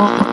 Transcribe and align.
More 0.00 0.30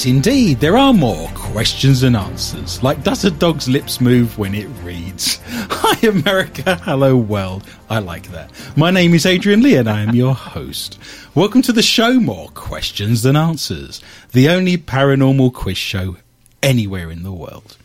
yes, 0.00 0.06
indeed. 0.06 0.60
There 0.60 0.78
are 0.78 0.94
more 0.94 1.28
questions 1.34 2.02
and 2.04 2.16
answers. 2.16 2.82
Like, 2.82 3.04
does 3.04 3.24
a 3.24 3.30
dog's 3.30 3.68
lips 3.68 4.00
move 4.00 4.38
when 4.38 4.54
it 4.54 4.66
reads? 4.82 5.40
Hi, 5.46 6.08
America. 6.08 6.76
Hello, 6.76 7.16
world. 7.16 7.64
I 7.90 7.98
like 7.98 8.28
that. 8.28 8.50
My 8.76 8.90
name 8.90 9.12
is 9.12 9.26
Adrian 9.26 9.62
Lee, 9.62 9.76
and 9.76 9.90
I 9.90 10.00
am 10.00 10.14
your 10.14 10.34
host. 10.34 10.98
Welcome 11.34 11.60
to 11.62 11.72
the 11.72 11.82
show 11.82 12.18
More 12.18 12.48
Questions 12.50 13.22
Than 13.22 13.36
Answers, 13.36 14.00
the 14.32 14.48
only 14.48 14.78
paranormal 14.78 15.52
quiz 15.52 15.76
show 15.76 16.16
anywhere 16.62 17.10
in 17.10 17.22
the 17.22 17.32
world. 17.32 17.76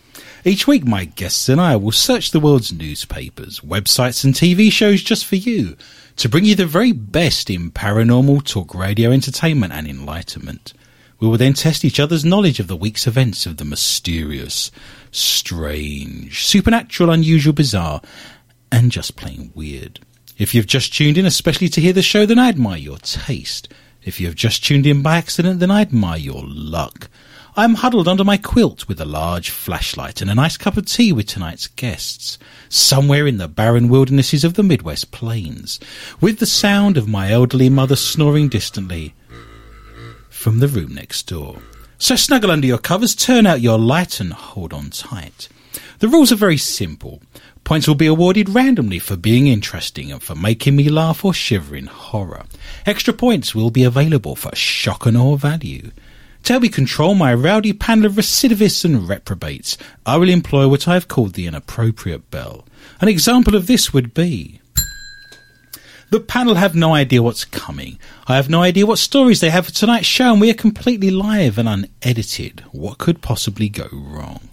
Each 0.46 0.68
week, 0.68 0.86
my 0.86 1.06
guests 1.06 1.50
and 1.50 1.60
I 1.60 1.76
will 1.76 1.92
search 1.92 2.32
the 2.32 2.40
world's 2.40 2.72
newspapers, 2.72 3.60
websites, 3.60 4.24
and 4.24 4.34
TV 4.34 4.72
shows 4.72 5.04
just 5.04 5.26
for 5.26 5.36
you 5.36 5.76
to 6.16 6.30
bring 6.30 6.46
you 6.46 6.56
the 6.56 6.66
very 6.66 6.94
best 6.94 7.50
in 7.50 7.72
paranormal 7.72 8.46
talk 8.46 8.74
radio 8.74 9.12
entertainment 9.12 9.74
and 9.74 9.88
enlightenment. 9.88 10.74
We 11.20 11.28
will 11.28 11.38
then 11.38 11.54
test 11.54 11.86
each 11.86 12.00
other's 12.00 12.26
knowledge 12.26 12.60
of 12.60 12.68
the 12.68 12.76
week's 12.76 13.08
events 13.08 13.46
of 13.46 13.58
the 13.58 13.66
mysterious, 13.66 14.70
strange, 15.12 16.46
supernatural, 16.46 17.10
unusual, 17.10 17.54
bizarre, 17.54 18.02
and 18.72 18.92
just 18.92 19.16
plain 19.16 19.52
weird. 19.56 20.02
If 20.38 20.54
you've 20.54 20.68
just 20.68 20.94
tuned 20.94 21.18
in, 21.18 21.26
especially 21.26 21.70
to 21.70 21.82
hear 21.82 21.94
the 21.94 22.02
show, 22.02 22.26
then 22.26 22.40
I 22.40 22.50
admire 22.50 22.78
your 22.78 22.98
taste. 22.98 23.70
If 24.04 24.20
you 24.20 24.28
have 24.28 24.36
just 24.36 24.64
tuned 24.66 24.86
in 24.86 25.02
by 25.02 25.18
accident, 25.18 25.62
then 25.62 25.72
I 25.72 25.82
admire 25.82 26.18
your 26.18 26.44
luck. 26.46 27.10
I'm 27.58 27.76
huddled 27.76 28.10
under 28.10 28.26
my 28.26 28.36
quilt 28.36 28.90
with 28.90 29.00
a 29.00 29.06
large 29.06 29.50
flashlight 29.50 30.22
and 30.22 30.30
a 30.30 30.36
nice 30.36 30.58
cup 30.58 30.76
of 30.76 30.86
tea 30.86 31.14
with 31.14 31.28
tonight's 31.28 31.68
guests, 31.68 32.38
somewhere 32.68 33.26
in 33.26 33.38
the 33.38 33.48
barren 33.48 33.88
wildernesses 33.88 34.44
of 34.44 34.56
the 34.56 34.64
Midwest 34.64 35.12
Plains, 35.12 35.80
with 36.20 36.40
the 36.40 36.46
sound 36.46 36.98
of 36.98 37.08
my 37.08 37.32
elderly 37.32 37.70
mother 37.70 37.96
snoring 37.96 38.50
distantly 38.50 39.14
from 40.46 40.60
the 40.60 40.68
room 40.68 40.94
next 40.94 41.24
door. 41.24 41.58
So 41.98 42.16
snuggle 42.16 42.52
under 42.52 42.68
your 42.68 42.78
covers, 42.78 43.16
turn 43.16 43.48
out 43.48 43.62
your 43.62 43.80
light, 43.80 44.20
and 44.20 44.32
hold 44.32 44.74
on 44.74 44.92
tight. 44.92 45.50
The 45.98 46.08
rules 46.08 46.32
are 46.32 46.36
very 46.36 46.60
simple. 46.60 47.20
Points 47.64 47.88
will 47.88 47.96
be 47.96 48.06
awarded 48.06 48.50
randomly 48.50 49.00
for 49.00 49.16
being 49.16 49.48
interesting 49.48 50.12
and 50.12 50.22
for 50.22 50.36
making 50.36 50.76
me 50.76 50.88
laugh 50.88 51.26
or 51.26 51.34
shiver 51.34 51.76
in 51.76 51.88
horror. 51.88 52.44
Extra 52.86 53.12
points 53.12 53.56
will 53.56 53.72
be 53.72 53.84
available 53.84 54.36
for 54.36 54.56
shock 54.56 55.08
and 55.08 55.18
awe 55.18 55.36
value. 55.36 55.90
To 56.44 56.54
help 56.54 56.62
me 56.62 56.70
control 56.70 57.16
my 57.16 57.34
rowdy 57.34 57.74
panel 57.74 58.06
of 58.06 58.14
recidivists 58.14 58.86
and 58.86 59.10
reprobates, 59.10 59.80
I 60.06 60.18
will 60.18 60.30
employ 60.30 60.68
what 60.68 60.88
I 60.88 60.94
have 60.94 61.08
called 61.08 61.34
the 61.34 61.48
inappropriate 61.48 62.30
bell. 62.30 62.68
An 63.02 63.08
example 63.08 63.56
of 63.56 63.66
this 63.66 63.94
would 63.94 64.14
be 64.14 64.62
the 66.12 66.20
panel 66.20 66.56
have 66.56 66.76
no 66.76 66.94
idea 66.94 67.24
what's 67.24 67.46
coming. 67.46 68.00
I 68.28 68.36
have 68.36 68.50
no 68.50 68.62
idea 68.62 68.86
what 68.86 69.00
stories 69.00 69.40
they 69.40 69.50
have 69.50 69.66
for 69.66 69.72
tonight's 69.72 70.06
show, 70.06 70.32
and 70.32 70.42
we 70.42 70.50
are 70.50 70.56
completely 70.56 71.10
live 71.10 71.58
and 71.58 71.68
unedited. 71.68 72.64
What 72.72 72.98
could 72.98 73.22
possibly 73.22 73.70
go 73.70 73.88
wrong? 73.92 74.50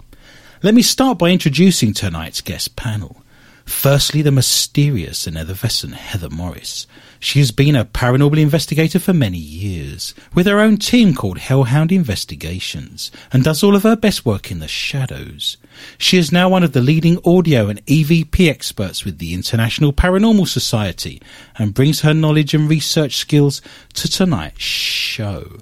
Let 0.62 0.74
me 0.74 0.82
start 0.82 1.18
by 1.18 1.30
introducing 1.30 1.92
tonight's 1.92 2.40
guest 2.40 2.76
panel. 2.76 3.21
Firstly, 3.64 4.22
the 4.22 4.30
mysterious 4.30 5.26
and 5.26 5.36
effervescent 5.36 5.94
Heather 5.94 6.30
Morris. 6.30 6.86
She 7.20 7.38
has 7.38 7.52
been 7.52 7.76
a 7.76 7.84
paranormal 7.84 8.38
investigator 8.38 8.98
for 8.98 9.12
many 9.12 9.38
years, 9.38 10.14
with 10.34 10.46
her 10.46 10.58
own 10.58 10.76
team 10.76 11.14
called 11.14 11.38
Hellhound 11.38 11.92
Investigations, 11.92 13.12
and 13.32 13.44
does 13.44 13.62
all 13.62 13.76
of 13.76 13.84
her 13.84 13.94
best 13.94 14.26
work 14.26 14.50
in 14.50 14.58
the 14.58 14.66
shadows. 14.66 15.56
She 15.98 16.18
is 16.18 16.32
now 16.32 16.48
one 16.48 16.64
of 16.64 16.72
the 16.72 16.80
leading 16.80 17.18
audio 17.24 17.68
and 17.68 17.84
EVP 17.86 18.48
experts 18.48 19.04
with 19.04 19.18
the 19.18 19.34
International 19.34 19.92
Paranormal 19.92 20.48
Society, 20.48 21.22
and 21.56 21.74
brings 21.74 22.00
her 22.00 22.12
knowledge 22.12 22.54
and 22.54 22.68
research 22.68 23.16
skills 23.16 23.62
to 23.94 24.08
tonight's 24.08 24.62
show. 24.62 25.58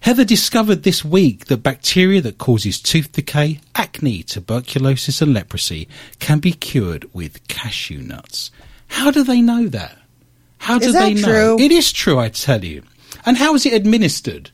Heather 0.00 0.24
discovered 0.24 0.82
this 0.82 1.04
week 1.04 1.46
that 1.46 1.58
bacteria 1.62 2.20
that 2.22 2.38
causes 2.38 2.80
tooth 2.80 3.12
decay, 3.12 3.60
acne, 3.74 4.22
tuberculosis, 4.22 5.22
and 5.22 5.32
leprosy 5.34 5.88
can 6.18 6.38
be 6.38 6.52
cured 6.52 7.12
with 7.14 7.46
cashew 7.48 7.98
nuts. 7.98 8.50
How 8.88 9.10
do 9.10 9.22
they 9.24 9.40
know 9.40 9.68
that? 9.68 9.96
How 10.58 10.78
do 10.78 10.88
Is 10.88 10.94
they 10.94 11.14
know? 11.14 11.22
true? 11.22 11.56
It 11.58 11.72
is 11.72 11.92
true, 11.92 12.18
I 12.18 12.28
tell 12.28 12.64
you. 12.64 12.82
And 13.24 13.36
how 13.36 13.54
is 13.54 13.66
it 13.66 13.72
administered? 13.72 14.50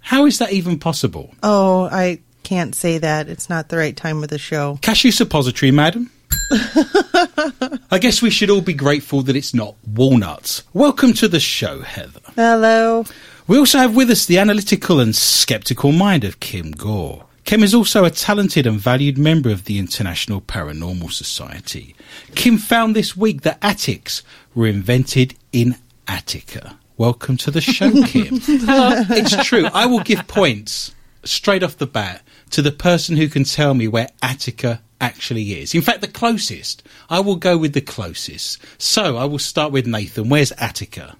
How 0.00 0.26
is 0.26 0.38
that 0.38 0.52
even 0.52 0.78
possible? 0.78 1.34
Oh, 1.42 1.88
I 1.90 2.20
can't 2.42 2.74
say 2.74 2.98
that. 2.98 3.28
It's 3.28 3.48
not 3.48 3.68
the 3.68 3.76
right 3.76 3.96
time 3.96 4.22
of 4.22 4.28
the 4.28 4.38
show. 4.38 4.78
Cashew 4.82 5.10
suppository, 5.12 5.70
madam? 5.70 6.10
I 6.52 7.98
guess 8.00 8.22
we 8.22 8.30
should 8.30 8.50
all 8.50 8.60
be 8.60 8.72
grateful 8.74 9.22
that 9.22 9.36
it's 9.36 9.54
not 9.54 9.74
walnuts. 9.86 10.62
Welcome 10.72 11.12
to 11.14 11.28
the 11.28 11.40
show, 11.40 11.80
Heather. 11.82 12.20
Hello. 12.36 13.04
We 13.50 13.58
also 13.58 13.78
have 13.78 13.96
with 13.96 14.10
us 14.10 14.26
the 14.26 14.38
analytical 14.38 15.00
and 15.00 15.12
skeptical 15.12 15.90
mind 15.90 16.22
of 16.22 16.38
Kim 16.38 16.70
Gore. 16.70 17.26
Kim 17.44 17.64
is 17.64 17.74
also 17.74 18.04
a 18.04 18.10
talented 18.10 18.64
and 18.64 18.78
valued 18.78 19.18
member 19.18 19.50
of 19.50 19.64
the 19.64 19.80
International 19.80 20.40
Paranormal 20.40 21.10
Society. 21.10 21.96
Kim 22.36 22.58
found 22.58 22.94
this 22.94 23.16
week 23.16 23.40
that 23.42 23.58
attics 23.60 24.22
were 24.54 24.68
invented 24.68 25.34
in 25.52 25.74
Attica. 26.06 26.78
Welcome 26.96 27.36
to 27.38 27.50
the 27.50 27.60
show, 27.60 27.90
Kim. 28.06 28.38
It's 28.40 29.44
true. 29.44 29.66
I 29.74 29.84
will 29.86 30.04
give 30.04 30.28
points 30.28 30.94
straight 31.24 31.64
off 31.64 31.76
the 31.76 31.88
bat 31.88 32.22
to 32.50 32.62
the 32.62 32.70
person 32.70 33.16
who 33.16 33.26
can 33.26 33.42
tell 33.42 33.74
me 33.74 33.88
where 33.88 34.10
Attica 34.22 34.80
actually 35.00 35.60
is. 35.60 35.74
In 35.74 35.82
fact, 35.82 36.02
the 36.02 36.06
closest. 36.06 36.84
I 37.08 37.18
will 37.18 37.34
go 37.34 37.58
with 37.58 37.72
the 37.72 37.80
closest. 37.80 38.60
So 38.78 39.16
I 39.16 39.24
will 39.24 39.40
start 39.40 39.72
with 39.72 39.88
Nathan. 39.88 40.28
Where's 40.28 40.52
Attica? 40.52 41.16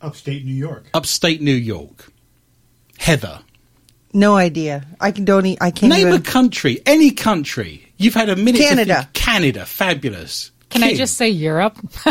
Upstate 0.00 0.44
New 0.44 0.54
York. 0.54 0.86
Upstate 0.94 1.40
New 1.40 1.54
York. 1.54 2.12
Heather. 2.98 3.40
No 4.12 4.36
idea. 4.36 4.86
I 5.00 5.12
can 5.12 5.24
don't. 5.24 5.44
e- 5.46 5.58
I 5.60 5.70
can't 5.70 5.92
Name 5.92 6.12
a 6.12 6.20
country, 6.20 6.80
any 6.86 7.10
country. 7.10 7.92
You've 7.96 8.14
had 8.14 8.28
a 8.28 8.36
minute. 8.36 8.58
to 8.58 8.68
Canada. 8.68 8.94
think. 9.02 9.12
Canada, 9.12 9.66
fabulous. 9.66 10.50
Can 10.70 10.82
I 10.82 10.94
just 10.94 11.16
say 11.16 11.28
Europe? 11.28 11.78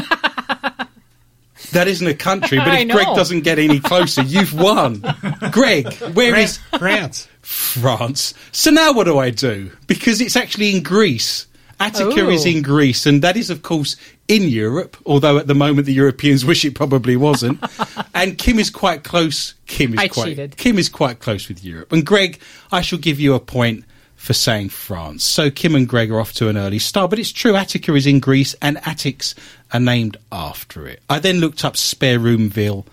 that 1.72 1.88
isn't 1.88 2.08
a 2.08 2.14
country? 2.14 2.58
But 2.58 2.68
if 2.80 2.90
Greg 2.90 3.08
doesn't 3.16 3.42
get 3.42 3.60
any 3.60 3.80
closer, 3.80 4.22
you've 4.24 4.54
won. 4.54 5.04
Greg, 5.52 5.92
where 6.14 6.36
is 6.36 6.58
France. 6.78 7.28
France? 7.42 8.34
So 8.52 8.72
now 8.72 8.94
what 8.94 9.06
do 9.06 9.18
I 9.18 9.30
do? 9.30 9.72
Because 9.88 10.22
it's 10.22 10.36
actually 10.36 10.76
in 10.76 10.84
Greece. 10.84 11.48
Attica 11.80 12.22
Ooh. 12.22 12.30
is 12.30 12.46
in 12.46 12.64
Greece, 12.64 13.06
and 13.06 13.22
that 13.22 13.38
is, 13.38 13.52
of 13.52 13.62
course, 13.62 13.96
in 14.28 14.44
Europe. 14.44 14.98
Although 15.06 15.38
at 15.38 15.48
the 15.48 15.56
moment 15.56 15.86
the 15.86 15.94
Europeans 15.94 16.46
wish 16.46 16.66
it 16.66 16.76
probably 16.76 17.16
wasn't. 17.16 17.64
and 18.16 18.38
Kim 18.38 18.60
is 18.60 18.70
quite 18.70 19.04
close. 19.04 19.54
Kim 19.66 19.94
is 19.94 20.00
I 20.00 20.08
quite. 20.08 20.26
cheated. 20.30 20.58
Kim 20.58 20.78
is 20.78 20.90
quite 20.90 21.20
close 21.20 21.48
with 21.48 21.64
Europe. 21.64 21.92
And 21.92 22.06
Greg, 22.06 22.40
I 22.72 22.82
shall 22.82 23.00
give 23.00 23.20
you 23.20 23.34
a 23.34 23.40
point 23.40 23.86
for 24.16 24.34
saying 24.34 24.70
France. 24.70 25.24
So 25.24 25.50
Kim 25.50 25.76
and 25.76 25.88
Greg 25.88 26.12
are 26.12 26.20
off 26.20 26.34
to 26.34 26.50
an 26.50 26.58
early 26.58 26.80
start. 26.80 27.10
But 27.10 27.20
it's 27.20 27.32
true, 27.32 27.56
Attica 27.56 27.94
is 27.94 28.08
in 28.08 28.20
Greece, 28.20 28.56
and 28.62 28.78
attics 28.86 29.36
are 29.72 29.80
named 29.80 30.18
after 30.32 30.88
it. 30.88 31.02
I 31.10 31.20
then 31.20 31.40
looked 31.40 31.64
up 31.64 31.78
Spare 31.78 32.20
Roomville, 32.20 32.86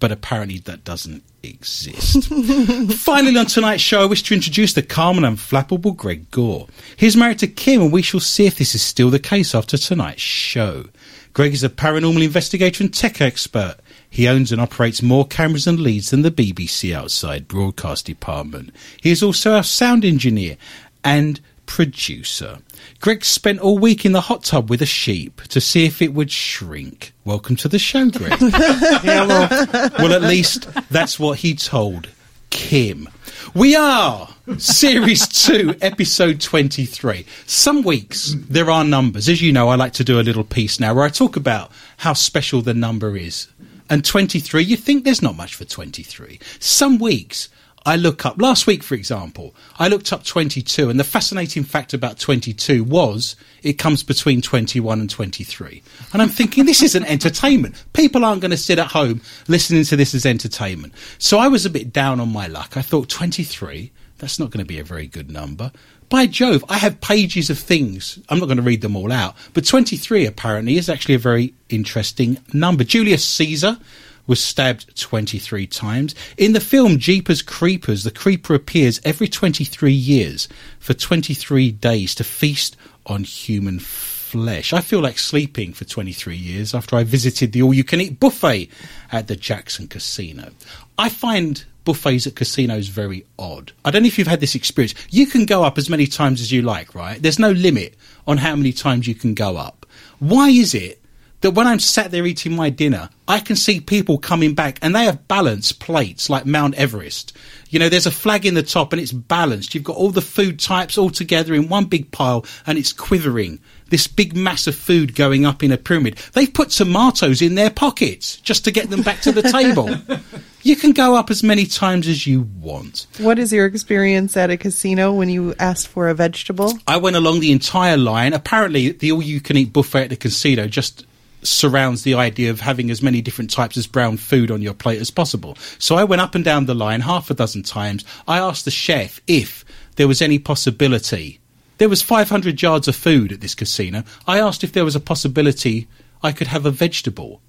but 0.00 0.12
apparently 0.12 0.58
that 0.58 0.84
doesn't 0.84 1.22
exist. 1.42 2.24
Finally, 2.98 3.36
on 3.36 3.46
tonight's 3.46 3.82
show, 3.82 4.02
I 4.02 4.06
wish 4.06 4.22
to 4.24 4.34
introduce 4.34 4.72
the 4.72 4.82
calm 4.82 5.22
and 5.22 5.36
unflappable 5.36 5.96
Greg 5.96 6.30
Gore. 6.30 6.66
He's 6.96 7.16
married 7.16 7.38
to 7.40 7.46
Kim, 7.46 7.82
and 7.82 7.92
we 7.92 8.02
shall 8.02 8.20
see 8.20 8.46
if 8.46 8.56
this 8.56 8.74
is 8.74 8.82
still 8.82 9.10
the 9.10 9.18
case 9.18 9.54
after 9.54 9.76
tonight's 9.76 10.22
show. 10.22 10.86
Greg 11.32 11.54
is 11.54 11.64
a 11.64 11.68
paranormal 11.70 12.22
investigator 12.22 12.84
and 12.84 12.92
tech 12.92 13.20
expert. 13.20 13.76
He 14.08 14.28
owns 14.28 14.52
and 14.52 14.60
operates 14.60 15.02
more 15.02 15.26
cameras 15.26 15.66
and 15.66 15.80
leads 15.80 16.10
than 16.10 16.22
the 16.22 16.30
BBC 16.30 16.94
outside 16.94 17.48
broadcast 17.48 18.04
department. 18.04 18.70
He 19.00 19.10
is 19.10 19.22
also 19.22 19.54
our 19.54 19.62
sound 19.62 20.04
engineer 20.04 20.58
and 21.02 21.40
producer. 21.72 22.58
Greg 23.00 23.24
spent 23.24 23.58
all 23.58 23.78
week 23.78 24.04
in 24.04 24.12
the 24.12 24.20
hot 24.20 24.44
tub 24.44 24.68
with 24.68 24.82
a 24.82 24.86
sheep 24.86 25.40
to 25.44 25.58
see 25.58 25.86
if 25.86 26.02
it 26.02 26.12
would 26.12 26.30
shrink. 26.30 27.14
Welcome 27.24 27.56
to 27.56 27.66
the 27.66 27.78
show, 27.78 28.10
Greg. 28.10 28.38
well, 28.42 30.12
at 30.12 30.20
least 30.20 30.68
that's 30.90 31.18
what 31.18 31.38
he 31.38 31.54
told 31.54 32.10
Kim. 32.50 33.08
We 33.54 33.74
are 33.74 34.28
series 34.58 35.26
two, 35.46 35.74
episode 35.80 36.42
23. 36.42 37.24
Some 37.46 37.80
weeks 37.80 38.36
there 38.36 38.70
are 38.70 38.84
numbers. 38.84 39.30
As 39.30 39.40
you 39.40 39.50
know, 39.50 39.70
I 39.70 39.76
like 39.76 39.94
to 39.94 40.04
do 40.04 40.20
a 40.20 40.28
little 40.28 40.44
piece 40.44 40.78
now 40.78 40.92
where 40.92 41.04
I 41.04 41.08
talk 41.08 41.36
about 41.36 41.72
how 41.96 42.12
special 42.12 42.60
the 42.60 42.74
number 42.74 43.16
is. 43.16 43.48
And 43.88 44.04
23, 44.04 44.62
you 44.62 44.76
think 44.76 45.04
there's 45.04 45.22
not 45.22 45.36
much 45.36 45.54
for 45.54 45.64
23. 45.64 46.38
Some 46.58 46.98
weeks 46.98 47.48
I 47.84 47.96
look 47.96 48.24
up, 48.24 48.40
last 48.40 48.66
week, 48.66 48.82
for 48.82 48.94
example, 48.94 49.54
I 49.78 49.88
looked 49.88 50.12
up 50.12 50.24
22, 50.24 50.88
and 50.88 51.00
the 51.00 51.04
fascinating 51.04 51.64
fact 51.64 51.94
about 51.94 52.18
22 52.18 52.84
was 52.84 53.34
it 53.62 53.74
comes 53.74 54.02
between 54.02 54.40
21 54.40 55.00
and 55.00 55.10
23. 55.10 55.82
And 56.12 56.22
I'm 56.22 56.28
thinking, 56.28 56.64
this 56.64 56.82
isn't 56.82 57.04
entertainment. 57.04 57.82
People 57.92 58.24
aren't 58.24 58.40
going 58.40 58.52
to 58.52 58.56
sit 58.56 58.78
at 58.78 58.92
home 58.92 59.20
listening 59.48 59.84
to 59.84 59.96
this 59.96 60.14
as 60.14 60.24
entertainment. 60.24 60.94
So 61.18 61.38
I 61.38 61.48
was 61.48 61.66
a 61.66 61.70
bit 61.70 61.92
down 61.92 62.20
on 62.20 62.32
my 62.32 62.46
luck. 62.46 62.76
I 62.76 62.82
thought 62.82 63.08
23, 63.08 63.90
that's 64.18 64.38
not 64.38 64.50
going 64.50 64.64
to 64.64 64.68
be 64.68 64.78
a 64.78 64.84
very 64.84 65.08
good 65.08 65.30
number. 65.30 65.72
By 66.08 66.26
Jove, 66.26 66.64
I 66.68 66.76
have 66.76 67.00
pages 67.00 67.48
of 67.50 67.58
things. 67.58 68.18
I'm 68.28 68.38
not 68.38 68.46
going 68.46 68.58
to 68.58 68.62
read 68.62 68.82
them 68.82 68.96
all 68.96 69.10
out, 69.10 69.34
but 69.54 69.66
23 69.66 70.26
apparently 70.26 70.76
is 70.76 70.88
actually 70.88 71.14
a 71.14 71.18
very 71.18 71.54
interesting 71.70 72.38
number. 72.52 72.84
Julius 72.84 73.24
Caesar 73.24 73.78
was 74.26 74.42
stabbed 74.42 74.98
23 75.00 75.66
times. 75.66 76.14
In 76.36 76.52
the 76.52 76.60
film 76.60 76.98
Jeepers 76.98 77.42
Creepers, 77.42 78.04
the 78.04 78.10
creeper 78.10 78.54
appears 78.54 79.00
every 79.04 79.28
23 79.28 79.92
years 79.92 80.48
for 80.78 80.94
23 80.94 81.72
days 81.72 82.14
to 82.14 82.24
feast 82.24 82.76
on 83.06 83.24
human 83.24 83.78
flesh. 83.78 84.72
I 84.72 84.80
feel 84.80 85.00
like 85.00 85.18
sleeping 85.18 85.72
for 85.72 85.84
23 85.84 86.36
years 86.36 86.74
after 86.74 86.96
I 86.96 87.04
visited 87.04 87.52
the 87.52 87.62
all 87.62 87.74
you 87.74 87.84
can 87.84 88.00
eat 88.00 88.18
buffet 88.18 88.70
at 89.10 89.26
the 89.26 89.36
Jackson 89.36 89.88
Casino. 89.88 90.50
I 90.96 91.08
find 91.08 91.64
buffets 91.84 92.26
at 92.26 92.36
casinos 92.36 92.88
very 92.88 93.26
odd. 93.38 93.72
I 93.84 93.90
don't 93.90 94.02
know 94.02 94.06
if 94.06 94.18
you've 94.18 94.28
had 94.28 94.40
this 94.40 94.54
experience. 94.54 94.94
You 95.10 95.26
can 95.26 95.46
go 95.46 95.64
up 95.64 95.76
as 95.76 95.90
many 95.90 96.06
times 96.06 96.40
as 96.40 96.52
you 96.52 96.62
like, 96.62 96.94
right? 96.94 97.20
There's 97.20 97.38
no 97.38 97.50
limit 97.50 97.94
on 98.26 98.38
how 98.38 98.54
many 98.56 98.72
times 98.72 99.06
you 99.06 99.14
can 99.14 99.34
go 99.34 99.56
up. 99.56 99.84
Why 100.18 100.48
is 100.48 100.74
it 100.74 101.01
that 101.42 101.52
when 101.52 101.66
I'm 101.66 101.78
sat 101.78 102.10
there 102.10 102.26
eating 102.26 102.56
my 102.56 102.70
dinner, 102.70 103.10
I 103.28 103.40
can 103.40 103.56
see 103.56 103.80
people 103.80 104.18
coming 104.18 104.54
back 104.54 104.78
and 104.80 104.94
they 104.94 105.04
have 105.04 105.28
balanced 105.28 105.80
plates 105.80 106.30
like 106.30 106.46
Mount 106.46 106.74
Everest. 106.76 107.36
You 107.68 107.78
know, 107.78 107.88
there's 107.88 108.06
a 108.06 108.10
flag 108.10 108.46
in 108.46 108.54
the 108.54 108.62
top 108.62 108.92
and 108.92 109.00
it's 109.00 109.12
balanced. 109.12 109.74
You've 109.74 109.84
got 109.84 109.96
all 109.96 110.10
the 110.10 110.20
food 110.20 110.58
types 110.58 110.96
all 110.96 111.10
together 111.10 111.54
in 111.54 111.68
one 111.68 111.86
big 111.86 112.10
pile 112.10 112.46
and 112.66 112.78
it's 112.78 112.92
quivering. 112.92 113.60
This 113.90 114.06
big 114.06 114.36
mass 114.36 114.66
of 114.66 114.74
food 114.74 115.14
going 115.14 115.44
up 115.44 115.62
in 115.62 115.72
a 115.72 115.76
pyramid. 115.76 116.16
They've 116.32 116.52
put 116.52 116.70
tomatoes 116.70 117.42
in 117.42 117.54
their 117.54 117.70
pockets 117.70 118.36
just 118.36 118.64
to 118.64 118.70
get 118.70 118.88
them 118.90 119.02
back 119.02 119.20
to 119.22 119.32
the 119.32 119.42
table. 119.42 119.90
You 120.64 120.76
can 120.76 120.92
go 120.92 121.16
up 121.16 121.28
as 121.28 121.42
many 121.42 121.66
times 121.66 122.06
as 122.06 122.24
you 122.24 122.42
want. 122.60 123.08
What 123.18 123.40
is 123.40 123.52
your 123.52 123.66
experience 123.66 124.36
at 124.36 124.48
a 124.48 124.56
casino 124.56 125.12
when 125.12 125.28
you 125.28 125.56
asked 125.58 125.88
for 125.88 126.08
a 126.08 126.14
vegetable? 126.14 126.72
I 126.86 126.98
went 126.98 127.16
along 127.16 127.40
the 127.40 127.50
entire 127.50 127.96
line. 127.96 128.32
Apparently, 128.32 128.92
the 128.92 129.10
all 129.10 129.22
you 129.22 129.40
can 129.40 129.56
eat 129.56 129.72
buffet 129.72 130.04
at 130.04 130.10
the 130.10 130.16
casino 130.16 130.68
just 130.68 131.04
surrounds 131.42 132.02
the 132.02 132.14
idea 132.14 132.50
of 132.50 132.60
having 132.60 132.90
as 132.90 133.02
many 133.02 133.20
different 133.20 133.50
types 133.50 133.76
of 133.76 133.92
brown 133.92 134.16
food 134.16 134.50
on 134.50 134.62
your 134.62 134.74
plate 134.74 135.00
as 135.00 135.10
possible. 135.10 135.56
So 135.78 135.96
I 135.96 136.04
went 136.04 136.22
up 136.22 136.34
and 136.34 136.44
down 136.44 136.66
the 136.66 136.74
line 136.74 137.00
half 137.00 137.30
a 137.30 137.34
dozen 137.34 137.62
times. 137.62 138.04
I 138.26 138.38
asked 138.38 138.64
the 138.64 138.70
chef 138.70 139.20
if 139.26 139.64
there 139.96 140.08
was 140.08 140.22
any 140.22 140.38
possibility. 140.38 141.40
There 141.78 141.88
was 141.88 142.02
500 142.02 142.62
yards 142.62 142.88
of 142.88 142.96
food 142.96 143.32
at 143.32 143.40
this 143.40 143.54
casino. 143.54 144.04
I 144.26 144.38
asked 144.38 144.62
if 144.62 144.72
there 144.72 144.84
was 144.84 144.96
a 144.96 145.00
possibility 145.00 145.88
I 146.22 146.32
could 146.32 146.46
have 146.46 146.64
a 146.64 146.70
vegetable. 146.70 147.40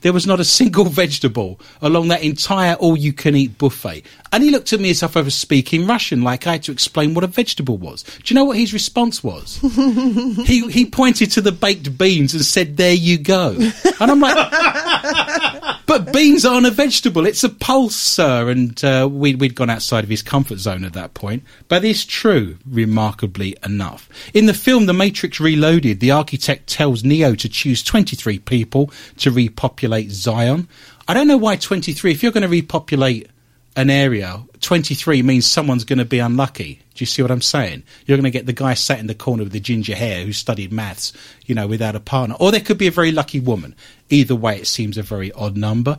There 0.00 0.12
was 0.12 0.26
not 0.26 0.40
a 0.40 0.44
single 0.44 0.84
vegetable 1.02 1.60
along 1.80 2.08
that 2.08 2.22
entire 2.22 2.74
all 2.74 2.96
you 2.96 3.12
can 3.12 3.34
eat 3.34 3.58
buffet. 3.58 4.04
And 4.32 4.42
he 4.42 4.50
looked 4.50 4.72
at 4.72 4.80
me 4.80 4.90
as 4.90 5.02
if 5.02 5.16
I 5.16 5.22
was 5.22 5.34
speaking 5.34 5.86
Russian, 5.86 6.22
like 6.22 6.46
I 6.46 6.52
had 6.52 6.62
to 6.64 6.72
explain 6.72 7.14
what 7.14 7.24
a 7.24 7.26
vegetable 7.26 7.78
was. 7.78 8.02
Do 8.02 8.32
you 8.32 8.34
know 8.34 8.44
what 8.44 8.56
his 8.56 8.72
response 8.72 9.24
was? 9.24 9.56
he, 10.46 10.68
he 10.70 10.86
pointed 10.86 11.32
to 11.32 11.40
the 11.40 11.52
baked 11.52 11.98
beans 11.98 12.34
and 12.34 12.44
said, 12.44 12.76
There 12.76 12.92
you 12.92 13.18
go. 13.18 13.56
And 14.00 14.10
I'm 14.10 14.20
like, 14.20 14.36
But 15.90 16.12
beans 16.12 16.46
aren't 16.46 16.68
a 16.68 16.70
vegetable. 16.70 17.26
It's 17.26 17.42
a 17.42 17.48
pulse, 17.48 17.96
sir. 17.96 18.48
And 18.48 18.84
uh, 18.84 19.08
we, 19.10 19.34
we'd 19.34 19.56
gone 19.56 19.70
outside 19.70 20.04
of 20.04 20.10
his 20.10 20.22
comfort 20.22 20.58
zone 20.58 20.84
at 20.84 20.92
that 20.92 21.14
point. 21.14 21.42
But 21.66 21.84
it's 21.84 22.04
true, 22.04 22.58
remarkably 22.64 23.56
enough. 23.64 24.08
In 24.32 24.46
the 24.46 24.54
film 24.54 24.86
The 24.86 24.92
Matrix 24.92 25.40
Reloaded, 25.40 25.98
the 25.98 26.12
architect 26.12 26.68
tells 26.68 27.02
Neo 27.02 27.34
to 27.34 27.48
choose 27.48 27.82
23 27.82 28.38
people 28.38 28.92
to 29.16 29.32
repopulate 29.32 30.12
Zion. 30.12 30.68
I 31.08 31.14
don't 31.14 31.26
know 31.26 31.36
why 31.36 31.56
23. 31.56 32.12
If 32.12 32.22
you're 32.22 32.30
going 32.30 32.42
to 32.42 32.48
repopulate 32.48 33.28
an 33.76 33.90
area, 33.90 34.42
23 34.60 35.22
means 35.22 35.46
someone's 35.46 35.84
going 35.84 35.98
to 35.98 36.04
be 36.04 36.18
unlucky. 36.18 36.80
Do 36.94 37.02
you 37.02 37.06
see 37.06 37.22
what 37.22 37.30
I'm 37.30 37.40
saying? 37.40 37.82
You're 38.04 38.18
going 38.18 38.24
to 38.24 38.30
get 38.30 38.46
the 38.46 38.52
guy 38.52 38.74
sat 38.74 38.98
in 38.98 39.06
the 39.06 39.14
corner 39.14 39.44
with 39.44 39.52
the 39.52 39.60
ginger 39.60 39.94
hair 39.94 40.24
who 40.24 40.32
studied 40.32 40.72
maths, 40.72 41.12
you 41.46 41.54
know, 41.54 41.66
without 41.66 41.96
a 41.96 42.00
partner. 42.00 42.36
Or 42.40 42.50
there 42.50 42.60
could 42.60 42.78
be 42.78 42.88
a 42.88 42.92
very 42.92 43.12
lucky 43.12 43.40
woman. 43.40 43.74
Either 44.08 44.34
way, 44.34 44.58
it 44.58 44.66
seems 44.66 44.98
a 44.98 45.02
very 45.02 45.32
odd 45.32 45.56
number. 45.56 45.98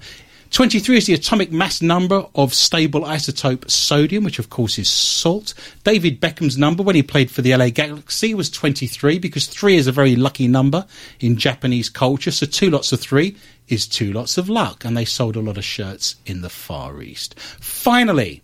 23 0.51 0.97
is 0.97 1.05
the 1.05 1.13
atomic 1.13 1.49
mass 1.49 1.81
number 1.81 2.25
of 2.35 2.53
stable 2.53 3.01
isotope 3.01 3.71
sodium, 3.71 4.25
which 4.25 4.37
of 4.37 4.49
course 4.49 4.77
is 4.77 4.89
salt. 4.89 5.53
David 5.85 6.19
Beckham's 6.19 6.57
number 6.57 6.83
when 6.83 6.95
he 6.95 7.01
played 7.01 7.31
for 7.31 7.41
the 7.41 7.55
LA 7.55 7.69
Galaxy 7.69 8.33
was 8.33 8.49
23 8.49 9.17
because 9.17 9.47
3 9.47 9.77
is 9.77 9.87
a 9.87 9.93
very 9.93 10.17
lucky 10.17 10.49
number 10.49 10.85
in 11.21 11.37
Japanese 11.37 11.87
culture. 11.87 12.31
So 12.31 12.45
two 12.45 12.69
lots 12.69 12.91
of 12.91 12.99
3 12.99 13.33
is 13.71 13.87
two 13.87 14.11
lots 14.11 14.37
of 14.37 14.49
luck. 14.49 14.85
And 14.85 14.95
they 14.95 15.05
sold 15.05 15.35
a 15.35 15.41
lot 15.41 15.57
of 15.57 15.63
shirts 15.63 16.15
in 16.25 16.41
the 16.41 16.49
Far 16.49 17.01
East. 17.01 17.39
Finally, 17.39 18.41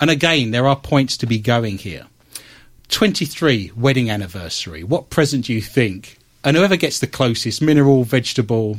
and 0.00 0.10
again, 0.10 0.50
there 0.50 0.68
are 0.68 0.76
points 0.76 1.16
to 1.18 1.26
be 1.26 1.38
going 1.38 1.78
here. 1.78 2.06
23 2.88 3.72
wedding 3.76 4.10
anniversary. 4.10 4.82
What 4.82 5.10
present 5.10 5.46
do 5.46 5.52
you 5.52 5.60
think? 5.60 6.18
And 6.44 6.56
whoever 6.56 6.76
gets 6.76 7.00
the 7.00 7.06
closest, 7.06 7.60
mineral, 7.60 8.04
vegetable, 8.04 8.78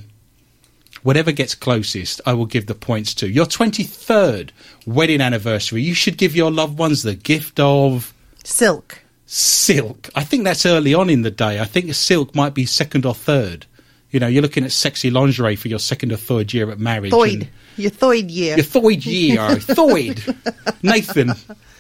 whatever 1.04 1.31
gets 1.31 1.56
closest, 1.56 2.22
I 2.25 2.34
will 2.34 2.46
give 2.46 2.66
the 2.66 2.75
points 2.75 3.13
to. 3.16 3.30
Your 3.30 3.46
23rd 3.46 4.51
wedding 4.86 5.22
anniversary, 5.22 5.81
you 5.81 5.94
should 5.94 6.18
give 6.18 6.36
your 6.36 6.51
loved 6.51 6.80
ones 6.80 7.04
the 7.04 7.16
gift 7.16 7.60
of 7.60 8.13
Silk. 8.44 9.00
silk. 9.25 10.10
I 10.16 10.24
think 10.24 10.44
that's 10.44 10.66
early 10.66 10.94
on 10.94 11.10
in 11.10 11.22
the 11.22 11.31
day. 11.31 11.60
I 11.60 11.66
think 11.66 11.94
silk 11.94 12.34
might 12.34 12.54
be 12.54 12.66
second 12.66 13.06
or 13.06 13.13
third. 13.13 13.66
You 14.12 14.20
know, 14.20 14.28
you're 14.28 14.42
looking 14.42 14.64
at 14.64 14.72
sexy 14.72 15.10
lingerie 15.12 15.56
for 15.56 15.68
your 15.68 15.80
second 15.80 16.12
or 16.12 16.18
third 16.18 16.54
year 16.54 16.72
at 16.72 16.80
marriage. 16.80 17.12
Thoid. 17.12 17.34
and- 17.34 17.48
Your 17.78 17.92
Thoid 17.92 18.30
year. 18.32 18.56
Your 18.58 18.66
Thoid 18.66 19.06
year. 19.06 19.38
Oh, 19.40 19.56
thoid. 19.60 20.84
Nathan, 20.84 21.30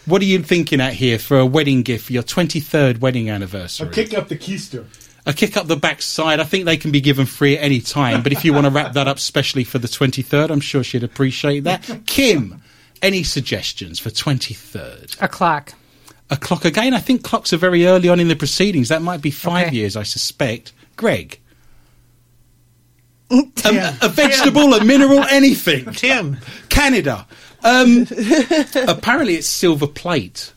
what 0.05 0.21
are 0.21 0.25
you 0.25 0.43
thinking 0.43 0.79
at 0.79 0.93
here 0.93 1.17
for 1.17 1.39
a 1.39 1.45
wedding 1.45 1.81
gift 1.81 2.05
for 2.05 2.13
your 2.13 2.23
23rd 2.23 2.99
wedding 2.99 3.29
anniversary? 3.29 3.87
I'll 3.87 3.93
kick 3.93 4.13
up 4.17 4.27
the 4.27 4.37
keister. 4.37 4.85
A 5.25 5.33
kick 5.33 5.57
up 5.57 5.67
the 5.67 5.75
backside. 5.75 6.39
I 6.39 6.43
think 6.43 6.65
they 6.65 6.77
can 6.77 6.91
be 6.91 7.01
given 7.01 7.25
free 7.25 7.57
at 7.57 7.63
any 7.63 7.81
time. 7.81 8.23
But 8.23 8.31
if 8.31 8.45
you 8.45 8.53
want 8.53 8.65
to 8.65 8.71
wrap 8.71 8.93
that 8.93 9.07
up 9.07 9.19
specially 9.19 9.63
for 9.63 9.77
the 9.79 9.87
23rd, 9.87 10.49
I'm 10.49 10.61
sure 10.61 10.83
she'd 10.83 11.03
appreciate 11.03 11.65
that. 11.65 12.03
Kim, 12.05 12.61
any 13.01 13.23
suggestions 13.23 13.99
for 13.99 14.09
23rd? 14.09 15.21
A 15.21 15.27
clock. 15.27 15.73
A 16.29 16.37
clock 16.37 16.63
again? 16.65 16.93
I 16.93 16.99
think 16.99 17.23
clocks 17.23 17.53
are 17.53 17.57
very 17.57 17.85
early 17.85 18.07
on 18.07 18.19
in 18.19 18.27
the 18.27 18.35
proceedings. 18.35 18.89
That 18.89 19.01
might 19.01 19.21
be 19.21 19.31
five 19.31 19.67
Okay. 19.67 19.75
years, 19.77 19.95
I 19.95 20.03
suspect. 20.03 20.73
Greg? 20.95 21.39
a, 23.65 23.95
a 24.01 24.09
vegetable, 24.09 24.73
a 24.73 24.83
mineral, 24.83 25.23
anything. 25.23 25.85
Tim. 25.93 26.37
Canada. 26.69 27.27
Um, 27.63 28.07
apparently, 28.87 29.35
it's 29.35 29.47
silver 29.47 29.87
plate, 29.87 30.53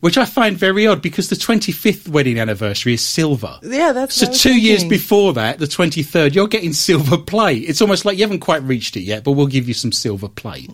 which 0.00 0.16
I 0.16 0.24
find 0.24 0.56
very 0.56 0.86
odd 0.86 1.02
because 1.02 1.28
the 1.28 1.36
25th 1.36 2.08
wedding 2.08 2.38
anniversary 2.38 2.94
is 2.94 3.02
silver. 3.02 3.58
Yeah, 3.62 3.92
that's 3.92 4.14
So 4.14 4.24
what 4.24 4.28
I 4.28 4.32
was 4.32 4.42
two 4.42 4.58
years 4.58 4.84
before 4.84 5.34
that, 5.34 5.58
the 5.58 5.66
23rd, 5.66 6.34
you're 6.34 6.48
getting 6.48 6.72
silver 6.72 7.18
plate. 7.18 7.68
It's 7.68 7.82
almost 7.82 8.04
like 8.04 8.16
you 8.16 8.24
haven't 8.24 8.40
quite 8.40 8.62
reached 8.62 8.96
it 8.96 9.02
yet, 9.02 9.24
but 9.24 9.32
we'll 9.32 9.46
give 9.46 9.68
you 9.68 9.74
some 9.74 9.92
silver 9.92 10.28
plate. 10.28 10.70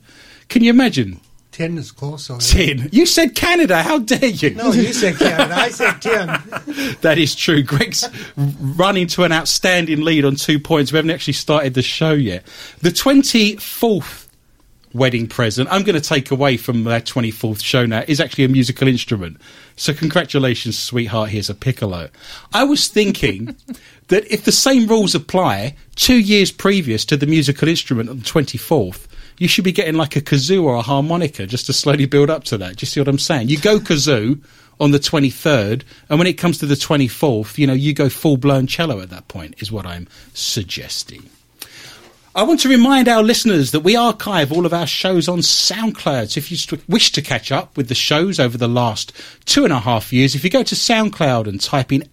Can 0.49 0.63
you 0.63 0.71
imagine? 0.71 1.21
Tin 1.59 1.77
is 1.77 1.91
close 1.91 2.31
on 2.31 2.37
it. 2.37 2.43
Tin. 2.43 2.89
You 2.93 3.05
said 3.05 3.35
Canada. 3.35 3.83
How 3.83 3.99
dare 3.99 4.27
you? 4.27 4.55
No, 4.55 4.71
you 4.71 4.93
said 4.93 5.17
Canada. 5.19 5.57
I 5.57 5.71
said 5.71 6.01
tin. 6.01 6.97
That 7.01 7.19
is 7.19 7.35
true. 7.35 7.65
Greg's 7.65 8.09
running 8.37 9.09
to 9.09 9.25
an 9.25 9.33
outstanding 9.33 10.03
lead 10.03 10.25
on 10.25 10.37
two 10.37 10.61
points. 10.61 10.93
We 10.93 10.99
haven't 10.99 11.11
actually 11.11 11.33
started 11.33 11.75
the 11.75 11.83
show 11.83 12.13
yet. 12.13 12.47
The 12.81 12.91
24th 12.91 14.29
wedding 14.95 15.27
present 15.27 15.69
I'm 15.73 15.83
going 15.83 16.01
to 16.01 16.09
take 16.09 16.31
away 16.31 16.57
from 16.57 16.85
that 16.85 17.05
24th 17.05 17.63
show 17.63 17.85
now 17.87 18.05
is 18.07 18.21
actually 18.21 18.45
a 18.45 18.49
musical 18.49 18.87
instrument. 18.87 19.39
So 19.75 19.93
congratulations, 19.93 20.79
sweetheart. 20.79 21.31
Here's 21.31 21.51
a 21.51 21.57
piccolo. 21.57 22.09
I 22.53 22.63
was 22.63 22.87
thinking 22.87 23.57
that 24.09 24.33
if 24.33 24.45
the 24.45 24.53
same 24.53 24.87
rules 24.87 25.17
apply 25.17 25.75
two 25.97 26.21
years 26.21 26.53
previous 26.53 27.05
to 27.07 27.17
the 27.17 27.27
musical 27.27 27.67
instrument 27.67 28.11
on 28.11 28.19
the 28.19 28.25
24th, 28.25 29.09
you 29.39 29.49
should 29.49 29.65
be 29.65 29.73
getting 29.73 29.95
like 29.95 30.17
a 30.17 30.21
kazoo 30.21 30.63
or 30.65 30.75
a 30.75 30.83
harmonica 30.83 31.47
just 31.47 31.67
to 31.67 31.73
slowly 31.73 32.07
build 32.07 32.31
up 32.31 32.45
to 32.45 32.59
that. 32.59 32.77
Do 32.77 32.83
you 32.83 32.87
see 32.87 33.01
what 33.01 33.09
I'm 33.09 33.19
saying? 33.19 33.49
You 33.49 33.59
go 33.59 33.79
kazoo 33.79 34.43
on 34.81 34.91
the 34.91 34.99
23rd. 34.99 35.83
And 36.09 36.19
when 36.19 36.29
it 36.29 36.35
comes 36.35 36.59
to 36.59 36.67
the 36.67 36.75
24th, 36.75 37.59
you 37.59 37.67
know, 37.67 37.73
you 37.73 37.93
go 37.93 38.09
full 38.09 38.37
blown 38.37 38.67
cello 38.67 39.01
at 39.01 39.11
that 39.11 39.29
point, 39.29 39.55
is 39.59 39.73
what 39.73 39.87
I'm 39.87 40.09
suggesting. 40.35 41.29
I 42.35 42.45
want 42.45 42.61
to 42.61 42.69
remind 42.69 43.09
our 43.09 43.23
listeners 43.23 43.73
that 43.73 43.81
we 43.81 43.97
archive 43.97 44.53
all 44.53 44.65
of 44.65 44.73
our 44.73 44.87
shows 44.87 45.29
on 45.29 45.39
SoundCloud. 45.39 46.31
So 46.31 46.39
if 46.39 46.53
you 46.53 46.79
wish 46.87 47.11
to 47.13 47.23
catch 47.23 47.51
up 47.51 47.77
with 47.77 47.89
the 47.89 47.97
shows 47.97 48.39
over 48.39 48.57
the 48.57 48.69
last 48.69 49.13
two 49.45 49.65
and 49.65 49.73
a 49.73 49.81
half 49.81 50.13
years, 50.13 50.37
if 50.37 50.45
you 50.45 50.51
go 50.51 50.63
to 50.63 50.75
SoundCloud 50.77 51.49
and 51.49 51.61
type 51.61 51.91
in 51.91 52.09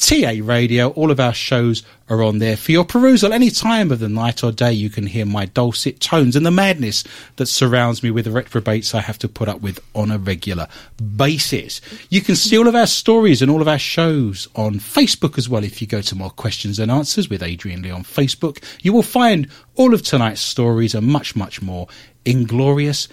MQTA 0.00 0.44
Radio, 0.44 0.88
all 0.92 1.10
of 1.10 1.20
our 1.20 1.34
shows 1.34 1.82
are 2.08 2.22
on 2.22 2.38
there 2.38 2.56
for 2.56 2.72
your 2.72 2.86
perusal 2.86 3.34
any 3.34 3.50
time 3.50 3.92
of 3.92 3.98
the 3.98 4.08
night 4.08 4.42
or 4.42 4.50
day. 4.50 4.72
You 4.72 4.88
can 4.88 5.06
hear 5.06 5.26
my 5.26 5.44
dulcet 5.44 6.00
tones 6.00 6.34
and 6.34 6.44
the 6.44 6.50
madness 6.50 7.04
that 7.36 7.46
surrounds 7.46 8.02
me 8.02 8.10
with 8.10 8.24
the 8.24 8.30
reprobates 8.30 8.94
I 8.94 9.02
have 9.02 9.18
to 9.18 9.28
put 9.28 9.46
up 9.46 9.60
with 9.60 9.78
on 9.94 10.10
a 10.10 10.16
regular 10.16 10.68
basis. 11.16 11.82
You 12.08 12.22
can 12.22 12.34
see 12.34 12.56
all 12.56 12.66
of 12.66 12.74
our 12.74 12.86
stories 12.86 13.42
and 13.42 13.50
all 13.50 13.60
of 13.60 13.68
our 13.68 13.78
shows 13.78 14.48
on 14.56 14.76
Facebook 14.76 15.36
as 15.36 15.50
well. 15.50 15.64
If 15.64 15.82
you 15.82 15.86
go 15.86 16.00
to 16.00 16.16
more 16.16 16.30
questions 16.30 16.78
and 16.78 16.90
answers 16.90 17.28
with 17.28 17.42
Adrian 17.42 17.82
Lee 17.82 17.90
on 17.90 18.02
Facebook, 18.02 18.64
you 18.82 18.94
will 18.94 19.02
find 19.02 19.48
all 19.76 19.92
of 19.92 20.02
tonight's 20.02 20.40
stories 20.40 20.94
and 20.94 21.06
much, 21.06 21.36
much 21.36 21.60
more 21.60 21.88
in 22.24 22.46
glorious 22.46 23.06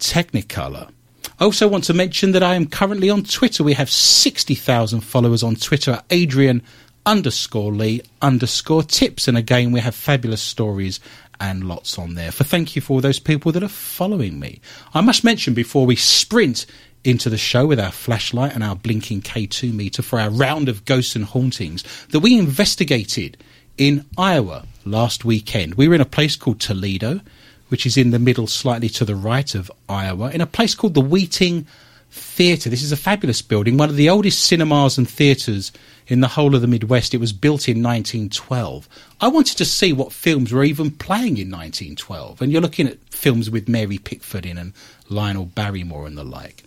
Technicolor. 0.00 0.90
I 1.38 1.44
also 1.44 1.68
want 1.68 1.84
to 1.84 1.94
mention 1.94 2.32
that 2.32 2.42
I 2.42 2.54
am 2.54 2.66
currently 2.66 3.10
on 3.10 3.24
Twitter. 3.24 3.64
We 3.64 3.74
have 3.74 3.90
60,000 3.90 5.00
followers 5.00 5.42
on 5.42 5.56
Twitter 5.56 5.92
at 5.92 6.04
Adrian 6.10 6.62
underscore 7.04 7.72
Lee 7.72 8.02
underscore 8.20 8.82
tips. 8.82 9.28
And 9.28 9.36
again, 9.36 9.72
we 9.72 9.80
have 9.80 9.94
fabulous 9.94 10.42
stories 10.42 11.00
and 11.40 11.64
lots 11.64 11.98
on 11.98 12.14
there. 12.14 12.30
For 12.30 12.44
thank 12.44 12.76
you 12.76 12.82
for 12.82 12.94
all 12.94 13.00
those 13.00 13.18
people 13.18 13.50
that 13.52 13.62
are 13.62 13.68
following 13.68 14.38
me. 14.38 14.60
I 14.94 15.00
must 15.00 15.24
mention 15.24 15.54
before 15.54 15.86
we 15.86 15.96
sprint 15.96 16.66
into 17.04 17.28
the 17.28 17.38
show 17.38 17.66
with 17.66 17.80
our 17.80 17.90
flashlight 17.90 18.54
and 18.54 18.62
our 18.62 18.76
blinking 18.76 19.22
K2 19.22 19.72
meter 19.72 20.02
for 20.02 20.20
our 20.20 20.30
round 20.30 20.68
of 20.68 20.84
ghosts 20.84 21.16
and 21.16 21.24
hauntings 21.24 21.82
that 22.10 22.20
we 22.20 22.38
investigated 22.38 23.36
in 23.76 24.04
Iowa 24.16 24.66
last 24.84 25.24
weekend. 25.24 25.74
We 25.74 25.88
were 25.88 25.96
in 25.96 26.00
a 26.00 26.06
place 26.06 26.36
called 26.36 26.60
Toledo, 26.60 27.20
which 27.72 27.86
is 27.86 27.96
in 27.96 28.10
the 28.10 28.18
middle, 28.18 28.46
slightly 28.46 28.90
to 28.90 29.02
the 29.02 29.16
right 29.16 29.54
of 29.54 29.72
Iowa, 29.88 30.30
in 30.30 30.42
a 30.42 30.46
place 30.46 30.74
called 30.74 30.92
the 30.92 31.00
Wieting 31.00 31.66
Theatre. 32.10 32.68
This 32.68 32.82
is 32.82 32.92
a 32.92 32.98
fabulous 32.98 33.40
building, 33.40 33.78
one 33.78 33.88
of 33.88 33.96
the 33.96 34.10
oldest 34.10 34.44
cinemas 34.44 34.98
and 34.98 35.08
theatres 35.08 35.72
in 36.06 36.20
the 36.20 36.28
whole 36.28 36.54
of 36.54 36.60
the 36.60 36.66
Midwest. 36.66 37.14
It 37.14 37.18
was 37.18 37.32
built 37.32 37.70
in 37.70 37.82
1912. 37.82 38.86
I 39.22 39.28
wanted 39.28 39.56
to 39.56 39.64
see 39.64 39.90
what 39.90 40.12
films 40.12 40.52
were 40.52 40.62
even 40.62 40.90
playing 40.90 41.38
in 41.38 41.50
1912, 41.50 42.42
and 42.42 42.52
you're 42.52 42.60
looking 42.60 42.86
at 42.86 42.98
films 43.08 43.48
with 43.48 43.70
Mary 43.70 43.96
Pickford 43.96 44.44
in 44.44 44.58
and 44.58 44.74
Lionel 45.08 45.46
Barrymore 45.46 46.06
and 46.06 46.18
the 46.18 46.24
like. 46.24 46.64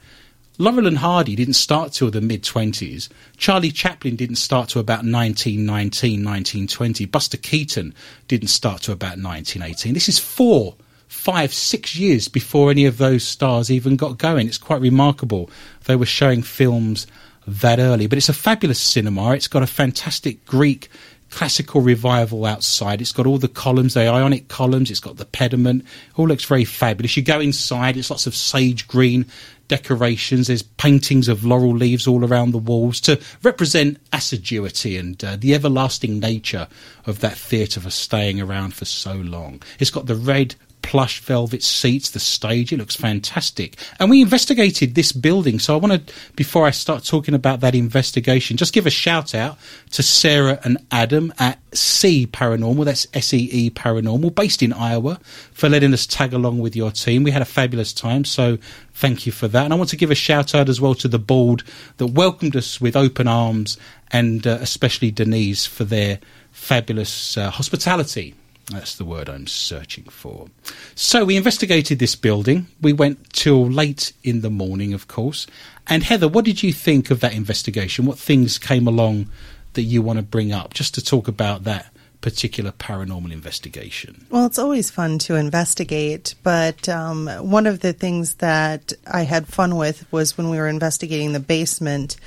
Laurel 0.58 0.88
and 0.88 0.98
Hardy 0.98 1.36
didn't 1.36 1.54
start 1.54 1.92
till 1.92 2.10
the 2.10 2.20
mid 2.22 2.42
20s. 2.42 3.10
Charlie 3.38 3.72
Chaplin 3.72 4.16
didn't 4.16 4.38
start 4.38 4.70
to 4.70 4.80
about 4.80 5.06
1919, 5.06 6.24
1920. 6.24 7.06
Buster 7.06 7.38
Keaton 7.38 7.94
didn't 8.28 8.48
start 8.48 8.82
to 8.84 8.92
about 8.92 9.20
1918. 9.20 9.94
This 9.94 10.10
is 10.10 10.18
four, 10.18 10.76
five, 11.08 11.54
six 11.54 11.96
years 11.96 12.28
before 12.28 12.72
any 12.72 12.86
of 12.86 12.98
those 12.98 13.24
stars 13.24 13.72
even 13.72 13.96
got 13.96 14.18
going. 14.18 14.48
It's 14.48 14.58
quite 14.58 14.82
remarkable. 14.82 15.50
They 15.86 15.96
were 15.96 16.06
showing 16.06 16.42
films 16.42 17.08
that 17.48 17.80
early. 17.80 18.08
But 18.08 18.18
it's 18.18 18.30
a 18.30 18.34
fabulous 18.34 18.80
cinema. 18.80 19.34
It's 19.34 19.48
got 19.48 19.64
a 19.64 19.68
fantastic 19.68 20.46
Greek 20.46 20.90
classical 21.32 21.82
revival 21.82 22.46
outside. 22.46 23.02
It's 23.02 23.12
got 23.12 23.28
all 23.28 23.38
the 23.38 23.48
columns, 23.48 23.94
the 23.94 24.08
ionic 24.08 24.48
columns. 24.48 24.90
It's 24.90 25.00
got 25.00 25.18
the 25.18 25.26
pediment. 25.26 25.84
It 25.84 26.20
all 26.20 26.28
looks 26.28 26.46
very 26.46 26.66
fabulous. 26.66 27.18
You 27.18 27.24
go 27.24 27.40
inside. 27.40 27.98
It's 27.98 28.10
lots 28.10 28.28
of 28.28 28.36
sage 28.36 28.88
green 28.88 29.26
decorations. 29.68 30.48
There's 30.48 30.62
paintings 30.62 31.28
of 31.28 31.44
laurel 31.44 31.76
leaves 31.76 32.08
all 32.08 32.24
around 32.24 32.52
the 32.52 32.58
walls 32.58 33.02
to 33.02 33.20
represent 33.44 33.98
assiduity 34.14 34.98
and 34.98 35.22
uh, 35.24 35.36
the 35.38 35.56
everlasting 35.56 36.20
nature 36.20 36.68
of 37.06 37.20
that 37.20 37.38
theatre 37.38 37.80
for 37.80 37.90
staying 37.90 38.40
around 38.40 38.74
for 38.74 38.86
so 38.86 39.14
long. 39.14 39.62
It's 39.80 39.92
got 39.92 40.06
the 40.06 40.16
red 40.16 40.56
plush 40.86 41.20
velvet 41.22 41.64
seats, 41.64 42.12
the 42.12 42.20
stage. 42.20 42.72
It 42.72 42.78
looks 42.78 42.96
fantastic. 42.96 43.76
And 44.00 44.08
we 44.08 44.22
investigated 44.22 44.94
this 44.94 45.12
building. 45.12 45.58
So 45.58 45.74
I 45.74 45.78
want 45.78 46.08
to, 46.08 46.14
before 46.36 46.68
I 46.68 46.70
start 46.70 47.04
talking 47.04 47.34
about 47.34 47.62
that 47.62 47.74
investigation, 47.74 48.56
just 48.56 48.72
give 48.72 48.86
a 48.86 48.92
shout 48.92 49.34
out 49.34 49.58
to 49.94 50.04
Sarah 50.04 50.60
and 50.64 50.78
Adam 50.92 51.34
at 51.40 51.60
C 51.74 52.28
Paranormal. 52.28 52.86
That's 52.86 53.08
S 53.16 53.34
E 53.34 53.50
E 53.52 53.70
Paranormal, 53.72 54.36
based 54.36 54.62
in 54.62 54.74
Iowa, 54.74 55.20
for 55.54 55.70
letting 55.70 55.92
us 55.92 56.06
tag 56.06 56.34
along 56.34 56.60
with 56.60 56.76
your 56.76 56.92
team. 56.92 57.24
We 57.24 57.32
had 57.32 57.42
a 57.42 57.46
fabulous 57.46 57.92
time. 57.92 58.24
So 58.24 58.60
thank 58.94 59.26
you 59.26 59.32
for 59.32 59.48
that. 59.48 59.66
And 59.66 59.74
I 59.74 59.78
want 59.78 59.90
to 59.90 59.98
give 59.98 60.12
a 60.12 60.16
shout 60.16 60.54
out 60.54 60.70
as 60.70 60.80
well 60.80 60.94
to 60.96 61.08
the 61.08 61.18
board 61.18 61.64
that 61.98 62.08
welcomed 62.08 62.56
us 62.56 62.80
with 62.80 62.96
open 62.96 63.28
arms 63.28 63.80
and 64.12 64.46
uh, 64.46 64.60
especially 64.62 65.10
Denise 65.10 65.66
for 65.66 65.84
their 65.84 66.20
fabulous 66.52 67.38
uh, 67.38 67.50
hospitality 67.50 68.36
that's 68.68 68.96
the 68.96 69.06
word 69.06 69.30
I'm 69.30 69.48
searching 69.48 70.06
for. 70.06 70.48
So 70.96 71.26
we 71.26 71.38
investigated 71.38 72.00
this 72.00 72.16
building. 72.16 72.68
We 72.82 72.94
went 72.94 73.32
till 73.32 73.66
late 73.66 74.14
in 74.24 74.42
the 74.42 74.50
morning, 74.50 74.94
of 74.94 75.08
course. 75.08 75.46
And 75.88 76.04
Heather, 76.04 76.28
what 76.28 76.46
did 76.46 76.64
you 76.64 76.74
think 76.74 77.12
of 77.12 77.20
that 77.20 77.34
investigation? 77.34 78.06
What 78.06 78.18
things 78.18 78.58
came 78.58 78.88
along 78.88 79.30
that 79.74 79.84
you 79.84 80.02
want 80.02 80.18
to 80.18 80.24
bring 80.24 80.52
up 80.52 80.74
just 80.74 80.96
to 80.96 81.04
talk 81.04 81.28
about 81.28 81.64
that 81.66 81.92
particular 82.22 82.72
paranormal 82.72 83.32
investigation? 83.32 84.26
Well, 84.32 84.48
it's 84.48 84.58
always 84.58 84.90
fun 84.90 85.20
to 85.20 85.36
investigate, 85.36 86.34
but 86.42 86.90
um, 86.90 87.28
one 87.28 87.68
of 87.68 87.82
the 87.82 87.94
things 87.94 88.36
that 88.36 88.94
I 89.06 89.22
had 89.22 89.48
fun 89.48 89.76
with 89.76 90.12
was 90.12 90.36
when 90.38 90.50
we 90.50 90.58
were 90.58 90.68
investigating 90.68 91.34
the 91.34 91.40
basement 91.40 92.18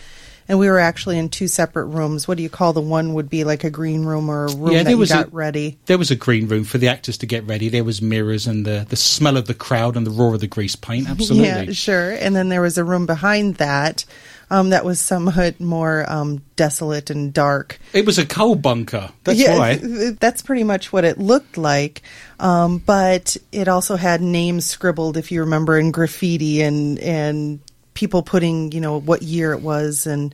and 0.49 0.59
we 0.59 0.69
were 0.69 0.79
actually 0.79 1.19
in 1.19 1.29
two 1.29 1.47
separate 1.47 1.87
rooms. 1.87 2.27
What 2.27 2.39
do 2.39 2.43
you 2.43 2.49
call 2.49 2.73
the 2.73 2.81
one 2.81 3.15
would 3.15 3.29
be 3.29 3.45
like 3.45 3.65
a 3.65 3.71
green 3.71 4.05
room 4.05 4.31
or 4.31 4.47
a 4.47 4.55
room 4.55 4.73
Yeah, 4.73 4.83
that 4.83 4.97
was 4.97 5.11
got 5.11 5.27
a- 5.27 5.31
ready? 5.31 5.79
There 5.87 5.99
was 5.99 6.11
a 6.11 6.17
green 6.17 6.49
room 6.49 6.65
for 6.65 6.79
the 6.79 6.89
actors 6.89 7.19
to 7.19 7.27
get 7.27 7.47
ready. 7.47 7.69
There 7.69 7.85
was 7.85 8.01
mirrors 8.01 8.47
and 8.47 8.65
the, 8.65 8.87
the 8.89 8.97
smell 8.97 9.37
of 9.37 9.47
the 9.47 9.55
crowd 9.55 9.97
and 9.97 10.07
the 10.07 10.11
roar 10.11 10.35
of 10.35 10.41
the 10.41 10.47
grease 10.47 10.75
paint. 10.75 11.09
Absolutely. 11.11 11.47
Yeah, 11.47 11.73
sure. 11.73 12.13
And 12.13 12.35
then 12.35 12.49
there 12.49 12.63
was 12.63 12.79
a 12.79 12.85
room 12.85 13.05
behind 13.05 13.57
that 13.57 14.05
um, 14.51 14.71
that 14.71 14.85
was 14.85 14.99
somewhat 14.99 15.61
more 15.61 16.11
um, 16.11 16.43
desolate 16.57 17.11
and 17.11 17.33
dark. 17.35 17.79
It 17.93 18.07
was 18.07 18.19
a 18.19 18.25
coal 18.25 18.55
bunker. 18.55 19.11
That's 19.25 19.39
yeah, 19.39 19.59
why. 19.59 19.77
That's 20.19 20.43
pretty 20.43 20.65
much 20.65 20.93
what 20.93 21.05
it 21.05 21.19
looked 21.19 21.59
like. 21.59 22.03
Um, 22.41 22.79
but 22.79 23.37
it 23.53 23.69
also 23.69 23.97
had 23.97 24.23
names 24.23 24.65
scribbled, 24.65 25.17
if 25.17 25.31
you 25.31 25.41
remember, 25.41 25.79
in 25.79 25.91
graffiti 25.91 26.63
and 26.63 26.99
and 27.01 27.61
people 27.99 28.23
putting, 28.23 28.71
you 28.71 28.81
know, 28.81 29.01
what 29.01 29.23
year 29.23 29.53
it 29.53 29.61
was, 29.61 30.07
and 30.07 30.33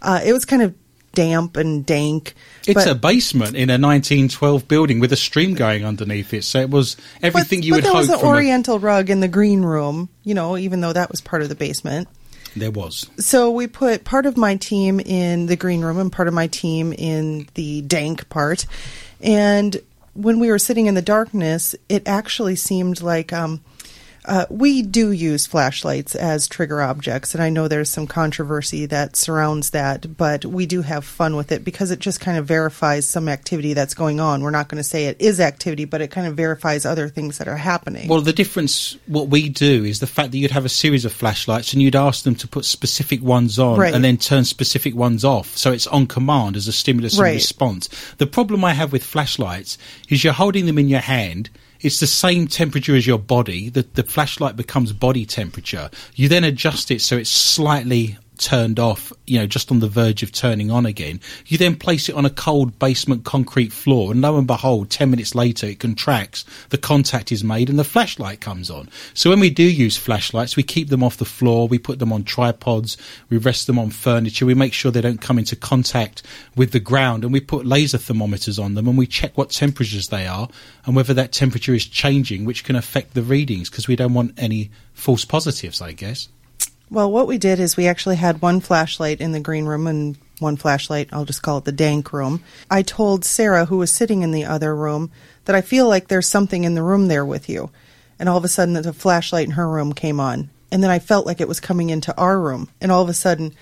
uh, 0.00 0.20
it 0.24 0.32
was 0.32 0.44
kind 0.44 0.62
of 0.62 0.72
damp 1.14 1.56
and 1.56 1.84
dank. 1.84 2.34
It's 2.64 2.84
but, 2.84 2.86
a 2.86 2.94
basement 2.94 3.56
in 3.56 3.70
a 3.70 3.74
1912 3.74 4.68
building 4.68 5.00
with 5.00 5.12
a 5.12 5.16
stream 5.16 5.54
going 5.54 5.84
underneath 5.84 6.32
it. 6.32 6.44
So 6.44 6.60
it 6.60 6.70
was 6.70 6.96
everything 7.20 7.58
but, 7.58 7.66
you 7.66 7.72
but 7.72 7.76
would 7.78 7.84
there 7.84 7.90
hope 7.90 7.98
was 7.98 8.08
an 8.08 8.18
from 8.20 8.28
a- 8.28 8.32
oriental 8.32 8.78
rug 8.78 9.10
in 9.10 9.18
the 9.18 9.26
green 9.26 9.62
room, 9.62 10.08
you 10.22 10.34
know, 10.34 10.56
even 10.56 10.80
though 10.80 10.92
that 10.92 11.10
was 11.10 11.20
part 11.20 11.42
of 11.42 11.48
the 11.48 11.56
basement. 11.56 12.06
There 12.54 12.70
was. 12.70 13.10
So 13.18 13.50
we 13.50 13.66
put 13.66 14.04
part 14.04 14.26
of 14.26 14.36
my 14.36 14.56
team 14.56 15.00
in 15.00 15.46
the 15.46 15.56
green 15.56 15.80
room 15.80 15.98
and 15.98 16.12
part 16.12 16.28
of 16.28 16.34
my 16.34 16.46
team 16.46 16.92
in 16.92 17.48
the 17.54 17.82
dank 17.82 18.28
part. 18.28 18.66
And 19.20 19.80
when 20.14 20.38
we 20.38 20.50
were 20.50 20.58
sitting 20.58 20.86
in 20.86 20.94
the 20.94 21.02
darkness, 21.02 21.74
it 21.88 22.06
actually 22.06 22.56
seemed 22.56 23.02
like 23.02 23.32
um, 23.32 23.62
uh, 24.24 24.46
we 24.50 24.82
do 24.82 25.10
use 25.10 25.46
flashlights 25.46 26.14
as 26.14 26.46
trigger 26.46 26.80
objects, 26.80 27.34
and 27.34 27.42
I 27.42 27.50
know 27.50 27.66
there's 27.66 27.90
some 27.90 28.06
controversy 28.06 28.86
that 28.86 29.16
surrounds 29.16 29.70
that, 29.70 30.16
but 30.16 30.44
we 30.44 30.66
do 30.66 30.82
have 30.82 31.04
fun 31.04 31.34
with 31.36 31.50
it 31.50 31.64
because 31.64 31.90
it 31.90 31.98
just 31.98 32.20
kind 32.20 32.38
of 32.38 32.46
verifies 32.46 33.06
some 33.06 33.28
activity 33.28 33.74
that's 33.74 33.94
going 33.94 34.20
on. 34.20 34.42
We're 34.42 34.50
not 34.50 34.68
going 34.68 34.82
to 34.82 34.88
say 34.88 35.06
it 35.06 35.20
is 35.20 35.40
activity, 35.40 35.84
but 35.84 36.00
it 36.00 36.10
kind 36.10 36.26
of 36.26 36.36
verifies 36.36 36.86
other 36.86 37.08
things 37.08 37.38
that 37.38 37.48
are 37.48 37.56
happening. 37.56 38.08
Well, 38.08 38.20
the 38.20 38.32
difference, 38.32 38.96
what 39.06 39.28
we 39.28 39.48
do, 39.48 39.84
is 39.84 40.00
the 40.00 40.06
fact 40.06 40.30
that 40.32 40.38
you'd 40.38 40.50
have 40.52 40.64
a 40.64 40.68
series 40.70 41.04
of 41.04 41.12
flashlights 41.12 41.72
and 41.72 41.82
you'd 41.82 41.96
ask 41.96 42.24
them 42.24 42.34
to 42.36 42.48
put 42.48 42.64
specific 42.64 43.22
ones 43.22 43.58
on 43.58 43.78
Right. 43.78 43.94
and 43.94 44.04
then 44.04 44.18
turn 44.18 44.44
specific 44.44 44.94
ones 44.94 45.24
off. 45.24 45.56
So 45.56 45.72
it's 45.72 45.86
on 45.88 46.06
command 46.06 46.56
as 46.56 46.68
a 46.68 46.72
stimulus 46.72 47.14
and 47.18 47.22
response. 47.26 47.88
The 48.18 48.26
problem 48.26 48.64
I 48.64 48.72
have 48.74 48.92
with 48.92 49.02
flashlights 49.02 49.78
is 50.08 50.22
you're 50.22 50.32
holding 50.32 50.66
them 50.66 50.78
in 50.78 50.88
your 50.88 51.00
hand. 51.00 51.50
It's 51.82 52.00
the 52.00 52.06
same 52.06 52.46
temperature 52.46 52.94
as 52.94 53.06
your 53.06 53.18
body. 53.18 53.68
The, 53.68 53.82
the 53.94 54.04
flashlight 54.04 54.56
becomes 54.56 54.92
body 54.92 55.26
temperature. 55.26 55.90
You 56.14 56.28
then 56.28 56.44
adjust 56.44 56.90
it 56.90 57.02
so 57.02 57.16
it's 57.16 57.30
slightly 57.30 58.16
turned 58.42 58.78
off, 58.78 59.12
you 59.26 59.38
know, 59.38 59.46
just 59.46 59.70
on 59.70 59.78
the 59.78 59.88
verge 59.88 60.22
of 60.22 60.32
turning 60.32 60.70
on 60.70 60.84
again. 60.84 61.20
You 61.46 61.56
then 61.56 61.76
place 61.76 62.08
it 62.08 62.14
on 62.16 62.26
a 62.26 62.30
cold 62.30 62.78
basement 62.78 63.24
concrete 63.24 63.72
floor, 63.72 64.10
and 64.10 64.20
lo 64.20 64.36
and 64.36 64.46
behold, 64.46 64.90
10 64.90 65.10
minutes 65.10 65.34
later, 65.34 65.68
it 65.68 65.78
contracts, 65.78 66.44
the 66.70 66.78
contact 66.78 67.30
is 67.30 67.44
made, 67.44 67.70
and 67.70 67.78
the 67.78 67.84
flashlight 67.84 68.40
comes 68.40 68.68
on. 68.68 68.88
So 69.14 69.30
when 69.30 69.40
we 69.40 69.48
do 69.48 69.62
use 69.62 69.96
flashlights, 69.96 70.56
we 70.56 70.64
keep 70.64 70.88
them 70.88 71.02
off 71.02 71.16
the 71.16 71.24
floor, 71.24 71.68
we 71.68 71.78
put 71.78 72.00
them 72.00 72.12
on 72.12 72.24
tripods, 72.24 72.96
we 73.30 73.38
rest 73.38 73.66
them 73.66 73.78
on 73.78 73.90
furniture, 73.90 74.44
we 74.44 74.54
make 74.54 74.72
sure 74.72 74.90
they 74.90 75.00
don't 75.00 75.20
come 75.20 75.38
into 75.38 75.56
contact 75.56 76.22
with 76.56 76.72
the 76.72 76.80
ground, 76.80 77.24
and 77.24 77.32
we 77.32 77.40
put 77.40 77.64
laser 77.64 77.98
thermometers 77.98 78.58
on 78.58 78.74
them, 78.74 78.88
and 78.88 78.98
we 78.98 79.06
check 79.06 79.38
what 79.38 79.50
temperatures 79.50 80.08
they 80.08 80.26
are, 80.26 80.48
and 80.84 80.96
whether 80.96 81.14
that 81.14 81.32
temperature 81.32 81.74
is 81.74 81.86
changing, 81.86 82.44
which 82.44 82.64
can 82.64 82.76
affect 82.76 83.14
the 83.14 83.22
readings, 83.22 83.70
because 83.70 83.86
we 83.86 83.96
don't 83.96 84.14
want 84.14 84.34
any 84.36 84.70
false 84.92 85.24
positives, 85.24 85.80
I 85.80 85.92
guess. 85.92 86.28
Well, 86.92 87.10
what 87.10 87.26
we 87.26 87.38
did 87.38 87.58
is 87.58 87.74
we 87.74 87.86
actually 87.86 88.16
had 88.16 88.42
one 88.42 88.60
flashlight 88.60 89.22
in 89.22 89.32
the 89.32 89.40
green 89.40 89.64
room 89.64 89.86
and 89.86 90.18
one 90.40 90.58
flashlight, 90.58 91.08
I'll 91.10 91.24
just 91.24 91.40
call 91.40 91.56
it 91.56 91.64
the 91.64 91.72
dank 91.72 92.12
room. 92.12 92.44
I 92.70 92.82
told 92.82 93.24
Sarah, 93.24 93.64
who 93.64 93.78
was 93.78 93.90
sitting 93.90 94.20
in 94.20 94.30
the 94.30 94.44
other 94.44 94.76
room, 94.76 95.10
that 95.46 95.56
I 95.56 95.62
feel 95.62 95.88
like 95.88 96.08
there's 96.08 96.26
something 96.26 96.64
in 96.64 96.74
the 96.74 96.82
room 96.82 97.08
there 97.08 97.24
with 97.24 97.48
you. 97.48 97.70
And 98.18 98.28
all 98.28 98.36
of 98.36 98.44
a 98.44 98.48
sudden, 98.48 98.74
the 98.74 98.92
flashlight 98.92 99.46
in 99.46 99.52
her 99.52 99.70
room 99.70 99.94
came 99.94 100.20
on. 100.20 100.50
And 100.70 100.82
then 100.82 100.90
I 100.90 100.98
felt 100.98 101.24
like 101.24 101.40
it 101.40 101.48
was 101.48 101.60
coming 101.60 101.88
into 101.88 102.14
our 102.18 102.38
room. 102.38 102.68
And 102.78 102.92
all 102.92 103.00
of 103.00 103.08
a 103.08 103.14
sudden, 103.14 103.54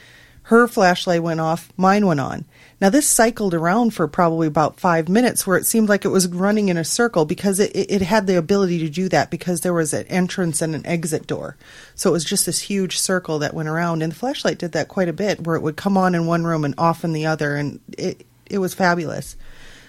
her 0.45 0.67
flashlight 0.67 1.23
went 1.23 1.39
off, 1.39 1.73
mine 1.77 2.07
went 2.07 2.19
on. 2.19 2.47
Now, 2.81 2.89
this 2.89 3.07
cycled 3.07 3.53
around 3.53 3.93
for 3.93 4.09
probably 4.09 4.47
about 4.47 4.81
five 4.81 5.09
minutes 5.09 5.47
where 5.47 5.59
it 5.59 5.67
seemed 5.67 5.89
like 5.91 6.05
it 6.05 6.09
was 6.09 6.29
running 6.29 6.71
in 6.71 6.79
a 6.79 6.85
circle 6.85 7.27
because 7.27 7.61
it, 7.61 7.73
it 7.75 8.01
had 8.01 8.27
the 8.27 8.39
ability 8.39 8.79
to 8.79 8.89
do 8.89 9.09
that 9.11 9.31
because 9.31 9.61
there 9.61 9.75
was 9.75 9.93
an 9.93 10.07
entrance 10.07 10.63
and 10.63 10.75
an 10.75 10.87
exit 10.87 11.27
door. 11.27 11.57
So 11.95 12.09
it 12.09 12.15
was 12.15 12.25
just 12.25 12.47
this 12.47 12.61
huge 12.61 12.99
circle 12.99 13.41
that 13.41 13.53
went 13.53 13.69
around. 13.69 14.03
And 14.03 14.13
the 14.13 14.17
flashlight 14.17 14.59
did 14.59 14.73
that 14.73 14.89
quite 14.89 15.09
a 15.09 15.13
bit 15.13 15.47
where 15.47 15.57
it 15.57 15.63
would 15.63 15.77
come 15.77 15.99
on 15.99 16.15
in 16.15 16.27
one 16.27 16.45
room 16.45 16.65
and 16.65 16.75
off 16.79 17.05
in 17.05 17.13
the 17.13 17.27
other. 17.27 17.55
And 17.57 17.81
it, 17.99 18.27
it 18.47 18.59
was 18.59 18.73
fabulous. 18.73 19.37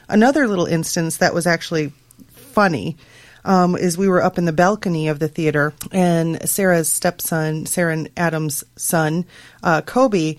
Another 0.09 0.45
little 0.45 0.65
instance 0.65 1.17
that 1.17 1.33
was 1.33 1.47
actually 1.47 1.93
funny 2.33 2.97
um, 3.45 3.75
is 3.75 3.97
we 3.97 4.07
were 4.07 4.21
up 4.21 4.37
in 4.37 4.45
the 4.45 4.53
balcony 4.53 5.07
of 5.07 5.19
the 5.19 5.27
theater, 5.27 5.73
and 5.91 6.47
Sarah's 6.47 6.89
stepson, 6.89 7.65
Sarah 7.65 7.93
and 7.93 8.09
Adam's 8.15 8.63
son, 8.75 9.25
uh, 9.63 9.81
Kobe, 9.81 10.35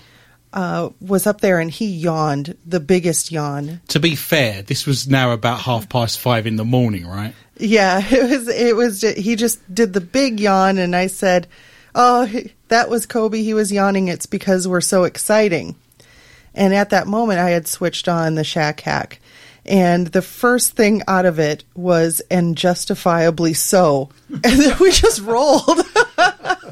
uh, 0.53 0.91
was 1.01 1.27
up 1.27 1.41
there 1.41 1.59
and 1.59 1.71
he 1.71 1.87
yawned 1.87 2.57
the 2.67 2.81
biggest 2.81 3.33
yawn. 3.33 3.81
To 3.89 4.01
be 4.01 4.15
fair, 4.17 4.63
this 4.63 4.87
was 4.87 5.09
now 5.09 5.33
about 5.33 5.61
half 5.61 5.89
past 5.89 6.19
five 6.19 6.47
in 6.47 6.57
the 6.57 6.65
morning, 6.65 7.07
right? 7.07 7.35
Yeah, 7.57 8.01
it 8.11 8.31
was. 8.31 8.49
It 8.49 8.77
was. 8.77 9.01
He 9.03 9.37
just 9.37 9.75
did 9.75 9.93
the 9.93 10.01
big 10.01 10.41
yawn, 10.41 10.79
and 10.79 10.95
I 10.95 11.07
said, 11.07 11.47
"Oh, 11.95 12.29
that 12.69 12.91
was 12.91 13.07
Kobe. 13.07 13.43
He 13.43 13.55
was 13.55 13.73
yawning. 13.73 14.09
It's 14.09 14.27
because 14.27 14.67
we're 14.69 14.81
so 14.81 15.05
exciting." 15.05 15.77
And 16.55 16.75
at 16.75 16.91
that 16.91 17.07
moment, 17.07 17.39
I 17.41 17.51
had 17.51 17.67
switched 17.67 18.09
on 18.09 18.35
the 18.35 18.45
Shack 18.45 18.81
Hack, 18.81 19.21
and 19.65 20.09
the 20.09 20.21
first 20.21 20.73
thing 20.73 21.03
out 21.09 21.25
of 21.25 21.39
it 21.39 21.65
was 21.75 22.21
"and 22.31 22.57
justifiably 22.57 23.55
so," 23.55 24.11
and 24.29 24.43
then 24.43 24.77
we 24.81 24.91
just 24.91 25.21
rolled. 25.23 25.81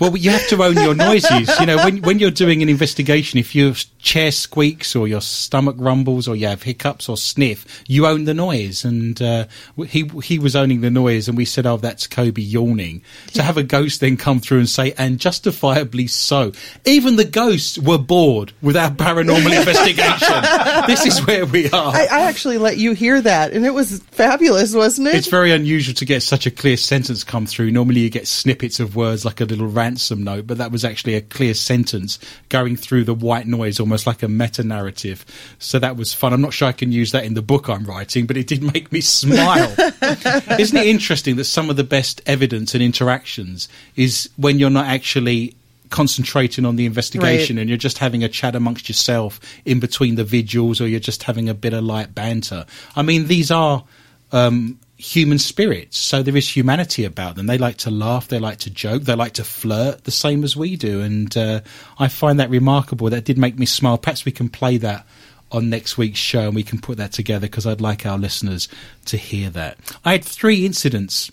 Well, 0.01 0.17
you 0.17 0.31
have 0.31 0.49
to 0.49 0.63
own 0.63 0.75
your 0.75 0.95
noises. 0.95 1.49
You 1.61 1.67
know, 1.67 1.77
when 1.77 2.03
when 2.03 2.19
you're 2.19 2.31
doing 2.31 2.63
an 2.63 2.69
investigation, 2.69 3.39
if 3.39 3.55
your 3.55 3.75
chair 4.03 4.31
squeaks 4.31 4.97
or 4.97 5.07
your 5.07 5.21
stomach 5.21 5.77
rumbles 5.79 6.27
or 6.27 6.37
you 6.37 6.47
have 6.47 6.63
hiccups 6.63 7.09
or 7.09 7.17
sniff, 7.17 7.83
you 7.87 8.07
own 8.07 8.25
the 8.25 8.35
noise. 8.35 8.85
And 8.85 9.21
uh, 9.21 9.47
he 9.87 10.11
he 10.23 10.39
was 10.39 10.57
owning 10.57 10.81
the 10.81 10.91
noise, 10.91 11.29
and 11.29 11.37
we 11.37 11.45
said, 11.45 11.67
"Oh, 11.67 11.77
that's 11.77 12.07
Kobe 12.07 12.43
yawning." 12.43 13.03
To 13.35 13.43
have 13.43 13.57
a 13.57 13.63
ghost 13.63 14.01
then 14.01 14.17
come 14.17 14.41
through 14.41 14.59
and 14.59 14.69
say, 14.69 14.93
"And 14.97 15.19
justifiably 15.19 16.07
so," 16.07 16.53
even 16.85 17.17
the 17.17 17.25
ghosts 17.25 17.79
were 17.79 17.99
bored 17.99 18.53
with 18.63 18.77
our 18.77 18.91
paranormal 18.91 19.57
investigation. 19.59 20.87
This 20.87 21.07
is 21.07 21.25
where 21.27 21.47
we 21.47 21.71
are. 21.71 21.95
I, 21.95 22.07
I 22.11 22.21
actually 22.23 22.59
let 22.59 22.79
you 22.79 22.93
hear 22.93 23.21
that, 23.21 23.53
and 23.53 23.65
it 23.67 23.75
was 23.75 24.01
fabulous, 24.11 24.75
wasn't 24.75 25.09
it? 25.09 25.15
It's 25.15 25.29
very 25.29 25.53
unusual 25.53 25.95
to 25.95 26.05
get 26.05 26.23
such 26.23 26.47
a 26.47 26.51
clear 26.51 26.77
sentence 26.77 27.25
come 27.25 27.47
through. 27.47 27.71
Normally, 27.71 28.01
you 28.01 28.11
get 28.11 28.27
snippets 28.27 28.81
of 28.81 28.97
words 28.97 29.25
like 29.25 29.41
a 29.41 29.45
little 29.45 29.67
ransom 29.67 30.25
note, 30.25 30.47
but 30.47 30.59
that 30.59 30.73
was 30.73 30.85
actually 30.85 31.15
a 31.15 31.21
clear 31.21 31.55
sentence 31.55 32.19
going 32.49 32.77
through 32.77 33.05
the 33.05 33.15
white 33.15 33.47
noise, 33.47 33.81
almost 33.91 34.07
like 34.07 34.23
a 34.23 34.29
meta 34.29 34.63
narrative. 34.63 35.25
So 35.59 35.81
that 35.81 35.97
was 35.97 36.15
fun. 36.15 36.33
I'm 36.33 36.41
not 36.41 36.53
sure 36.53 36.69
I 36.69 36.73
can 36.73 36.93
use 36.93 37.11
that 37.11 37.25
in 37.25 37.35
the 37.35 37.43
book 37.43 37.69
I'm 37.69 37.83
writing, 37.85 38.25
but 38.25 38.37
it 38.37 38.47
did 38.47 38.63
make 38.63 38.93
me 38.93 39.01
smile. 39.01 39.75
Isn't 40.61 40.77
it 40.79 40.87
interesting 40.87 41.35
that 41.37 41.45
some 41.45 41.69
of 41.71 41.77
the 41.77 41.83
best 41.83 42.23
evidence 42.27 42.73
and 42.73 42.83
interactions 42.85 43.69
is 43.97 44.31
when 44.37 44.61
you're 44.61 44.71
not 44.71 44.87
actually 44.87 45.57
concentrating 45.91 46.65
on 46.65 46.77
the 46.77 46.87
investigation 46.87 47.57
Right. 47.57 47.63
and 47.63 47.69
you're 47.69 47.77
just 47.77 47.99
having 47.99 48.23
a 48.23 48.29
chat 48.29 48.55
amongst 48.55 48.89
yourself 48.89 49.41
in 49.65 49.81
between 49.81 50.15
the 50.15 50.23
vigils 50.23 50.81
or 50.81 50.87
you're 50.87 51.01
just 51.01 51.25
having 51.25 51.49
a 51.49 51.55
bit 51.55 51.73
of 51.73 51.83
light 51.83 52.15
banter. 52.15 52.65
I 52.95 53.03
mean, 53.03 53.27
these 53.27 53.51
are 53.51 53.83
um, 54.31 54.79
human 55.01 55.39
spirits, 55.39 55.97
so 55.97 56.23
there 56.23 56.37
is 56.37 56.55
humanity 56.55 57.05
about 57.05 57.37
them. 57.37 57.47
They 57.47 57.59
like 57.59 57.79
to 57.79 57.91
laugh, 57.91 58.29
they 58.29 58.39
like 58.39 58.59
to 58.59 58.71
joke, 58.71 59.03
they 59.03 59.15
like 59.15 59.33
to 59.35 59.45
flirt 59.45 60.05
the 60.05 60.11
same 60.11 60.45
as 60.45 60.57
we 60.57 60.77
do. 60.77 61.01
And 61.01 61.35
uh, 61.37 61.61
I 61.99 62.09
find 62.09 62.39
that 62.39 62.51
remarkable. 62.51 63.09
That 63.11 63.25
did 63.25 63.39
make 63.39 63.59
me 63.59 63.67
smile. 63.67 63.99
Perhaps 63.99 64.25
we 64.25 64.33
can 64.33 64.49
play 64.49 64.77
that 64.79 65.07
on 65.53 65.69
next 65.69 65.99
week's 65.99 66.19
show 66.19 66.43
and 66.47 66.55
we 66.55 66.63
can 66.63 66.81
put 66.81 66.97
that 66.99 67.13
together 67.13 67.47
because 67.47 67.67
I'd 67.67 67.81
like 67.81 68.07
our 68.07 68.19
listeners 68.19 68.69
to 69.07 69.17
hear 69.17 69.51
that. 69.51 69.79
I 70.05 70.13
had 70.13 70.25
three 70.25 70.65
incidents 70.65 71.33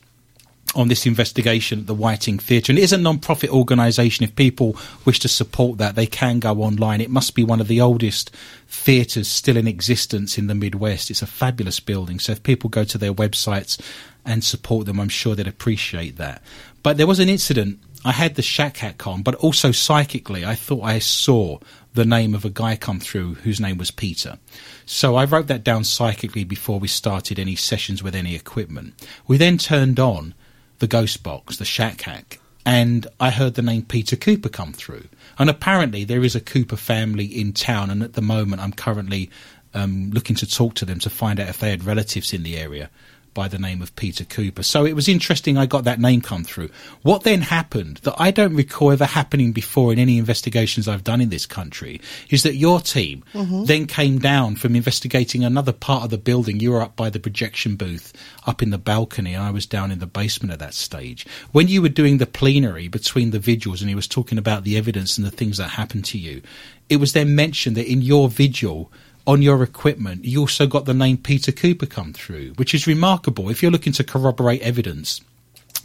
on 0.75 0.87
this 0.87 1.05
investigation 1.05 1.79
at 1.79 1.87
the 1.87 1.93
Wieting 1.93 2.39
Theatre. 2.39 2.71
And 2.71 2.79
it 2.79 2.83
is 2.83 2.93
a 2.93 2.97
non-profit 2.97 3.49
organisation. 3.49 4.23
If 4.23 4.35
people 4.35 4.77
wish 5.05 5.19
to 5.19 5.27
support 5.27 5.77
that, 5.77 5.95
they 5.95 6.05
can 6.05 6.39
go 6.39 6.61
online. 6.61 7.01
It 7.01 7.09
must 7.09 7.35
be 7.35 7.43
one 7.43 7.61
of 7.61 7.67
the 7.67 7.81
oldest 7.81 8.31
theatres 8.67 9.27
still 9.27 9.57
in 9.57 9.67
existence 9.67 10.37
in 10.37 10.47
the 10.47 10.55
Midwest. 10.55 11.09
It's 11.09 11.21
a 11.21 11.27
fabulous 11.27 11.79
building. 11.79 12.19
So 12.19 12.33
if 12.33 12.43
people 12.43 12.69
go 12.69 12.83
to 12.83 12.97
their 12.97 13.13
websites 13.13 13.79
and 14.25 14.43
support 14.43 14.85
them, 14.85 14.99
I'm 14.99 15.09
sure 15.09 15.35
they'd 15.35 15.47
appreciate 15.47 16.17
that. 16.17 16.41
But 16.83 16.97
there 16.97 17.07
was 17.07 17.19
an 17.19 17.29
incident. 17.29 17.79
I 18.05 18.11
had 18.11 18.35
the 18.35 18.41
shack 18.41 18.77
hack 18.77 19.07
on, 19.07 19.23
but 19.23 19.35
also 19.35 19.71
psychically, 19.71 20.45
I 20.45 20.55
thought 20.55 20.83
I 20.83 20.99
saw 20.99 21.59
the 21.93 22.05
name 22.05 22.35
of 22.35 22.45
a 22.45 22.49
guy 22.49 22.75
come 22.75 22.99
through 22.99 23.35
whose 23.35 23.59
name 23.59 23.77
was 23.77 23.89
Peter. 23.89 24.37
So 24.85 25.15
I 25.15 25.25
wrote 25.25 25.47
that 25.47 25.63
down 25.63 25.83
psychically 25.83 26.43
before 26.43 26.79
we 26.79 26.87
started 26.87 27.39
any 27.39 27.55
sessions 27.55 28.03
with 28.03 28.15
any 28.15 28.35
equipment. 28.35 28.93
We 29.27 29.37
then 29.37 29.57
turned 29.57 29.99
on 29.99 30.35
the 30.79 30.87
ghost 30.87 31.23
box, 31.23 31.57
the 31.57 31.65
shack 31.65 32.01
hack, 32.01 32.39
and 32.65 33.07
I 33.19 33.29
heard 33.29 33.53
the 33.53 33.61
name 33.61 33.83
Peter 33.83 34.15
Cooper 34.15 34.49
come 34.49 34.73
through. 34.73 35.05
And 35.39 35.49
apparently 35.49 36.03
there 36.03 36.23
is 36.23 36.35
a 36.35 36.41
Cooper 36.41 36.75
family 36.75 37.25
in 37.25 37.53
town, 37.53 37.89
and 37.89 38.03
at 38.03 38.13
the 38.13 38.21
moment 38.21 38.61
I'm 38.61 38.73
currently 38.73 39.29
um, 39.73 40.11
looking 40.11 40.35
to 40.37 40.47
talk 40.47 40.75
to 40.75 40.85
them 40.85 40.99
to 40.99 41.09
find 41.09 41.39
out 41.39 41.49
if 41.49 41.59
they 41.59 41.69
had 41.69 41.83
relatives 41.83 42.33
in 42.33 42.43
the 42.43 42.57
area 42.57 42.89
by 43.37 43.47
the 43.47 43.59
name 43.59 43.83
of 43.83 43.95
Peter 43.95 44.25
Cooper. 44.25 44.63
So 44.63 44.83
it 44.83 44.95
was 44.95 45.07
interesting 45.07 45.59
I 45.59 45.67
got 45.67 45.83
that 45.83 45.99
name 45.99 46.21
come 46.21 46.43
through. 46.43 46.71
What 47.03 47.21
then 47.21 47.41
happened 47.41 47.97
that 47.97 48.15
I 48.17 48.31
don't 48.31 48.55
recall 48.55 48.91
ever 48.91 49.05
happening 49.05 49.51
before 49.51 49.93
in 49.93 49.99
any 49.99 50.17
investigations 50.17 50.87
I've 50.87 51.03
done 51.03 51.21
in 51.21 51.29
this 51.29 51.45
country 51.45 52.01
is 52.31 52.41
that 52.41 52.55
your 52.55 52.79
team 52.79 53.23
mm-hmm. 53.35 53.65
then 53.65 53.85
came 53.85 54.17
down 54.17 54.55
from 54.55 54.75
investigating 54.75 55.43
another 55.43 55.71
part 55.71 56.03
of 56.03 56.09
the 56.09 56.17
building. 56.17 56.59
You 56.59 56.71
were 56.71 56.81
up 56.81 56.95
by 56.95 57.11
the 57.11 57.19
projection 57.19 57.75
booth 57.75 58.11
up 58.47 58.63
in 58.63 58.71
the 58.71 58.79
balcony 58.79 59.35
and 59.35 59.43
I 59.43 59.51
was 59.51 59.67
down 59.67 59.91
in 59.91 59.99
the 59.99 60.07
basement 60.07 60.51
at 60.51 60.57
that 60.57 60.73
stage. 60.73 61.27
When 61.51 61.67
you 61.67 61.83
were 61.83 61.89
doing 61.89 62.17
the 62.17 62.25
plenary 62.25 62.87
between 62.87 63.29
the 63.29 63.37
vigils 63.37 63.81
and 63.81 63.89
he 63.89 63.93
was 63.93 64.07
talking 64.07 64.39
about 64.39 64.63
the 64.63 64.77
evidence 64.77 65.15
and 65.15 65.27
the 65.27 65.29
things 65.29 65.57
that 65.57 65.67
happened 65.67 66.05
to 66.05 66.17
you, 66.17 66.41
it 66.89 66.97
was 66.97 67.13
then 67.13 67.35
mentioned 67.35 67.77
that 67.77 67.91
in 67.91 68.01
your 68.01 68.29
vigil 68.29 68.91
on 69.27 69.41
your 69.41 69.61
equipment, 69.61 70.23
you 70.23 70.39
also 70.39 70.65
got 70.65 70.85
the 70.85 70.93
name 70.93 71.17
Peter 71.17 71.51
Cooper 71.51 71.85
come 71.85 72.13
through, 72.13 72.53
which 72.53 72.73
is 72.73 72.87
remarkable. 72.87 73.49
If 73.49 73.61
you're 73.61 73.71
looking 73.71 73.91
to 73.93 74.03
corroborate 74.05 74.61
evidence, 74.61 75.19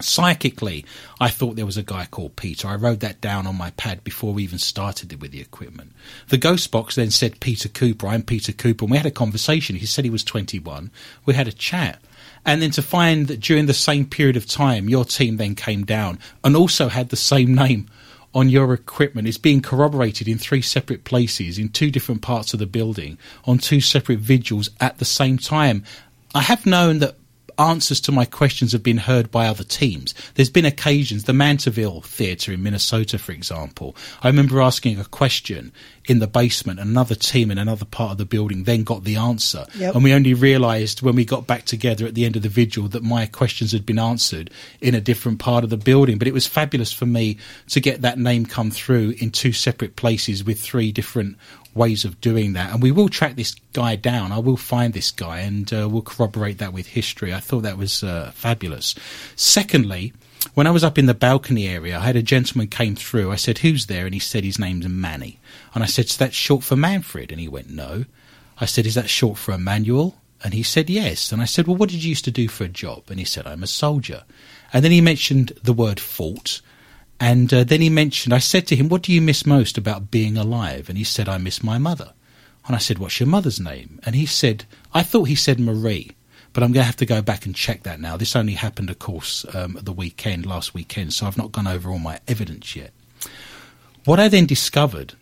psychically, 0.00 0.84
I 1.20 1.28
thought 1.28 1.56
there 1.56 1.66
was 1.66 1.76
a 1.76 1.82
guy 1.82 2.06
called 2.06 2.36
Peter. 2.36 2.68
I 2.68 2.76
wrote 2.76 3.00
that 3.00 3.20
down 3.20 3.48
on 3.48 3.56
my 3.56 3.70
pad 3.70 4.04
before 4.04 4.32
we 4.32 4.44
even 4.44 4.58
started 4.58 5.20
with 5.20 5.32
the 5.32 5.40
equipment. 5.40 5.92
The 6.28 6.38
ghost 6.38 6.70
box 6.70 6.94
then 6.94 7.10
said 7.10 7.40
Peter 7.40 7.68
Cooper. 7.68 8.06
I'm 8.06 8.22
Peter 8.22 8.52
Cooper. 8.52 8.84
And 8.84 8.92
we 8.92 8.96
had 8.96 9.06
a 9.06 9.10
conversation. 9.10 9.74
He 9.74 9.86
said 9.86 10.04
he 10.04 10.10
was 10.10 10.22
21. 10.22 10.92
We 11.26 11.34
had 11.34 11.48
a 11.48 11.52
chat. 11.52 12.00
And 12.46 12.62
then 12.62 12.70
to 12.72 12.82
find 12.82 13.26
that 13.26 13.40
during 13.40 13.66
the 13.66 13.74
same 13.74 14.06
period 14.06 14.36
of 14.36 14.46
time, 14.46 14.88
your 14.88 15.04
team 15.04 15.36
then 15.36 15.56
came 15.56 15.84
down 15.84 16.20
and 16.44 16.56
also 16.56 16.88
had 16.88 17.08
the 17.08 17.16
same 17.16 17.54
name 17.54 17.88
on 18.34 18.48
your 18.48 18.72
equipment 18.72 19.28
is 19.28 19.38
being 19.38 19.60
corroborated 19.60 20.28
in 20.28 20.38
three 20.38 20.62
separate 20.62 21.04
places 21.04 21.58
in 21.58 21.68
two 21.68 21.90
different 21.90 22.22
parts 22.22 22.52
of 22.52 22.58
the 22.58 22.66
building 22.66 23.18
on 23.44 23.58
two 23.58 23.80
separate 23.80 24.18
vigils 24.18 24.70
at 24.80 24.98
the 24.98 25.04
same 25.04 25.38
time. 25.38 25.84
I 26.34 26.40
have 26.40 26.64
known 26.64 26.98
that 27.00 27.16
answers 27.62 28.00
to 28.02 28.12
my 28.12 28.24
questions 28.24 28.72
have 28.72 28.82
been 28.82 28.98
heard 28.98 29.30
by 29.30 29.46
other 29.46 29.64
teams. 29.64 30.14
There's 30.34 30.50
been 30.50 30.64
occasions, 30.64 31.24
the 31.24 31.32
Mantorville 31.32 32.04
Theatre 32.04 32.52
in 32.52 32.62
Minnesota, 32.62 33.18
for 33.18 33.32
example. 33.32 33.96
I 34.22 34.28
remember 34.28 34.60
asking 34.60 34.98
a 34.98 35.04
question 35.04 35.72
in 36.06 36.18
the 36.18 36.26
basement, 36.26 36.80
another 36.80 37.14
team 37.14 37.50
in 37.50 37.58
another 37.58 37.84
part 37.84 38.12
of 38.12 38.18
the 38.18 38.24
building 38.24 38.64
then 38.64 38.82
got 38.82 39.04
the 39.04 39.16
answer. 39.16 39.64
Yep. 39.76 39.94
And 39.94 40.04
we 40.04 40.12
only 40.12 40.34
realised 40.34 41.00
when 41.00 41.14
we 41.14 41.24
got 41.24 41.46
back 41.46 41.64
together 41.64 42.06
at 42.06 42.14
the 42.14 42.24
end 42.24 42.36
of 42.36 42.42
the 42.42 42.48
vigil 42.48 42.88
that 42.88 43.04
my 43.04 43.26
questions 43.26 43.72
had 43.72 43.86
been 43.86 43.98
answered 43.98 44.50
in 44.80 44.94
a 44.94 45.00
different 45.00 45.38
part 45.38 45.62
of 45.62 45.70
the 45.70 45.76
building. 45.76 46.18
But 46.18 46.28
it 46.28 46.34
was 46.34 46.46
fabulous 46.46 46.92
for 46.92 47.06
me 47.06 47.38
to 47.68 47.80
get 47.80 48.02
that 48.02 48.18
name 48.18 48.46
come 48.46 48.70
through 48.70 49.14
in 49.18 49.30
two 49.30 49.52
separate 49.52 49.94
places 49.94 50.44
with 50.44 50.60
three 50.60 50.90
different 50.90 51.36
ways 51.74 52.04
of 52.04 52.20
doing 52.20 52.52
that. 52.52 52.72
And 52.72 52.82
we 52.82 52.92
will 52.92 53.08
track 53.08 53.36
this 53.36 53.54
guy 53.72 53.96
down. 53.96 54.32
I 54.32 54.38
will 54.38 54.56
find 54.56 54.92
this 54.92 55.10
guy 55.10 55.40
and 55.40 55.72
uh, 55.72 55.88
we'll 55.88 56.02
corroborate 56.02 56.58
that 56.58 56.72
with 56.72 56.88
history. 56.88 57.32
I 57.32 57.40
thought 57.40 57.62
that 57.62 57.78
was 57.78 58.02
uh, 58.02 58.30
fabulous. 58.34 58.94
Secondly, 59.36 60.12
when 60.54 60.66
I 60.66 60.70
was 60.70 60.84
up 60.84 60.98
in 60.98 61.06
the 61.06 61.14
balcony 61.14 61.68
area, 61.68 61.98
I 61.98 62.02
had 62.02 62.16
a 62.16 62.22
gentleman 62.22 62.66
came 62.68 62.96
through. 62.96 63.30
I 63.30 63.36
said, 63.36 63.58
"Who's 63.58 63.86
there?" 63.86 64.06
And 64.06 64.14
he 64.14 64.20
said 64.20 64.44
his 64.44 64.58
name's 64.58 64.88
Manny. 64.88 65.38
And 65.74 65.82
I 65.82 65.86
said, 65.86 66.08
"So 66.08 66.24
that's 66.24 66.36
short 66.36 66.64
for 66.64 66.76
Manfred?" 66.76 67.30
And 67.30 67.40
he 67.40 67.48
went, 67.48 67.70
"No." 67.70 68.04
I 68.60 68.66
said, 68.66 68.84
"Is 68.86 68.96
that 68.96 69.08
short 69.08 69.38
for 69.38 69.52
Emmanuel?" 69.52 70.16
And 70.42 70.52
he 70.52 70.64
said, 70.64 70.90
"Yes." 70.90 71.30
And 71.32 71.40
I 71.40 71.44
said, 71.44 71.66
"Well, 71.66 71.76
what 71.76 71.90
did 71.90 72.02
you 72.02 72.10
used 72.10 72.24
to 72.24 72.32
do 72.32 72.48
for 72.48 72.64
a 72.64 72.68
job?" 72.68 73.04
And 73.08 73.18
he 73.18 73.24
said, 73.24 73.46
"I'm 73.46 73.62
a 73.62 73.68
soldier." 73.68 74.24
And 74.72 74.84
then 74.84 74.92
he 74.92 75.00
mentioned 75.00 75.52
the 75.62 75.72
word 75.72 76.00
fort. 76.00 76.60
And 77.22 77.54
uh, 77.54 77.62
then 77.62 77.80
he 77.80 77.88
mentioned, 77.88 78.34
I 78.34 78.40
said 78.40 78.66
to 78.66 78.74
him, 78.74 78.88
What 78.88 79.02
do 79.02 79.12
you 79.12 79.22
miss 79.22 79.46
most 79.46 79.78
about 79.78 80.10
being 80.10 80.36
alive? 80.36 80.88
And 80.88 80.98
he 80.98 81.04
said, 81.04 81.28
I 81.28 81.38
miss 81.38 81.62
my 81.62 81.78
mother. 81.78 82.14
And 82.66 82.74
I 82.74 82.80
said, 82.80 82.98
What's 82.98 83.20
your 83.20 83.28
mother's 83.28 83.60
name? 83.60 84.00
And 84.04 84.16
he 84.16 84.26
said, 84.26 84.64
I 84.92 85.04
thought 85.04 85.28
he 85.28 85.36
said 85.36 85.60
Marie, 85.60 86.10
but 86.52 86.64
I'm 86.64 86.72
going 86.72 86.82
to 86.82 86.86
have 86.86 86.96
to 86.96 87.06
go 87.06 87.22
back 87.22 87.46
and 87.46 87.54
check 87.54 87.84
that 87.84 88.00
now. 88.00 88.16
This 88.16 88.34
only 88.34 88.54
happened, 88.54 88.90
of 88.90 88.98
course, 88.98 89.46
um, 89.54 89.76
at 89.76 89.84
the 89.84 89.92
weekend, 89.92 90.46
last 90.46 90.74
weekend, 90.74 91.12
so 91.12 91.28
I've 91.28 91.38
not 91.38 91.52
gone 91.52 91.68
over 91.68 91.90
all 91.90 92.00
my 92.00 92.18
evidence 92.26 92.74
yet. 92.74 92.90
What 94.04 94.18
I 94.18 94.26
then 94.26 94.46
discovered 94.46 95.14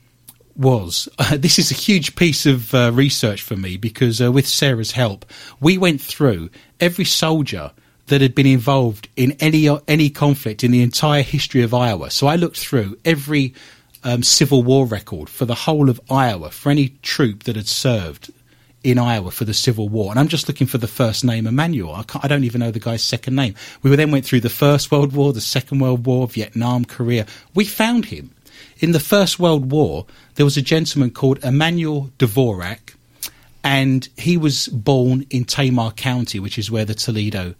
was 0.56 1.06
uh, 1.18 1.36
this 1.38 1.58
is 1.58 1.70
a 1.70 1.74
huge 1.74 2.16
piece 2.16 2.46
of 2.46 2.74
uh, 2.74 2.92
research 2.94 3.42
for 3.42 3.56
me 3.56 3.76
because 3.76 4.22
uh, 4.22 4.32
with 4.32 4.46
Sarah's 4.46 4.92
help, 4.92 5.26
we 5.60 5.76
went 5.76 6.00
through 6.00 6.48
every 6.80 7.04
soldier 7.04 7.72
that 8.10 8.20
had 8.20 8.34
been 8.34 8.46
involved 8.46 9.08
in 9.16 9.32
any 9.40 9.68
any 9.88 10.10
conflict 10.10 10.62
in 10.62 10.70
the 10.70 10.82
entire 10.82 11.22
history 11.22 11.62
of 11.62 11.72
Iowa. 11.72 12.10
So 12.10 12.26
I 12.26 12.36
looked 12.36 12.58
through 12.58 12.98
every 13.04 13.54
um, 14.04 14.22
Civil 14.22 14.62
War 14.62 14.84
record 14.84 15.28
for 15.28 15.44
the 15.44 15.54
whole 15.54 15.88
of 15.88 16.00
Iowa 16.10 16.50
for 16.50 16.70
any 16.70 16.90
troop 17.02 17.44
that 17.44 17.56
had 17.56 17.68
served 17.68 18.32
in 18.82 18.98
Iowa 18.98 19.30
for 19.30 19.44
the 19.44 19.54
Civil 19.54 19.88
War, 19.88 20.10
and 20.10 20.18
I'm 20.18 20.28
just 20.28 20.48
looking 20.48 20.66
for 20.66 20.78
the 20.78 20.88
first 20.88 21.24
name 21.24 21.46
Emmanuel. 21.46 21.94
I, 21.94 22.04
I, 22.22 22.28
don't 22.28 22.44
even 22.44 22.60
know 22.60 22.70
the 22.70 22.80
guy's 22.80 23.02
second 23.02 23.36
name. 23.36 23.54
We 23.82 23.94
then 23.94 24.10
went 24.10 24.24
through 24.24 24.40
the 24.40 24.48
First 24.48 24.90
World 24.90 25.12
War, 25.12 25.32
the 25.32 25.40
Second 25.40 25.80
World 25.80 26.06
War, 26.06 26.26
Vietnam, 26.26 26.84
Korea. 26.86 27.26
We 27.54 27.64
found 27.64 28.06
him 28.06 28.30
in 28.78 28.92
the 28.92 29.00
First 29.00 29.38
World 29.38 29.70
War. 29.70 30.06
There 30.36 30.46
was 30.46 30.56
a 30.56 30.62
gentleman 30.62 31.10
called 31.10 31.44
Emmanuel 31.44 32.10
Dvorak, 32.18 32.94
and 33.62 34.08
he 34.16 34.38
was 34.38 34.68
born 34.68 35.26
in 35.28 35.44
Tama 35.44 35.92
County, 35.94 36.40
which 36.40 36.58
is 36.58 36.70
where 36.70 36.86
the 36.86 36.94
Toledo 36.94 37.54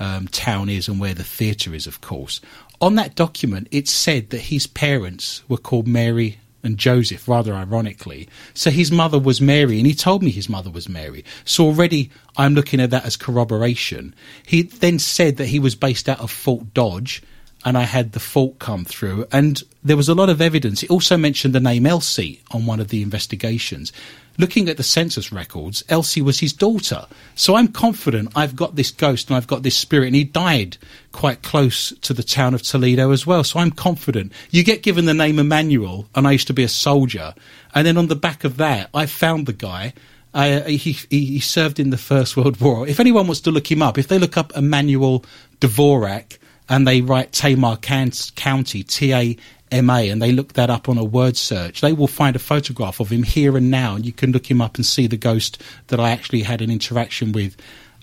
um, 0.00 0.26
town 0.28 0.68
is 0.68 0.88
and 0.88 0.98
where 0.98 1.14
the 1.14 1.22
theatre 1.22 1.74
is, 1.74 1.86
of 1.86 2.00
course. 2.00 2.40
On 2.80 2.94
that 2.96 3.14
document, 3.14 3.68
it 3.70 3.86
said 3.86 4.30
that 4.30 4.40
his 4.40 4.66
parents 4.66 5.42
were 5.48 5.58
called 5.58 5.86
Mary 5.86 6.38
and 6.62 6.78
Joseph, 6.78 7.28
rather 7.28 7.54
ironically. 7.54 8.28
So 8.54 8.70
his 8.70 8.90
mother 8.90 9.18
was 9.18 9.40
Mary, 9.40 9.78
and 9.78 9.86
he 9.86 9.94
told 9.94 10.22
me 10.22 10.30
his 10.30 10.48
mother 10.48 10.70
was 10.70 10.88
Mary. 10.88 11.24
So 11.44 11.66
already 11.66 12.10
I'm 12.36 12.54
looking 12.54 12.80
at 12.80 12.90
that 12.90 13.04
as 13.04 13.16
corroboration. 13.16 14.14
He 14.46 14.62
then 14.62 14.98
said 14.98 15.36
that 15.36 15.46
he 15.46 15.58
was 15.58 15.74
based 15.74 16.08
out 16.08 16.20
of 16.20 16.30
Fort 16.30 16.74
Dodge, 16.74 17.22
and 17.64 17.76
I 17.76 17.82
had 17.82 18.12
the 18.12 18.20
fault 18.20 18.58
come 18.58 18.84
through, 18.84 19.26
and 19.30 19.62
there 19.82 19.96
was 19.96 20.08
a 20.08 20.14
lot 20.14 20.30
of 20.30 20.40
evidence. 20.40 20.82
It 20.82 20.90
also 20.90 21.16
mentioned 21.16 21.54
the 21.54 21.60
name 21.60 21.86
Elsie 21.86 22.42
on 22.50 22.66
one 22.66 22.80
of 22.80 22.88
the 22.88 23.02
investigations. 23.02 23.92
Looking 24.38 24.68
at 24.70 24.78
the 24.78 24.82
census 24.82 25.30
records, 25.30 25.84
Elsie 25.90 26.22
was 26.22 26.40
his 26.40 26.54
daughter. 26.54 27.06
So 27.34 27.56
I'm 27.56 27.68
confident 27.68 28.32
I've 28.34 28.56
got 28.56 28.76
this 28.76 28.90
ghost 28.90 29.28
and 29.28 29.36
I've 29.36 29.46
got 29.46 29.62
this 29.62 29.76
spirit, 29.76 30.06
and 30.06 30.16
he 30.16 30.24
died 30.24 30.78
quite 31.12 31.42
close 31.42 31.90
to 32.00 32.14
the 32.14 32.22
town 32.22 32.54
of 32.54 32.62
Toledo 32.62 33.10
as 33.10 33.26
well. 33.26 33.44
So 33.44 33.58
I'm 33.58 33.70
confident. 33.70 34.32
You 34.50 34.64
get 34.64 34.82
given 34.82 35.04
the 35.04 35.14
name 35.14 35.38
Emmanuel, 35.38 36.08
and 36.14 36.26
I 36.26 36.32
used 36.32 36.46
to 36.46 36.54
be 36.54 36.64
a 36.64 36.68
soldier, 36.68 37.34
and 37.74 37.86
then 37.86 37.98
on 37.98 38.08
the 38.08 38.16
back 38.16 38.44
of 38.44 38.56
that, 38.56 38.88
I 38.94 39.06
found 39.06 39.46
the 39.46 39.52
guy. 39.52 39.92
Uh, 40.32 40.62
he, 40.62 40.92
he 41.10 41.40
served 41.40 41.80
in 41.80 41.90
the 41.90 41.98
First 41.98 42.36
World 42.36 42.60
War. 42.60 42.86
If 42.86 43.00
anyone 43.00 43.26
wants 43.26 43.40
to 43.42 43.50
look 43.50 43.70
him 43.70 43.82
up, 43.82 43.98
if 43.98 44.06
they 44.06 44.18
look 44.18 44.36
up 44.36 44.56
Emmanuel 44.56 45.24
Dvorak, 45.60 46.38
and 46.70 46.86
they 46.86 47.02
write 47.02 47.32
Tama 47.32 47.76
County, 47.76 48.82
T 48.82 49.12
A 49.12 49.36
M 49.70 49.90
A, 49.90 50.08
and 50.08 50.22
they 50.22 50.32
look 50.32 50.54
that 50.54 50.70
up 50.70 50.88
on 50.88 50.96
a 50.98 51.04
word 51.04 51.36
search, 51.36 51.80
they 51.80 51.92
will 51.92 52.06
find 52.06 52.34
a 52.34 52.40
photograph 52.40 53.00
of 53.00 53.10
him 53.10 53.22
here 53.22 53.56
and 53.56 53.70
now, 53.70 53.94
and 53.94 54.06
you 54.06 54.12
can 54.12 54.32
look 54.32 54.50
him 54.50 54.60
up 54.60 54.76
and 54.76 54.86
see 54.86 55.06
the 55.06 55.16
ghost 55.16 55.62
that 55.88 56.00
I 56.00 56.10
actually 56.10 56.42
had 56.42 56.62
an 56.62 56.70
interaction 56.70 57.32
with 57.32 57.56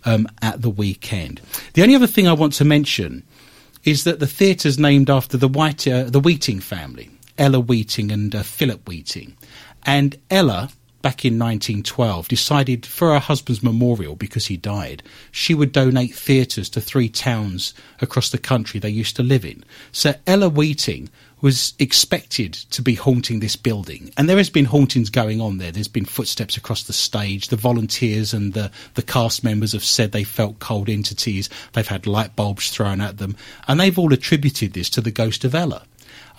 um, 0.06 0.28
at 0.42 0.62
the 0.62 0.70
weekend. 0.70 1.42
The 1.74 1.82
only 1.82 1.96
other 1.96 2.08
thing 2.08 2.28
I 2.28 2.34
want 2.34 2.54
to 2.54 2.66
mention 2.66 3.24
is 3.84 4.04
that 4.04 4.20
the 4.20 4.28
theatre's 4.28 4.78
named 4.78 5.10
after 5.10 5.38
the 5.38 5.48
White, 5.48 5.88
uh, 5.88 6.04
the 6.04 6.20
Wieting 6.20 6.60
family, 6.60 7.10
Ella 7.38 7.60
Wieting 7.60 8.12
and 8.12 8.36
uh, 8.36 8.44
Philip 8.44 8.88
Wieting, 8.88 9.36
and 9.84 10.18
Ella 10.30 10.70
back 11.02 11.24
in 11.24 11.40
1912, 11.40 12.28
decided 12.28 12.86
for 12.86 13.14
her 13.14 13.20
husband's 13.20 13.64
memorial, 13.64 14.16
because 14.16 14.48
he 14.48 14.58
died, 14.58 15.04
she 15.32 15.54
would 15.54 15.72
donate 15.72 16.16
theatres 16.16 16.70
to 16.70 16.82
three 16.82 17.10
towns 17.10 17.74
across 18.02 18.30
the 18.30 18.38
country 18.38 18.80
they 18.80 18.90
used 18.90 19.16
to 19.16 19.24
live 19.24 19.46
in. 19.46 19.64
So 19.92 20.16
Ella 20.26 20.50
Wieting 20.50 21.10
was 21.40 21.74
expected 21.78 22.54
to 22.54 22.82
be 22.82 22.96
haunting 22.96 23.40
this 23.40 23.56
building. 23.56 24.12
And 24.18 24.28
there 24.28 24.38
has 24.38 24.50
been 24.50 24.66
hauntings 24.66 25.10
going 25.10 25.40
on 25.40 25.60
there. 25.60 25.72
There's 25.72 25.88
been 25.88 26.06
footsteps 26.06 26.58
across 26.58 26.84
the 26.84 26.94
stage. 26.94 27.50
The 27.50 27.56
volunteers 27.56 28.34
and 28.34 28.54
the, 28.54 28.72
the 28.96 29.04
cast 29.04 29.44
members 29.44 29.74
have 29.74 29.84
said 29.84 30.12
they 30.12 30.24
felt 30.24 30.60
cold 30.60 30.90
entities. 30.90 31.50
They've 31.74 31.88
had 31.88 32.08
light 32.08 32.36
bulbs 32.36 32.72
thrown 32.72 33.02
at 33.02 33.18
them. 33.18 33.38
And 33.68 33.80
they've 33.80 34.00
all 34.00 34.14
attributed 34.14 34.74
this 34.74 34.90
to 34.92 35.02
the 35.02 35.12
ghost 35.12 35.44
of 35.44 35.54
Ella. 35.54 35.84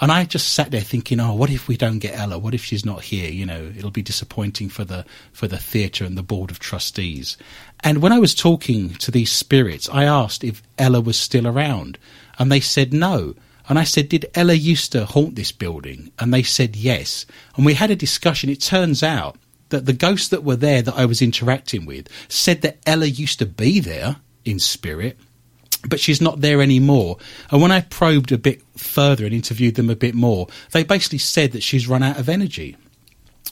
And 0.00 0.12
I 0.12 0.24
just 0.24 0.50
sat 0.50 0.70
there 0.70 0.80
thinking, 0.80 1.18
oh, 1.18 1.34
what 1.34 1.50
if 1.50 1.66
we 1.66 1.76
don't 1.76 1.98
get 1.98 2.16
Ella? 2.16 2.38
What 2.38 2.54
if 2.54 2.64
she's 2.64 2.84
not 2.84 3.02
here? 3.02 3.30
You 3.30 3.46
know, 3.46 3.72
it'll 3.76 3.90
be 3.90 4.02
disappointing 4.02 4.68
for 4.68 4.84
the 4.84 5.04
for 5.32 5.48
the 5.48 5.58
theatre 5.58 6.04
and 6.04 6.16
the 6.16 6.22
board 6.22 6.50
of 6.50 6.58
trustees. 6.58 7.37
And 7.80 8.00
when 8.00 8.12
I 8.12 8.18
was 8.18 8.34
talking 8.34 8.90
to 8.94 9.11
these 9.11 9.32
spirits, 9.32 9.88
I 9.88 10.04
asked 10.04 10.44
if 10.44 10.62
Ella 10.78 11.00
was 11.00 11.18
still 11.18 11.46
around, 11.46 11.98
and 12.38 12.50
they 12.50 12.61
said 12.61 12.92
no. 12.92 13.34
And 13.68 13.78
I 13.78 13.84
said, 13.84 14.08
Did 14.08 14.30
Ella 14.34 14.54
used 14.54 14.92
to 14.92 15.04
haunt 15.04 15.34
this 15.34 15.52
building? 15.52 16.12
And 16.18 16.32
they 16.32 16.42
said 16.42 16.76
yes. 16.76 17.26
And 17.56 17.66
we 17.66 17.74
had 17.74 17.90
a 17.90 17.96
discussion. 17.96 18.48
It 18.50 18.62
turns 18.62 19.02
out 19.02 19.37
that 19.68 19.84
the 19.84 19.92
ghosts 19.92 20.28
that 20.28 20.44
were 20.44 20.56
there 20.56 20.80
that 20.80 20.96
I 20.96 21.04
was 21.04 21.20
interacting 21.20 21.84
with 21.84 22.08
said 22.28 22.62
that 22.62 22.78
Ella 22.87 23.06
used 23.06 23.38
to 23.40 23.46
be 23.46 23.80
there 23.80 24.16
in 24.44 24.58
spirit 24.58 25.18
but 25.87 26.01
she's 26.01 26.21
not 26.21 26.41
there 26.41 26.61
anymore. 26.61 27.19
And 27.51 27.62
when 27.62 27.71
I 27.71 27.83
probed 27.83 28.33
a 28.33 28.38
bit 28.38 28.62
further 28.77 29.25
and 29.25 29.35
interviewed 29.35 29.77
them 29.77 29.91
a 29.91 29.97
bit 29.97 30.14
more, 30.14 30.49
they 30.73 30.83
basically 30.83 31.19
said 31.19 31.53
that 31.53 31.62
she's 31.62 31.88
run 31.88 32.03
out 32.03 32.19
of 32.19 32.29
energy. 32.29 32.77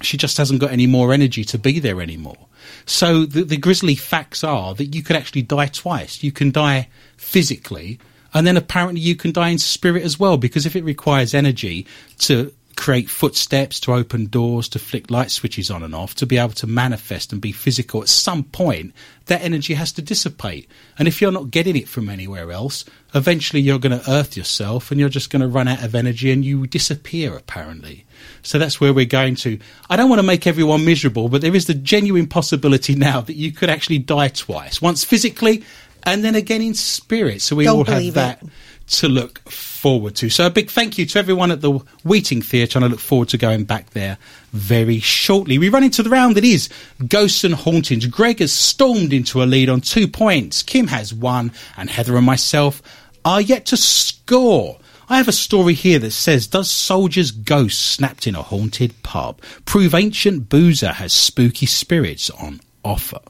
She 0.03 0.17
just 0.17 0.37
hasn't 0.37 0.61
got 0.61 0.73
any 0.73 0.87
more 0.87 1.13
energy 1.13 1.45
to 1.45 1.59
be 1.59 1.79
there 1.79 2.03
anymore. 2.03 2.49
So 2.85 3.25
the, 3.25 3.45
the 3.45 3.57
grisly 3.57 3.95
facts 3.95 4.45
are 4.45 4.75
that 4.75 4.95
you 4.95 5.03
could 5.03 5.17
actually 5.17 5.43
die 5.43 5.69
twice. 5.69 6.23
You 6.23 6.33
can 6.33 6.51
die 6.51 6.89
physically, 7.17 7.99
and 8.35 8.47
then 8.47 8.57
apparently 8.57 9.01
you 9.01 9.17
can 9.17 9.33
die 9.33 9.51
in 9.51 9.59
spirit 9.59 10.03
as 10.03 10.19
well, 10.19 10.37
because 10.37 10.67
if 10.67 10.77
it 10.77 10.85
requires 10.85 11.33
energy 11.33 11.87
to 12.19 12.53
create 12.77 13.09
footsteps, 13.09 13.81
to 13.81 13.93
open 13.93 14.27
doors, 14.27 14.69
to 14.69 14.79
flick 14.79 15.11
light 15.11 15.31
switches 15.31 15.71
on 15.71 15.83
and 15.83 15.95
off, 15.95 16.15
to 16.15 16.27
be 16.27 16.37
able 16.37 16.53
to 16.53 16.67
manifest 16.67 17.33
and 17.33 17.41
be 17.41 17.51
physical, 17.51 18.03
at 18.03 18.09
some 18.09 18.45
point, 18.45 18.93
that 19.27 19.43
energy 19.43 19.75
has 19.75 19.93
to 19.93 20.03
dissipate. 20.03 20.69
And 20.99 21.09
if 21.09 21.21
you're 21.21 21.33
not 21.33 21.51
getting 21.51 21.77
it 21.77 21.89
from 21.89 22.09
anywhere 22.09 22.53
else, 22.53 22.85
eventually 23.15 23.63
you're 23.63 23.79
going 23.79 23.99
to 23.99 24.11
earth 24.11 24.37
yourself 24.37 24.91
and 24.91 25.01
you're 25.01 25.09
just 25.09 25.31
going 25.31 25.41
to 25.41 25.49
run 25.49 25.69
out 25.69 25.83
of 25.83 25.95
energy 25.95 26.31
and 26.31 26.45
you 26.45 26.67
disappear, 26.67 27.35
apparently. 27.35 28.05
So 28.43 28.59
that's 28.59 28.81
where 28.81 28.93
we're 28.93 29.07
going 29.07 29.37
to. 29.37 29.59
I 29.89 29.97
don't 29.97 30.11
want 30.11 30.21
to 30.21 30.27
make 30.27 30.47
everyone 30.47 30.85
miserable, 30.85 31.29
but 31.29 31.41
there 31.41 31.57
is 31.57 31.67
the 31.67 31.75
genuine 31.75 32.27
possibility 32.27 32.95
now 32.97 33.23
that 33.23 33.35
you 33.35 33.53
could 33.53 33.71
actually 33.71 33.99
die 33.99 34.29
twice 34.29 34.81
once 34.83 35.03
physically 35.03 35.65
and 36.05 36.23
then 36.23 36.35
again 36.35 36.63
in 36.63 36.75
spirit. 36.75 37.43
So 37.43 37.57
we 37.57 37.65
Don't 37.65 37.79
all 37.79 37.85
have 37.85 38.15
that 38.15 38.43
it. 38.43 38.49
To 38.89 39.09
look 39.09 39.41
forward 39.51 40.15
to. 40.17 40.31
So 40.31 40.47
a 40.47 40.51
big 40.51 40.71
thank 40.71 40.97
you 40.97 41.07
to 41.07 41.19
everyone 41.19 41.51
at 41.51 41.61
the 41.61 41.81
Wieting 42.05 42.41
Theatre, 42.41 42.79
and 42.79 42.85
I 42.85 42.89
look 42.89 43.01
forward 43.01 43.29
to 43.31 43.39
going 43.39 43.65
back 43.65 43.91
there 43.91 44.17
very 44.53 45.01
shortly. 45.01 45.59
We 45.59 45.69
run 45.69 45.83
into 45.83 46.05
the 46.05 46.11
round 46.11 46.37
that 46.37 46.45
is 46.45 46.69
Ghosts 47.09 47.43
and 47.43 47.55
Hauntings. 47.55 48.07
Greg 48.07 48.39
has 48.39 48.53
stormed 48.53 49.13
into 49.13 49.43
a 49.43 49.45
lead 49.45 49.69
on 49.69 49.81
two 49.81 50.07
points. 50.07 50.63
Kim 50.63 50.87
has 50.87 51.13
one, 51.13 51.51
and 51.77 51.91
Heather 51.91 52.17
and 52.17 52.25
myself 52.25 52.81
are 53.25 53.41
yet 53.41 53.67
to 53.67 53.77
score. 53.77 54.79
I 55.09 55.19
have 55.19 55.29
a 55.29 55.33
story 55.33 55.75
here 55.75 55.99
that 55.99 56.13
says, 56.13 56.47
Does 56.47 56.71
soldier's 56.71 57.33
ghost 57.33 57.81
snapped 57.81 58.27
in 58.27 58.35
a 58.35 58.43
haunted 58.43 59.03
pub 59.03 59.41
prove 59.65 59.95
ancient 59.95 60.49
boozer 60.49 60.93
has 60.93 61.13
spooky 61.13 61.67
spirits 61.67 62.31
on 62.31 62.61
offer? 62.85 63.21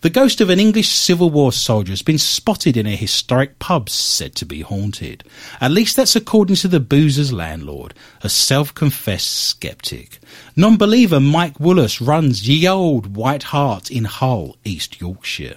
The 0.00 0.10
ghost 0.10 0.40
of 0.40 0.48
an 0.48 0.60
English 0.60 0.90
Civil 0.90 1.28
War 1.30 1.50
soldier 1.50 1.90
has 1.90 2.02
been 2.02 2.18
spotted 2.18 2.76
in 2.76 2.86
a 2.86 2.94
historic 2.94 3.58
pub 3.58 3.90
said 3.90 4.36
to 4.36 4.46
be 4.46 4.60
haunted. 4.60 5.24
At 5.60 5.72
least 5.72 5.96
that's 5.96 6.14
according 6.14 6.54
to 6.56 6.68
the 6.68 6.78
boozer's 6.78 7.32
landlord, 7.32 7.94
a 8.22 8.28
self-confessed 8.28 9.28
skeptic. 9.28 10.20
Non-believer 10.54 11.18
Mike 11.18 11.58
Woollis 11.58 12.04
runs 12.04 12.46
Ye 12.46 12.68
Old 12.68 13.16
White 13.16 13.44
Hart 13.44 13.90
in 13.90 14.04
Hull, 14.04 14.56
East 14.64 15.00
Yorkshire. 15.00 15.56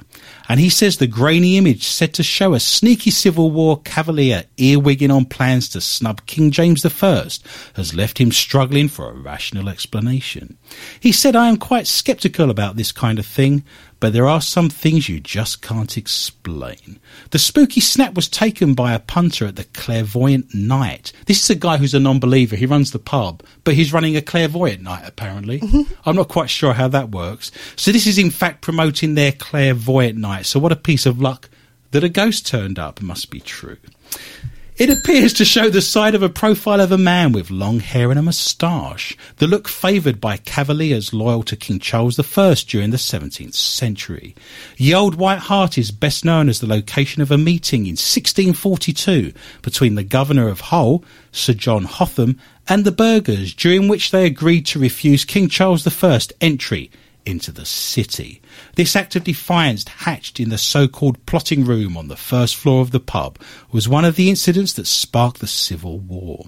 And 0.50 0.60
he 0.60 0.70
says 0.70 0.98
the 0.98 1.06
grainy 1.06 1.58
image 1.58 1.84
said 1.84 2.16
to 2.16 2.24
show 2.24 2.56
a 2.56 2.60
sneaky 2.60 3.12
Civil 3.12 3.52
War 3.52 3.80
cavalier 3.82 4.46
earwigging 4.58 5.16
on 5.16 5.26
plans 5.26 5.70
to 5.70 5.82
snub 5.82 6.26
King 6.26 6.50
James 6.50 6.84
I 6.84 7.30
has 7.76 7.94
left 7.94 8.18
him 8.18 8.32
struggling 8.32 8.88
for 8.88 9.10
a 9.10 9.14
rational 9.14 9.70
explanation. 9.70 10.58
He 11.00 11.12
said, 11.12 11.36
I 11.36 11.48
am 11.48 11.58
quite 11.58 11.86
sceptical 11.86 12.50
about 12.50 12.76
this 12.76 12.92
kind 12.92 13.20
of 13.20 13.26
thing, 13.26 13.64
but 14.02 14.12
there 14.14 14.28
are 14.28 14.42
some 14.42 14.70
things 14.70 15.08
you 15.08 15.22
just 15.22 15.62
can't 15.62 15.96
explain. 15.96 17.00
The 17.30 17.40
spooky 17.40 17.80
snap 17.80 18.16
was 18.16 18.28
taken 18.28 18.74
by 18.74 18.94
a 18.94 19.00
punter 19.00 19.46
at 19.46 19.56
the 19.56 19.64
Clairvoyant 19.64 20.54
Night. 20.54 21.14
This 21.28 21.44
is 21.44 21.50
a 21.52 21.56
guy 21.56 21.78
who's 21.78 21.94
a 21.94 22.00
non-believer. 22.00 22.56
He 22.56 22.66
runs 22.66 22.92
the 22.92 23.00
pub, 23.00 23.44
but 23.64 23.76
he's 23.76 23.94
running 23.94 24.18
a 24.18 24.22
clairvoyant 24.22 24.82
night 24.82 25.04
apparently. 25.06 25.60
Mm-hmm. 25.60 25.94
I'm 26.04 26.16
not 26.16 26.30
quite 26.30 26.50
sure 26.50 26.74
how 26.74 26.88
that 26.90 27.12
works. 27.12 27.52
So 27.76 27.92
this 27.92 28.08
is 28.08 28.18
in 28.18 28.32
fact 28.32 28.62
promoting 28.62 29.14
their 29.14 29.32
clairvoyant 29.32 30.18
night. 30.18 30.48
So 30.48 30.60
what 30.60 30.72
a 30.72 30.76
piece 30.76 31.06
of 31.06 31.22
luck 31.22 31.50
that 31.92 32.04
a 32.04 32.10
ghost 32.10 32.48
turned 32.48 32.80
up. 32.80 33.02
Must 33.02 33.30
be 33.30 33.40
true. 33.40 33.78
It 34.82 34.90
appears 34.90 35.32
to 35.34 35.46
show 35.46 35.70
the 35.70 35.80
side 35.80 36.16
of 36.16 36.24
a 36.24 36.28
profile 36.28 36.82
of 36.82 36.92
a 36.92 36.98
man 36.98 37.34
with 37.34 37.52
long 37.52 37.82
hair 37.82 38.10
and 38.10 38.18
a 38.18 38.24
moustache, 38.24 39.16
the 39.38 39.46
look 39.46 39.68
favoured 39.68 40.20
by 40.20 40.38
cavaliers 40.38 41.14
loyal 41.14 41.44
to 41.44 41.56
King 41.56 41.78
Charles 41.78 42.20
I 42.20 42.56
during 42.68 42.90
the 42.90 42.98
17th 42.98 43.54
century. 43.54 44.34
Ye 44.78 44.96
Old 44.96 45.14
White 45.14 45.38
Hart 45.38 45.78
is 45.78 45.92
best 45.92 46.26
known 46.26 46.50
as 46.50 46.62
the 46.62 46.66
location 46.66 47.22
of 47.22 47.30
a 47.30 47.38
meeting 47.38 47.82
in 47.82 47.92
1642 47.92 49.34
between 49.62 49.94
the 49.94 50.04
governor 50.04 50.48
of 50.48 50.62
Hull, 50.62 51.04
Sir 51.32 51.54
John 51.54 51.84
Hotham, 51.84 52.40
and 52.68 52.84
the 52.84 52.92
burghers, 52.92 53.54
during 53.54 53.88
which 53.88 54.10
they 54.10 54.26
agreed 54.26 54.66
to 54.66 54.80
refuse 54.80 55.26
King 55.26 55.48
Charles 55.48 55.86
I 55.86 56.20
entry 56.42 56.90
into 57.24 57.52
the 57.52 57.66
city. 57.68 58.41
This 58.76 58.96
act 58.96 59.16
of 59.16 59.24
defiance 59.24 59.88
hatched 59.88 60.40
in 60.40 60.50
the 60.50 60.58
so-called 60.58 61.26
plotting 61.26 61.66
room 61.66 61.98
on 61.98 62.08
the 62.08 62.16
first 62.16 62.56
floor 62.56 62.82
of 62.82 62.92
the 62.92 63.00
pub 63.00 63.38
was 63.72 63.90
one 63.90 64.06
of 64.06 64.16
the 64.16 64.30
incidents 64.30 64.74
that 64.74 64.88
sparked 64.88 65.40
the 65.40 65.48
Civil 65.48 66.00
War. 66.00 66.46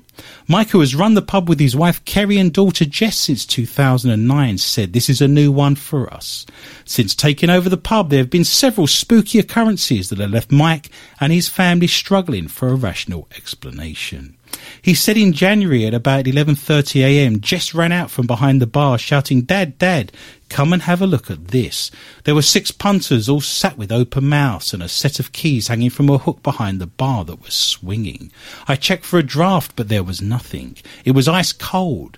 Mike, 0.48 0.70
who 0.70 0.80
has 0.80 0.96
run 0.96 1.14
the 1.14 1.22
pub 1.22 1.50
with 1.50 1.60
his 1.60 1.76
wife 1.76 2.04
Kerry 2.06 2.38
and 2.38 2.54
daughter 2.54 2.86
Jess 2.86 3.18
since 3.18 3.46
2009, 3.46 4.58
said 4.58 4.94
this 4.94 5.10
is 5.10 5.22
a 5.22 5.28
new 5.28 5.52
one 5.52 5.76
for 5.76 6.14
us. 6.14 6.46
Since 6.86 7.16
taking 7.16 7.50
over 7.50 7.70
the 7.70 7.78
pub, 7.78 8.10
there 8.10 8.20
have 8.20 8.30
been 8.30 8.44
several 8.44 8.88
spooky 8.88 9.40
occurrences 9.40 10.10
that 10.10 10.20
have 10.20 10.32
left 10.32 10.52
Mike 10.52 10.90
and 11.20 11.34
his 11.34 11.50
family 11.50 11.88
struggling 11.88 12.48
for 12.48 12.70
a 12.70 12.76
rational 12.76 13.28
explanation. 13.36 14.38
He 14.82 14.94
said 14.94 15.18
in 15.18 15.34
January 15.34 15.86
at 15.86 15.94
about 15.94 16.26
11.30am, 16.26 17.40
Jess 17.40 17.74
ran 17.74 17.92
out 17.92 18.12
from 18.12 18.28
behind 18.28 18.62
the 18.62 18.68
bar 18.68 18.98
shouting, 18.98 19.42
Dad, 19.42 19.78
Dad, 19.78 20.12
come 20.50 20.74
and 20.74 20.82
have 20.84 21.02
a 21.02 21.08
look 21.08 21.32
at 21.32 21.48
this. 21.48 21.90
There 22.26 22.36
were 22.36 22.42
six 22.42 22.72
punters 22.72 23.30
all 23.30 23.42
sat 23.42 23.78
with 23.78 23.92
open 23.92 24.28
mouths 24.28 24.74
and 24.74 24.84
a 24.84 24.90
set 24.90 25.20
of 25.20 25.32
keys 25.32 25.70
hanging 25.70 25.90
from 25.90 26.10
a 26.10 26.18
hook 26.18 26.44
behind 26.44 26.82
the 26.82 26.88
bar 26.88 27.24
that 27.26 27.42
was 27.42 27.54
swinging. 27.54 28.32
I 28.68 28.76
checked 28.76 29.06
for 29.06 29.18
a 29.18 29.24
draft, 29.24 29.76
but 29.76 29.90
there 29.90 30.04
was 30.04 30.22
nothing. 30.22 30.78
It 31.06 31.12
was 31.12 31.28
ice 31.28 31.54
cold 31.54 32.18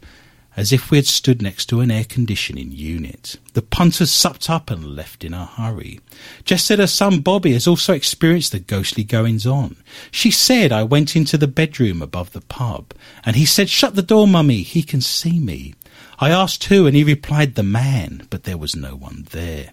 as 0.57 0.71
if 0.71 0.89
we 0.89 0.97
had 0.97 1.05
stood 1.05 1.41
next 1.41 1.65
to 1.67 1.81
an 1.81 1.91
air 1.91 2.05
conditioning 2.05 2.71
unit. 2.71 3.37
The 3.53 3.61
punters 3.61 4.11
supped 4.11 4.49
up 4.49 4.71
and 4.71 4.95
left 4.95 5.23
in 5.23 5.33
a 5.33 5.45
hurry. 5.45 5.99
Jess 6.43 6.63
said 6.63 6.79
her 6.79 6.87
son 6.87 7.19
Bobby 7.19 7.53
has 7.53 7.67
also 7.67 7.93
experienced 7.93 8.51
the 8.51 8.59
ghostly 8.59 9.03
goings 9.03 9.45
on. 9.45 9.75
She 10.11 10.31
said 10.31 10.71
I 10.71 10.83
went 10.83 11.15
into 11.15 11.37
the 11.37 11.47
bedroom 11.47 12.01
above 12.01 12.31
the 12.31 12.41
pub, 12.41 12.93
and 13.23 13.35
he 13.35 13.45
said, 13.45 13.69
Shut 13.69 13.95
the 13.95 14.01
door, 14.01 14.27
mummy, 14.27 14.61
he 14.61 14.83
can 14.83 15.01
see 15.01 15.39
me. 15.39 15.73
I 16.19 16.29
asked 16.29 16.65
who, 16.65 16.87
and 16.87 16.95
he 16.95 17.03
replied 17.03 17.55
the 17.55 17.63
man, 17.63 18.27
but 18.29 18.43
there 18.43 18.57
was 18.57 18.75
no 18.75 18.95
one 18.95 19.27
there. 19.31 19.71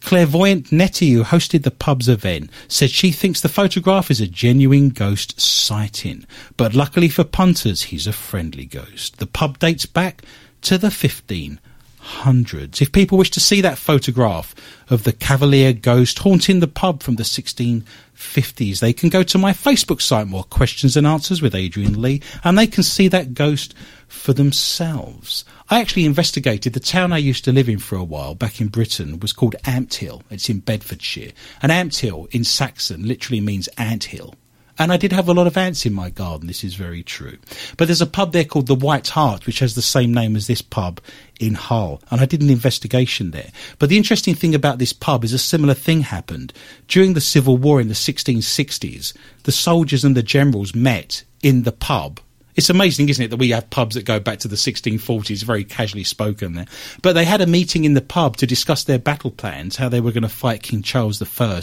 Clairvoyant 0.00 0.72
Nettie, 0.72 1.12
who 1.12 1.22
hosted 1.22 1.62
the 1.62 1.70
pub's 1.70 2.08
event, 2.08 2.50
said 2.68 2.90
she 2.90 3.12
thinks 3.12 3.40
the 3.40 3.48
photograph 3.48 4.10
is 4.10 4.20
a 4.20 4.26
genuine 4.26 4.88
ghost 4.88 5.40
sighting, 5.40 6.26
but 6.56 6.74
luckily 6.74 7.08
for 7.08 7.24
punters, 7.24 7.84
he's 7.84 8.06
a 8.06 8.12
friendly 8.12 8.64
ghost. 8.64 9.18
The 9.18 9.26
pub 9.26 9.58
dates 9.58 9.86
back 9.86 10.22
to 10.62 10.78
the 10.78 10.90
1500s. 12.02 12.80
If 12.82 12.92
people 12.92 13.18
wish 13.18 13.30
to 13.30 13.40
see 13.40 13.60
that 13.60 13.78
photograph 13.78 14.54
of 14.90 15.04
the 15.04 15.12
Cavalier 15.12 15.72
ghost 15.72 16.18
haunting 16.18 16.60
the 16.60 16.68
pub 16.68 17.02
from 17.02 17.16
the 17.16 17.22
1650s, 17.22 18.80
they 18.80 18.92
can 18.92 19.08
go 19.08 19.22
to 19.22 19.38
my 19.38 19.52
Facebook 19.52 20.00
site, 20.00 20.26
More 20.26 20.44
Questions 20.44 20.96
and 20.96 21.06
Answers 21.06 21.40
with 21.40 21.54
Adrian 21.54 22.00
Lee, 22.00 22.20
and 22.44 22.58
they 22.58 22.66
can 22.66 22.82
see 22.82 23.08
that 23.08 23.34
ghost 23.34 23.74
for 24.08 24.32
themselves. 24.32 25.44
I 25.70 25.80
actually 25.80 26.04
investigated 26.04 26.74
the 26.74 26.80
town 26.80 27.12
I 27.12 27.18
used 27.18 27.44
to 27.44 27.52
live 27.52 27.68
in 27.68 27.78
for 27.78 27.96
a 27.96 28.04
while 28.04 28.34
back 28.34 28.60
in 28.60 28.68
Britain 28.68 29.20
was 29.20 29.32
called 29.32 29.56
Ampthill. 29.64 30.22
It's 30.30 30.50
in 30.50 30.60
Bedfordshire. 30.60 31.32
And 31.62 31.72
Ampthill 31.72 32.28
in 32.34 32.44
Saxon 32.44 33.06
literally 33.06 33.40
means 33.40 33.68
ant 33.78 34.04
hill. 34.04 34.34
And 34.78 34.92
I 34.92 34.96
did 34.96 35.12
have 35.12 35.28
a 35.28 35.34
lot 35.34 35.46
of 35.46 35.56
ants 35.56 35.84
in 35.84 35.92
my 35.92 36.10
garden. 36.10 36.46
This 36.46 36.64
is 36.64 36.74
very 36.74 37.02
true. 37.02 37.38
But 37.76 37.86
there's 37.86 38.00
a 38.00 38.06
pub 38.06 38.32
there 38.32 38.44
called 38.44 38.66
the 38.66 38.74
White 38.74 39.08
Hart, 39.08 39.46
which 39.46 39.58
has 39.58 39.74
the 39.74 39.82
same 39.82 40.14
name 40.14 40.34
as 40.34 40.46
this 40.46 40.62
pub 40.62 41.00
in 41.38 41.54
Hull. 41.54 42.00
And 42.10 42.20
I 42.20 42.26
did 42.26 42.42
an 42.42 42.50
investigation 42.50 43.32
there. 43.32 43.50
But 43.78 43.90
the 43.90 43.96
interesting 43.96 44.34
thing 44.34 44.54
about 44.54 44.78
this 44.78 44.92
pub 44.92 45.24
is 45.24 45.32
a 45.32 45.38
similar 45.38 45.74
thing 45.74 46.02
happened. 46.02 46.52
During 46.88 47.12
the 47.14 47.20
Civil 47.20 47.56
War 47.56 47.80
in 47.80 47.88
the 47.88 47.94
1660s, 47.94 49.12
the 49.44 49.52
soldiers 49.52 50.04
and 50.04 50.16
the 50.16 50.22
generals 50.22 50.74
met 50.74 51.24
in 51.42 51.64
the 51.64 51.72
pub 51.72 52.20
it's 52.54 52.70
amazing, 52.70 53.08
isn't 53.08 53.24
it, 53.24 53.28
that 53.28 53.38
we 53.38 53.50
have 53.50 53.70
pubs 53.70 53.94
that 53.94 54.04
go 54.04 54.20
back 54.20 54.40
to 54.40 54.48
the 54.48 54.56
1640s, 54.56 55.42
very 55.42 55.64
casually 55.64 56.04
spoken 56.04 56.52
there. 56.52 56.66
But 57.00 57.14
they 57.14 57.24
had 57.24 57.40
a 57.40 57.46
meeting 57.46 57.84
in 57.84 57.94
the 57.94 58.02
pub 58.02 58.36
to 58.38 58.46
discuss 58.46 58.84
their 58.84 58.98
battle 58.98 59.30
plans, 59.30 59.76
how 59.76 59.88
they 59.88 60.00
were 60.00 60.12
going 60.12 60.22
to 60.22 60.28
fight 60.28 60.62
King 60.62 60.82
Charles 60.82 61.22
I 61.22 61.62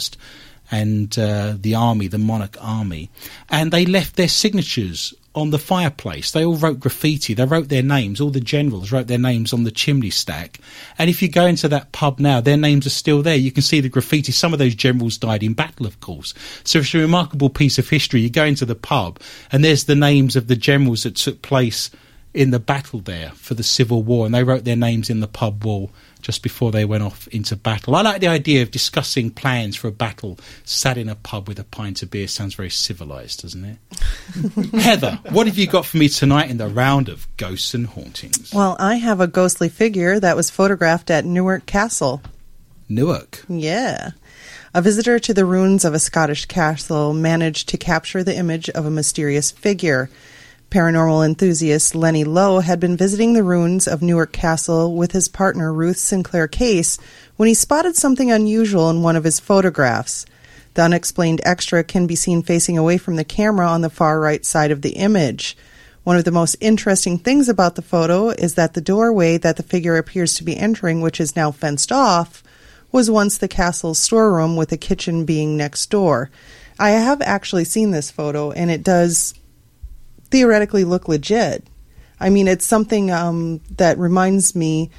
and 0.70 1.18
uh, 1.18 1.54
the 1.58 1.74
army, 1.74 2.06
the 2.06 2.18
monarch 2.18 2.56
army. 2.60 3.10
And 3.48 3.72
they 3.72 3.86
left 3.86 4.16
their 4.16 4.28
signatures 4.28 5.14
on 5.34 5.50
the 5.50 5.58
fireplace. 5.58 6.32
They 6.32 6.44
all 6.44 6.56
wrote 6.56 6.80
graffiti. 6.80 7.34
They 7.34 7.44
wrote 7.44 7.68
their 7.68 7.82
names. 7.82 8.20
All 8.20 8.30
the 8.30 8.40
generals 8.40 8.90
wrote 8.90 9.06
their 9.06 9.18
names 9.18 9.52
on 9.52 9.62
the 9.62 9.70
chimney 9.70 10.10
stack. 10.10 10.58
And 10.98 11.08
if 11.08 11.22
you 11.22 11.28
go 11.28 11.46
into 11.46 11.68
that 11.68 11.92
pub 11.92 12.18
now, 12.18 12.40
their 12.40 12.56
names 12.56 12.86
are 12.86 12.90
still 12.90 13.22
there. 13.22 13.36
You 13.36 13.52
can 13.52 13.62
see 13.62 13.80
the 13.80 13.88
graffiti. 13.88 14.32
Some 14.32 14.52
of 14.52 14.58
those 14.58 14.74
generals 14.74 15.18
died 15.18 15.42
in 15.42 15.54
battle, 15.54 15.86
of 15.86 16.00
course. 16.00 16.34
So 16.64 16.80
it's 16.80 16.94
a 16.94 16.98
remarkable 16.98 17.50
piece 17.50 17.78
of 17.78 17.88
history. 17.88 18.20
You 18.20 18.30
go 18.30 18.44
into 18.44 18.64
the 18.64 18.74
pub 18.74 19.20
and 19.52 19.64
there's 19.64 19.84
the 19.84 19.94
names 19.94 20.34
of 20.34 20.48
the 20.48 20.56
generals 20.56 21.04
that 21.04 21.16
took 21.16 21.42
place 21.42 21.90
in 22.34 22.50
the 22.50 22.60
battle 22.60 23.00
there 23.00 23.30
for 23.30 23.54
the 23.54 23.62
Civil 23.62 24.02
War. 24.02 24.26
And 24.26 24.34
they 24.34 24.44
wrote 24.44 24.64
their 24.64 24.76
names 24.76 25.10
in 25.10 25.20
the 25.20 25.28
pub 25.28 25.64
wall 25.64 25.90
just 26.22 26.42
before 26.42 26.70
they 26.70 26.84
went 26.84 27.02
off 27.02 27.28
into 27.28 27.56
battle. 27.56 27.94
I 27.94 28.02
like 28.02 28.20
the 28.20 28.28
idea 28.28 28.62
of 28.62 28.70
discussing 28.70 29.30
plans 29.30 29.76
for 29.76 29.88
a 29.88 29.92
battle 29.92 30.38
sat 30.64 30.98
in 30.98 31.08
a 31.08 31.14
pub 31.14 31.48
with 31.48 31.58
a 31.58 31.64
pint 31.64 32.02
of 32.02 32.10
beer. 32.10 32.28
Sounds 32.28 32.54
very 32.54 32.70
civilised, 32.70 33.42
doesn't 33.42 33.64
it? 33.64 34.74
Heather, 34.80 35.18
what 35.30 35.46
have 35.46 35.58
you 35.58 35.66
got 35.66 35.86
for 35.86 35.96
me 35.96 36.08
tonight 36.08 36.50
in 36.50 36.58
the 36.58 36.68
round 36.68 37.08
of 37.08 37.28
ghosts 37.36 37.74
and 37.74 37.86
hauntings? 37.86 38.52
Well, 38.52 38.76
I 38.78 38.96
have 38.96 39.20
a 39.20 39.26
ghostly 39.26 39.68
figure 39.68 40.20
that 40.20 40.36
was 40.36 40.50
photographed 40.50 41.10
at 41.10 41.24
Newark 41.24 41.66
Castle. 41.66 42.22
Newark. 42.88 43.44
Yeah. 43.48 44.10
A 44.72 44.82
visitor 44.82 45.18
to 45.18 45.34
the 45.34 45.44
ruins 45.44 45.84
of 45.84 45.94
a 45.94 45.98
Scottish 45.98 46.46
castle 46.46 47.12
managed 47.12 47.68
to 47.70 47.76
capture 47.76 48.22
the 48.22 48.36
image 48.36 48.70
of 48.70 48.86
a 48.86 48.90
mysterious 48.90 49.50
figure. 49.50 50.10
Paranormal 50.70 51.26
enthusiast 51.26 51.96
Lenny 51.96 52.22
Lowe 52.22 52.60
had 52.60 52.78
been 52.78 52.96
visiting 52.96 53.32
the 53.32 53.42
ruins 53.42 53.88
of 53.88 54.02
Newark 54.02 54.32
Castle 54.32 54.94
with 54.94 55.10
his 55.10 55.26
partner 55.26 55.72
Ruth 55.72 55.96
Sinclair 55.96 56.46
Case 56.46 56.96
when 57.36 57.48
he 57.48 57.54
spotted 57.54 57.96
something 57.96 58.30
unusual 58.30 58.88
in 58.88 59.02
one 59.02 59.16
of 59.16 59.24
his 59.24 59.40
photographs. 59.40 60.26
The 60.74 60.82
unexplained 60.82 61.40
extra 61.44 61.82
can 61.82 62.06
be 62.06 62.14
seen 62.14 62.44
facing 62.44 62.78
away 62.78 62.98
from 62.98 63.16
the 63.16 63.24
camera 63.24 63.66
on 63.66 63.80
the 63.80 63.90
far 63.90 64.20
right 64.20 64.44
side 64.44 64.70
of 64.70 64.82
the 64.82 64.90
image. 64.90 65.56
One 66.04 66.16
of 66.16 66.24
the 66.24 66.30
most 66.30 66.54
interesting 66.60 67.18
things 67.18 67.48
about 67.48 67.74
the 67.74 67.82
photo 67.82 68.28
is 68.28 68.54
that 68.54 68.74
the 68.74 68.80
doorway 68.80 69.38
that 69.38 69.56
the 69.56 69.64
figure 69.64 69.96
appears 69.96 70.34
to 70.34 70.44
be 70.44 70.56
entering, 70.56 71.00
which 71.00 71.20
is 71.20 71.34
now 71.34 71.50
fenced 71.50 71.90
off, 71.90 72.44
was 72.92 73.10
once 73.10 73.36
the 73.36 73.48
castle's 73.48 73.98
storeroom 73.98 74.54
with 74.54 74.70
a 74.70 74.76
kitchen 74.76 75.24
being 75.24 75.56
next 75.56 75.90
door. 75.90 76.30
I 76.78 76.90
have 76.90 77.20
actually 77.22 77.64
seen 77.64 77.90
this 77.90 78.12
photo, 78.12 78.52
and 78.52 78.70
it 78.70 78.84
does 78.84 79.34
theoretically 80.30 80.84
look 80.84 81.08
legit. 81.08 81.64
I 82.18 82.28
mean, 82.30 82.48
it's 82.48 82.66
something 82.66 83.10
um, 83.10 83.60
that 83.76 83.98
reminds 83.98 84.54
me 84.54 84.90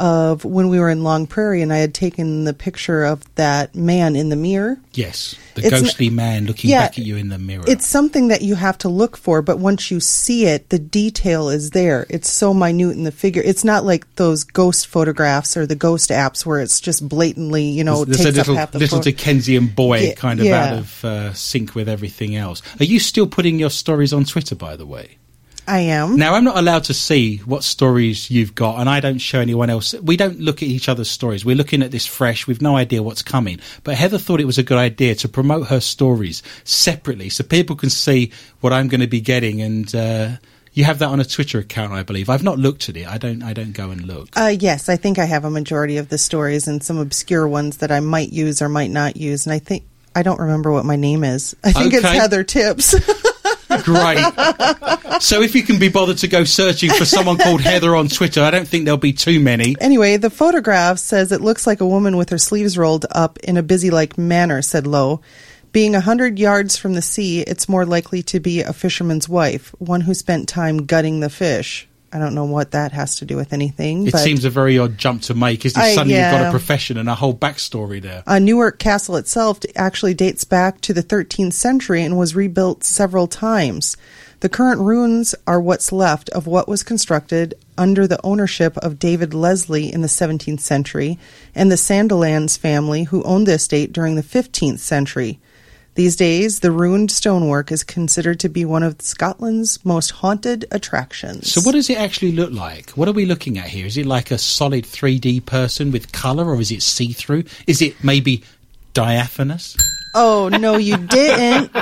of 0.00 0.44
when 0.44 0.68
we 0.70 0.80
were 0.80 0.88
in 0.88 1.04
Long 1.04 1.26
Prairie 1.26 1.60
and 1.62 1.72
I 1.72 1.76
had 1.76 1.92
taken 1.92 2.44
the 2.44 2.54
picture 2.54 3.04
of 3.04 3.22
that 3.34 3.74
man 3.74 4.16
in 4.16 4.30
the 4.30 4.36
mirror. 4.36 4.78
Yes, 4.94 5.36
the 5.54 5.66
It's 5.66 5.74
n- 5.74 5.82
ghostly 5.82 6.08
man 6.10 6.46
looking 6.46 6.70
Yeah, 6.70 6.80
back 6.88 6.98
at 6.98 7.04
you 7.04 7.16
in 7.16 7.28
the 7.28 7.38
mirror. 7.38 7.64
It's 7.68 7.86
something 7.86 8.28
that 8.28 8.40
you 8.42 8.54
have 8.54 8.78
to 8.78 8.88
look 8.88 9.16
for, 9.16 9.42
but 9.42 9.58
once 9.58 9.90
you 9.90 10.00
see 10.00 10.46
it, 10.46 10.70
the 10.70 10.78
detail 10.78 11.48
is 11.50 11.70
there. 11.70 12.06
It's 12.08 12.30
so 12.30 12.54
minute 12.54 12.96
in 12.96 13.04
the 13.04 13.12
figure. 13.12 13.42
It's 13.44 13.62
not 13.62 13.84
like 13.84 14.12
those 14.16 14.42
ghost 14.44 14.86
photographs 14.86 15.56
or 15.56 15.66
the 15.66 15.76
ghost 15.76 16.10
apps 16.10 16.46
where 16.46 16.60
it's 16.60 16.80
just 16.80 17.06
blatantly, 17.06 17.64
you 17.64 17.84
know, 17.84 18.04
There's 18.06 18.20
a 18.20 18.24
takes 18.24 18.36
little, 18.38 18.54
up 18.54 18.58
half 18.58 18.70
the 18.72 18.78
little 18.78 18.98
photo. 18.98 19.10
Dickensian 19.10 19.66
boy 19.66 19.98
Yeah, 20.00 20.14
kind 20.14 20.40
of 20.40 20.46
yeah. 20.46 20.64
out 20.64 20.78
of 20.78 21.04
uh, 21.04 21.34
sync 21.34 21.74
with 21.74 21.88
everything 21.88 22.36
else. 22.36 22.62
Are 22.80 22.84
you 22.84 22.98
still 22.98 23.26
putting 23.26 23.58
your 23.58 23.70
stories 23.70 24.12
on 24.12 24.24
Twitter, 24.24 24.54
by 24.54 24.76
the 24.76 24.86
way? 24.86 25.18
I 25.70 25.80
am. 25.80 26.16
Now, 26.16 26.34
I'm 26.34 26.42
not 26.42 26.58
allowed 26.58 26.84
to 26.84 26.94
see 26.94 27.38
what 27.38 27.62
stories 27.62 28.30
you've 28.30 28.56
got, 28.56 28.80
and 28.80 28.88
I 28.88 28.98
don't 28.98 29.18
show 29.18 29.38
anyone 29.40 29.70
else. 29.70 29.94
We 29.94 30.16
don't 30.16 30.40
look 30.40 30.62
at 30.62 30.68
each 30.68 30.88
other's 30.88 31.08
stories. 31.08 31.44
We're 31.44 31.54
looking 31.54 31.82
at 31.82 31.92
this 31.92 32.06
fresh. 32.06 32.46
We've 32.48 32.60
no 32.60 32.76
idea 32.76 33.02
what's 33.04 33.22
coming. 33.22 33.60
But 33.84 33.94
Heather 33.94 34.18
thought 34.18 34.40
it 34.40 34.46
was 34.46 34.58
a 34.58 34.64
good 34.64 34.78
idea 34.78 35.14
to 35.14 35.28
promote 35.28 35.68
her 35.68 35.78
stories 35.78 36.42
separately 36.64 37.28
so 37.28 37.44
people 37.44 37.76
can 37.76 37.88
see 37.88 38.32
what 38.60 38.72
I'm 38.72 38.88
going 38.88 39.00
to 39.00 39.06
be 39.06 39.20
getting. 39.20 39.62
And 39.62 39.94
uh, 39.94 40.30
you 40.72 40.82
have 40.84 40.98
that 40.98 41.08
on 41.08 41.20
a 41.20 41.24
Twitter 41.24 41.60
account, 41.60 41.92
I 41.92 42.02
believe. 42.02 42.28
I've 42.28 42.42
not 42.42 42.58
looked 42.58 42.88
at 42.88 42.96
it. 42.96 43.06
I 43.06 43.18
don't. 43.18 43.42
I 43.42 43.52
don't 43.52 43.72
go 43.72 43.90
and 43.90 44.02
look. 44.02 44.28
Uh, 44.36 44.54
yes, 44.58 44.88
I 44.88 44.96
think 44.96 45.20
I 45.20 45.24
have 45.24 45.44
a 45.44 45.50
majority 45.50 45.98
of 45.98 46.08
the 46.08 46.18
stories 46.18 46.66
and 46.66 46.82
some 46.82 46.98
obscure 46.98 47.46
ones 47.46 47.76
that 47.76 47.92
I 47.92 48.00
might 48.00 48.32
use 48.32 48.60
or 48.60 48.68
might 48.68 48.90
not 48.90 49.16
use. 49.16 49.46
And 49.46 49.52
I 49.52 49.60
think 49.60 49.84
I 50.16 50.24
don't 50.24 50.40
remember 50.40 50.72
what 50.72 50.84
my 50.84 50.96
name 50.96 51.22
is. 51.22 51.54
I 51.62 51.72
think 51.72 51.94
it's 51.94 52.04
Heather 52.04 52.42
Tips. 52.42 52.94
Great. 53.82 54.18
so 55.22 55.42
if 55.42 55.54
you 55.54 55.62
can 55.62 55.78
be 55.78 55.88
bothered 55.88 56.18
to 56.18 56.28
go 56.28 56.44
searching 56.44 56.90
for 56.90 57.04
someone 57.04 57.38
called 57.38 57.60
Heather 57.60 57.94
on 57.96 58.08
Twitter, 58.08 58.42
I 58.42 58.50
don't 58.50 58.66
think 58.66 58.84
there'll 58.84 58.98
be 58.98 59.12
too 59.12 59.40
many. 59.40 59.76
anyway, 59.80 60.16
the 60.16 60.30
photograph 60.30 60.98
says 60.98 61.32
it 61.32 61.40
looks 61.40 61.66
like 61.66 61.80
a 61.80 61.86
woman 61.86 62.16
with 62.16 62.30
her 62.30 62.38
sleeves 62.38 62.76
rolled 62.76 63.06
up 63.10 63.38
in 63.38 63.56
a 63.56 63.62
busy 63.62 63.90
like 63.90 64.18
manner, 64.18 64.62
said 64.62 64.86
Lowe. 64.86 65.20
Being 65.72 65.94
a 65.94 66.00
hundred 66.00 66.38
yards 66.40 66.76
from 66.76 66.94
the 66.94 67.02
sea, 67.02 67.42
it's 67.42 67.68
more 67.68 67.86
likely 67.86 68.24
to 68.24 68.40
be 68.40 68.60
a 68.60 68.72
fisherman's 68.72 69.28
wife, 69.28 69.72
one 69.78 70.00
who 70.00 70.14
spent 70.14 70.48
time 70.48 70.84
gutting 70.84 71.20
the 71.20 71.30
fish. 71.30 71.86
I 72.12 72.18
don't 72.18 72.34
know 72.34 72.44
what 72.44 72.72
that 72.72 72.92
has 72.92 73.16
to 73.16 73.24
do 73.24 73.36
with 73.36 73.52
anything. 73.52 74.06
It 74.06 74.16
seems 74.18 74.44
a 74.44 74.50
very 74.50 74.78
odd 74.78 74.98
jump 74.98 75.22
to 75.22 75.34
make, 75.34 75.64
isn't 75.64 75.80
it? 75.80 75.84
I- 75.84 75.94
Suddenly 75.94 76.18
you've 76.18 76.30
got 76.32 76.46
a 76.48 76.50
profession 76.50 76.96
and 76.96 77.08
a 77.08 77.14
whole 77.14 77.34
backstory 77.34 78.02
there. 78.02 78.22
Uh, 78.26 78.38
Newark 78.40 78.78
Castle 78.78 79.16
itself 79.16 79.60
actually 79.76 80.14
dates 80.14 80.42
back 80.44 80.80
to 80.82 80.92
the 80.92 81.02
13th 81.02 81.52
century 81.52 82.02
and 82.02 82.18
was 82.18 82.34
rebuilt 82.34 82.82
several 82.84 83.26
times. 83.28 83.96
The 84.40 84.48
current 84.48 84.80
ruins 84.80 85.34
are 85.46 85.60
what's 85.60 85.92
left 85.92 86.30
of 86.30 86.46
what 86.46 86.66
was 86.66 86.82
constructed 86.82 87.54
under 87.76 88.06
the 88.06 88.18
ownership 88.24 88.76
of 88.78 88.98
David 88.98 89.34
Leslie 89.34 89.92
in 89.92 90.00
the 90.00 90.08
17th 90.08 90.60
century 90.60 91.18
and 91.54 91.70
the 91.70 91.76
Sandilands 91.76 92.58
family 92.58 93.04
who 93.04 93.22
owned 93.24 93.46
the 93.46 93.52
estate 93.52 93.92
during 93.92 94.16
the 94.16 94.22
15th 94.22 94.78
century. 94.78 95.38
These 95.94 96.16
days, 96.16 96.60
the 96.60 96.70
ruined 96.70 97.10
stonework 97.10 97.72
is 97.72 97.82
considered 97.82 98.40
to 98.40 98.48
be 98.48 98.64
one 98.64 98.82
of 98.82 99.00
Scotland's 99.02 99.84
most 99.84 100.10
haunted 100.10 100.64
attractions. 100.70 101.52
So, 101.52 101.60
what 101.62 101.72
does 101.72 101.90
it 101.90 101.98
actually 101.98 102.32
look 102.32 102.52
like? 102.52 102.90
What 102.90 103.08
are 103.08 103.12
we 103.12 103.26
looking 103.26 103.58
at 103.58 103.66
here? 103.66 103.86
Is 103.86 103.96
it 103.96 104.06
like 104.06 104.30
a 104.30 104.38
solid 104.38 104.84
3D 104.84 105.44
person 105.46 105.90
with 105.90 106.12
colour, 106.12 106.46
or 106.46 106.60
is 106.60 106.70
it 106.70 106.82
see 106.82 107.12
through? 107.12 107.44
Is 107.66 107.82
it 107.82 108.02
maybe 108.04 108.44
diaphanous? 108.94 109.76
Oh, 110.14 110.48
no, 110.48 110.76
you 110.76 110.96
didn't. 110.96 111.72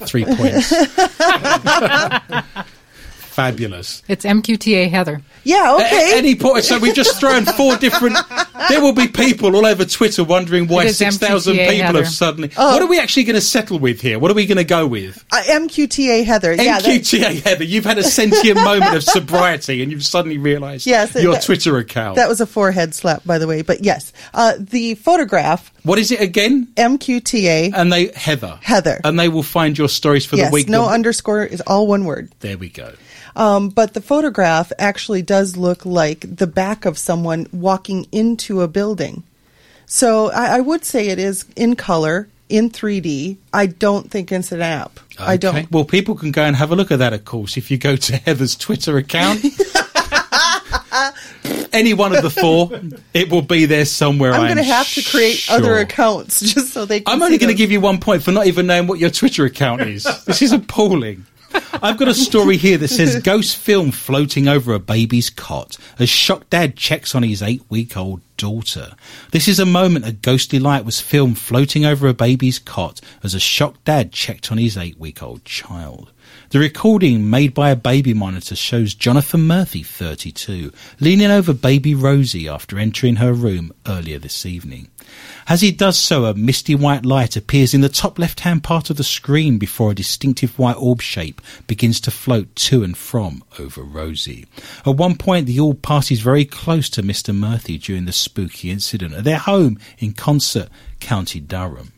Three 0.00 0.24
points. 0.24 0.72
Fabulous. 3.36 4.02
It's 4.08 4.24
MQTA 4.24 4.88
Heather. 4.88 5.20
Yeah, 5.44 5.72
A- 5.72 5.76
okay. 5.76 6.14
a- 6.14 6.16
any 6.16 6.34
point. 6.36 6.64
So 6.64 6.78
we've 6.78 6.94
just 6.94 7.20
thrown 7.20 7.44
four 7.44 7.76
different. 7.76 8.16
There 8.70 8.80
will 8.80 8.94
be 8.94 9.06
people 9.06 9.54
all 9.54 9.66
over 9.66 9.84
Twitter 9.84 10.24
wondering 10.24 10.66
why 10.66 10.84
It 10.84 10.88
is 10.88 10.96
six 10.96 11.18
thousand 11.18 11.56
people 11.58 11.74
Heather. 11.76 11.98
have 12.04 12.08
suddenly. 12.08 12.48
What 12.56 12.80
are 12.82 12.86
we 12.88 12.98
actually 12.98 13.24
going 13.24 13.34
to 13.34 13.40
settle 13.42 13.78
with 13.78 14.00
here? 14.00 14.18
What 14.18 14.30
are 14.30 14.34
we 14.34 14.46
going 14.46 14.56
to 14.56 14.64
go 14.64 14.86
with? 14.86 15.22
Uh, 15.30 15.42
MQTA 15.46 16.24
Heather. 16.24 16.54
Yeah, 16.54 16.80
that- 16.80 16.84
MQTA 17.02 17.42
Heather, 17.44 17.64
you've 17.64 17.84
had 17.84 17.98
a 17.98 18.02
sentient 18.02 18.56
moment 18.64 18.96
of 18.96 19.04
sobriety, 19.04 19.82
and 19.82 19.92
you've 19.92 20.04
suddenly 20.04 20.38
realised 20.38 20.86
Yes, 20.86 21.14
your 21.14 21.34
that- 21.34 21.42
Twitter 21.42 21.76
account. 21.76 22.16
That 22.16 22.28
was 22.30 22.40
a 22.40 22.46
forehead 22.46 22.94
slap, 22.94 23.22
by 23.26 23.36
the 23.38 23.46
way. 23.46 23.60
But 23.60 23.84
yes, 23.84 24.12
uh, 24.32 24.54
the 24.58 24.94
photograph 24.94 25.70
what 25.84 25.98
is 26.00 26.10
it 26.10 26.20
again? 26.20 26.66
MQTA. 26.76 27.72
And 27.74 27.92
they 27.92 28.08
Heather. 28.08 28.58
Heather. 28.62 29.00
And 29.04 29.20
they 29.20 29.28
will 29.28 29.44
find 29.44 29.76
your 29.78 29.88
stories 29.88 30.24
for 30.26 30.34
yes, 30.36 30.48
the 30.50 30.54
week. 30.54 30.68
no 30.68 30.86
that- 30.86 30.94
underscore 30.94 31.44
is 31.44 31.60
all 31.60 31.86
one 31.86 32.06
word. 32.06 32.32
there 32.40 32.56
we 32.58 32.70
go. 32.70 32.94
Um, 33.36 33.68
but 33.68 33.92
the 33.92 34.00
photograph 34.00 34.72
actually 34.78 35.20
does 35.20 35.56
look 35.58 35.84
like 35.84 36.20
the 36.36 36.46
back 36.46 36.86
of 36.86 36.96
someone 36.96 37.46
walking 37.52 38.06
into 38.10 38.62
a 38.62 38.68
building. 38.68 39.24
So 39.84 40.32
I, 40.32 40.56
I 40.56 40.60
would 40.60 40.84
say 40.86 41.08
it 41.08 41.18
is 41.18 41.44
in 41.54 41.76
color, 41.76 42.28
in 42.48 42.70
3D. 42.70 43.36
I 43.52 43.66
don't 43.66 44.10
think 44.10 44.32
it's 44.32 44.52
an 44.52 44.62
app. 44.62 44.98
I 45.18 45.36
don't. 45.36 45.70
Well, 45.70 45.84
people 45.84 46.14
can 46.14 46.32
go 46.32 46.42
and 46.42 46.56
have 46.56 46.72
a 46.72 46.76
look 46.76 46.90
at 46.90 46.98
that, 46.98 47.12
of 47.12 47.26
course, 47.26 47.58
if 47.58 47.70
you 47.70 47.76
go 47.76 47.94
to 47.94 48.16
Heather's 48.24 48.56
Twitter 48.56 48.96
account. 48.96 49.44
Any 51.72 51.92
one 51.92 52.16
of 52.16 52.22
the 52.22 52.30
four, 52.30 52.70
it 53.12 53.30
will 53.30 53.42
be 53.42 53.66
there 53.66 53.84
somewhere. 53.84 54.32
I'm 54.32 54.46
going 54.46 54.56
to 54.56 54.62
have 54.62 54.90
to 54.94 55.02
create 55.02 55.36
sure. 55.36 55.56
other 55.56 55.76
accounts 55.76 56.40
just 56.54 56.72
so 56.72 56.86
they 56.86 57.00
can. 57.00 57.14
I'm 57.14 57.22
only 57.22 57.36
going 57.36 57.50
to 57.50 57.56
give 57.56 57.70
you 57.70 57.82
one 57.82 57.98
point 57.98 58.22
for 58.22 58.32
not 58.32 58.46
even 58.46 58.66
knowing 58.66 58.86
what 58.86 58.98
your 58.98 59.10
Twitter 59.10 59.44
account 59.44 59.82
is. 59.82 60.04
This 60.24 60.40
is 60.40 60.52
appalling. 60.52 61.26
I've 61.82 61.98
got 61.98 62.08
a 62.08 62.14
story 62.14 62.56
here 62.56 62.78
that 62.78 62.88
says 62.88 63.20
ghost 63.22 63.56
film 63.56 63.90
floating 63.90 64.48
over 64.48 64.74
a 64.74 64.78
baby's 64.78 65.30
cot 65.30 65.76
as 65.98 66.08
shocked 66.08 66.50
dad 66.50 66.76
checks 66.76 67.14
on 67.14 67.22
his 67.22 67.42
eight 67.42 67.62
week 67.68 67.96
old 67.96 68.20
daughter. 68.36 68.94
This 69.32 69.48
is 69.48 69.58
a 69.58 69.66
moment 69.66 70.06
a 70.06 70.12
ghostly 70.12 70.58
light 70.58 70.84
was 70.84 71.00
filmed 71.00 71.38
floating 71.38 71.84
over 71.84 72.08
a 72.08 72.14
baby's 72.14 72.58
cot 72.58 73.00
as 73.22 73.34
a 73.34 73.40
shocked 73.40 73.84
dad 73.84 74.12
checked 74.12 74.50
on 74.50 74.58
his 74.58 74.76
eight 74.76 74.98
week 74.98 75.22
old 75.22 75.44
child. 75.44 76.12
The 76.50 76.60
recording 76.60 77.28
made 77.28 77.54
by 77.54 77.70
a 77.70 77.76
baby 77.76 78.14
monitor 78.14 78.54
shows 78.54 78.94
Jonathan 78.94 79.48
Murphy, 79.48 79.82
32, 79.82 80.72
leaning 81.00 81.32
over 81.32 81.52
baby 81.52 81.92
Rosie 81.92 82.46
after 82.46 82.78
entering 82.78 83.16
her 83.16 83.32
room 83.32 83.72
earlier 83.84 84.20
this 84.20 84.46
evening. 84.46 84.86
As 85.48 85.60
he 85.60 85.72
does 85.72 85.98
so, 85.98 86.24
a 86.24 86.34
misty 86.34 86.76
white 86.76 87.04
light 87.04 87.36
appears 87.36 87.74
in 87.74 87.80
the 87.80 87.88
top 87.88 88.16
left 88.16 88.40
hand 88.40 88.62
part 88.62 88.90
of 88.90 88.96
the 88.96 89.02
screen 89.02 89.58
before 89.58 89.90
a 89.90 89.94
distinctive 89.94 90.56
white 90.56 90.76
orb 90.76 91.02
shape 91.02 91.40
begins 91.66 91.98
to 92.02 92.12
float 92.12 92.54
to 92.54 92.84
and 92.84 92.96
from 92.96 93.42
over 93.58 93.82
Rosie. 93.82 94.46
At 94.86 94.94
one 94.94 95.16
point, 95.16 95.46
the 95.46 95.58
orb 95.58 95.82
passes 95.82 96.20
very 96.20 96.44
close 96.44 96.88
to 96.90 97.02
Mr. 97.02 97.34
Murphy 97.34 97.76
during 97.76 98.04
the 98.04 98.12
spooky 98.12 98.70
incident 98.70 99.14
at 99.14 99.24
their 99.24 99.38
home 99.38 99.80
in 99.98 100.12
Consett, 100.12 100.68
County 101.00 101.40
Durham. 101.40 101.90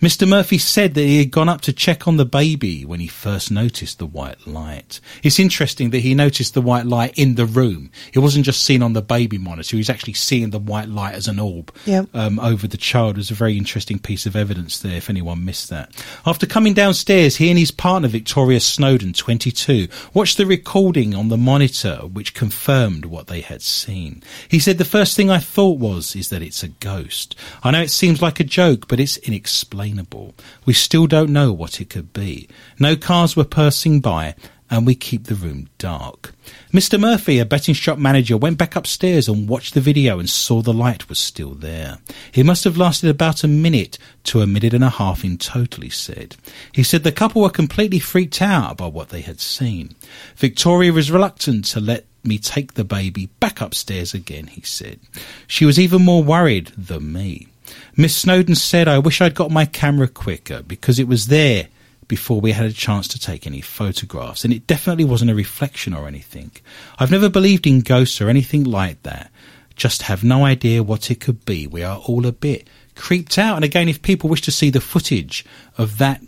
Mr. 0.00 0.28
Murphy 0.28 0.58
said 0.58 0.94
that 0.94 1.02
he 1.02 1.18
had 1.18 1.30
gone 1.30 1.48
up 1.48 1.60
to 1.62 1.72
check 1.72 2.06
on 2.06 2.16
the 2.16 2.24
baby 2.24 2.84
when 2.84 3.00
he 3.00 3.06
first 3.06 3.50
noticed 3.50 3.98
the 3.98 4.06
white 4.06 4.46
light. 4.46 5.00
It's 5.22 5.38
interesting 5.38 5.90
that 5.90 6.00
he 6.00 6.14
noticed 6.14 6.54
the 6.54 6.60
white 6.62 6.86
light 6.86 7.18
in 7.18 7.34
the 7.34 7.46
room. 7.46 7.90
It 8.12 8.18
wasn't 8.20 8.44
just 8.44 8.62
seen 8.62 8.82
on 8.82 8.92
the 8.92 9.02
baby 9.02 9.38
monitor. 9.38 9.76
He 9.76 9.80
was 9.80 9.90
actually 9.90 10.12
seeing 10.14 10.50
the 10.50 10.58
white 10.58 10.88
light 10.88 11.14
as 11.14 11.28
an 11.28 11.38
orb 11.38 11.72
Yep. 11.86 12.08
um, 12.14 12.38
over 12.40 12.66
the 12.66 12.76
child. 12.76 13.16
It 13.16 13.18
was 13.18 13.30
a 13.30 13.34
very 13.34 13.56
interesting 13.56 13.98
piece 13.98 14.26
of 14.26 14.36
evidence 14.36 14.78
there, 14.78 14.96
if 14.96 15.08
anyone 15.10 15.44
missed 15.44 15.70
that. 15.70 15.90
After 16.26 16.46
coming 16.46 16.74
downstairs, 16.74 17.36
he 17.36 17.48
and 17.50 17.58
his 17.58 17.70
partner, 17.70 18.08
Victoria 18.08 18.60
Snowden, 18.60 19.12
22, 19.12 19.88
watched 20.14 20.36
the 20.36 20.46
recording 20.46 21.14
on 21.14 21.28
the 21.28 21.36
monitor, 21.36 21.96
which 22.12 22.34
confirmed 22.34 23.06
what 23.06 23.26
they 23.28 23.40
had 23.40 23.62
seen. 23.62 24.22
He 24.48 24.58
said, 24.58 24.78
The 24.78 24.84
first 24.84 25.16
thing 25.16 25.30
I 25.30 25.38
thought 25.38 25.78
was, 25.78 26.14
is 26.16 26.28
that 26.28 26.42
it's 26.42 26.62
a 26.62 26.68
ghost. 26.68 27.34
I 27.62 27.70
know 27.70 27.82
it 27.82 27.90
seems 27.90 28.20
like 28.22 28.40
a 28.40 28.44
joke, 28.44 28.88
but 28.88 29.00
it's 29.00 29.16
inexplainable. 29.86 30.34
We 30.64 30.72
still 30.72 31.06
don't 31.06 31.30
know 31.30 31.52
what 31.52 31.80
it 31.80 31.90
could 31.90 32.12
be. 32.12 32.48
No 32.78 32.96
cars 32.96 33.36
were 33.36 33.44
passing 33.44 34.00
by, 34.00 34.34
and 34.68 34.84
we 34.84 34.94
keep 34.96 35.24
the 35.24 35.34
room 35.34 35.68
dark. 35.78 36.34
Mr. 36.72 36.98
Murphy, 36.98 37.38
a 37.38 37.44
betting 37.44 37.74
shop 37.74 37.98
manager, 37.98 38.36
went 38.36 38.58
back 38.58 38.74
upstairs 38.74 39.28
and 39.28 39.48
watched 39.48 39.74
the 39.74 39.80
video 39.80 40.18
and 40.18 40.28
saw 40.28 40.60
the 40.60 40.72
light 40.72 41.08
was 41.08 41.18
still 41.18 41.54
there. 41.54 41.98
It 42.34 42.44
must 42.44 42.64
have 42.64 42.76
lasted 42.76 43.08
about 43.08 43.44
a 43.44 43.48
minute 43.48 43.96
to 44.24 44.40
a 44.40 44.46
minute 44.46 44.74
and 44.74 44.84
a 44.84 44.90
half 44.90 45.24
in 45.24 45.38
total, 45.38 45.84
he 45.84 45.90
said. 45.90 46.36
He 46.72 46.82
said 46.82 47.04
the 47.04 47.12
couple 47.12 47.42
were 47.42 47.50
completely 47.50 48.00
freaked 48.00 48.42
out 48.42 48.78
by 48.78 48.88
what 48.88 49.10
they 49.10 49.20
had 49.20 49.40
seen. 49.40 49.94
Victoria 50.34 50.92
was 50.92 51.12
reluctant 51.12 51.64
to 51.66 51.80
let 51.80 52.04
me 52.24 52.38
take 52.38 52.74
the 52.74 52.84
baby 52.84 53.26
back 53.38 53.60
upstairs 53.60 54.12
again, 54.14 54.48
he 54.48 54.62
said. 54.62 54.98
She 55.46 55.64
was 55.64 55.78
even 55.78 56.04
more 56.04 56.24
worried 56.24 56.72
than 56.76 57.12
me. 57.12 57.46
Miss 57.96 58.16
Snowden 58.16 58.54
said, 58.54 58.88
I 58.88 58.98
wish 58.98 59.20
I'd 59.20 59.34
got 59.34 59.50
my 59.50 59.64
camera 59.64 60.08
quicker 60.08 60.62
because 60.62 60.98
it 60.98 61.08
was 61.08 61.26
there 61.26 61.68
before 62.08 62.40
we 62.40 62.52
had 62.52 62.66
a 62.66 62.72
chance 62.72 63.08
to 63.08 63.18
take 63.18 63.46
any 63.46 63.60
photographs, 63.60 64.44
and 64.44 64.52
it 64.52 64.66
definitely 64.66 65.04
wasn't 65.04 65.30
a 65.30 65.34
reflection 65.34 65.92
or 65.92 66.06
anything. 66.06 66.52
I've 66.98 67.10
never 67.10 67.28
believed 67.28 67.66
in 67.66 67.80
ghosts 67.80 68.20
or 68.20 68.28
anything 68.28 68.64
like 68.64 69.02
that. 69.02 69.30
Just 69.74 70.02
have 70.02 70.24
no 70.24 70.44
idea 70.44 70.82
what 70.82 71.10
it 71.10 71.20
could 71.20 71.44
be. 71.44 71.66
We 71.66 71.82
are 71.82 71.98
all 71.98 72.26
a 72.26 72.32
bit 72.32 72.68
creeped 72.94 73.38
out. 73.38 73.56
And 73.56 73.64
again, 73.64 73.88
if 73.88 74.02
people 74.02 74.30
wish 74.30 74.40
to 74.42 74.52
see 74.52 74.70
the 74.70 74.80
footage 74.80 75.44
of 75.76 75.98
that 75.98 76.22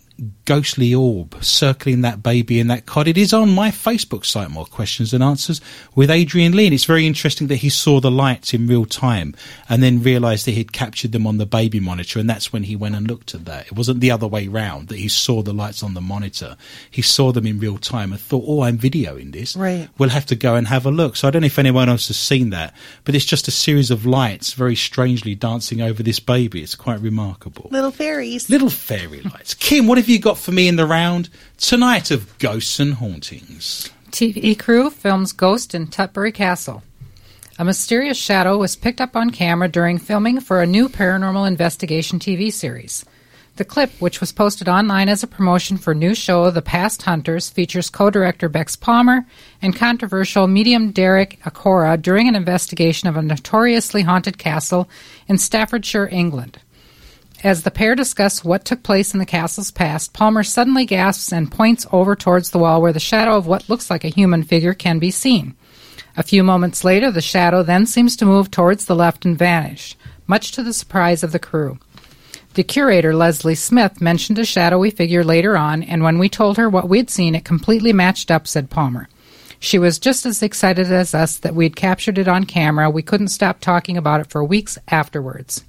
ghostly 0.45 0.95
orb 0.95 1.37
circling 1.43 2.01
that 2.01 2.23
baby 2.23 2.59
in 2.59 2.69
that 2.69 2.87
cot, 2.87 3.07
it 3.07 3.19
is 3.19 3.33
on 3.33 3.55
my 3.55 3.71
Facebook 3.71 4.25
site, 4.25 4.51
More 4.51 4.67
Questions 4.67 5.13
and 5.13 5.23
Answers, 5.23 5.61
with 5.95 6.11
Adrian 6.11 6.57
Lee. 6.57 6.67
And 6.67 6.75
it's 6.75 6.85
very 6.85 7.07
interesting 7.07 7.47
that 7.49 7.57
he 7.57 7.69
saw 7.69 8.01
the 8.01 8.11
lights 8.11 8.53
in 8.53 8.67
real 8.67 8.85
time 8.85 9.35
and 9.69 9.83
then 9.83 10.03
realised 10.03 10.47
that 10.47 10.53
he'd 10.53 10.73
captured 10.73 11.13
them 11.13 11.27
on 11.27 11.39
the 11.39 11.47
baby 11.47 11.81
monitor. 11.81 12.19
And 12.19 12.29
that's 12.29 12.53
when 12.53 12.65
he 12.65 12.77
went 12.77 12.95
and 12.95 13.07
looked 13.07 13.35
at 13.35 13.45
that. 13.45 13.67
It 13.67 13.73
wasn't 13.73 14.01
the 14.01 14.11
other 14.11 14.27
way 14.27 14.49
round 14.49 14.89
that 14.89 14.99
he 14.99 15.09
saw 15.09 15.43
the 15.43 15.53
lights 15.53 15.83
on 15.83 15.95
the 15.95 16.01
monitor. 16.01 16.57
He 16.91 17.03
saw 17.03 17.33
them 17.33 17.47
in 17.47 17.61
real 17.61 17.79
time 17.79 18.13
and 18.13 18.21
thought, 18.21 18.45
oh, 18.47 18.63
I'm 18.63 18.79
videoing 18.79 19.33
this. 19.33 19.57
Right. 19.57 19.89
We'll 19.99 20.09
have 20.09 20.27
to 20.27 20.37
go 20.37 20.55
and 20.55 20.67
have 20.69 20.87
a 20.87 20.91
look. 20.91 21.17
So 21.17 21.29
I 21.29 21.31
don't 21.31 21.43
know 21.43 21.47
if 21.47 21.59
anyone 21.59 21.89
else 21.89 22.09
has 22.09 22.19
seen 22.19 22.51
that, 22.51 22.75
but 23.05 23.15
it's 23.15 23.25
just 23.25 23.49
a 23.49 23.53
series 23.53 23.91
of 23.91 24.07
lights 24.07 24.53
very 24.55 24.77
strangely 24.77 25.35
dancing 25.35 25.81
over 25.81 26.03
this 26.03 26.21
baby. 26.21 26.63
It's 26.63 26.75
quite 26.75 27.01
remarkable. 27.01 27.69
Little 27.71 27.91
fairies. 27.91 28.51
Little 28.51 28.71
fairy 28.71 29.23
lights. 29.23 29.55
Kim, 29.55 29.87
what 29.87 29.99
have 29.99 30.08
you 30.09 30.19
got 30.19 30.39
for 30.39 30.53
me 30.53 30.69
in 30.69 30.77
the 30.77 30.87
round 30.87 31.29
tonight 31.59 32.11
of 32.11 32.39
ghosts 32.39 32.81
and 32.81 32.95
hauntings? 32.95 33.91
TV 34.11 34.59
crew 34.59 34.91
films 34.91 35.33
Ghost 35.33 35.75
in 35.75 35.87
Tutbury 35.87 36.33
Castle. 36.33 36.83
A 37.59 37.65
mysterious 37.65 38.17
shadow 38.17 38.57
was 38.57 38.77
picked 38.77 39.01
up 39.01 39.17
on 39.17 39.31
camera 39.31 39.69
during 39.69 39.99
filming 39.99 40.41
for 40.41 40.63
a 40.63 40.67
new 40.67 40.89
paranormal 40.89 41.47
investigation 41.47 42.19
TV 42.19 42.53
series. 42.53 43.05
The 43.57 43.65
clip, 43.65 43.91
which 43.99 44.21
was 44.21 44.31
posted 44.31 44.69
online 44.69 45.09
as 45.09 45.25
a 45.25 45.27
promotion 45.27 45.77
for 45.79 45.93
new 45.93 46.15
show 46.15 46.49
The 46.53 46.63
Past 46.63 47.03
Hunters, 47.03 47.51
features 47.51 47.91
co-director 47.91 48.49
Bex 48.49 48.77
Palmer 48.77 49.27
and 49.61 49.75
controversial 49.75 50.47
medium 50.47 50.93
Derek 50.93 51.41
Acorah 51.45 52.01
during 52.01 52.29
an 52.29 52.37
investigation 52.37 53.09
of 53.09 53.17
a 53.17 53.23
notoriously 53.23 54.03
haunted 54.03 54.39
castle 54.39 54.89
in 55.27 55.39
Staffordshire, 55.39 56.09
England. 56.13 56.61
As 57.45 57.63
the 57.63 57.71
pair 57.71 57.95
discuss 57.95 58.43
what 58.43 58.65
took 58.65 58.83
place 58.83 59.13
in 59.13 59.21
the 59.21 59.27
castle's 59.27 59.71
past, 59.71 60.13
Palmer 60.13 60.43
suddenly 60.43 60.85
gasps 60.85 61.33
and 61.33 61.51
points 61.51 61.87
over 61.93 62.17
towards 62.17 62.51
the 62.51 62.59
wall 62.59 62.83
where 62.83 62.93
the 62.93 62.99
shadow 62.99 63.37
of 63.37 63.47
what 63.47 63.69
looks 63.69 63.91
like 63.91 64.03
a 64.03 64.09
human 64.09 64.43
figure 64.43 64.75
can 64.75 64.99
be 64.99 65.13
seen. 65.13 65.55
A 66.17 66.25
few 66.25 66.43
moments 66.43 66.83
later, 66.83 67.13
the 67.13 67.21
shadow 67.21 67.63
then 67.63 67.87
seems 67.87 68.17
to 68.17 68.25
move 68.25 68.51
towards 68.51 68.87
the 68.87 68.97
left 68.97 69.25
and 69.25 69.39
vanish, 69.39 69.97
much 70.27 70.51
to 70.53 70.65
the 70.65 70.73
surprise 70.73 71.23
of 71.23 71.31
the 71.31 71.39
crew. 71.39 71.79
The 72.55 72.65
curator, 72.65 73.15
Leslie 73.15 73.55
Smith, 73.55 74.01
mentioned 74.01 74.41
a 74.41 74.45
shadowy 74.45 74.91
figure 74.91 75.23
later 75.23 75.57
on, 75.57 75.85
and 75.85 76.03
when 76.03 76.19
we 76.19 76.29
told 76.29 76.57
her 76.57 76.69
what 76.69 76.89
we'd 76.89 77.09
seen, 77.09 77.37
it 77.37 77.45
completely 77.45 77.93
matched 77.93 78.33
up, 78.33 78.49
said 78.49 78.69
Palmer. 78.69 79.09
She 79.61 79.79
was 79.79 80.01
just 80.01 80.27
as 80.27 80.43
excited 80.43 80.91
as 80.91 81.15
us 81.15 81.39
that 81.39 81.55
we'd 81.55 81.77
captured 81.77 82.19
it 82.19 82.27
on 82.27 82.47
camera. 82.47 82.91
We 82.91 83.03
couldn't 83.03 83.29
stop 83.29 83.61
talking 83.61 83.97
about 83.97 84.21
it 84.21 84.31
for 84.31 84.43
weeks 84.43 84.77
afterwards. 84.89 85.65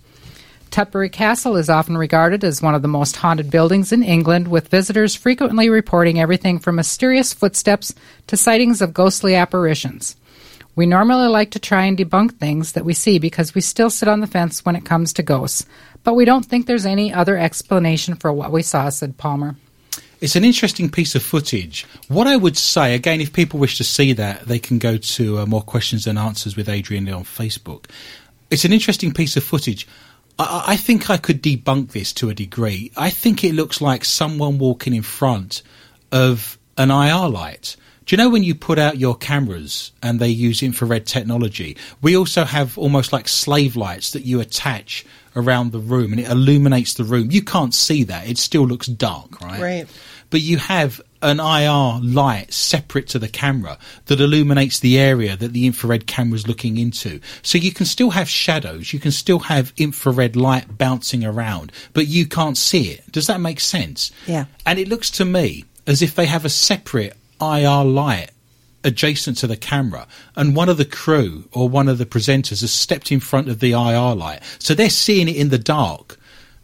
Tutbury 0.72 1.12
Castle 1.12 1.56
is 1.56 1.70
often 1.70 1.98
regarded 1.98 2.44
as 2.44 2.62
one 2.62 2.76
of 2.76 2.82
the 2.82 2.88
most 2.88 3.16
haunted 3.16 3.50
buildings 3.50 3.92
in 3.92 4.04
England, 4.04 4.48
with 4.48 4.70
visitors 4.70 5.16
frequently 5.16 5.70
reporting 5.70 6.20
everything 6.20 6.60
from 6.60 6.76
mysterious 6.76 7.34
footsteps 7.34 7.94
to 8.28 8.38
sightings 8.38 8.82
of 8.82 8.94
ghostly 8.94 9.36
apparitions. 9.36 10.16
We 10.76 10.86
normally 10.86 11.28
like 11.28 11.52
to 11.52 11.60
try 11.60 11.86
and 11.86 11.98
debunk 11.98 12.38
things 12.38 12.74
that 12.74 12.86
we 12.86 12.94
see 12.94 13.20
because 13.20 13.54
we 13.54 13.62
still 13.62 13.90
sit 13.90 14.08
on 14.08 14.22
the 14.22 14.28
fence 14.28 14.64
when 14.64 14.76
it 14.76 14.86
comes 14.86 15.12
to 15.14 15.24
ghosts, 15.24 15.66
but 16.04 16.14
we 16.14 16.26
don't 16.26 16.46
think 16.46 16.66
there's 16.66 16.86
any 16.86 17.14
other 17.14 17.38
explanation 17.38 18.16
for 18.16 18.32
what 18.32 18.52
we 18.52 18.62
saw, 18.62 18.90
said 18.90 19.18
Palmer. 19.18 19.56
It's 20.22 20.36
an 20.36 20.44
interesting 20.44 20.90
piece 20.90 21.16
of 21.16 21.24
footage. 21.24 21.86
What 22.08 22.28
I 22.28 22.36
would 22.36 22.58
say, 22.58 22.94
again, 22.94 23.22
if 23.22 23.32
people 23.32 23.60
wish 23.60 23.78
to 23.78 23.84
see 23.84 24.14
that, 24.14 24.46
they 24.46 24.60
can 24.60 24.78
go 24.78 24.98
to 24.98 25.40
uh, 25.40 25.46
More 25.46 25.62
Questions 25.62 26.06
and 26.08 26.20
Answers 26.20 26.56
with 26.56 26.70
Adrian 26.70 27.10
on 27.10 27.24
Facebook. 27.24 27.86
It's 28.52 28.66
an 28.66 28.74
interesting 28.74 29.14
piece 29.14 29.38
of 29.38 29.44
footage. 29.44 29.88
I, 30.40 30.64
I 30.68 30.78
think 30.78 31.10
I 31.10 31.18
could 31.18 31.44
debunk 31.44 31.92
this 31.92 32.14
to 32.14 32.30
a 32.30 32.34
degree. 32.34 32.92
I 32.98 33.10
think 33.10 33.44
it 33.44 33.54
looks 33.54 33.82
like 33.82 34.06
someone 34.06 34.58
walking 34.58 34.94
in 34.94 35.04
front 35.04 35.62
of 36.12 36.58
an 36.78 36.90
IR 36.90 37.28
light. 37.28 37.76
Do 38.06 38.16
you 38.16 38.18
know 38.18 38.30
when 38.30 38.44
you 38.44 38.56
put 38.56 38.80
out 38.80 38.98
your 38.98 39.16
cameras 39.16 39.92
and 40.02 40.20
they 40.20 40.30
use 40.30 40.64
infrared 40.64 41.06
technology? 41.06 41.78
We 42.02 42.18
also 42.18 42.44
have 42.44 42.76
almost 42.76 43.14
like 43.14 43.28
slave 43.28 43.76
lights 43.76 44.12
that 44.12 44.24
you 44.24 44.40
attach 44.40 45.06
around 45.36 45.72
the 45.72 45.80
room 45.80 46.14
and 46.14 46.20
it 46.20 46.28
illuminates 46.28 46.96
the 46.96 47.04
room. 47.04 47.30
You 47.30 47.44
can't 47.44 47.74
see 47.74 48.06
that. 48.06 48.28
It 48.28 48.40
still 48.40 48.66
looks 48.66 48.88
dark, 48.88 49.40
right? 49.42 49.62
Right. 49.62 49.88
But 50.32 50.42
you 50.42 50.58
have 50.58 51.00
an 51.22 51.40
IR 51.40 52.00
light 52.02 52.54
separate 52.54 53.08
to 53.10 53.20
the 53.20 53.28
camera 53.28 53.78
that 54.06 54.22
illuminates 54.22 54.80
the 54.80 54.98
area 54.98 55.36
that 55.36 55.54
the 55.54 55.66
infrared 55.66 56.08
camera 56.08 56.36
is 56.36 56.48
looking 56.48 56.78
into. 56.78 57.20
So 57.42 57.58
you 57.58 57.72
can 57.72 57.86
still 57.86 58.12
have 58.12 58.30
shadows, 58.30 58.94
you 58.94 59.00
can 59.00 59.12
still 59.12 59.40
have 59.40 59.74
infrared 59.78 60.36
light 60.36 60.78
bouncing 60.78 61.26
around, 61.26 61.72
but 61.94 62.08
you 62.08 62.26
can't 62.26 62.58
see 62.58 62.92
it. 62.92 63.12
Does 63.12 63.28
that 63.28 63.42
make 63.42 63.60
sense? 63.60 64.12
Yeah. 64.28 64.46
And 64.66 64.80
it 64.80 64.88
looks 64.88 65.10
to 65.12 65.26
me 65.26 65.66
as 65.86 66.02
if 66.02 66.16
they 66.16 66.26
have 66.26 66.46
a 66.46 66.50
separate 66.50 67.18
IR 67.42 67.84
light 67.84 68.32
adjacent 68.84 69.38
to 69.38 69.48
the 69.48 69.58
camera 69.58 70.08
and 70.36 70.56
one 70.56 70.70
of 70.70 70.78
the 70.78 70.86
crew 70.86 71.46
or 71.52 71.68
one 71.68 71.90
of 71.90 71.98
the 71.98 72.06
presenters 72.06 72.62
has 72.62 72.72
stepped 72.72 73.12
in 73.12 73.20
front 73.20 73.50
of 73.50 73.60
the 73.60 73.72
IR 73.72 74.16
light. 74.16 74.42
So 74.60 74.74
they're 74.74 74.90
seeing 74.90 75.28
it 75.28 75.36
in 75.36 75.50
the 75.50 75.60
dark. 75.60 76.18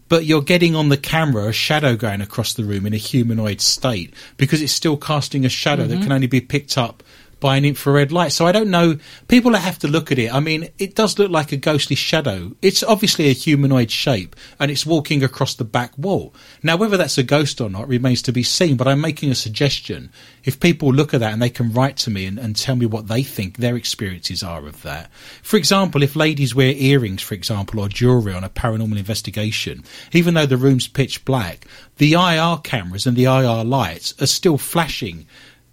But 0.07 0.25
you're 0.25 0.41
getting 0.41 0.75
on 0.75 0.89
the 0.89 0.97
camera 0.97 1.47
a 1.47 1.53
shadow 1.53 1.95
going 1.95 2.21
across 2.21 2.53
the 2.53 2.63
room 2.63 2.85
in 2.85 2.93
a 2.93 2.97
humanoid 2.97 3.59
state 3.59 4.13
because 4.37 4.61
it's 4.61 4.71
still 4.71 4.97
casting 4.97 5.45
a 5.45 5.49
shadow 5.49 5.85
that 5.85 5.95
mm-hmm. 5.95 6.03
can 6.03 6.11
only 6.11 6.27
be 6.27 6.41
picked 6.41 6.77
up 6.77 7.01
by 7.45 7.57
an 7.57 7.63
infrared 7.63 8.11
light. 8.11 8.31
So 8.31 8.47
I 8.47 8.51
don't 8.51 8.71
know. 8.71 8.97
People 9.27 9.53
have 9.53 9.77
to 9.77 9.87
look 9.87 10.11
at 10.11 10.17
it. 10.17 10.33
I 10.33 10.39
mean, 10.39 10.67
it 10.79 10.95
does 10.95 11.19
look 11.19 11.29
like 11.29 11.51
a 11.51 11.57
ghostly 11.57 11.95
shadow. 11.95 12.55
It's 12.63 12.81
obviously 12.81 13.29
a 13.29 13.33
humanoid 13.33 13.91
shape 13.91 14.35
and 14.59 14.71
it's 14.71 14.83
walking 14.83 15.23
across 15.23 15.53
the 15.53 15.63
back 15.63 15.95
wall. 15.95 16.33
Now, 16.63 16.75
whether 16.75 16.97
that's 16.97 17.19
a 17.19 17.23
ghost 17.23 17.61
or 17.61 17.69
not 17.69 17.87
remains 17.87 18.23
to 18.23 18.31
be 18.31 18.41
seen, 18.41 18.77
but 18.77 18.87
I'm 18.87 18.99
making 18.99 19.29
a 19.29 19.35
suggestion. 19.35 20.09
If 20.43 20.59
people 20.59 20.91
look 20.91 21.13
at 21.13 21.19
that 21.19 21.33
and 21.33 21.39
they 21.39 21.51
can 21.51 21.71
write 21.71 21.97
to 21.97 22.09
me 22.09 22.25
and, 22.25 22.39
and 22.39 22.55
tell 22.55 22.75
me 22.75 22.87
what 22.87 23.09
they 23.09 23.21
think 23.21 23.57
their 23.57 23.75
experiences 23.75 24.41
are 24.41 24.65
of 24.65 24.81
that. 24.81 25.11
For 25.43 25.57
example, 25.57 26.01
if 26.01 26.15
ladies 26.15 26.55
wear 26.55 26.73
earrings, 26.75 27.21
for 27.21 27.35
example, 27.35 27.79
or 27.79 27.89
jewellery 27.89 28.33
on 28.33 28.43
a 28.43 28.49
paranormal 28.49 28.97
investigation, 28.97 29.83
even 30.13 30.33
though 30.33 30.47
the 30.47 30.57
room's 30.57 30.87
pitch 30.87 31.23
black, 31.25 31.67
the 31.97 32.13
IR 32.13 32.57
cameras 32.63 33.05
and 33.05 33.15
the 33.15 33.25
IR 33.25 33.63
lights 33.63 34.15
are 34.19 34.25
still 34.25 34.57
flashing 34.57 35.27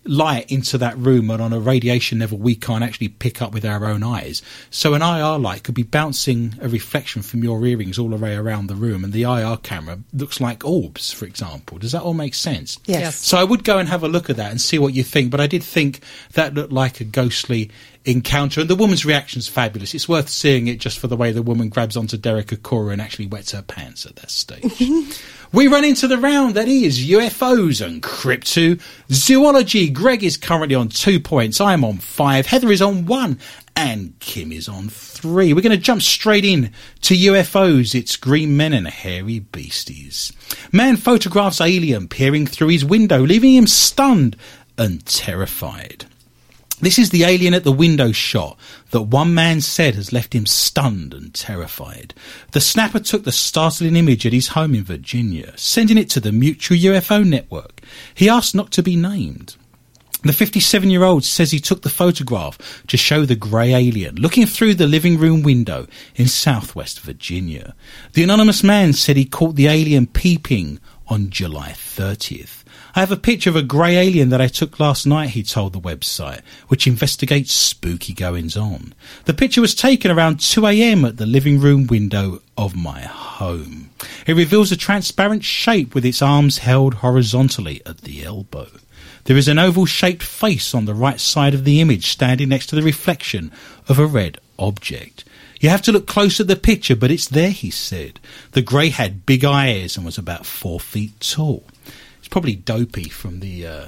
light 0.04 0.50
into 0.50 0.78
that 0.78 0.96
room 0.98 1.30
and 1.30 1.40
on 1.40 1.52
a 1.52 1.60
radiation 1.60 2.18
level 2.18 2.38
we 2.38 2.54
can't 2.54 2.82
actually 2.82 3.08
pick 3.08 3.40
up 3.40 3.52
with 3.52 3.64
our 3.64 3.84
own 3.84 4.02
eyes. 4.02 4.42
So 4.70 4.94
an 4.94 5.02
IR 5.02 5.38
light 5.38 5.62
could 5.62 5.74
be 5.74 5.82
bouncing 5.82 6.54
a 6.60 6.68
reflection 6.68 7.22
from 7.22 7.44
your 7.44 7.64
earrings 7.64 7.98
all 7.98 8.08
the 8.08 8.16
way 8.16 8.34
around 8.34 8.66
the 8.66 8.74
room 8.74 9.04
and 9.04 9.12
the 9.12 9.22
IR 9.22 9.56
camera 9.58 9.98
looks 10.12 10.40
like 10.40 10.64
orbs, 10.64 11.12
for 11.12 11.24
example. 11.24 11.78
Does 11.78 11.92
that 11.92 12.02
all 12.02 12.14
make 12.14 12.34
sense? 12.34 12.78
Yes. 12.86 13.00
Yes. 13.00 13.16
So 13.16 13.38
I 13.38 13.44
would 13.44 13.64
go 13.64 13.78
and 13.78 13.88
have 13.88 14.02
a 14.02 14.08
look 14.08 14.30
at 14.30 14.36
that 14.36 14.50
and 14.50 14.60
see 14.60 14.78
what 14.78 14.94
you 14.94 15.02
think, 15.02 15.30
but 15.30 15.40
I 15.40 15.46
did 15.46 15.62
think 15.62 16.00
that 16.32 16.54
looked 16.54 16.72
like 16.72 17.00
a 17.00 17.04
ghostly 17.04 17.70
encounter 18.04 18.60
and 18.60 18.70
the 18.70 18.74
woman's 18.74 19.04
reaction 19.04 19.38
is 19.38 19.48
fabulous. 19.48 19.94
It's 19.94 20.08
worth 20.08 20.28
seeing 20.28 20.66
it 20.66 20.80
just 20.80 20.98
for 20.98 21.06
the 21.06 21.16
way 21.16 21.32
the 21.32 21.42
woman 21.42 21.68
grabs 21.68 21.96
onto 21.96 22.16
Derek 22.16 22.48
Acorah 22.48 22.92
and 22.92 23.02
actually 23.02 23.26
wets 23.26 23.52
her 23.52 23.62
pants 23.62 24.06
at 24.06 24.16
that 24.16 24.30
stage. 24.30 24.82
we 25.52 25.68
run 25.68 25.84
into 25.84 26.08
the 26.08 26.18
round 26.18 26.54
that 26.54 26.68
is 26.68 27.06
UFOs 27.08 27.84
and 27.84 28.02
cryptozoology. 28.02 29.92
Greg 29.92 30.24
is 30.24 30.36
currently 30.36 30.74
on 30.74 30.88
two 30.88 31.20
points. 31.20 31.60
I'm 31.60 31.84
on 31.84 31.98
five. 31.98 32.46
Heather 32.46 32.72
is 32.72 32.82
on 32.82 33.06
one. 33.06 33.38
And 33.74 34.18
Kim 34.20 34.52
is 34.52 34.68
on 34.68 34.90
three. 34.90 35.54
We're 35.54 35.62
going 35.62 35.76
to 35.76 35.78
jump 35.78 36.02
straight 36.02 36.44
in 36.44 36.72
to 37.02 37.14
UFOs. 37.14 37.94
It's 37.94 38.16
green 38.16 38.56
men 38.56 38.74
and 38.74 38.86
hairy 38.86 39.38
beasties. 39.38 40.32
Man 40.72 40.96
photographs 40.96 41.60
alien 41.60 42.06
peering 42.08 42.46
through 42.46 42.68
his 42.68 42.84
window, 42.84 43.20
leaving 43.20 43.54
him 43.54 43.66
stunned 43.66 44.36
and 44.76 45.04
terrified. 45.06 46.04
This 46.82 46.98
is 46.98 47.10
the 47.10 47.22
alien 47.22 47.54
at 47.54 47.62
the 47.62 47.70
window 47.70 48.10
shot 48.10 48.58
that 48.90 49.02
one 49.02 49.34
man 49.34 49.60
said 49.60 49.94
has 49.94 50.12
left 50.12 50.34
him 50.34 50.46
stunned 50.46 51.14
and 51.14 51.32
terrified. 51.32 52.12
The 52.50 52.60
snapper 52.60 52.98
took 52.98 53.22
the 53.22 53.30
startling 53.30 53.94
image 53.94 54.26
at 54.26 54.32
his 54.32 54.48
home 54.48 54.74
in 54.74 54.82
Virginia, 54.82 55.52
sending 55.56 55.96
it 55.96 56.10
to 56.10 56.18
the 56.18 56.32
Mutual 56.32 56.76
UFO 56.76 57.24
Network. 57.24 57.82
He 58.16 58.28
asked 58.28 58.56
not 58.56 58.72
to 58.72 58.82
be 58.82 58.96
named. 58.96 59.54
The 60.24 60.32
57 60.32 60.90
year 60.90 61.04
old 61.04 61.22
says 61.22 61.52
he 61.52 61.60
took 61.60 61.82
the 61.82 61.88
photograph 61.88 62.84
to 62.88 62.96
show 62.96 63.24
the 63.24 63.36
grey 63.36 63.74
alien 63.74 64.16
looking 64.16 64.46
through 64.46 64.74
the 64.74 64.88
living 64.88 65.18
room 65.18 65.44
window 65.44 65.86
in 66.16 66.26
southwest 66.26 66.98
Virginia. 66.98 67.76
The 68.14 68.24
anonymous 68.24 68.64
man 68.64 68.92
said 68.92 69.16
he 69.16 69.24
caught 69.24 69.54
the 69.54 69.68
alien 69.68 70.08
peeping 70.08 70.80
on 71.06 71.30
July 71.30 71.70
30th. 71.70 72.61
I 72.94 73.00
have 73.00 73.10
a 73.10 73.16
picture 73.16 73.48
of 73.48 73.56
a 73.56 73.62
grey 73.62 73.96
alien 73.96 74.28
that 74.28 74.42
I 74.42 74.48
took 74.48 74.78
last 74.78 75.06
night, 75.06 75.30
he 75.30 75.42
told 75.42 75.72
the 75.72 75.80
website, 75.80 76.42
which 76.68 76.86
investigates 76.86 77.50
spooky 77.50 78.12
goings 78.12 78.54
on. 78.54 78.92
The 79.24 79.32
picture 79.32 79.62
was 79.62 79.74
taken 79.74 80.10
around 80.10 80.38
2am 80.38 81.08
at 81.08 81.16
the 81.16 81.24
living 81.24 81.58
room 81.58 81.86
window 81.86 82.42
of 82.58 82.76
my 82.76 83.00
home. 83.00 83.88
It 84.26 84.36
reveals 84.36 84.72
a 84.72 84.76
transparent 84.76 85.42
shape 85.42 85.94
with 85.94 86.04
its 86.04 86.20
arms 86.20 86.58
held 86.58 86.94
horizontally 86.94 87.80
at 87.86 88.02
the 88.02 88.24
elbow. 88.24 88.68
There 89.24 89.38
is 89.38 89.48
an 89.48 89.58
oval 89.58 89.86
shaped 89.86 90.22
face 90.22 90.74
on 90.74 90.84
the 90.84 90.94
right 90.94 91.18
side 91.18 91.54
of 91.54 91.64
the 91.64 91.80
image 91.80 92.08
standing 92.10 92.50
next 92.50 92.66
to 92.66 92.76
the 92.76 92.82
reflection 92.82 93.52
of 93.88 93.98
a 93.98 94.04
red 94.04 94.36
object. 94.58 95.24
You 95.60 95.70
have 95.70 95.82
to 95.82 95.92
look 95.92 96.06
close 96.06 96.40
at 96.40 96.46
the 96.46 96.56
picture, 96.56 96.96
but 96.96 97.10
it's 97.10 97.28
there, 97.28 97.52
he 97.52 97.70
said. 97.70 98.20
The 98.50 98.60
grey 98.60 98.90
had 98.90 99.24
big 99.24 99.46
eyes 99.46 99.96
and 99.96 100.04
was 100.04 100.18
about 100.18 100.44
four 100.44 100.78
feet 100.78 101.18
tall. 101.20 101.64
Probably 102.32 102.56
Dopey 102.56 103.10
from 103.10 103.40
the 103.40 103.66
uh, 103.66 103.86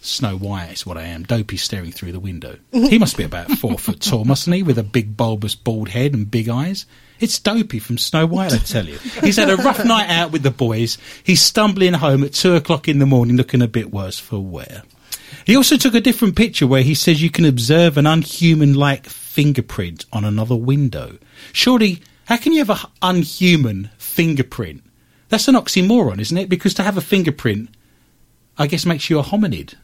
Snow 0.00 0.36
White, 0.36 0.72
is 0.72 0.84
what 0.84 0.98
I 0.98 1.04
am. 1.04 1.22
Dopey 1.22 1.56
staring 1.56 1.92
through 1.92 2.10
the 2.10 2.18
window. 2.18 2.58
He 2.72 2.98
must 2.98 3.16
be 3.16 3.22
about 3.22 3.48
four 3.52 3.78
foot 3.78 4.00
tall, 4.00 4.24
mustn't 4.24 4.52
he? 4.52 4.64
With 4.64 4.78
a 4.78 4.82
big 4.82 5.16
bulbous 5.16 5.54
bald 5.54 5.90
head 5.90 6.12
and 6.12 6.28
big 6.28 6.48
eyes. 6.48 6.86
It's 7.20 7.38
Dopey 7.38 7.78
from 7.78 7.98
Snow 7.98 8.26
White, 8.26 8.52
I 8.52 8.58
tell 8.58 8.84
you. 8.84 8.98
He's 9.20 9.36
had 9.36 9.48
a 9.48 9.56
rough 9.56 9.84
night 9.84 10.10
out 10.10 10.32
with 10.32 10.42
the 10.42 10.50
boys. 10.50 10.98
He's 11.22 11.40
stumbling 11.40 11.94
home 11.94 12.24
at 12.24 12.32
two 12.32 12.56
o'clock 12.56 12.88
in 12.88 12.98
the 12.98 13.06
morning 13.06 13.36
looking 13.36 13.62
a 13.62 13.68
bit 13.68 13.92
worse 13.92 14.18
for 14.18 14.40
wear. 14.40 14.82
He 15.46 15.54
also 15.54 15.76
took 15.76 15.94
a 15.94 16.00
different 16.00 16.34
picture 16.34 16.66
where 16.66 16.82
he 16.82 16.96
says 16.96 17.22
you 17.22 17.30
can 17.30 17.44
observe 17.44 17.96
an 17.96 18.08
unhuman 18.08 18.74
like 18.74 19.06
fingerprint 19.06 20.04
on 20.12 20.24
another 20.24 20.56
window. 20.56 21.16
Surely, 21.52 22.02
how 22.24 22.38
can 22.38 22.52
you 22.52 22.64
have 22.64 22.70
an 22.70 22.90
unhuman 23.02 23.90
fingerprint? 23.98 24.82
That's 25.28 25.46
an 25.46 25.54
oxymoron, 25.54 26.20
isn't 26.20 26.36
it? 26.36 26.48
Because 26.48 26.74
to 26.74 26.82
have 26.82 26.96
a 26.96 27.00
fingerprint, 27.00 27.70
I 28.58 28.66
guess, 28.66 28.86
makes 28.86 29.10
you 29.10 29.18
a 29.18 29.22
hominid. 29.22 29.74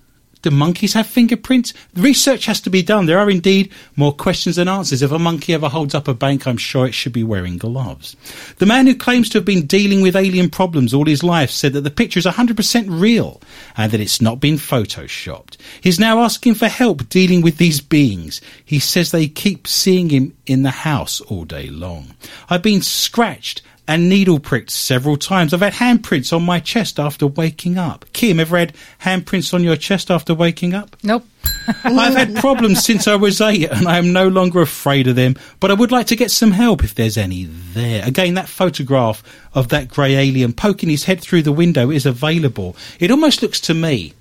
Do 0.43 0.51
monkeys 0.51 0.95
have 0.95 1.07
fingerprints? 1.07 1.75
Research 1.95 2.47
has 2.47 2.63
to 2.63 2.71
be 2.71 2.83
done. 2.83 3.05
There 3.05 3.19
are 3.19 3.29
indeed 3.29 3.71
more 3.95 4.15
questions 4.15 4.57
than 4.57 4.69
answers. 4.69 5.03
If 5.03 5.13
a 5.13 5.19
monkey 5.19 5.53
ever 5.53 5.69
holds 5.69 5.95
up 5.95 6.09
a 6.09 6.15
bank, 6.15 6.47
I'm 6.47 6.57
sure 6.57 6.87
it 6.87 6.95
should 6.95 7.13
be 7.13 7.23
wearing 7.23 7.59
gloves. 7.59 8.17
The 8.57 8.65
man 8.65 8.87
who 8.87 8.95
claims 8.95 9.29
to 9.31 9.39
have 9.39 9.45
been 9.45 9.67
dealing 9.67 10.01
with 10.01 10.17
alien 10.17 10.49
problems 10.49 10.95
all 10.95 11.05
his 11.05 11.23
life 11.23 11.51
said 11.51 11.75
that 11.75 11.83
the 11.83 11.91
picture 11.91 12.19
is 12.19 12.25
100% 12.25 12.87
real 12.89 13.43
and 13.77 13.93
that 13.93 14.01
it's 14.01 14.23
not 14.23 14.41
been 14.41 14.55
photoshopped. 14.55 15.59
He's 15.83 16.01
now 16.01 16.21
asking 16.21 16.55
for 16.55 16.69
help 16.69 17.11
dealing 17.11 17.43
with 17.43 17.59
these 17.59 17.83
beings. 17.83 18.41
He 18.65 18.79
says 18.79 19.11
they 19.11 19.29
keep 19.29 19.67
seeing 19.67 20.09
him 20.09 20.35
in 20.47 20.63
the 20.63 20.71
house 20.71 21.21
all 21.23 21.45
day 21.45 21.69
long. 21.69 22.15
I've 22.49 22.63
been 22.63 22.81
scratched 22.81 23.61
and 23.91 24.09
needle 24.09 24.39
pricked 24.39 24.71
several 24.71 25.17
times. 25.17 25.53
I've 25.53 25.63
had 25.63 25.73
handprints 25.73 26.33
on 26.33 26.45
my 26.45 26.61
chest 26.61 27.01
after 27.01 27.27
waking 27.27 27.77
up. 27.77 28.05
Kim, 28.13 28.39
ever 28.39 28.57
had 28.57 28.73
handprints 29.03 29.53
on 29.53 29.65
your 29.65 29.75
chest 29.75 30.13
after 30.13 30.33
waking 30.33 30.75
up? 30.75 30.97
Nope. 31.03 31.27
I've 31.83 32.15
had 32.15 32.37
problems 32.37 32.85
since 32.85 33.09
I 33.09 33.17
was 33.17 33.41
eight 33.41 33.69
and 33.69 33.89
I 33.89 33.99
am 33.99 34.13
no 34.13 34.29
longer 34.29 34.61
afraid 34.61 35.09
of 35.09 35.17
them, 35.17 35.35
but 35.59 35.73
I 35.73 35.75
would 35.75 35.91
like 35.91 36.07
to 36.07 36.17
get 36.17 36.31
some 36.31 36.53
help 36.53 36.85
if 36.85 36.95
there's 36.95 37.19
any 37.19 37.47
there. 37.47 38.07
Again, 38.07 38.35
that 38.35 38.49
photograph 38.49 39.25
of 39.55 39.71
that 39.71 39.89
grey 39.89 40.15
alien 40.15 40.53
poking 40.53 40.89
his 40.89 41.05
head 41.05 41.21
through 41.21 41.43
the 41.43 41.51
window 41.51 41.91
is 41.91 42.07
available. 42.07 42.77
It 43.01 43.11
almost 43.11 43.43
looks 43.43 43.59
to 43.63 43.75
me 43.75 44.15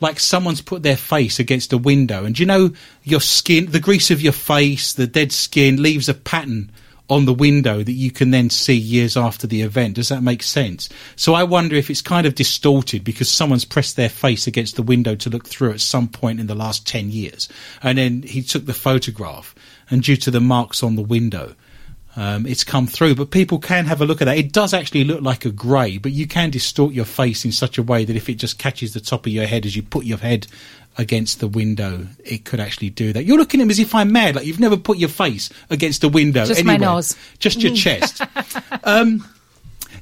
like 0.00 0.18
someone's 0.18 0.60
put 0.60 0.82
their 0.82 0.96
face 0.96 1.38
against 1.38 1.72
a 1.72 1.78
window 1.78 2.24
and 2.24 2.36
you 2.36 2.46
know 2.46 2.72
your 3.04 3.20
skin, 3.20 3.66
the 3.66 3.78
grease 3.78 4.10
of 4.10 4.20
your 4.20 4.32
face, 4.32 4.92
the 4.92 5.06
dead 5.06 5.30
skin 5.30 5.80
leaves 5.80 6.08
a 6.08 6.14
pattern 6.14 6.72
on 7.10 7.26
the 7.26 7.34
window 7.34 7.82
that 7.82 7.92
you 7.92 8.10
can 8.10 8.30
then 8.30 8.48
see 8.48 8.74
years 8.74 9.16
after 9.16 9.46
the 9.46 9.62
event. 9.62 9.94
Does 9.94 10.08
that 10.08 10.22
make 10.22 10.42
sense? 10.42 10.88
So 11.16 11.34
I 11.34 11.44
wonder 11.44 11.76
if 11.76 11.90
it's 11.90 12.00
kind 12.00 12.26
of 12.26 12.34
distorted 12.34 13.04
because 13.04 13.28
someone's 13.28 13.66
pressed 13.66 13.96
their 13.96 14.08
face 14.08 14.46
against 14.46 14.76
the 14.76 14.82
window 14.82 15.14
to 15.16 15.30
look 15.30 15.46
through 15.46 15.72
at 15.72 15.80
some 15.80 16.08
point 16.08 16.40
in 16.40 16.46
the 16.46 16.54
last 16.54 16.86
10 16.86 17.10
years. 17.10 17.48
And 17.82 17.98
then 17.98 18.22
he 18.22 18.42
took 18.42 18.64
the 18.64 18.72
photograph 18.72 19.54
and 19.90 20.02
due 20.02 20.16
to 20.16 20.30
the 20.30 20.40
marks 20.40 20.82
on 20.82 20.96
the 20.96 21.02
window, 21.02 21.54
um, 22.16 22.46
it's 22.46 22.62
come 22.62 22.86
through, 22.86 23.16
but 23.16 23.30
people 23.30 23.58
can 23.58 23.86
have 23.86 24.00
a 24.00 24.06
look 24.06 24.22
at 24.22 24.26
that. 24.26 24.38
It 24.38 24.52
does 24.52 24.72
actually 24.72 25.04
look 25.04 25.20
like 25.20 25.44
a 25.44 25.50
grey, 25.50 25.98
but 25.98 26.12
you 26.12 26.26
can 26.26 26.50
distort 26.50 26.92
your 26.92 27.04
face 27.04 27.44
in 27.44 27.52
such 27.52 27.76
a 27.76 27.82
way 27.82 28.04
that 28.04 28.14
if 28.14 28.28
it 28.28 28.34
just 28.34 28.58
catches 28.58 28.94
the 28.94 29.00
top 29.00 29.26
of 29.26 29.32
your 29.32 29.46
head 29.46 29.66
as 29.66 29.74
you 29.74 29.82
put 29.82 30.04
your 30.04 30.18
head 30.18 30.46
against 30.96 31.40
the 31.40 31.48
window, 31.48 32.06
it 32.24 32.44
could 32.44 32.60
actually 32.60 32.90
do 32.90 33.12
that. 33.12 33.24
You're 33.24 33.38
looking 33.38 33.60
at 33.60 33.66
me 33.66 33.72
as 33.72 33.80
if 33.80 33.94
I'm 33.94 34.12
mad, 34.12 34.36
like 34.36 34.46
you've 34.46 34.60
never 34.60 34.76
put 34.76 34.98
your 34.98 35.08
face 35.08 35.50
against 35.70 36.04
a 36.04 36.08
window. 36.08 36.44
Just 36.44 36.64
my 36.64 36.74
anywhere. 36.74 36.94
nose. 36.94 37.16
Just 37.40 37.62
your 37.62 37.74
chest. 37.74 38.22
um, 38.84 39.28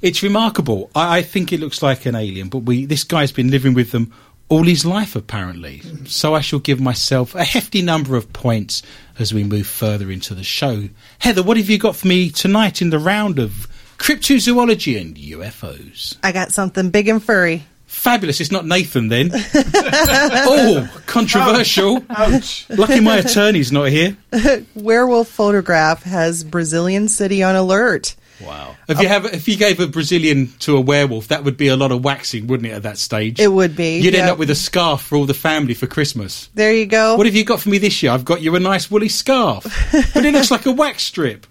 it's 0.02 0.22
remarkable. 0.22 0.90
I, 0.94 1.18
I 1.18 1.22
think 1.22 1.52
it 1.52 1.60
looks 1.60 1.82
like 1.82 2.04
an 2.04 2.14
alien, 2.14 2.48
but 2.48 2.58
we 2.58 2.84
this 2.84 3.04
guy's 3.04 3.32
been 3.32 3.50
living 3.50 3.72
with 3.72 3.92
them 3.92 4.12
all 4.52 4.64
his 4.64 4.84
life, 4.84 5.16
apparently. 5.16 5.80
So 6.04 6.34
I 6.34 6.42
shall 6.42 6.58
give 6.58 6.78
myself 6.78 7.34
a 7.34 7.42
hefty 7.42 7.80
number 7.80 8.16
of 8.16 8.34
points 8.34 8.82
as 9.18 9.32
we 9.32 9.44
move 9.44 9.66
further 9.66 10.10
into 10.10 10.34
the 10.34 10.44
show. 10.44 10.90
Heather, 11.20 11.42
what 11.42 11.56
have 11.56 11.70
you 11.70 11.78
got 11.78 11.96
for 11.96 12.06
me 12.06 12.28
tonight 12.28 12.82
in 12.82 12.90
the 12.90 12.98
round 12.98 13.38
of 13.38 13.66
cryptozoology 13.96 15.00
and 15.00 15.16
UFOs? 15.16 16.18
I 16.22 16.32
got 16.32 16.52
something 16.52 16.90
big 16.90 17.08
and 17.08 17.22
furry. 17.22 17.64
Fabulous. 17.86 18.42
It's 18.42 18.52
not 18.52 18.66
Nathan 18.66 19.08
then. 19.08 19.30
oh, 19.34 21.00
controversial. 21.06 22.04
Ouch. 22.10 22.68
Lucky 22.68 23.00
my 23.00 23.18
attorney's 23.18 23.72
not 23.72 23.88
here. 23.88 24.18
Werewolf 24.74 25.28
photograph 25.28 26.02
has 26.02 26.44
Brazilian 26.44 27.08
city 27.08 27.42
on 27.42 27.56
alert. 27.56 28.16
Wow. 28.44 28.76
If 28.88 29.00
you 29.00 29.06
uh, 29.06 29.10
have, 29.10 29.24
if 29.26 29.48
you 29.48 29.56
gave 29.56 29.80
a 29.80 29.86
Brazilian 29.86 30.52
to 30.60 30.76
a 30.76 30.80
werewolf, 30.80 31.28
that 31.28 31.44
would 31.44 31.56
be 31.56 31.68
a 31.68 31.76
lot 31.76 31.92
of 31.92 32.04
waxing, 32.04 32.46
wouldn't 32.46 32.68
it? 32.68 32.72
At 32.72 32.82
that 32.82 32.98
stage, 32.98 33.40
It 33.40 33.48
would 33.52 33.76
be. 33.76 34.00
You'd 34.00 34.14
end 34.14 34.28
up 34.30 34.38
with 34.38 34.50
a 34.50 34.54
scarf 34.54 35.02
for 35.02 35.16
all 35.16 35.26
the 35.26 35.34
family 35.34 35.74
for 35.74 35.86
Christmas. 35.86 36.48
There 36.54 36.72
you 36.72 36.86
go. 36.86 37.16
What 37.16 37.26
have 37.26 37.34
you 37.34 37.44
got 37.44 37.60
for 37.60 37.68
me 37.68 37.78
this 37.78 38.02
year? 38.02 38.12
I've 38.12 38.24
got 38.24 38.42
you 38.42 38.54
a 38.56 38.60
nice 38.60 38.90
woolly 38.90 39.08
scarf, 39.08 39.64
but 40.14 40.24
it 40.24 40.32
looks 40.32 40.50
like 40.50 40.66
a 40.66 40.72
wax 40.72 41.02
strip. 41.02 41.46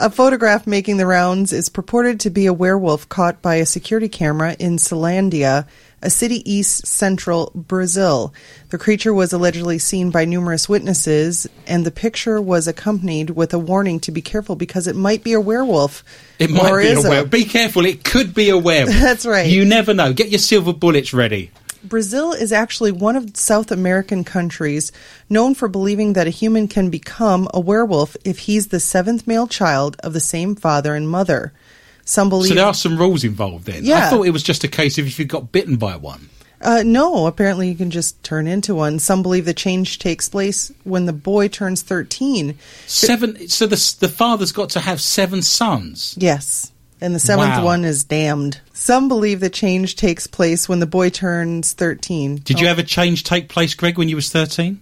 A 0.00 0.10
photograph 0.10 0.64
making 0.64 0.96
the 0.96 1.06
rounds 1.06 1.52
is 1.52 1.68
purported 1.68 2.20
to 2.20 2.30
be 2.30 2.46
a 2.46 2.52
werewolf 2.52 3.08
caught 3.08 3.42
by 3.42 3.56
a 3.56 3.66
security 3.66 4.08
camera 4.08 4.54
in 4.60 4.76
Ceilândia, 4.76 5.66
a 6.02 6.10
city 6.10 6.48
east 6.50 6.86
central 6.86 7.52
Brazil. 7.54 8.32
The 8.70 8.78
creature 8.78 9.12
was 9.12 9.32
allegedly 9.32 9.78
seen 9.78 10.10
by 10.10 10.24
numerous 10.24 10.68
witnesses, 10.68 11.46
and 11.66 11.84
the 11.84 11.90
picture 11.90 12.40
was 12.40 12.68
accompanied 12.68 13.30
with 13.30 13.52
a 13.52 13.58
warning 13.58 14.00
to 14.00 14.12
be 14.12 14.22
careful 14.22 14.56
because 14.56 14.86
it 14.86 14.96
might 14.96 15.24
be 15.24 15.32
a 15.32 15.40
werewolf. 15.40 16.04
It 16.38 16.50
might 16.50 16.70
Or 16.70 16.80
be 16.80 16.92
a 16.92 17.00
werewolf. 17.00 17.30
Be 17.30 17.44
careful, 17.44 17.84
it 17.84 18.04
could 18.04 18.34
be 18.34 18.48
a 18.50 18.58
werewolf. 18.58 18.96
That's 19.00 19.26
right. 19.26 19.48
You 19.48 19.64
never 19.64 19.94
know. 19.94 20.12
Get 20.12 20.28
your 20.28 20.38
silver 20.38 20.72
bullets 20.72 21.12
ready. 21.12 21.50
Brazil 21.84 22.32
is 22.32 22.52
actually 22.52 22.90
one 22.90 23.14
of 23.16 23.36
South 23.36 23.70
American 23.70 24.24
countries 24.24 24.90
known 25.30 25.54
for 25.54 25.68
believing 25.68 26.14
that 26.14 26.26
a 26.26 26.30
human 26.30 26.66
can 26.66 26.90
become 26.90 27.48
a 27.54 27.60
werewolf 27.60 28.16
if 28.24 28.40
he's 28.40 28.68
the 28.68 28.80
seventh 28.80 29.26
male 29.26 29.46
child 29.46 29.96
of 30.00 30.12
the 30.12 30.20
same 30.20 30.56
father 30.56 30.94
and 30.94 31.08
mother. 31.08 31.52
Some 32.08 32.30
believe 32.30 32.48
So 32.48 32.54
there 32.54 32.64
are 32.64 32.72
some 32.72 32.96
rules 32.96 33.22
involved 33.22 33.66
then. 33.66 33.84
Yeah. 33.84 34.06
I 34.06 34.08
thought 34.08 34.22
it 34.22 34.30
was 34.30 34.42
just 34.42 34.64
a 34.64 34.68
case 34.68 34.96
of 34.96 35.06
if 35.06 35.18
you 35.18 35.26
got 35.26 35.52
bitten 35.52 35.76
by 35.76 35.94
one. 35.96 36.30
Uh, 36.62 36.82
no, 36.82 37.26
apparently 37.26 37.68
you 37.68 37.74
can 37.74 37.90
just 37.90 38.22
turn 38.24 38.46
into 38.46 38.74
one. 38.74 38.98
Some 38.98 39.22
believe 39.22 39.44
the 39.44 39.52
change 39.52 39.98
takes 39.98 40.26
place 40.26 40.72
when 40.84 41.04
the 41.04 41.12
boy 41.12 41.48
turns 41.48 41.82
13. 41.82 42.56
Seven. 42.86 43.46
So 43.48 43.66
the 43.66 43.96
the 44.00 44.08
father's 44.08 44.52
got 44.52 44.70
to 44.70 44.80
have 44.80 45.02
seven 45.02 45.42
sons. 45.42 46.14
Yes. 46.18 46.72
And 46.98 47.14
the 47.14 47.20
seventh 47.20 47.58
Wow. 47.58 47.64
one 47.66 47.84
is 47.84 48.04
damned. 48.04 48.62
Some 48.72 49.08
believe 49.08 49.40
the 49.40 49.50
change 49.50 49.94
takes 49.94 50.26
place 50.26 50.66
when 50.66 50.80
the 50.80 50.86
boy 50.86 51.10
turns 51.10 51.74
13. 51.74 52.36
Did 52.36 52.58
you 52.58 52.68
have 52.68 52.78
a 52.78 52.82
change 52.82 53.22
take 53.22 53.50
place, 53.50 53.74
Greg, 53.74 53.98
when 53.98 54.08
you 54.08 54.16
was 54.16 54.30
thirteen? 54.30 54.80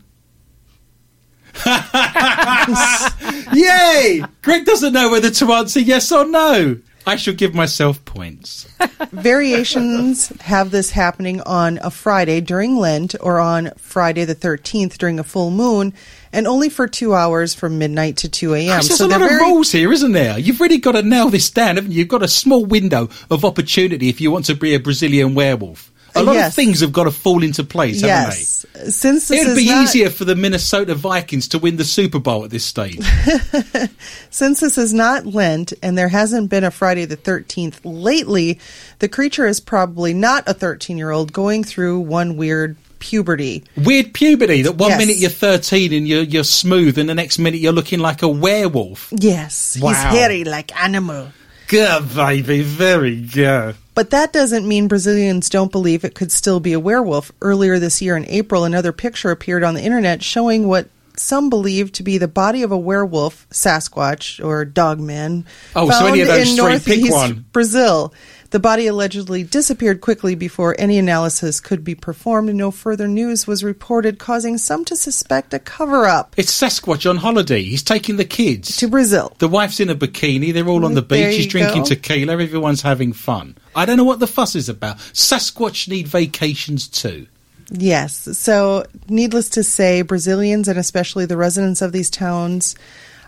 Yay! 3.53 4.23
Greg 4.43 4.65
doesn't 4.65 4.93
know 4.93 5.11
whether 5.11 5.31
to 5.31 5.53
answer 5.53 5.81
yes 5.81 6.13
or 6.13 6.25
no. 6.25 6.79
I 7.07 7.15
shall 7.15 7.35
give 7.35 7.55
myself 7.55 8.05
points. 8.05 8.67
Variations 9.13 10.29
have 10.41 10.73
this 10.73 10.91
happening 10.91 11.41
on 11.43 11.79
a 11.81 11.91
Friday 11.91 12.41
during 12.41 12.77
Lent 12.77 13.15
or 13.21 13.39
on 13.39 13.71
Friday 13.77 14.25
the 14.25 14.35
13th 14.35 14.99
during 14.99 15.21
a 15.21 15.25
full 15.25 15.53
moon 15.53 15.95
and 16.33 16.49
only 16.49 16.69
for 16.69 16.89
two 16.89 17.15
hours 17.15 17.55
from 17.55 17.79
midnight 17.79 18.17
to 18.19 18.29
2 18.29 18.55
a.m. 18.55 18.83
So 18.83 18.89
There's 18.89 19.01
a 19.01 19.07
lot 19.07 19.19
they're 19.19 19.29
of 19.29 19.39
very, 19.39 19.51
rules 19.53 19.71
here, 19.71 19.93
isn't 19.93 20.13
there? 20.13 20.37
You've 20.37 20.61
really 20.61 20.79
got 20.79 20.93
to 20.93 21.03
nail 21.03 21.31
this 21.31 21.49
down, 21.49 21.77
haven't 21.77 21.93
you? 21.93 22.01
You've 22.01 22.09
got 22.09 22.25
a 22.25 22.29
small 22.29 22.65
window 22.65 23.09
of 23.31 23.45
opportunity 23.45 24.09
if 24.09 24.21
you 24.21 24.33
want 24.33 24.47
to 24.47 24.57
be 24.57 24.75
a 24.75 24.81
Brazilian 24.81 25.35
werewolf. 25.35 25.93
A 26.17 26.23
lot 26.23 26.35
Yes. 26.35 26.49
of 26.49 26.55
things 26.55 26.81
have 26.81 26.93
got 26.93 27.05
to 27.05 27.11
fall 27.11 27.43
into 27.43 27.63
place, 27.65 28.01
haven't 28.01 28.31
they? 28.31 28.37
yes. 28.37 28.67
Since 28.97 29.29
this 29.29 29.41
It'd 29.41 29.53
is 29.53 29.57
be 29.59 29.67
not, 29.71 29.85
easier 29.85 30.11
for 30.11 30.25
the 30.25 30.35
Minnesota 30.35 30.95
Vikings 30.95 31.49
to 31.49 31.59
win 31.59 31.77
the 31.77 31.85
Super 31.85 32.19
Bowl 32.19 32.45
at 32.45 32.51
this 32.51 32.65
stage. 32.65 33.01
Since 34.31 34.61
this 34.61 34.79
is 34.79 34.93
not 34.93 35.27
Lent 35.27 35.73
and 35.83 35.97
there 35.97 36.09
hasn't 36.09 36.51
been 36.51 36.65
a 36.65 36.71
Friday 36.71 37.05
the 37.05 37.17
13th 37.17 37.81
lately, 37.85 38.59
the 38.99 39.09
creature 39.09 39.47
is 39.47 39.61
probably 39.61 40.13
not 40.15 40.45
a 40.49 40.55
13 40.55 40.99
year 40.99 41.11
old 41.11 41.33
going 41.33 41.65
through 41.65 42.01
one 42.01 42.37
weird 42.37 42.77
puberty. 42.99 43.65
Weird 43.77 44.13
puberty 44.15 44.63
that 44.63 44.77
one 44.77 44.91
Yes. 44.91 44.99
minute 44.99 45.17
you're 45.19 45.31
13 45.31 45.93
and 45.93 46.09
you're, 46.09 46.23
you're 46.23 46.45
smooth, 46.45 46.99
and 46.99 47.09
the 47.09 47.15
next 47.15 47.39
minute 47.39 47.61
you're 47.61 47.73
looking 47.73 47.99
like 48.01 48.23
a 48.23 48.29
werewolf. 48.29 49.09
Yes, 49.17 49.77
Wow. 49.81 49.91
he's 49.91 49.99
hairy 50.03 50.45
like 50.45 50.75
animal. 50.81 51.29
Good, 51.69 52.15
baby, 52.15 52.63
very 52.63 53.17
good. 53.21 53.75
But 53.97 54.11
that 54.11 54.31
doesn't 54.31 54.69
mean 54.69 54.89
Brazilians 54.89 55.49
don't 55.49 55.73
believe 55.73 56.05
it 56.05 56.15
could 56.15 56.31
still 56.31 56.61
be 56.61 56.75
a 56.75 56.79
werewolf. 56.79 57.33
Earlier 57.41 57.79
this 57.79 58.03
year 58.03 58.15
in 58.15 58.27
April, 58.27 58.65
another 58.65 58.93
picture 58.93 59.31
appeared 59.31 59.65
on 59.65 59.73
the 59.73 59.83
internet 59.83 60.23
showing 60.23 60.69
what 60.69 60.91
some 61.17 61.49
believe 61.49 61.93
to 61.93 62.03
be 62.03 62.19
the 62.19 62.29
body 62.29 62.63
of 62.63 62.71
a 62.71 62.77
werewolf, 62.77 63.49
Sasquatch, 63.49 64.45
or 64.45 64.67
Dogman. 64.67 65.47
Oh, 65.75 65.89
so 65.91 66.05
any 66.05 66.21
of 66.21 66.29
found 66.29 66.41
those 66.41 66.51
in 66.51 66.57
northeast 66.57 67.11
one. 67.11 67.47
Brazil. 67.53 68.13
The 68.57 68.61
body 68.61 68.87
allegedly 68.87 69.43
disappeared 69.43 70.01
quickly 70.01 70.35
before 70.35 70.75
any 70.79 70.97
analysis 70.97 71.61
could 71.61 71.85
be 71.85 71.95
performed, 71.95 72.49
and 72.49 72.57
no 72.57 72.71
further 72.71 73.07
news 73.07 73.47
was 73.47 73.63
reported, 73.63 74.19
causing 74.19 74.57
some 74.57 74.83
to 74.87 74.97
suspect 74.97 75.53
a 75.53 75.59
cover 75.59 76.07
up 76.07 76.33
It's 76.39 76.59
Sasquatch 76.59 77.07
on 77.07 77.19
holiday. 77.19 77.63
He's 77.63 77.83
taking 77.83 78.17
the 78.17 78.25
kids. 78.25 78.79
to 78.79 78.89
Brazil. 78.89 79.37
The 79.41 79.47
wife's 79.47 79.79
in 79.79 79.91
a 79.91 79.95
bikini. 79.95 80.55
They're 80.55 80.67
all 80.67 80.87
on 80.87 80.95
the 80.95 81.03
beach. 81.03 81.35
He's 81.35 81.49
drinking 81.49 81.83
go. 81.83 81.89
tequila. 81.89 82.33
Everyone's 82.33 82.81
having 82.81 83.13
fun. 83.13 83.59
I 83.75 83.85
don't 83.85 83.99
know 83.99 84.05
what 84.05 84.21
the 84.21 84.27
fuss 84.27 84.55
is 84.55 84.71
about. 84.71 84.97
Sasquatch 85.13 85.87
need 85.87 86.09
vacations 86.09 86.89
too. 86.89 87.27
Yes. 87.71 88.39
So, 88.39 88.87
needless 89.07 89.51
to 89.51 89.65
say, 89.65 90.01
Brazilians 90.01 90.67
and 90.67 90.79
especially 90.79 91.27
the 91.27 91.37
residents 91.37 91.83
of 91.83 91.93
these 91.93 92.09
towns 92.09 92.75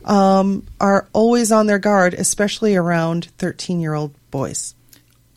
um, 0.06 0.66
are 0.80 1.06
always 1.12 1.52
on 1.52 1.66
their 1.66 1.78
guard, 1.78 2.14
especially 2.14 2.76
around 2.76 3.26
13 3.36 3.82
year 3.82 3.92
old 3.92 4.14
boys. 4.30 4.74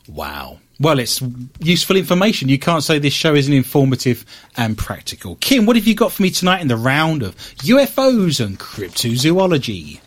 Wow. 0.08 0.58
Well, 0.80 0.98
it's 0.98 1.22
useful 1.60 1.96
information. 1.96 2.48
You 2.48 2.58
can't 2.58 2.82
say 2.82 2.98
this 2.98 3.12
show 3.12 3.34
isn't 3.34 3.52
informative 3.52 4.24
and 4.56 4.76
practical. 4.76 5.36
Kim, 5.36 5.64
what 5.64 5.76
have 5.76 5.86
you 5.86 5.94
got 5.94 6.12
for 6.12 6.22
me 6.22 6.30
tonight 6.30 6.60
in 6.60 6.68
the 6.68 6.76
round 6.76 7.22
of 7.22 7.36
UFOs 7.58 8.44
and 8.44 8.58
cryptozoology? 8.58 10.00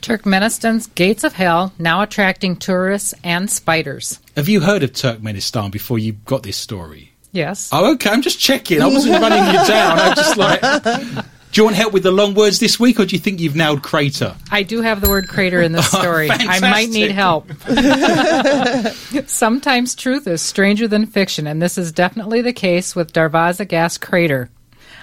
Turkmenistan's 0.00 0.86
Gates 0.88 1.24
of 1.24 1.32
Hell 1.32 1.72
now 1.78 2.02
attracting 2.02 2.56
tourists 2.56 3.14
and 3.24 3.50
spiders. 3.50 4.20
Have 4.36 4.48
you 4.48 4.60
heard 4.60 4.82
of 4.82 4.92
Turkmenistan 4.92 5.70
before 5.70 5.98
you 5.98 6.12
got 6.12 6.42
this 6.42 6.58
story? 6.58 7.12
Yes. 7.32 7.70
Oh, 7.72 7.94
okay. 7.94 8.10
I'm 8.10 8.22
just 8.22 8.38
checking. 8.38 8.80
I 8.80 8.86
wasn't 8.86 9.20
running 9.20 9.44
you 9.46 9.66
down. 9.66 9.98
I 9.98 10.14
just 10.14 10.36
like. 10.36 11.24
Do 11.54 11.60
you 11.60 11.66
want 11.66 11.76
help 11.76 11.92
with 11.92 12.02
the 12.02 12.10
long 12.10 12.34
words 12.34 12.58
this 12.58 12.80
week, 12.80 12.98
or 12.98 13.06
do 13.06 13.14
you 13.14 13.20
think 13.20 13.38
you've 13.38 13.54
nailed 13.54 13.80
crater? 13.80 14.34
I 14.50 14.64
do 14.64 14.80
have 14.80 15.00
the 15.00 15.08
word 15.08 15.28
crater 15.28 15.62
in 15.62 15.70
this 15.70 15.88
oh, 15.94 16.00
story. 16.00 16.28
I 16.28 16.58
might 16.58 16.88
need 16.88 17.12
help. 17.12 17.48
Sometimes 19.28 19.94
truth 19.94 20.26
is 20.26 20.42
stranger 20.42 20.88
than 20.88 21.06
fiction, 21.06 21.46
and 21.46 21.62
this 21.62 21.78
is 21.78 21.92
definitely 21.92 22.42
the 22.42 22.52
case 22.52 22.96
with 22.96 23.12
Darvaza 23.12 23.68
Gas 23.68 23.98
Crater. 23.98 24.50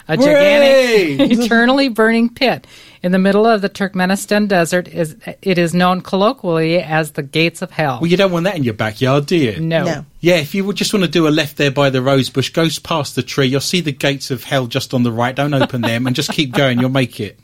A 0.09 0.17
gigantic, 0.17 1.31
eternally 1.39 1.87
burning 1.87 2.27
pit 2.27 2.67
in 3.03 3.11
the 3.11 3.19
middle 3.19 3.45
of 3.45 3.61
the 3.61 3.69
Turkmenistan 3.69 4.47
desert 4.47 4.87
is 4.87 5.15
it 5.41 5.57
is 5.57 5.73
known 5.73 6.01
colloquially 6.01 6.79
as 6.79 7.11
the 7.11 7.23
gates 7.23 7.61
of 7.61 7.71
hell. 7.71 7.99
Well, 8.01 8.09
you 8.09 8.17
don't 8.17 8.31
want 8.31 8.43
that 8.45 8.55
in 8.55 8.63
your 8.63 8.73
backyard, 8.73 9.25
do 9.25 9.35
you? 9.35 9.59
no. 9.59 9.85
No. 9.85 10.05
Yeah, 10.19 10.35
if 10.35 10.53
you 10.53 10.71
just 10.73 10.93
want 10.93 11.03
to 11.03 11.09
do 11.09 11.27
a 11.27 11.29
left 11.29 11.57
there 11.57 11.71
by 11.71 11.89
the 11.89 11.99
rose 11.99 12.29
bush, 12.29 12.49
go 12.51 12.67
past 12.83 13.15
the 13.15 13.23
tree. 13.23 13.47
You'll 13.47 13.59
see 13.59 13.81
the 13.81 13.91
gates 13.91 14.29
of 14.29 14.43
hell 14.43 14.67
just 14.67 14.93
on 14.93 15.01
the 15.01 15.11
right. 15.11 15.35
Don't 15.35 15.53
open 15.55 15.81
them 15.81 16.05
and 16.05 16.15
just 16.15 16.31
keep 16.31 16.51
going. 16.53 16.79
You'll 16.79 16.89
make 16.89 17.19
it. 17.19 17.39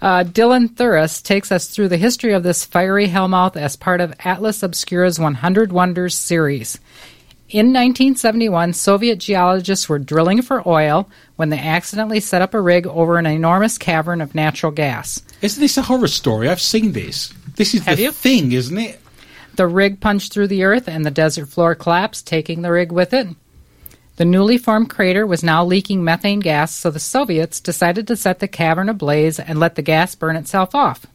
Uh, 0.00 0.22
Dylan 0.22 0.68
Thuras 0.68 1.20
takes 1.22 1.50
us 1.50 1.66
through 1.66 1.88
the 1.88 1.96
history 1.96 2.32
of 2.32 2.44
this 2.44 2.64
fiery 2.64 3.08
hellmouth 3.08 3.56
as 3.56 3.74
part 3.76 4.00
of 4.00 4.14
Atlas 4.20 4.62
Obscura's 4.62 5.18
100 5.18 5.72
Wonders 5.72 6.14
series. 6.14 6.78
In 7.48 7.66
1971, 7.66 8.72
Soviet 8.72 9.20
geologists 9.20 9.88
were 9.88 10.00
drilling 10.00 10.42
for 10.42 10.66
oil 10.68 11.08
when 11.36 11.50
they 11.50 11.58
accidentally 11.60 12.18
set 12.18 12.42
up 12.42 12.54
a 12.54 12.60
rig 12.60 12.88
over 12.88 13.18
an 13.18 13.26
enormous 13.26 13.78
cavern 13.78 14.20
of 14.20 14.34
natural 14.34 14.72
gas. 14.72 15.22
Isn't 15.42 15.60
this 15.60 15.76
a 15.76 15.82
horror 15.82 16.08
story? 16.08 16.48
I've 16.48 16.60
seen 16.60 16.90
this. 16.90 17.32
This 17.54 17.72
is 17.72 17.84
Have 17.84 17.98
the 17.98 18.04
you? 18.04 18.12
thing, 18.12 18.50
isn't 18.50 18.76
it? 18.76 19.00
The 19.54 19.68
rig 19.68 20.00
punched 20.00 20.32
through 20.32 20.48
the 20.48 20.64
earth 20.64 20.88
and 20.88 21.06
the 21.06 21.10
desert 21.12 21.46
floor 21.48 21.76
collapsed, 21.76 22.26
taking 22.26 22.62
the 22.62 22.72
rig 22.72 22.90
with 22.90 23.14
it. 23.14 23.28
The 24.16 24.24
newly 24.24 24.58
formed 24.58 24.90
crater 24.90 25.24
was 25.24 25.44
now 25.44 25.64
leaking 25.64 26.02
methane 26.02 26.40
gas, 26.40 26.74
so 26.74 26.90
the 26.90 26.98
Soviets 26.98 27.60
decided 27.60 28.08
to 28.08 28.16
set 28.16 28.40
the 28.40 28.48
cavern 28.48 28.88
ablaze 28.88 29.38
and 29.38 29.60
let 29.60 29.76
the 29.76 29.82
gas 29.82 30.16
burn 30.16 30.34
itself 30.34 30.74
off. 30.74 31.06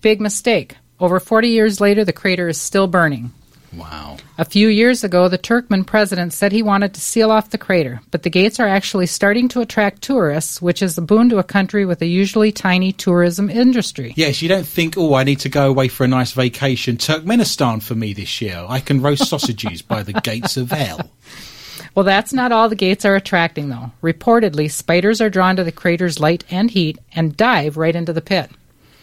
Big 0.00 0.20
mistake. 0.20 0.76
Over 1.00 1.18
40 1.18 1.48
years 1.48 1.80
later, 1.80 2.04
the 2.04 2.12
crater 2.12 2.48
is 2.48 2.60
still 2.60 2.86
burning. 2.86 3.32
Wow. 3.72 4.16
A 4.38 4.44
few 4.44 4.68
years 4.68 5.04
ago, 5.04 5.28
the 5.28 5.38
Turkmen 5.38 5.86
president 5.86 6.32
said 6.32 6.52
he 6.52 6.62
wanted 6.62 6.94
to 6.94 7.00
seal 7.00 7.30
off 7.30 7.50
the 7.50 7.58
crater, 7.58 8.00
but 8.10 8.22
the 8.22 8.30
gates 8.30 8.60
are 8.60 8.66
actually 8.66 9.06
starting 9.06 9.48
to 9.48 9.60
attract 9.60 10.02
tourists, 10.02 10.62
which 10.62 10.82
is 10.82 10.96
a 10.96 11.02
boon 11.02 11.28
to 11.30 11.38
a 11.38 11.44
country 11.44 11.84
with 11.84 12.00
a 12.02 12.06
usually 12.06 12.52
tiny 12.52 12.92
tourism 12.92 13.50
industry. 13.50 14.12
Yes, 14.16 14.42
you 14.42 14.48
don't 14.48 14.66
think, 14.66 14.96
oh, 14.96 15.14
I 15.14 15.24
need 15.24 15.40
to 15.40 15.48
go 15.48 15.68
away 15.68 15.88
for 15.88 16.04
a 16.04 16.08
nice 16.08 16.32
vacation. 16.32 16.96
Turkmenistan 16.96 17.82
for 17.82 17.94
me 17.94 18.12
this 18.12 18.40
year. 18.40 18.64
I 18.68 18.80
can 18.80 19.02
roast 19.02 19.24
sausages 19.28 19.82
by 19.82 20.02
the 20.02 20.14
gates 20.14 20.56
of 20.56 20.70
hell. 20.70 21.10
Well, 21.94 22.04
that's 22.04 22.32
not 22.34 22.52
all 22.52 22.68
the 22.68 22.76
gates 22.76 23.06
are 23.06 23.16
attracting, 23.16 23.70
though. 23.70 23.90
Reportedly, 24.02 24.70
spiders 24.70 25.20
are 25.20 25.30
drawn 25.30 25.56
to 25.56 25.64
the 25.64 25.72
crater's 25.72 26.20
light 26.20 26.44
and 26.50 26.70
heat 26.70 26.98
and 27.12 27.36
dive 27.36 27.78
right 27.78 27.96
into 27.96 28.12
the 28.12 28.20
pit. 28.20 28.50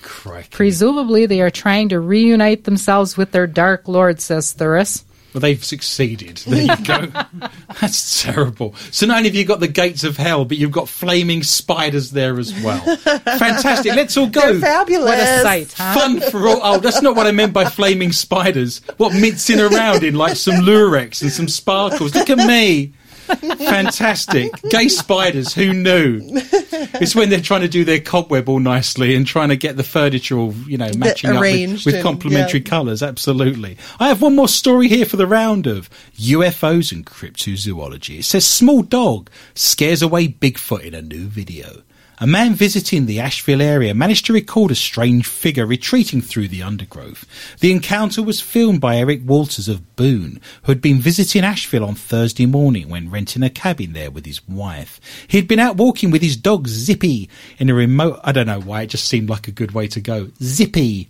Crikey. 0.03 0.49
Presumably, 0.51 1.25
they 1.25 1.41
are 1.41 1.49
trying 1.49 1.89
to 1.89 1.99
reunite 1.99 2.65
themselves 2.65 3.17
with 3.17 3.31
their 3.31 3.47
dark 3.47 3.87
lord, 3.87 4.21
says 4.21 4.53
Thuras. 4.53 5.03
Well, 5.33 5.41
they've 5.41 5.63
succeeded. 5.63 6.37
There 6.37 6.61
you 6.61 6.85
go. 6.85 7.07
That's 7.81 8.21
terrible. 8.21 8.75
So 8.91 9.07
not 9.07 9.17
only 9.17 9.29
have 9.29 9.35
you 9.35 9.45
got 9.45 9.59
the 9.59 9.67
gates 9.67 10.03
of 10.03 10.15
hell, 10.15 10.45
but 10.45 10.57
you've 10.57 10.71
got 10.71 10.87
flaming 10.87 11.41
spiders 11.41 12.11
there 12.11 12.37
as 12.37 12.53
well. 12.63 12.81
Fantastic. 12.97 13.95
Let's 13.95 14.15
all 14.15 14.27
go. 14.27 14.53
They're 14.53 14.61
fabulous. 14.61 15.05
What 15.05 15.17
a 15.19 15.41
sight, 15.41 15.73
huh? 15.75 15.99
Fun 15.99 16.19
for 16.29 16.47
all. 16.47 16.59
Oh, 16.61 16.77
that's 16.77 17.01
not 17.01 17.15
what 17.15 17.25
I 17.25 17.31
meant 17.31 17.51
by 17.51 17.65
flaming 17.65 18.11
spiders. 18.11 18.81
What 18.97 19.13
mincing 19.13 19.59
around 19.59 20.03
in 20.03 20.13
like 20.13 20.35
some 20.35 20.55
lurex 20.55 21.23
and 21.23 21.31
some 21.31 21.47
sparkles. 21.47 22.13
Look 22.13 22.29
at 22.29 22.37
me. 22.37 22.93
Fantastic. 23.35 24.51
Gay 24.69 24.87
spiders, 24.87 25.53
who 25.53 25.73
knew? 25.73 26.21
It's 26.23 27.15
when 27.15 27.29
they're 27.29 27.41
trying 27.41 27.61
to 27.61 27.67
do 27.67 27.83
their 27.83 27.99
cobweb 27.99 28.49
all 28.49 28.59
nicely 28.59 29.15
and 29.15 29.25
trying 29.25 29.49
to 29.49 29.55
get 29.55 29.77
the 29.77 29.83
furniture 29.83 30.37
all, 30.37 30.53
you 30.67 30.77
know, 30.77 30.91
matching 30.97 31.31
up 31.31 31.41
with, 31.41 31.85
with 31.85 31.95
and- 31.95 32.03
complementary 32.03 32.59
yeah. 32.59 32.69
colours. 32.69 33.03
Absolutely. 33.03 33.77
I 33.99 34.07
have 34.07 34.21
one 34.21 34.35
more 34.35 34.47
story 34.47 34.87
here 34.87 35.05
for 35.05 35.17
the 35.17 35.27
round 35.27 35.67
of 35.67 35.89
UFOs 36.17 36.91
and 36.91 37.05
cryptozoology. 37.05 38.19
It 38.19 38.25
says 38.25 38.45
small 38.45 38.81
dog 38.83 39.29
scares 39.55 40.01
away 40.01 40.27
Bigfoot 40.27 40.83
in 40.83 40.93
a 40.93 41.01
new 41.01 41.27
video. 41.27 41.83
A 42.23 42.25
man 42.25 42.53
visiting 42.53 43.05
the 43.05 43.19
Asheville 43.19 43.61
area 43.61 43.93
managed 43.93 44.25
to 44.27 44.33
record 44.33 44.71
a 44.71 44.75
strange 44.75 45.27
figure 45.27 45.65
retreating 45.65 46.21
through 46.21 46.47
the 46.47 46.63
undergrowth. 46.63 47.25
The 47.59 47.69
encounter 47.73 48.23
was 48.23 48.39
filmed 48.39 48.79
by 48.79 48.95
Eric 48.95 49.23
Walters 49.25 49.67
of 49.67 49.97
Boone, 49.97 50.39
who 50.63 50.71
had 50.71 50.79
been 50.81 50.99
visiting 51.01 51.43
Asheville 51.43 51.83
on 51.83 51.95
Thursday 51.95 52.45
morning 52.45 52.87
when 52.87 53.09
renting 53.11 53.43
a 53.43 53.49
cabin 53.49 53.91
there 53.91 54.09
with 54.09 54.25
his 54.25 54.39
wife. 54.47 55.01
He'd 55.27 55.49
been 55.49 55.59
out 55.59 55.75
walking 55.75 56.11
with 56.11 56.21
his 56.21 56.37
dog 56.37 56.69
Zippy 56.69 57.29
in 57.59 57.69
a 57.69 57.73
remote, 57.73 58.21
I 58.23 58.31
don't 58.31 58.47
know 58.47 58.61
why, 58.61 58.83
it 58.83 58.87
just 58.91 59.09
seemed 59.09 59.27
like 59.29 59.49
a 59.49 59.51
good 59.51 59.73
way 59.73 59.89
to 59.89 59.99
go. 59.99 60.29
Zippy. 60.41 61.09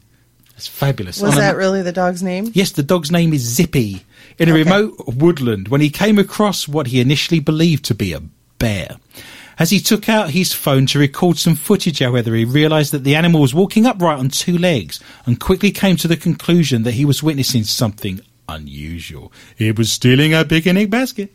That's 0.53 0.65
fabulous. 0.67 1.21
Was 1.21 1.33
On 1.33 1.37
a- 1.37 1.41
that 1.41 1.57
really 1.57 1.83
the 1.83 1.91
dog's 1.91 2.23
name? 2.23 2.49
Yes, 2.55 2.71
the 2.71 2.81
dog's 2.81 3.11
name 3.11 3.35
is 3.35 3.41
Zippy. 3.43 4.03
In 4.39 4.49
a 4.49 4.51
Okay. 4.51 4.63
remote 4.63 4.95
woodland, 5.15 5.67
when 5.67 5.81
he 5.81 5.91
came 5.91 6.17
across 6.17 6.67
what 6.67 6.87
he 6.87 6.99
initially 6.99 7.39
believed 7.39 7.85
to 7.85 7.93
be 7.93 8.13
a 8.13 8.21
bear. 8.57 8.97
As 9.59 9.69
he 9.69 9.79
took 9.79 10.09
out 10.09 10.31
his 10.31 10.53
phone 10.53 10.85
to 10.87 10.99
record 10.99 11.37
some 11.37 11.55
footage, 11.55 11.99
however, 11.99 12.33
he 12.35 12.45
realised 12.45 12.91
that 12.91 13.03
the 13.03 13.15
animal 13.15 13.41
was 13.41 13.53
walking 13.53 13.85
upright 13.85 14.19
on 14.19 14.29
two 14.29 14.57
legs 14.57 14.99
and 15.25 15.39
quickly 15.39 15.71
came 15.71 15.95
to 15.97 16.07
the 16.07 16.17
conclusion 16.17 16.83
that 16.83 16.95
he 16.95 17.05
was 17.05 17.21
witnessing 17.21 17.63
something 17.63 18.21
unusual. 18.49 19.31
It 19.57 19.77
was 19.77 19.91
stealing 19.91 20.33
a 20.33 20.43
picnic 20.43 20.89
basket. 20.89 21.31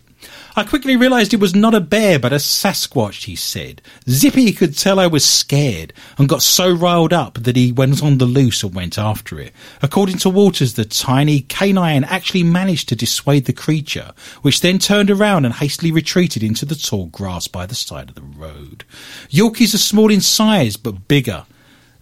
I 0.57 0.65
quickly 0.65 0.97
realised 0.97 1.33
it 1.33 1.41
was 1.41 1.55
not 1.55 1.75
a 1.75 1.81
bear, 1.81 2.19
but 2.19 2.33
a 2.33 2.37
Sasquatch, 2.37 3.25
he 3.25 3.37
said. 3.37 3.81
Zippy 4.09 4.53
could 4.53 4.77
tell 4.77 4.99
I 4.99 5.07
was 5.07 5.25
scared 5.25 5.93
and 6.19 6.29
got 6.29 6.43
so 6.43 6.73
riled 6.73 7.13
up 7.13 7.35
that 7.35 7.55
he 7.55 7.71
went 7.71 8.03
on 8.03 8.19
the 8.19 8.25
loose 8.25 8.65
and 8.65 8.75
went 8.75 8.99
after 8.99 9.39
it. 9.39 9.53
According 9.83 10.19
to 10.19 10.31
Walters, 10.31 10.75
the 10.75 10.85
tiny 10.85 11.43
canine 11.43 12.03
actually 12.05 12.43
managed 12.43 12.89
to 12.89 12.97
dissuade 12.97 13.45
the 13.45 13.53
creature, 13.53 14.13
which 14.43 14.61
then 14.61 14.79
turned 14.79 15.11
around 15.11 15.45
and 15.45 15.55
hastily 15.55 15.93
retreated 15.93 16.43
into 16.43 16.67
the 16.67 16.75
tall 16.75 17.07
grass 17.07 17.47
by 17.47 17.65
the 17.67 17.77
side 17.77 18.09
of 18.09 18.17
the 18.17 18.23
road. 18.23 18.85
Yorkies 19.31 19.75
are 19.75 19.79
small 19.79 20.11
in 20.11 20.21
size, 20.21 20.77
but 20.77 21.07
bigger 21.07 21.47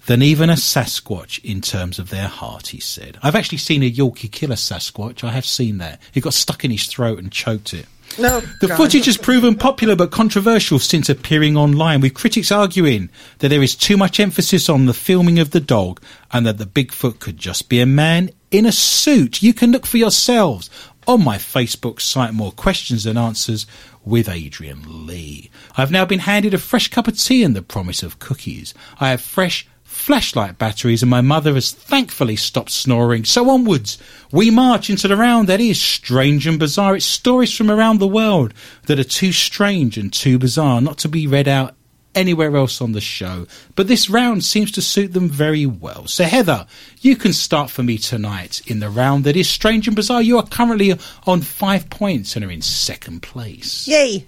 than 0.07 0.23
even 0.23 0.49
a 0.49 0.55
Sasquatch 0.55 1.45
in 1.45 1.61
terms 1.61 1.99
of 1.99 2.11
their 2.11 2.29
heart, 2.29 2.69
he 2.69 2.81
said. 2.81 3.19
I've 3.23 3.35
actually 3.35 3.59
seen 3.59 3.83
a 3.83 3.91
Yorkie 3.91 4.31
kill 4.31 4.53
a 4.53 4.55
Sasquatch. 4.55 5.25
I 5.25 5.33
have 5.33 5.45
seen 5.45 5.79
that. 5.79 6.01
He 6.13 6.21
got 6.21 6.33
stuck 6.33 6.65
in 6.65 6.71
his 6.71 6.87
throat 6.87 7.19
and 7.19 7.31
choked 7.31 7.75
it. 7.75 7.87
No. 8.19 8.41
The 8.61 8.69
God. 8.69 8.77
footage 8.77 9.07
has 9.07 9.17
proven 9.17 9.57
popular 9.57 9.97
but 9.97 10.11
controversial 10.11 10.79
since 10.79 11.09
appearing 11.09 11.57
online, 11.57 12.01
with 12.01 12.15
critics 12.15 12.51
arguing 12.51 13.11
that 13.39 13.49
there 13.49 13.63
is 13.63 13.75
too 13.75 13.97
much 13.97 14.21
emphasis 14.21 14.69
on 14.69 14.87
the 14.87 14.95
filming 14.95 15.39
of 15.39 15.51
the 15.51 15.61
dog 15.61 16.01
and 16.33 16.47
that 16.47 16.59
the 16.59 16.67
Bigfoot 16.67 17.19
could 17.19 17.37
just 17.37 17.69
be 17.69 17.81
a 17.81 17.87
man 17.87 18.31
in 18.51 18.67
a 18.67 18.73
suit. 18.73 19.43
You 19.43 19.53
can 19.53 19.71
look 19.71 19.87
for 19.87 19.99
yourselves 19.99 20.71
on 21.07 21.23
my 21.23 21.37
Facebook 21.37 22.01
site, 22.01 22.33
More 22.33 22.53
Questions 22.53 23.05
Than 23.05 23.17
Answers 23.17 23.67
with 24.05 24.29
Adrian 24.29 25.07
Lee. 25.07 25.51
I've 25.77 25.91
now 25.91 26.05
been 26.05 26.21
handed 26.21 26.55
a 26.55 26.59
fresh 26.59 26.89
cup 26.89 27.09
of 27.09 27.19
tea 27.19 27.43
and 27.43 27.55
the 27.55 27.63
promise 27.63 28.03
of 28.03 28.19
cookies. 28.19 28.73
I 28.99 29.11
have 29.11 29.21
fresh 29.21 29.69
flashlight 29.97 30.59
batteries 30.59 31.03
and 31.03 31.11
my 31.11 31.21
mother 31.21 31.55
has 31.55 31.73
thankfully 31.73 32.37
stopped 32.37 32.71
snoring. 32.71 33.25
So 33.25 33.51
onwards, 33.51 33.99
we 34.31 34.51
march 34.51 34.89
into 34.89 35.09
the 35.09 35.17
round 35.17 35.49
that 35.49 35.61
is 35.61 35.81
strange 35.81 36.47
and 36.47 36.59
bizarre. 36.59 36.97
It's 36.97 37.07
stories 37.07 37.53
from 37.57 37.71
around 37.71 37.99
the 37.99 38.07
world 38.07 38.55
that 38.85 39.01
are 39.01 39.05
too 39.05 39.33
strange 39.33 39.99
and 39.99 40.13
too 40.13 40.39
bizarre 40.39 40.81
not 40.81 40.99
to 40.99 41.09
be 41.09 41.27
read 41.27 41.49
out 41.49 41.75
anywhere 42.15 42.57
else 42.57 42.81
on 42.81 42.93
the 42.93 43.01
show. 43.01 43.47
But 43.75 43.89
this 43.89 44.09
round 44.09 44.45
seems 44.45 44.71
to 44.73 44.83
suit 44.83 45.13
them 45.13 45.29
very 45.29 45.67
well. 45.67 46.07
So 46.07 46.25
Heather, 46.25 46.67
you 47.01 47.17
can 47.17 47.33
start 47.33 47.71
for 47.71 47.83
me 47.83 47.99
tonight 47.99 48.63
in 48.67 48.81
the 48.81 48.89
round 48.89 49.25
that 49.25 49.37
is 49.37 49.49
strange 49.49 49.87
and 49.87 49.97
bizarre. 49.97 50.23
You 50.23 50.39
are 50.39 50.47
currently 50.47 50.95
on 51.27 51.41
five 51.41 51.91
points 51.91 52.37
and 52.37 52.45
are 52.45 52.51
in 52.51 52.63
second 52.63 53.23
place. 53.23 53.89
Yay! 53.89 54.27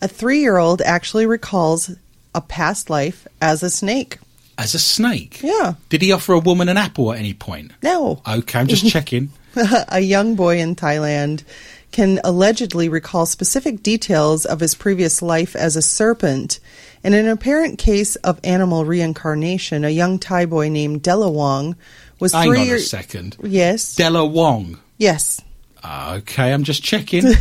A 0.00 0.08
three 0.08 0.40
year 0.40 0.58
old 0.58 0.80
actually 0.82 1.26
recalls 1.26 1.90
a 2.34 2.40
past 2.40 2.88
life 2.88 3.26
as 3.40 3.62
a 3.62 3.70
snake. 3.70 4.18
As 4.58 4.74
a 4.74 4.78
snake. 4.78 5.40
Yeah. 5.42 5.74
Did 5.88 6.02
he 6.02 6.10
offer 6.12 6.32
a 6.34 6.38
woman 6.40 6.68
an 6.68 6.76
apple 6.76 7.12
at 7.12 7.18
any 7.20 7.32
point? 7.32 7.70
No. 7.82 8.20
Okay, 8.28 8.58
I'm 8.58 8.66
just 8.66 8.88
checking. 8.90 9.30
a 9.88 10.00
young 10.00 10.34
boy 10.34 10.58
in 10.58 10.74
Thailand 10.76 11.44
can 11.92 12.20
allegedly 12.24 12.88
recall 12.88 13.24
specific 13.24 13.82
details 13.82 14.44
of 14.44 14.60
his 14.60 14.74
previous 14.74 15.22
life 15.22 15.54
as 15.56 15.76
a 15.76 15.80
serpent. 15.82 16.58
In 17.04 17.14
an 17.14 17.28
apparent 17.28 17.78
case 17.78 18.16
of 18.16 18.40
animal 18.44 18.84
reincarnation, 18.84 19.84
a 19.84 19.88
young 19.90 20.18
Thai 20.18 20.46
boy 20.46 20.68
named 20.68 21.02
Della 21.02 21.30
Wong 21.30 21.76
was 22.18 22.32
Hang 22.32 22.48
three 22.48 22.58
on 22.58 22.62
a 22.64 22.66
years. 22.66 22.90
second. 22.90 23.36
Yes. 23.42 23.94
Della 23.94 24.26
Wong. 24.26 24.78
yes. 24.98 25.40
Ah, 25.84 26.14
Okay, 26.16 26.52
I'm 26.52 26.64
just 26.64 26.82
checking. 26.82 27.22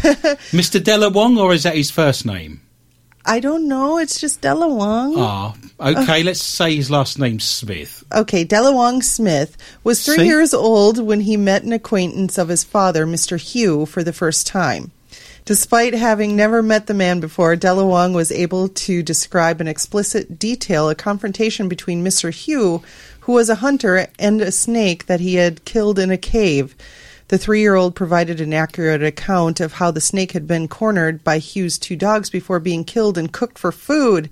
Mr. 0.53 0.81
Della 0.81 1.09
Wong, 1.09 1.39
or 1.39 1.53
is 1.53 1.63
that 1.63 1.75
his 1.75 1.89
first 1.89 2.23
name? 2.27 2.61
I 3.27 3.41
don't 3.41 3.67
know. 3.67 3.97
It's 3.97 4.21
just 4.21 4.39
Della 4.39 4.69
Wong. 4.69 5.15
Ah, 5.17 5.53
okay, 5.79 6.23
let's 6.23 6.41
say 6.41 6.75
his 6.75 6.89
last 6.89 7.19
name's 7.19 7.43
Smith. 7.43 8.05
Okay, 8.13 8.45
Della 8.45 8.71
Wong 8.71 9.01
Smith 9.01 9.57
was 9.83 10.05
three 10.05 10.15
See? 10.15 10.27
years 10.27 10.53
old 10.53 10.97
when 10.97 11.19
he 11.21 11.35
met 11.35 11.63
an 11.63 11.73
acquaintance 11.73 12.37
of 12.37 12.47
his 12.47 12.63
father, 12.63 13.05
Mr. 13.05 13.37
Hugh, 13.37 13.85
for 13.85 14.01
the 14.01 14.13
first 14.13 14.47
time. 14.47 14.91
Despite 15.43 15.93
having 15.93 16.35
never 16.35 16.63
met 16.63 16.87
the 16.87 16.93
man 16.93 17.19
before, 17.19 17.55
Della 17.55 17.85
Wong 17.85 18.13
was 18.13 18.31
able 18.31 18.69
to 18.69 19.03
describe 19.03 19.61
in 19.61 19.67
explicit 19.67 20.39
detail 20.39 20.89
a 20.89 20.95
confrontation 20.95 21.67
between 21.67 22.03
Mr. 22.03 22.33
Hugh, 22.33 22.81
who 23.21 23.33
was 23.33 23.49
a 23.49 23.55
hunter, 23.55 24.07
and 24.17 24.41
a 24.41 24.51
snake 24.51 25.05
that 25.07 25.19
he 25.19 25.35
had 25.35 25.65
killed 25.65 25.99
in 25.99 26.11
a 26.11 26.17
cave. 26.17 26.75
The 27.29 27.37
three 27.37 27.61
year 27.61 27.75
old 27.75 27.95
provided 27.95 28.39
an 28.39 28.53
accurate 28.53 29.03
account 29.03 29.59
of 29.59 29.73
how 29.73 29.91
the 29.91 29.99
snake 29.99 30.31
had 30.31 30.47
been 30.47 30.67
cornered 30.67 31.23
by 31.23 31.39
Hughes' 31.39 31.77
two 31.77 31.95
dogs 31.95 32.29
before 32.29 32.59
being 32.59 32.85
killed 32.85 33.17
and 33.17 33.31
cooked 33.31 33.59
for 33.59 33.71
food. 33.71 34.29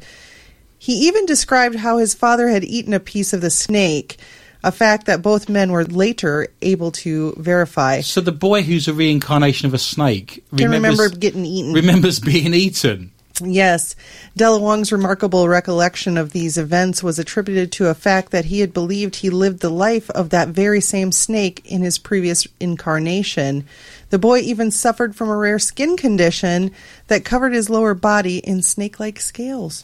He 0.78 0.93
even 1.08 1.26
described 1.26 1.76
how 1.76 1.98
his 1.98 2.14
father 2.14 2.48
had 2.48 2.64
eaten 2.64 2.93
a 2.93 3.00
piece 3.00 3.34
of 3.34 3.41
the 3.41 3.50
snake, 3.50 4.18
a 4.64 4.72
fact 4.72 5.08
that 5.08 5.22
both 5.22 5.50
men 5.50 5.72
were 5.72 5.84
later 5.84 6.48
able 6.62 6.91
to 6.91 7.34
verify. 7.38 8.02
So 8.02 8.22
the 8.22 8.32
boy 8.32 8.64
who's 8.64 8.88
a 8.88 8.93
reincarnation 8.93 9.68
of 9.68 9.74
a 9.74 9.80
snake 9.80 10.43
remembers, 10.52 10.98
remember 10.98 11.10
getting 11.18 11.46
eaten. 11.46 11.74
remembers 11.74 12.20
being 12.20 12.54
eaten. 12.54 13.12
Yes. 13.44 13.96
Della 14.38 14.60
Wong's 14.60 14.92
remarkable 14.92 15.48
recollection 15.48 16.18
of 16.18 16.32
these 16.32 16.58
events 16.58 17.04
was 17.04 17.20
attributed 17.20 17.72
to 17.74 17.88
a 17.90 17.94
fact 17.94 18.32
that 18.32 18.46
he 18.46 18.60
had 18.62 18.74
believed 18.74 19.18
he 19.18 19.30
lived 19.30 19.60
the 19.60 19.70
life 19.70 20.10
of 20.12 20.30
that 20.30 20.50
very 20.50 20.80
same 20.82 21.12
snake 21.12 21.62
in 21.66 21.82
his 21.82 21.98
previous 21.98 22.48
incarnation. 22.60 23.66
The 24.10 24.20
boy 24.20 24.40
even 24.40 24.72
suffered 24.72 25.16
from 25.16 25.30
a 25.30 25.36
rare 25.36 25.60
skin 25.60 25.98
condition 25.98 26.72
that 27.08 27.26
covered 27.26 27.54
his 27.54 27.70
lower 27.70 27.94
body 27.94 28.38
in 28.38 28.62
snake 28.62 29.00
like 29.00 29.20
scales. 29.20 29.84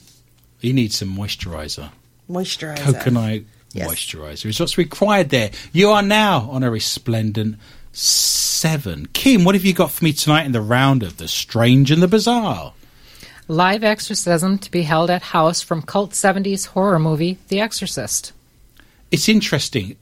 He 0.59 0.71
needs 0.73 0.97
some 0.97 1.15
moisturizer. 1.15 1.89
Moisturizer. 2.29 2.77
Coconut 2.77 3.41
Yes. 3.73 3.87
moisturizer 3.89 4.47
is 4.47 4.59
what's 4.59 4.77
required 4.77 5.29
there. 5.29 5.51
You 5.71 5.91
are 5.91 6.01
now 6.03 6.49
on 6.51 6.61
a 6.63 6.69
resplendent 6.69 7.57
seven. 7.93 9.07
Kim, 9.13 9.43
what 9.45 9.55
have 9.55 9.63
you 9.65 9.73
got 9.73 9.91
for 9.91 10.03
me 10.03 10.13
tonight 10.13 10.45
in 10.45 10.51
the 10.51 10.61
round 10.61 11.03
of 11.03 11.17
the 11.17 11.27
strange 11.27 11.89
and 11.91 12.01
the 12.01 12.07
bizarre? 12.07 12.73
Live 13.51 13.83
exorcism 13.83 14.59
to 14.59 14.71
be 14.71 14.83
held 14.83 15.09
at 15.09 15.21
house 15.21 15.61
from 15.61 15.81
cult 15.81 16.11
70s 16.11 16.67
horror 16.67 16.97
movie 16.97 17.37
The 17.49 17.59
Exorcist. 17.59 18.31
It's 19.11 19.27
interesting. 19.27 19.97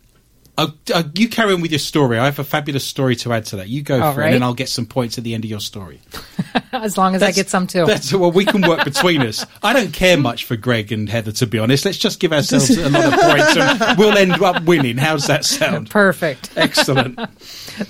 Uh, 0.59 0.67
uh, 0.93 1.03
you 1.15 1.29
carry 1.29 1.53
on 1.53 1.61
with 1.61 1.71
your 1.71 1.79
story. 1.79 2.19
I 2.19 2.25
have 2.25 2.37
a 2.37 2.43
fabulous 2.43 2.83
story 2.83 3.15
to 3.17 3.31
add 3.31 3.45
to 3.45 3.55
that. 3.57 3.69
You 3.69 3.81
go 3.81 4.01
All 4.01 4.13
for 4.13 4.23
it, 4.23 4.33
and 4.33 4.43
I'll 4.43 4.53
get 4.53 4.67
some 4.67 4.85
points 4.85 5.17
at 5.17 5.23
the 5.23 5.33
end 5.33 5.45
of 5.45 5.49
your 5.49 5.61
story. 5.61 6.01
as 6.73 6.97
long 6.97 7.15
as 7.15 7.23
I 7.23 7.31
get 7.31 7.49
some 7.49 7.65
too. 7.65 7.85
That's 7.85 8.13
well, 8.13 8.31
we 8.31 8.43
can 8.43 8.67
work 8.67 8.83
between 8.83 9.21
us. 9.21 9.45
I 9.63 9.71
don't 9.71 9.93
care 9.93 10.17
much 10.17 10.43
for 10.43 10.57
Greg 10.57 10.91
and 10.91 11.07
Heather, 11.07 11.31
to 11.31 11.47
be 11.47 11.59
honest. 11.59 11.85
Let's 11.85 11.97
just 11.97 12.19
give 12.19 12.33
ourselves 12.33 12.69
a 12.71 12.89
lot 12.89 13.05
of 13.05 13.19
points, 13.19 13.55
and 13.55 13.97
we'll 13.97 14.17
end 14.17 14.33
up 14.33 14.63
winning. 14.65 14.97
How's 14.97 15.27
that 15.27 15.45
sound? 15.45 15.89
Perfect. 15.89 16.51
Excellent. 16.55 17.19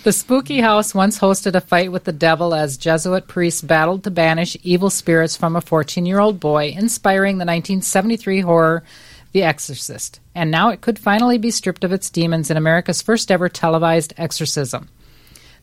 The 0.03 0.13
spooky 0.13 0.59
house 0.59 0.93
once 0.93 1.17
hosted 1.17 1.55
a 1.55 1.61
fight 1.61 1.91
with 1.91 2.03
the 2.03 2.11
devil 2.11 2.53
as 2.53 2.77
Jesuit 2.77 3.27
priests 3.27 3.63
battled 3.63 4.03
to 4.03 4.11
banish 4.11 4.55
evil 4.61 4.91
spirits 4.91 5.35
from 5.35 5.55
a 5.55 5.61
14 5.61 6.05
year 6.05 6.19
old 6.19 6.39
boy, 6.39 6.67
inspiring 6.77 7.39
the 7.39 7.45
1973 7.45 8.41
horror 8.41 8.83
The 9.31 9.41
Exorcist. 9.41 10.19
And 10.39 10.51
now 10.51 10.69
it 10.69 10.79
could 10.79 10.97
finally 10.97 11.37
be 11.37 11.51
stripped 11.51 11.83
of 11.83 11.91
its 11.91 12.09
demons 12.09 12.49
in 12.49 12.55
America's 12.55 13.01
first 13.01 13.29
ever 13.29 13.49
televised 13.49 14.13
exorcism. 14.15 14.87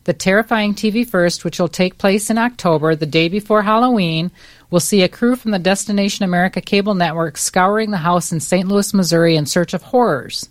The 0.03 0.13
terrifying 0.13 0.75
TV 0.75 1.03
first, 1.03 1.43
which 1.43 1.59
will 1.59 1.67
take 1.67 1.97
place 1.97 2.29
in 2.29 2.37
October, 2.37 2.95
the 2.95 3.07
day 3.07 3.27
before 3.27 3.63
Halloween, 3.63 4.29
will 4.69 4.79
see 4.79 5.01
a 5.01 5.09
crew 5.09 5.35
from 5.35 5.49
the 5.49 5.57
Destination 5.57 6.25
America 6.25 6.61
cable 6.61 6.93
network 6.93 7.37
scouring 7.37 7.89
the 7.89 7.97
house 7.97 8.31
in 8.31 8.39
St. 8.39 8.67
Louis, 8.67 8.93
Missouri 8.93 9.35
in 9.35 9.47
search 9.47 9.73
of 9.73 9.81
horrors. 9.81 10.47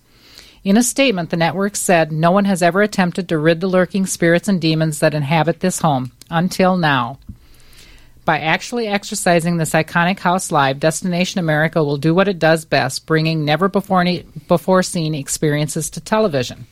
In 0.64 0.76
a 0.76 0.82
statement, 0.82 1.30
the 1.30 1.36
network 1.36 1.76
said 1.76 2.10
no 2.10 2.32
one 2.32 2.46
has 2.46 2.62
ever 2.62 2.82
attempted 2.82 3.28
to 3.28 3.38
rid 3.38 3.60
the 3.60 3.68
lurking 3.68 4.06
spirits 4.06 4.48
and 4.48 4.60
demons 4.60 4.98
that 4.98 5.14
inhabit 5.14 5.60
this 5.60 5.78
home 5.78 6.10
until 6.30 6.76
now. 6.76 7.20
By 8.26 8.40
actually 8.40 8.88
exercising 8.88 9.56
this 9.56 9.70
iconic 9.70 10.18
house 10.18 10.50
live, 10.50 10.80
Destination 10.80 11.38
America 11.38 11.84
will 11.84 11.96
do 11.96 12.12
what 12.12 12.26
it 12.26 12.40
does 12.40 12.64
best, 12.64 13.06
bringing 13.06 13.44
never 13.44 13.68
before, 13.68 14.04
before 14.48 14.82
seen 14.82 15.14
experiences 15.14 15.88
to 15.90 16.00
television. 16.00 16.66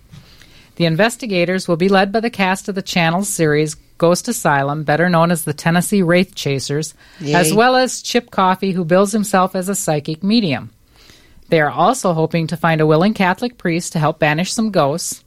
The 0.74 0.86
investigators 0.86 1.68
will 1.68 1.76
be 1.76 1.88
led 1.88 2.10
by 2.10 2.18
the 2.18 2.28
cast 2.28 2.68
of 2.68 2.74
the 2.74 2.82
channel's 2.82 3.28
series 3.28 3.76
Ghost 3.98 4.26
Asylum, 4.26 4.82
better 4.82 5.08
known 5.08 5.30
as 5.30 5.44
the 5.44 5.54
Tennessee 5.54 6.02
Wraith 6.02 6.34
Chasers, 6.34 6.92
Yay. 7.20 7.34
as 7.34 7.54
well 7.54 7.76
as 7.76 8.02
Chip 8.02 8.32
Coffey, 8.32 8.72
who 8.72 8.84
bills 8.84 9.12
himself 9.12 9.54
as 9.54 9.68
a 9.68 9.76
psychic 9.76 10.24
medium. 10.24 10.70
They 11.50 11.60
are 11.60 11.70
also 11.70 12.14
hoping 12.14 12.48
to 12.48 12.56
find 12.56 12.80
a 12.80 12.86
willing 12.86 13.14
Catholic 13.14 13.58
priest 13.58 13.92
to 13.92 14.00
help 14.00 14.18
banish 14.18 14.52
some 14.52 14.72
ghosts. 14.72 15.22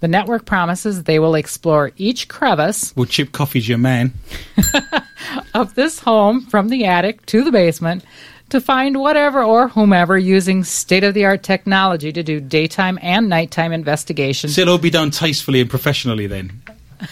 The 0.00 0.08
network 0.08 0.46
promises 0.46 1.02
they 1.02 1.18
will 1.18 1.34
explore 1.34 1.90
each 1.98 2.28
crevice 2.28 2.96
Well, 2.96 3.04
Chip 3.04 3.32
Coffey's 3.32 3.68
your 3.68 3.76
man. 3.76 4.14
of 5.54 5.74
this 5.74 6.00
home 6.00 6.40
from 6.40 6.68
the 6.68 6.84
attic 6.84 7.24
to 7.26 7.44
the 7.44 7.52
basement 7.52 8.04
to 8.50 8.60
find 8.60 8.98
whatever 8.98 9.42
or 9.42 9.68
whomever 9.68 10.16
using 10.16 10.64
state 10.64 11.04
of 11.04 11.14
the 11.14 11.24
art 11.24 11.42
technology 11.42 12.12
to 12.12 12.22
do 12.22 12.40
daytime 12.40 12.98
and 13.02 13.28
nighttime 13.28 13.72
investigations 13.72 14.54
So 14.54 14.62
it'll 14.62 14.78
be 14.78 14.90
done 14.90 15.10
tastefully 15.10 15.60
and 15.60 15.68
professionally 15.68 16.26
then. 16.26 16.62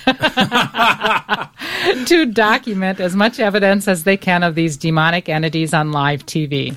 to 2.06 2.26
document 2.26 3.00
as 3.00 3.16
much 3.16 3.40
evidence 3.40 3.88
as 3.88 4.04
they 4.04 4.16
can 4.16 4.42
of 4.42 4.54
these 4.54 4.76
demonic 4.76 5.28
entities 5.28 5.74
on 5.74 5.92
live 5.92 6.24
TV. 6.26 6.74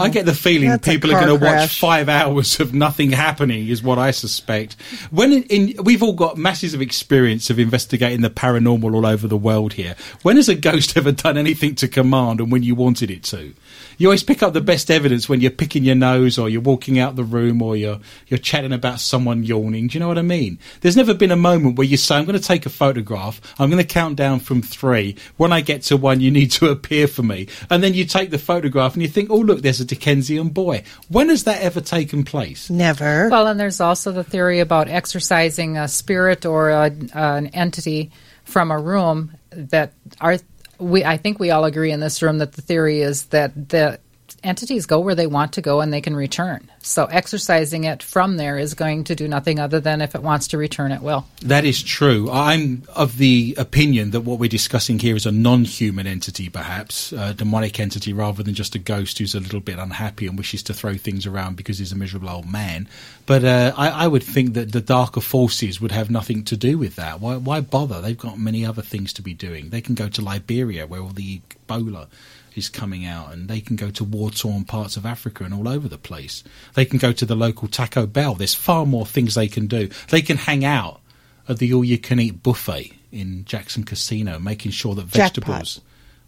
I 0.00 0.08
get 0.08 0.26
the 0.26 0.34
feeling 0.34 0.68
That's 0.68 0.86
people 0.86 1.10
are 1.10 1.20
going 1.20 1.38
to 1.38 1.44
watch 1.44 1.78
five 1.78 2.08
hours 2.08 2.60
of 2.60 2.74
nothing 2.74 3.12
happening, 3.12 3.68
is 3.68 3.82
what 3.82 3.98
I 3.98 4.10
suspect. 4.10 4.76
When 5.10 5.32
in, 5.32 5.42
in, 5.44 5.84
we've 5.84 6.02
all 6.02 6.12
got 6.12 6.36
masses 6.36 6.74
of 6.74 6.82
experience 6.82 7.50
of 7.50 7.58
investigating 7.58 8.20
the 8.20 8.30
paranormal 8.30 8.94
all 8.94 9.06
over 9.06 9.26
the 9.26 9.36
world 9.36 9.74
here. 9.74 9.96
When 10.22 10.36
has 10.36 10.48
a 10.48 10.54
ghost 10.54 10.96
ever 10.96 11.12
done 11.12 11.36
anything 11.36 11.74
to 11.76 11.88
command 11.88 12.40
and 12.40 12.52
when 12.52 12.62
you 12.62 12.74
wanted 12.74 13.10
it 13.10 13.22
to? 13.24 13.54
You 13.98 14.08
always 14.08 14.22
pick 14.22 14.42
up 14.42 14.52
the 14.52 14.60
best 14.60 14.90
evidence 14.90 15.28
when 15.28 15.40
you're 15.40 15.50
picking 15.50 15.84
your 15.84 15.94
nose 15.94 16.38
or 16.38 16.48
you're 16.48 16.60
walking 16.60 16.98
out 16.98 17.16
the 17.16 17.24
room 17.24 17.62
or 17.62 17.76
you're 17.76 18.00
you're 18.28 18.38
chatting 18.38 18.72
about 18.72 19.00
someone 19.00 19.42
yawning. 19.42 19.88
Do 19.88 19.94
you 19.94 20.00
know 20.00 20.08
what 20.08 20.18
I 20.18 20.22
mean? 20.22 20.58
There's 20.80 20.96
never 20.96 21.14
been 21.14 21.30
a 21.30 21.36
moment 21.36 21.76
where 21.76 21.86
you 21.86 21.96
say, 21.96 22.16
"I'm 22.16 22.24
going 22.24 22.38
to 22.38 22.44
take 22.44 22.66
a 22.66 22.70
photograph. 22.70 23.40
I'm 23.58 23.70
going 23.70 23.82
to 23.82 23.88
count 23.88 24.16
down 24.16 24.40
from 24.40 24.62
three. 24.62 25.16
When 25.36 25.52
I 25.52 25.60
get 25.60 25.82
to 25.82 25.96
one, 25.96 26.20
you 26.20 26.30
need 26.30 26.50
to 26.52 26.68
appear 26.70 27.06
for 27.06 27.22
me." 27.22 27.48
And 27.70 27.82
then 27.82 27.94
you 27.94 28.04
take 28.04 28.30
the 28.30 28.38
photograph 28.38 28.94
and 28.94 29.02
you 29.02 29.08
think, 29.08 29.30
"Oh, 29.30 29.38
look, 29.38 29.62
there's 29.62 29.80
a 29.80 29.84
Dickensian 29.84 30.50
boy." 30.50 30.84
When 31.08 31.28
has 31.28 31.44
that 31.44 31.62
ever 31.62 31.80
taken 31.80 32.24
place? 32.24 32.70
Never. 32.70 33.28
Well, 33.28 33.46
and 33.46 33.58
there's 33.58 33.80
also 33.80 34.12
the 34.12 34.24
theory 34.24 34.60
about 34.60 34.88
exorcising 34.88 35.76
a 35.76 35.88
spirit 35.88 36.46
or 36.46 36.70
a, 36.70 36.92
an 37.14 37.48
entity 37.48 38.10
from 38.44 38.70
a 38.70 38.78
room 38.78 39.32
that 39.50 39.92
are 40.20 40.38
we 40.82 41.04
I 41.04 41.16
think 41.16 41.38
we 41.38 41.50
all 41.50 41.64
agree 41.64 41.92
in 41.92 42.00
this 42.00 42.22
room 42.22 42.38
that 42.38 42.52
the 42.52 42.62
theory 42.62 43.00
is 43.00 43.26
that 43.26 43.68
the 43.68 43.98
entities 44.44 44.86
go 44.86 45.00
where 45.00 45.14
they 45.14 45.26
want 45.26 45.52
to 45.54 45.62
go 45.62 45.80
and 45.80 45.92
they 45.92 46.00
can 46.00 46.16
return. 46.16 46.70
So 46.82 47.04
exercising 47.06 47.84
it 47.84 48.02
from 48.02 48.36
there 48.36 48.58
is 48.58 48.74
going 48.74 49.04
to 49.04 49.14
do 49.14 49.28
nothing 49.28 49.58
other 49.58 49.80
than 49.80 50.00
if 50.00 50.14
it 50.14 50.22
wants 50.22 50.48
to 50.48 50.58
return 50.58 50.92
it 50.92 51.02
will. 51.02 51.26
That 51.42 51.64
is 51.64 51.82
true. 51.82 52.30
I'm 52.30 52.82
of 52.94 53.18
the 53.18 53.54
opinion 53.56 54.10
that 54.10 54.22
what 54.22 54.38
we're 54.38 54.48
discussing 54.48 54.98
here 54.98 55.16
is 55.16 55.26
a 55.26 55.32
non-human 55.32 56.06
entity, 56.06 56.48
perhaps 56.48 57.12
a 57.12 57.34
demonic 57.34 57.78
entity, 57.78 58.12
rather 58.12 58.42
than 58.42 58.54
just 58.54 58.74
a 58.74 58.78
ghost 58.78 59.18
who's 59.18 59.34
a 59.34 59.40
little 59.40 59.60
bit 59.60 59.78
unhappy 59.78 60.26
and 60.26 60.36
wishes 60.36 60.62
to 60.64 60.74
throw 60.74 60.94
things 60.94 61.26
around 61.26 61.56
because 61.56 61.78
he's 61.78 61.92
a 61.92 61.96
miserable 61.96 62.28
old 62.28 62.50
man. 62.50 62.88
But 63.26 63.44
uh, 63.44 63.72
I, 63.76 63.88
I 63.90 64.08
would 64.08 64.24
think 64.24 64.54
that 64.54 64.72
the 64.72 64.80
darker 64.80 65.20
forces 65.20 65.80
would 65.80 65.92
have 65.92 66.10
nothing 66.10 66.44
to 66.44 66.56
do 66.56 66.78
with 66.78 66.96
that. 66.96 67.20
Why, 67.20 67.36
why 67.36 67.60
bother? 67.60 68.00
They've 68.00 68.18
got 68.18 68.38
many 68.38 68.66
other 68.66 68.82
things 68.82 69.12
to 69.14 69.22
be 69.22 69.34
doing. 69.34 69.70
They 69.70 69.80
can 69.80 69.94
go 69.94 70.08
to 70.08 70.20
Liberia, 70.20 70.86
where 70.86 71.00
all 71.00 71.08
the 71.08 71.40
Ebola 71.68 72.08
is 72.56 72.68
coming 72.68 73.04
out, 73.04 73.32
and 73.32 73.48
they 73.48 73.60
can 73.60 73.76
go 73.76 73.90
to 73.90 74.04
war-torn 74.04 74.64
parts 74.64 74.96
of 74.96 75.06
Africa 75.06 75.44
and 75.44 75.54
all 75.54 75.68
over 75.68 75.88
the 75.88 75.98
place. 75.98 76.44
They 76.74 76.84
can 76.84 76.98
go 76.98 77.12
to 77.12 77.26
the 77.26 77.34
local 77.34 77.68
Taco 77.68 78.06
Bell. 78.06 78.34
There's 78.34 78.54
far 78.54 78.86
more 78.86 79.06
things 79.06 79.34
they 79.34 79.48
can 79.48 79.66
do. 79.66 79.88
They 80.08 80.22
can 80.22 80.36
hang 80.36 80.64
out 80.64 81.00
at 81.48 81.58
the 81.58 81.72
all-you-can-eat 81.72 82.42
buffet 82.42 82.92
in 83.10 83.44
Jackson 83.44 83.84
Casino, 83.84 84.38
making 84.38 84.72
sure 84.72 84.94
that 84.94 85.08
Jackpot. 85.08 85.44
vegetables. 85.44 85.80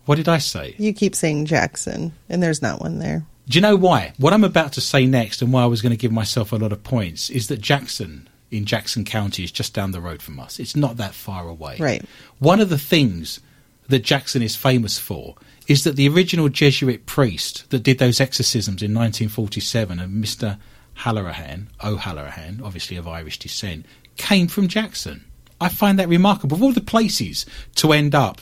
What 0.06 0.16
did 0.16 0.28
I 0.28 0.38
say? 0.38 0.74
you 0.78 0.92
keep 0.92 1.14
saying 1.14 1.46
Jackson, 1.46 2.12
and 2.28 2.42
there's 2.42 2.60
not 2.60 2.80
one 2.80 2.98
there. 2.98 3.24
Do 3.48 3.58
you 3.58 3.62
know 3.62 3.76
why? 3.76 4.12
What 4.18 4.32
I'm 4.32 4.44
about 4.44 4.72
to 4.74 4.80
say 4.80 5.06
next, 5.06 5.42
and 5.42 5.52
why 5.52 5.62
I 5.62 5.66
was 5.66 5.82
going 5.82 5.92
to 5.92 5.98
give 5.98 6.12
myself 6.12 6.52
a 6.52 6.56
lot 6.56 6.72
of 6.72 6.82
points, 6.82 7.30
is 7.30 7.48
that 7.48 7.60
Jackson 7.60 8.28
in 8.50 8.64
Jackson 8.64 9.04
County 9.04 9.44
is 9.44 9.50
just 9.50 9.74
down 9.74 9.90
the 9.90 10.00
road 10.00 10.22
from 10.22 10.38
us. 10.38 10.58
It's 10.58 10.76
not 10.76 10.96
that 10.98 11.14
far 11.14 11.48
away. 11.48 11.76
Right. 11.78 12.04
One 12.38 12.60
of 12.60 12.68
the 12.68 12.78
things 12.78 13.40
that 13.88 14.00
Jackson 14.00 14.42
is 14.42 14.56
famous 14.56 14.98
for 14.98 15.34
is 15.66 15.84
that 15.84 15.96
the 15.96 16.08
original 16.08 16.48
Jesuit 16.48 17.06
priest 17.06 17.68
that 17.70 17.82
did 17.82 17.98
those 17.98 18.20
exorcisms 18.20 18.82
in 18.82 18.92
1947, 18.92 19.98
and 19.98 20.24
uh, 20.24 20.26
Mr. 20.26 20.58
Halloran, 20.94 21.68
O'Halloran, 21.82 22.60
obviously 22.62 22.96
of 22.96 23.08
Irish 23.08 23.38
descent, 23.38 23.86
came 24.16 24.46
from 24.46 24.68
Jackson. 24.68 25.24
I 25.60 25.68
find 25.68 25.98
that 25.98 26.08
remarkable. 26.08 26.56
Of 26.56 26.62
all 26.62 26.72
the 26.72 26.80
places 26.80 27.46
to 27.76 27.92
end 27.92 28.14
up, 28.14 28.40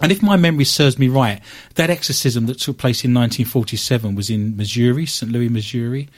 and 0.00 0.12
if 0.12 0.22
my 0.22 0.36
memory 0.36 0.64
serves 0.64 0.98
me 0.98 1.08
right, 1.08 1.40
that 1.74 1.90
exorcism 1.90 2.46
that 2.46 2.58
took 2.58 2.78
place 2.78 3.04
in 3.04 3.14
1947 3.14 4.14
was 4.14 4.30
in 4.30 4.56
Missouri, 4.56 5.06
St. 5.06 5.30
Louis, 5.30 5.48
Missouri. 5.48 6.08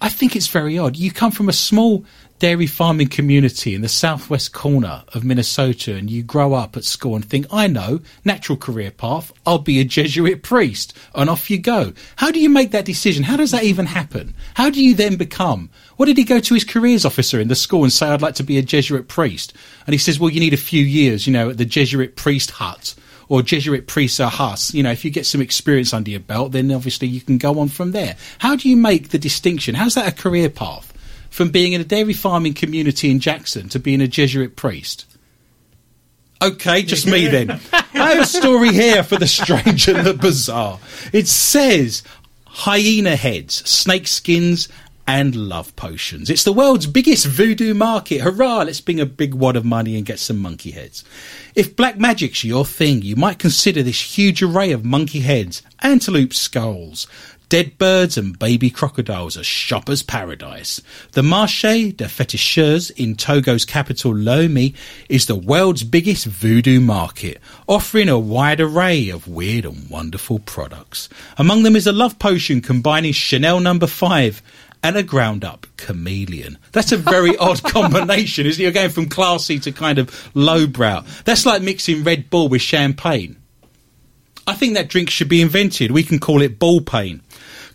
I 0.00 0.08
think 0.08 0.36
it's 0.36 0.46
very 0.46 0.78
odd. 0.78 0.96
You 0.96 1.10
come 1.10 1.32
from 1.32 1.48
a 1.48 1.52
small 1.52 2.04
dairy 2.38 2.66
farming 2.66 3.08
community 3.08 3.74
in 3.74 3.80
the 3.80 3.88
southwest 3.88 4.52
corner 4.52 5.02
of 5.14 5.24
Minnesota 5.24 5.94
and 5.94 6.08
you 6.08 6.22
grow 6.22 6.54
up 6.54 6.76
at 6.76 6.84
school 6.84 7.16
and 7.16 7.24
think, 7.24 7.46
I 7.50 7.66
know, 7.66 8.00
natural 8.24 8.56
career 8.56 8.90
path, 8.90 9.32
I'll 9.44 9.58
be 9.58 9.80
a 9.80 9.84
Jesuit 9.84 10.42
priest, 10.42 10.96
and 11.14 11.28
off 11.28 11.50
you 11.50 11.58
go. 11.58 11.92
How 12.16 12.30
do 12.30 12.38
you 12.38 12.48
make 12.48 12.70
that 12.70 12.84
decision? 12.84 13.24
How 13.24 13.36
does 13.36 13.50
that 13.50 13.64
even 13.64 13.86
happen? 13.86 14.34
How 14.54 14.70
do 14.70 14.82
you 14.82 14.94
then 14.94 15.16
become? 15.16 15.70
What 15.96 16.06
did 16.06 16.16
he 16.16 16.24
go 16.24 16.38
to 16.38 16.54
his 16.54 16.64
careers 16.64 17.04
officer 17.04 17.40
in 17.40 17.48
the 17.48 17.56
school 17.56 17.82
and 17.82 17.92
say, 17.92 18.06
I'd 18.06 18.22
like 18.22 18.36
to 18.36 18.44
be 18.44 18.58
a 18.58 18.62
Jesuit 18.62 19.08
priest? 19.08 19.52
And 19.86 19.94
he 19.94 19.98
says, 19.98 20.20
Well, 20.20 20.30
you 20.30 20.40
need 20.40 20.54
a 20.54 20.58
few 20.58 20.84
years, 20.84 21.26
you 21.26 21.32
know, 21.32 21.50
at 21.50 21.58
the 21.58 21.64
Jesuit 21.64 22.16
priest 22.16 22.52
hut 22.52 22.94
or 23.28 23.42
Jesuit 23.42 23.86
priest 23.86 24.20
or 24.20 24.28
Huss, 24.28 24.72
you 24.72 24.82
know, 24.82 24.90
if 24.90 25.04
you 25.04 25.10
get 25.10 25.26
some 25.26 25.42
experience 25.42 25.92
under 25.92 26.10
your 26.10 26.20
belt, 26.20 26.52
then 26.52 26.72
obviously 26.72 27.08
you 27.08 27.20
can 27.20 27.36
go 27.36 27.60
on 27.60 27.68
from 27.68 27.92
there. 27.92 28.16
How 28.38 28.56
do 28.56 28.68
you 28.68 28.76
make 28.76 29.10
the 29.10 29.18
distinction? 29.18 29.74
How's 29.74 29.94
that 29.94 30.08
a 30.08 30.14
career 30.14 30.48
path 30.48 30.87
from 31.38 31.50
being 31.50 31.72
in 31.72 31.80
a 31.80 31.84
dairy 31.84 32.14
farming 32.14 32.52
community 32.52 33.12
in 33.12 33.20
Jackson 33.20 33.68
to 33.68 33.78
being 33.78 34.00
a 34.00 34.08
Jesuit 34.08 34.56
priest? 34.56 35.06
Okay, 36.42 36.82
just 36.82 37.06
me 37.06 37.28
then. 37.28 37.60
I 37.72 38.14
have 38.14 38.22
a 38.22 38.26
story 38.26 38.72
here 38.72 39.04
for 39.04 39.16
the 39.16 39.28
strange 39.28 39.86
and 39.86 40.04
the 40.04 40.14
bizarre. 40.14 40.80
It 41.12 41.28
says 41.28 42.02
hyena 42.44 43.14
heads, 43.14 43.54
snake 43.70 44.08
skins, 44.08 44.68
and 45.06 45.36
love 45.36 45.76
potions. 45.76 46.28
It's 46.28 46.42
the 46.42 46.52
world's 46.52 46.88
biggest 46.88 47.24
voodoo 47.26 47.72
market. 47.72 48.20
Hurrah! 48.20 48.64
Let's 48.64 48.80
bring 48.80 48.98
a 48.98 49.06
big 49.06 49.32
wad 49.32 49.54
of 49.54 49.64
money 49.64 49.96
and 49.96 50.04
get 50.04 50.18
some 50.18 50.38
monkey 50.38 50.72
heads. 50.72 51.04
If 51.54 51.76
black 51.76 52.00
magic's 52.00 52.42
your 52.42 52.64
thing, 52.64 53.02
you 53.02 53.14
might 53.14 53.38
consider 53.38 53.84
this 53.84 54.18
huge 54.18 54.42
array 54.42 54.72
of 54.72 54.84
monkey 54.84 55.20
heads, 55.20 55.62
antelope 55.82 56.34
skulls, 56.34 57.06
dead 57.48 57.78
birds 57.78 58.18
and 58.18 58.38
baby 58.38 58.70
crocodiles 58.70 59.36
a 59.36 59.42
shopper's 59.42 60.02
paradise. 60.02 60.82
The 61.12 61.22
Marché 61.22 61.96
des 61.96 62.06
Féticheurs 62.06 62.90
in 62.96 63.14
Togo's 63.14 63.64
capital 63.64 64.12
Lomé 64.12 64.74
is 65.08 65.26
the 65.26 65.34
world's 65.34 65.84
biggest 65.84 66.26
voodoo 66.26 66.80
market, 66.80 67.40
offering 67.66 68.08
a 68.08 68.18
wide 68.18 68.60
array 68.60 69.08
of 69.08 69.28
weird 69.28 69.64
and 69.64 69.88
wonderful 69.88 70.38
products. 70.40 71.08
Among 71.36 71.62
them 71.62 71.76
is 71.76 71.86
a 71.86 71.92
love 71.92 72.18
potion 72.18 72.60
combining 72.60 73.12
Chanel 73.12 73.60
number 73.60 73.86
5 73.86 74.42
and 74.82 74.96
a 74.96 75.02
ground 75.02 75.44
up 75.44 75.66
chameleon. 75.76 76.58
That's 76.72 76.92
a 76.92 76.96
very 76.96 77.36
odd 77.38 77.62
combination, 77.62 78.46
isn't 78.46 78.60
it? 78.60 78.62
You're 78.62 78.72
going 78.72 78.90
from 78.90 79.08
classy 79.08 79.58
to 79.60 79.72
kind 79.72 79.98
of 79.98 80.30
lowbrow. 80.34 81.04
That's 81.24 81.46
like 81.46 81.62
mixing 81.62 82.04
Red 82.04 82.30
Bull 82.30 82.48
with 82.48 82.62
champagne. 82.62 83.36
I 84.48 84.54
think 84.54 84.74
that 84.74 84.88
drink 84.88 85.10
should 85.10 85.28
be 85.28 85.42
invented. 85.42 85.90
We 85.90 86.02
can 86.02 86.18
call 86.18 86.40
it 86.42 86.58
ball 86.58 86.80
pain. 86.80 87.20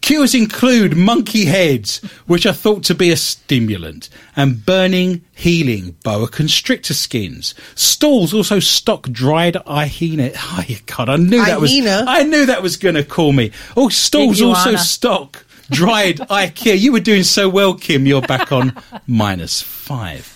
Cures 0.01 0.35
include 0.35 0.97
monkey 0.97 1.45
heads, 1.45 1.99
which 2.25 2.45
are 2.45 2.51
thought 2.51 2.83
to 2.83 2.95
be 2.95 3.09
a 3.09 3.15
stimulant, 3.15 4.09
and 4.35 4.65
burning, 4.65 5.21
healing 5.33 5.95
boa 6.03 6.27
constrictor 6.27 6.93
skins. 6.93 7.53
Stalls 7.75 8.33
also 8.33 8.59
stock 8.59 9.03
dried 9.09 9.55
hyena. 9.65 10.31
Oh, 10.55 10.65
God, 10.87 11.09
I 11.09 11.15
knew 11.15 11.45
that 11.45 11.61
was. 11.61 11.71
Hyena? 11.71 12.05
I 12.07 12.23
knew 12.23 12.47
that 12.47 12.61
was 12.61 12.75
going 12.75 12.95
to 12.95 13.03
call 13.03 13.31
me. 13.31 13.51
Oh, 13.77 13.87
stalls 13.89 14.41
also 14.41 14.75
stock 14.75 15.45
dried 15.69 16.17
IKEA. 16.29 16.77
You 16.77 16.91
were 16.91 16.99
doing 16.99 17.23
so 17.23 17.47
well, 17.47 17.75
Kim. 17.75 18.05
You're 18.05 18.21
back 18.21 18.51
on 18.51 18.75
minus 19.07 19.61
five. 19.61 20.32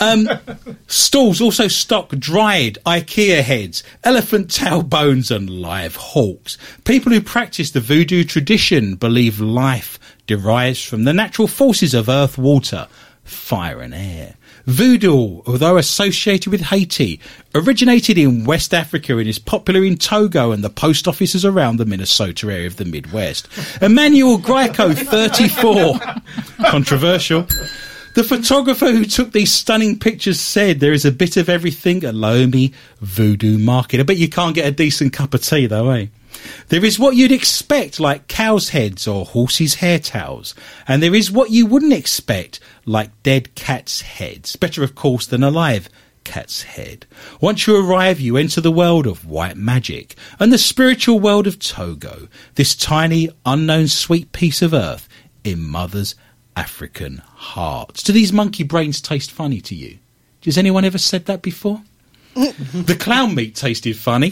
Um, 0.00 0.28
stalls 0.86 1.40
also 1.40 1.68
stock 1.68 2.10
dried 2.10 2.78
IKEA 2.86 3.42
heads, 3.42 3.82
elephant 4.04 4.50
tail 4.50 4.82
bones, 4.82 5.30
and 5.30 5.48
live 5.48 5.96
hawks. 5.96 6.58
People 6.84 7.12
who 7.12 7.20
practice 7.20 7.70
the 7.70 7.80
voodoo 7.80 8.24
tradition 8.24 8.96
believe 8.96 9.40
life 9.40 9.98
derives 10.26 10.82
from 10.82 11.04
the 11.04 11.12
natural 11.12 11.48
forces 11.48 11.94
of 11.94 12.08
earth, 12.08 12.36
water, 12.36 12.88
fire, 13.24 13.80
and 13.80 13.94
air. 13.94 14.34
Voodoo, 14.66 15.42
although 15.46 15.76
associated 15.76 16.50
with 16.50 16.60
Haiti, 16.60 17.20
originated 17.54 18.18
in 18.18 18.44
West 18.44 18.74
Africa 18.74 19.16
and 19.16 19.28
is 19.28 19.38
popular 19.38 19.84
in 19.84 19.96
Togo 19.96 20.50
and 20.50 20.64
the 20.64 20.70
post 20.70 21.06
offices 21.06 21.44
around 21.44 21.76
the 21.76 21.84
Minnesota 21.84 22.50
area 22.50 22.66
of 22.66 22.76
the 22.76 22.84
Midwest. 22.84 23.48
Emmanuel 23.80 24.38
Greco, 24.38 24.92
34. 24.92 26.00
Controversial. 26.68 27.46
The 28.16 28.24
photographer 28.24 28.90
who 28.92 29.04
took 29.04 29.32
these 29.32 29.52
stunning 29.52 29.98
pictures 29.98 30.40
said 30.40 30.80
there 30.80 30.94
is 30.94 31.04
a 31.04 31.12
bit 31.12 31.36
of 31.36 31.50
everything 31.50 32.02
at 32.02 32.14
Lomé 32.14 32.72
Voodoo 33.00 33.58
Market. 33.58 34.00
I 34.00 34.04
bet 34.04 34.16
you 34.16 34.30
can't 34.30 34.54
get 34.54 34.66
a 34.66 34.70
decent 34.70 35.12
cup 35.12 35.34
of 35.34 35.42
tea 35.42 35.66
though, 35.66 35.90
eh? 35.90 36.06
There 36.68 36.82
is 36.82 36.98
what 36.98 37.14
you'd 37.14 37.30
expect, 37.30 38.00
like 38.00 38.26
cows' 38.26 38.70
heads 38.70 39.06
or 39.06 39.26
horses' 39.26 39.74
hair 39.74 39.98
towels, 39.98 40.54
and 40.88 41.02
there 41.02 41.14
is 41.14 41.30
what 41.30 41.50
you 41.50 41.66
wouldn't 41.66 41.92
expect, 41.92 42.58
like 42.86 43.10
dead 43.22 43.54
cats' 43.54 44.00
heads. 44.00 44.56
Better, 44.56 44.82
of 44.82 44.94
course, 44.94 45.26
than 45.26 45.44
a 45.44 45.50
live 45.50 45.90
cat's 46.24 46.62
head. 46.62 47.04
Once 47.42 47.66
you 47.66 47.76
arrive, 47.76 48.18
you 48.18 48.38
enter 48.38 48.62
the 48.62 48.72
world 48.72 49.06
of 49.06 49.26
white 49.26 49.58
magic 49.58 50.14
and 50.40 50.50
the 50.50 50.56
spiritual 50.56 51.20
world 51.20 51.46
of 51.46 51.58
Togo, 51.58 52.28
this 52.54 52.74
tiny, 52.74 53.28
unknown, 53.44 53.88
sweet 53.88 54.32
piece 54.32 54.62
of 54.62 54.72
earth 54.72 55.06
in 55.44 55.62
Mother's 55.62 56.14
African 56.56 57.18
hearts. 57.26 58.02
Do 58.02 58.12
these 58.12 58.32
monkey 58.32 58.64
brains 58.64 59.00
taste 59.00 59.30
funny 59.30 59.60
to 59.60 59.74
you? 59.74 59.98
Has 60.44 60.58
anyone 60.58 60.84
ever 60.84 60.98
said 60.98 61.26
that 61.26 61.42
before? 61.42 61.82
the 62.34 62.96
clown 62.98 63.34
meat 63.34 63.54
tasted 63.54 63.96
funny. 63.96 64.30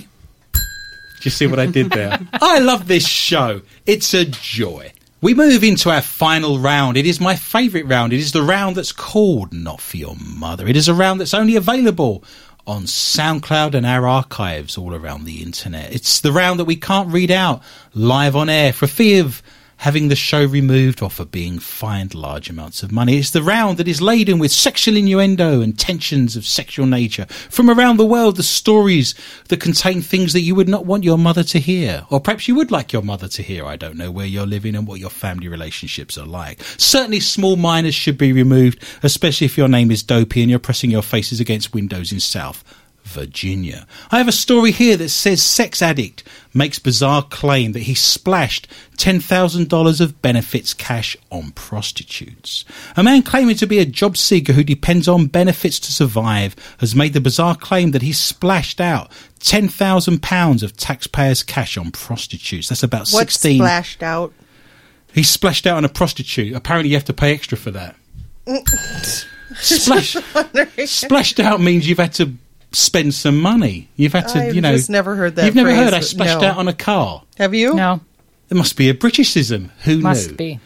Do 0.53 1.23
you 1.23 1.31
see 1.31 1.47
what 1.47 1.59
I 1.59 1.67
did 1.67 1.91
there? 1.91 2.19
I 2.35 2.59
love 2.59 2.87
this 2.87 3.07
show. 3.07 3.63
It's 3.87 4.13
a 4.15 4.25
joy. 4.25 4.93
We 5.21 5.33
move 5.33 5.65
into 5.65 5.91
our 5.91 6.03
final 6.03 6.59
round. 6.59 6.99
It 6.99 7.07
is 7.07 7.19
my 7.19 7.35
favourite 7.35 7.87
round. 7.87 8.13
It 8.13 8.21
is 8.21 8.33
the 8.33 8.43
round 8.43 8.77
that's 8.77 8.93
called 8.93 9.55
Not 9.55 9.81
For 9.81 9.97
Your 9.97 10.17
Mother. 10.17 10.69
It 10.69 10.77
is 10.77 10.87
a 10.89 10.95
round 10.95 11.21
that's 11.21 11.33
only 11.33 11.57
available 11.57 12.23
on 12.67 12.83
SoundCloud 12.83 13.75
and 13.75 13.87
our 13.87 14.07
archives 14.07 14.77
all 14.77 14.95
around 14.95 15.25
the 15.25 15.43
internet. 15.43 15.95
It's 15.95 16.21
the 16.21 16.33
round 16.33 16.61
that 16.61 16.65
we 16.67 16.77
can't 16.77 17.11
read 17.11 17.31
out 17.31 17.63
live 17.95 18.37
on 18.37 18.49
air 18.51 18.73
for 18.73 18.87
fear 18.87 19.25
of 19.25 19.43
having 19.79 20.09
the 20.09 20.17
show 20.17 20.45
removed 20.45 21.03
or 21.03 21.11
for 21.11 21.25
being 21.25 21.59
fined 21.59 22.15
large 22.15 22.49
amounts 22.49 22.83
of 22.83 22.93
money. 22.93 23.19
It's 23.19 23.31
the 23.31 23.43
round 23.43 23.79
that 23.79 23.89
is 23.89 24.01
laden 24.01 24.39
with 24.39 24.53
sexual 24.53 24.97
innuendo 24.97 25.61
and 25.61 25.79
tensions 25.79 26.37
of 26.37 26.47
sexual 26.47 26.87
nature. 26.87 27.27
From 27.27 27.71
around 27.71 27.97
the 27.97 28.07
world, 28.07 28.37
the 28.37 28.43
stories 28.43 29.15
that 29.49 29.61
contain 29.61 30.03
things 30.03 30.33
that 30.33 30.41
you 30.41 30.55
would 30.55 30.69
not 30.69 30.87
want 30.87 31.05
your 31.05 31.19
mother 31.19 31.45
to 31.45 31.59
hear. 31.59 32.07
Or 32.11 32.21
perhaps 32.21 32.49
you 32.49 32.55
would 32.55 32.71
like 32.71 32.93
your 32.93 33.03
mother 33.03 33.29
to 33.29 33.43
hear. 33.43 33.67
I 33.67 33.77
don't 33.77 33.97
know 33.97 34.11
where 34.11 34.27
you're 34.27 34.47
living 34.47 34.75
and 34.77 34.87
what 34.87 35.01
your 35.01 35.11
family 35.11 35.49
relationships 35.49 36.17
are 36.17 36.27
like. 36.27 36.63
Certainly 36.63 37.21
small 37.21 37.57
minors 37.57 37.95
should 37.95 38.19
be 38.19 38.33
removed, 38.33 38.83
especially 39.03 39.47
if 39.47 39.59
your 39.59 39.69
name 39.69 39.91
is 39.91 40.03
Dopey 40.03 40.43
and 40.43 40.51
you're 40.51 40.59
pressing 40.59 40.91
your 40.91 41.03
faces 41.03 41.41
against 41.41 41.75
windows 41.75 42.13
in 42.13 42.21
South 42.21 42.65
Virginia. 43.05 43.87
I 44.11 44.19
have 44.19 44.29
a 44.29 44.33
story 44.33 44.71
here 44.73 44.97
that 44.97 45.11
says 45.11 45.43
sex 45.43 45.83
addict 45.83 46.25
makes 46.53 46.79
bizarre 46.79 47.23
claim 47.23 47.73
that 47.73 47.83
he 47.83 47.95
splashed 47.95 48.67
$10,000 48.97 50.01
of 50.01 50.23
benefits 50.23 50.73
cash 50.75 51.17
on 51.31 51.51
prostitutes. 51.53 52.65
A 52.97 53.03
man 53.03 53.23
claiming 53.23 53.57
to 53.57 53.67
be 53.67 53.79
a 53.79 53.85
job 53.87 54.17
seeker 54.17 54.53
who 54.53 54.65
depends 54.65 55.07
on 55.07 55.27
benefits 55.27 55.79
to 55.81 55.93
survive 55.93 56.57
has 56.79 56.95
made 56.95 57.13
the 57.13 57.21
bizarre 57.21 57.57
claim 57.57 57.91
that 57.93 58.03
he 58.03 58.13
splashed 58.13 58.81
out 58.81 59.11
£10,000 59.41 60.63
of 60.63 60.77
taxpayers' 60.77 61.43
cash 61.43 61.77
on 61.77 61.91
prostitutes. 61.91 62.69
That's 62.69 62.83
about 62.83 63.09
What 63.11 63.31
16 63.31 63.59
splashed 63.61 64.03
out? 64.03 64.33
he 65.13 65.23
splashed 65.23 65.67
out 65.67 65.77
on 65.77 65.85
a 65.85 65.89
prostitute. 65.89 66.55
Apparently, 66.55 66.91
you 66.91 66.97
have 66.97 67.05
to 67.05 67.13
pay 67.13 67.33
extra 67.33 67.59
for 67.59 67.71
that. 67.73 67.97
Mm. 68.47 69.25
Splash, 69.57 70.17
splashed 70.87 71.39
out 71.39 71.61
means 71.61 71.87
you've 71.89 71.99
had 71.99 72.15
to 72.15 72.33
spend 72.75 73.15
some 73.15 73.41
money. 73.41 73.89
You've 73.97 74.13
had 74.13 74.29
to, 74.29 74.39
I've 74.39 74.55
you 74.55 74.61
know. 74.61 74.73
just 74.77 74.91
never 74.91 75.15
heard 75.17 75.37
that 75.37 75.47
You've 75.47 75.55
never 75.55 75.71
phrase, 75.71 75.85
heard 75.85 75.95
I 75.95 76.01
splashed 76.01 76.41
no. 76.41 76.49
out 76.49 76.57
on 76.59 76.69
a 76.69 76.73
car. 76.73 77.23
Have 77.39 77.55
you? 77.55 77.75
No, 77.75 78.01
There 78.49 78.59
must 78.59 78.77
be 78.77 78.89
a 78.89 78.95
Britishism. 78.95 79.71
Who 79.85 79.99
must 80.01 80.31
knew? 80.31 80.37
be. 80.37 80.61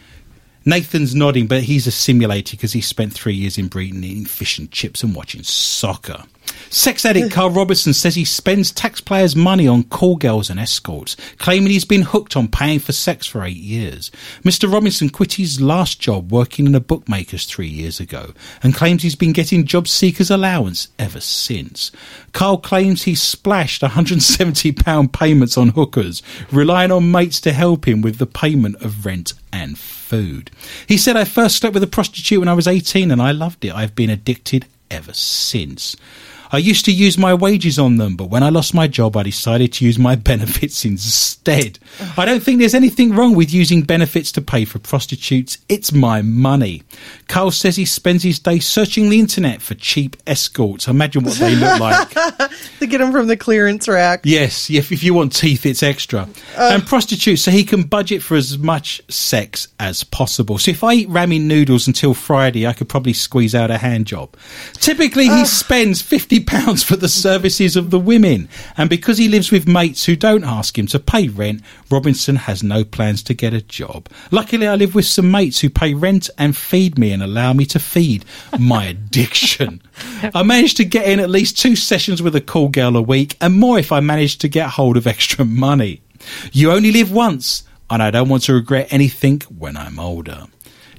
Nathan's 0.65 1.15
nodding, 1.15 1.47
but 1.47 1.63
he's 1.63 1.87
a 1.87 1.91
simulator 1.91 2.55
because 2.55 2.73
he 2.73 2.81
spent 2.81 3.13
three 3.13 3.33
years 3.33 3.57
in 3.57 3.67
Britain 3.67 4.03
eating 4.03 4.25
fish 4.25 4.59
and 4.59 4.69
chips 4.71 5.01
and 5.03 5.15
watching 5.15 5.41
soccer. 5.43 6.23
Sex 6.71 7.03
addict 7.03 7.31
Carl 7.31 7.49
Robertson 7.49 7.93
says 7.93 8.13
he 8.13 8.25
spends 8.25 8.71
taxpayers' 8.71 9.35
money 9.35 9.67
on 9.67 9.83
call 9.83 10.17
girls 10.17 10.51
and 10.51 10.59
escorts, 10.59 11.15
claiming 11.37 11.71
he's 11.71 11.85
been 11.85 12.03
hooked 12.03 12.37
on 12.37 12.47
paying 12.47 12.77
for 12.77 12.91
sex 12.91 13.25
for 13.25 13.43
eight 13.43 13.57
years. 13.57 14.11
Mr. 14.43 14.71
Robinson 14.71 15.09
quit 15.09 15.33
his 15.33 15.59
last 15.59 15.99
job 15.99 16.31
working 16.31 16.67
in 16.67 16.75
a 16.75 16.79
bookmaker's 16.79 17.45
three 17.45 17.67
years 17.67 17.99
ago 17.99 18.33
and 18.61 18.75
claims 18.75 19.01
he's 19.01 19.15
been 19.15 19.33
getting 19.33 19.65
job 19.65 19.87
seekers 19.87 20.29
allowance 20.29 20.89
ever 20.99 21.19
since. 21.19 21.91
Carl 22.33 22.57
claims 22.57 23.03
he 23.03 23.15
splashed 23.15 23.81
£170 23.81 25.11
payments 25.11 25.57
on 25.57 25.69
hookers, 25.69 26.21
relying 26.51 26.91
on 26.91 27.11
mates 27.11 27.41
to 27.41 27.51
help 27.51 27.87
him 27.87 28.01
with 28.01 28.19
the 28.19 28.27
payment 28.27 28.75
of 28.75 29.05
rent 29.07 29.33
and 29.51 29.77
food. 29.77 30.51
He 30.87 30.97
said, 30.97 31.17
I 31.17 31.23
first 31.23 31.57
slept 31.57 31.73
with 31.73 31.83
a 31.83 31.87
prostitute 31.87 32.39
when 32.39 32.47
I 32.47 32.53
was 32.53 32.67
18 32.67 33.09
and 33.09 33.21
I 33.21 33.31
loved 33.31 33.65
it. 33.65 33.73
I've 33.73 33.95
been 33.95 34.11
addicted 34.11 34.67
ever 34.91 35.13
since. 35.13 35.95
I 36.51 36.57
used 36.57 36.85
to 36.85 36.91
use 36.91 37.17
my 37.17 37.33
wages 37.33 37.77
on 37.77 37.97
them, 37.97 38.15
but 38.15 38.29
when 38.29 38.41
I 38.41 38.49
lost 38.49 38.73
my 38.73 38.87
job, 38.87 39.15
I 39.15 39.23
decided 39.23 39.73
to 39.73 39.85
use 39.85 39.99
my 39.99 40.15
benefits 40.29 40.83
instead. 40.85 41.79
I 42.17 42.25
don't 42.25 42.41
think 42.41 42.59
there's 42.59 42.73
anything 42.73 43.13
wrong 43.13 43.35
with 43.35 43.53
using 43.53 43.83
benefits 43.83 44.31
to 44.33 44.41
pay 44.41 44.65
for 44.65 44.79
prostitutes. 44.79 45.57
It's 45.69 45.91
my 45.91 46.21
money. 46.21 46.83
Carl 47.27 47.51
says 47.51 47.75
he 47.75 47.85
spends 47.85 48.23
his 48.23 48.39
day 48.39 48.59
searching 48.59 49.09
the 49.09 49.19
internet 49.19 49.61
for 49.61 49.75
cheap 49.75 50.15
escorts. 50.25 50.87
Imagine 50.87 51.23
what 51.23 51.35
they 51.35 51.55
look 51.55 51.79
like. 51.79 52.15
They 52.79 52.87
get 52.87 52.99
them 52.99 53.11
from 53.11 53.27
the 53.27 53.35
clearance 53.35 53.87
rack. 53.87 54.21
Yes, 54.23 54.69
if, 54.69 54.91
if 54.91 55.03
you 55.03 55.13
want 55.13 55.35
teeth, 55.35 55.65
it's 55.65 55.83
extra. 55.83 56.29
Uh. 56.57 56.69
and 56.73 56.85
prostitutes, 56.85 57.41
so 57.41 57.51
he 57.51 57.63
can 57.63 57.83
budget 57.83 58.23
for 58.23 58.37
as 58.37 58.57
much 58.57 59.01
sex 59.09 59.67
as 59.79 60.03
possible. 60.03 60.57
So 60.57 60.71
if 60.71 60.83
I 60.83 60.93
eat 60.93 61.09
ramen 61.09 61.41
noodles 61.41 61.87
until 61.87 62.13
Friday, 62.13 62.65
I 62.65 62.73
could 62.73 62.87
probably 62.87 63.13
squeeze 63.13 63.53
out 63.53 63.69
a 63.69 63.77
hand 63.77 64.07
job. 64.07 64.35
Typically, 64.73 65.25
he 65.25 65.41
uh. 65.41 65.45
spends 65.45 66.01
£50 66.01 66.38
for 66.47 66.95
the 66.95 67.09
services 67.09 67.75
of 67.75 67.89
the 67.89 67.99
women. 67.99 68.49
And 68.77 68.89
because 68.89 69.17
he 69.17 69.27
lives 69.27 69.51
with 69.51 69.67
mates 69.67 70.05
who 70.05 70.15
don't 70.15 70.43
ask 70.43 70.77
him 70.77 70.87
to 70.87 70.99
pay 70.99 71.27
rent, 71.27 71.61
Robinson 71.89 72.35
has 72.35 72.63
no 72.63 72.83
plans 72.83 73.23
to 73.23 73.33
get 73.33 73.53
a 73.53 73.61
job. 73.61 74.09
Luckily, 74.31 74.67
I 74.67 74.75
live 74.75 74.95
with 74.95 75.05
some 75.05 75.31
mates 75.31 75.59
who 75.59 75.69
pay 75.69 75.93
rent 75.93 76.29
and 76.37 76.55
feed 76.55 76.97
me 76.97 77.11
and 77.11 77.23
allow 77.23 77.53
me 77.53 77.65
to 77.67 77.79
feed 77.79 78.25
my 78.59 78.85
addiction. 78.87 79.81
I 80.33 80.43
managed 80.43 80.77
to 80.77 80.85
get 80.85 81.07
in 81.07 81.19
at 81.19 81.29
least 81.29 81.57
two 81.57 81.75
sessions 81.75 82.21
with 82.21 82.35
a 82.35 82.41
call 82.41 82.69
girl 82.69 82.95
a 82.97 83.01
week 83.01 83.37
and 83.41 83.55
more 83.55 83.79
if 83.79 83.91
I 83.91 83.99
managed 83.99 84.41
to 84.41 84.47
get 84.47 84.69
hold 84.69 84.97
of 84.97 85.07
extra 85.07 85.45
money. 85.45 86.01
You 86.51 86.71
only 86.71 86.91
live 86.91 87.11
once, 87.11 87.63
and 87.89 88.03
I 88.03 88.11
don't 88.11 88.29
want 88.29 88.43
to 88.43 88.53
regret 88.53 88.91
anything 88.91 89.41
when 89.57 89.77
I'm 89.77 89.99
older. 89.99 90.45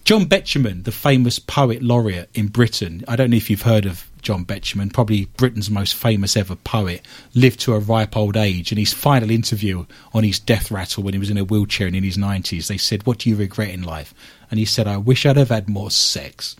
John 0.05 0.25
Betjeman, 0.27 0.85
the 0.85 0.93
famous 0.93 1.39
poet 1.39 1.83
laureate 1.83 2.31
in 2.35 2.49
Britain, 2.49 3.05
I 3.07 3.17
don't 3.17 3.31
know 3.31 3.37
if 3.37 3.51
you've 3.51 3.63
heard 3.63 3.87
of 3.87 4.10
John 4.23 4.45
Betjeman, 4.45 4.93
probably 4.93 5.27
Britain's 5.37 5.71
most 5.71 5.95
famous 5.95 6.37
ever 6.37 6.57
poet, 6.57 7.03
lived 7.35 7.61
to 7.61 7.75
a 7.75 7.79
ripe 7.79 8.17
old 8.17 8.37
age. 8.37 8.73
And 8.73 8.79
his 8.79 8.93
final 8.93 9.31
interview 9.31 9.87
on 10.13 10.25
his 10.25 10.39
death 10.39 10.71
rattle 10.71 11.03
when 11.03 11.15
he 11.15 11.21
was 11.21 11.31
in 11.31 11.39
a 11.39 11.45
wheelchair 11.45 11.87
and 11.87 11.97
in 11.97 12.05
his 12.05 12.17
90s, 12.17 12.69
they 12.69 12.79
said, 12.79 13.07
What 13.07 13.19
do 13.19 13.31
you 13.31 13.37
regret 13.37 13.71
in 13.71 13.83
life? 13.83 14.15
And 14.51 14.59
he 14.59 14.65
said, 14.65 14.87
I 14.87 14.97
wish 14.97 15.27
I'd 15.27 15.37
have 15.37 15.51
had 15.51 15.69
more 15.69 15.91
sex. 15.91 16.57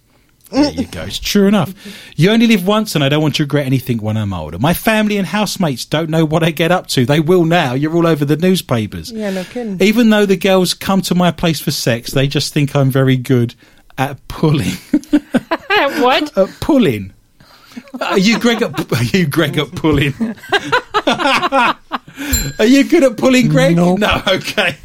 There 0.51 0.73
you 0.73 0.87
go. 0.87 1.03
It's 1.03 1.19
true 1.19 1.47
enough. 1.47 1.73
You 2.17 2.31
only 2.31 2.49
live 2.49 2.67
once, 2.67 2.95
and 2.95 3.05
I 3.05 3.09
don't 3.09 3.23
want 3.23 3.37
to 3.37 3.45
regret 3.45 3.67
anything 3.67 3.99
when 3.99 4.17
I'm 4.17 4.33
older. 4.33 4.59
My 4.59 4.75
family 4.75 5.17
and 5.17 5.27
housemates 5.27 5.85
don't 5.85 6.11
know 6.11 6.25
what 6.25 6.43
I 6.43 6.51
get 6.51 6.73
up 6.73 6.89
to. 6.89 7.07
They 7.07 7.21
will 7.21 7.45
now. 7.45 7.75
You're 7.75 7.95
all 7.95 8.07
over 8.07 8.25
the 8.25 8.37
newspapers. 8.37 9.13
Yeah, 9.13 9.31
no 9.31 9.45
kidding. 9.45 9.81
Even 9.81 10.11
though 10.11 10.27
the 10.27 10.37
girls 10.37 10.75
come 10.75 11.03
to 11.03 11.15
my 11.15 11.31
place 11.31 11.61
for 11.61 11.71
sex, 11.71 12.11
they 12.11 12.27
just 12.27 12.53
think 12.53 12.75
I'm 12.75 12.91
very 12.91 13.17
good 13.17 13.55
at 13.97 14.27
pulling. 14.27 14.73
what? 15.69 16.37
at 16.37 16.49
pulling. 16.61 17.13
Are 18.01 18.19
you 18.19 18.39
Greg 18.39 18.63
at, 18.63 18.93
are 18.93 19.05
you 19.05 19.27
Greg 19.27 19.57
at 19.59 19.71
pulling? 19.75 20.15
are 22.59 22.67
you 22.67 22.85
good 22.85 23.05
at 23.05 23.17
pulling, 23.17 23.49
Greg? 23.49 23.77
Nope. 23.77 23.99
No, 23.99 24.23
okay. 24.27 24.77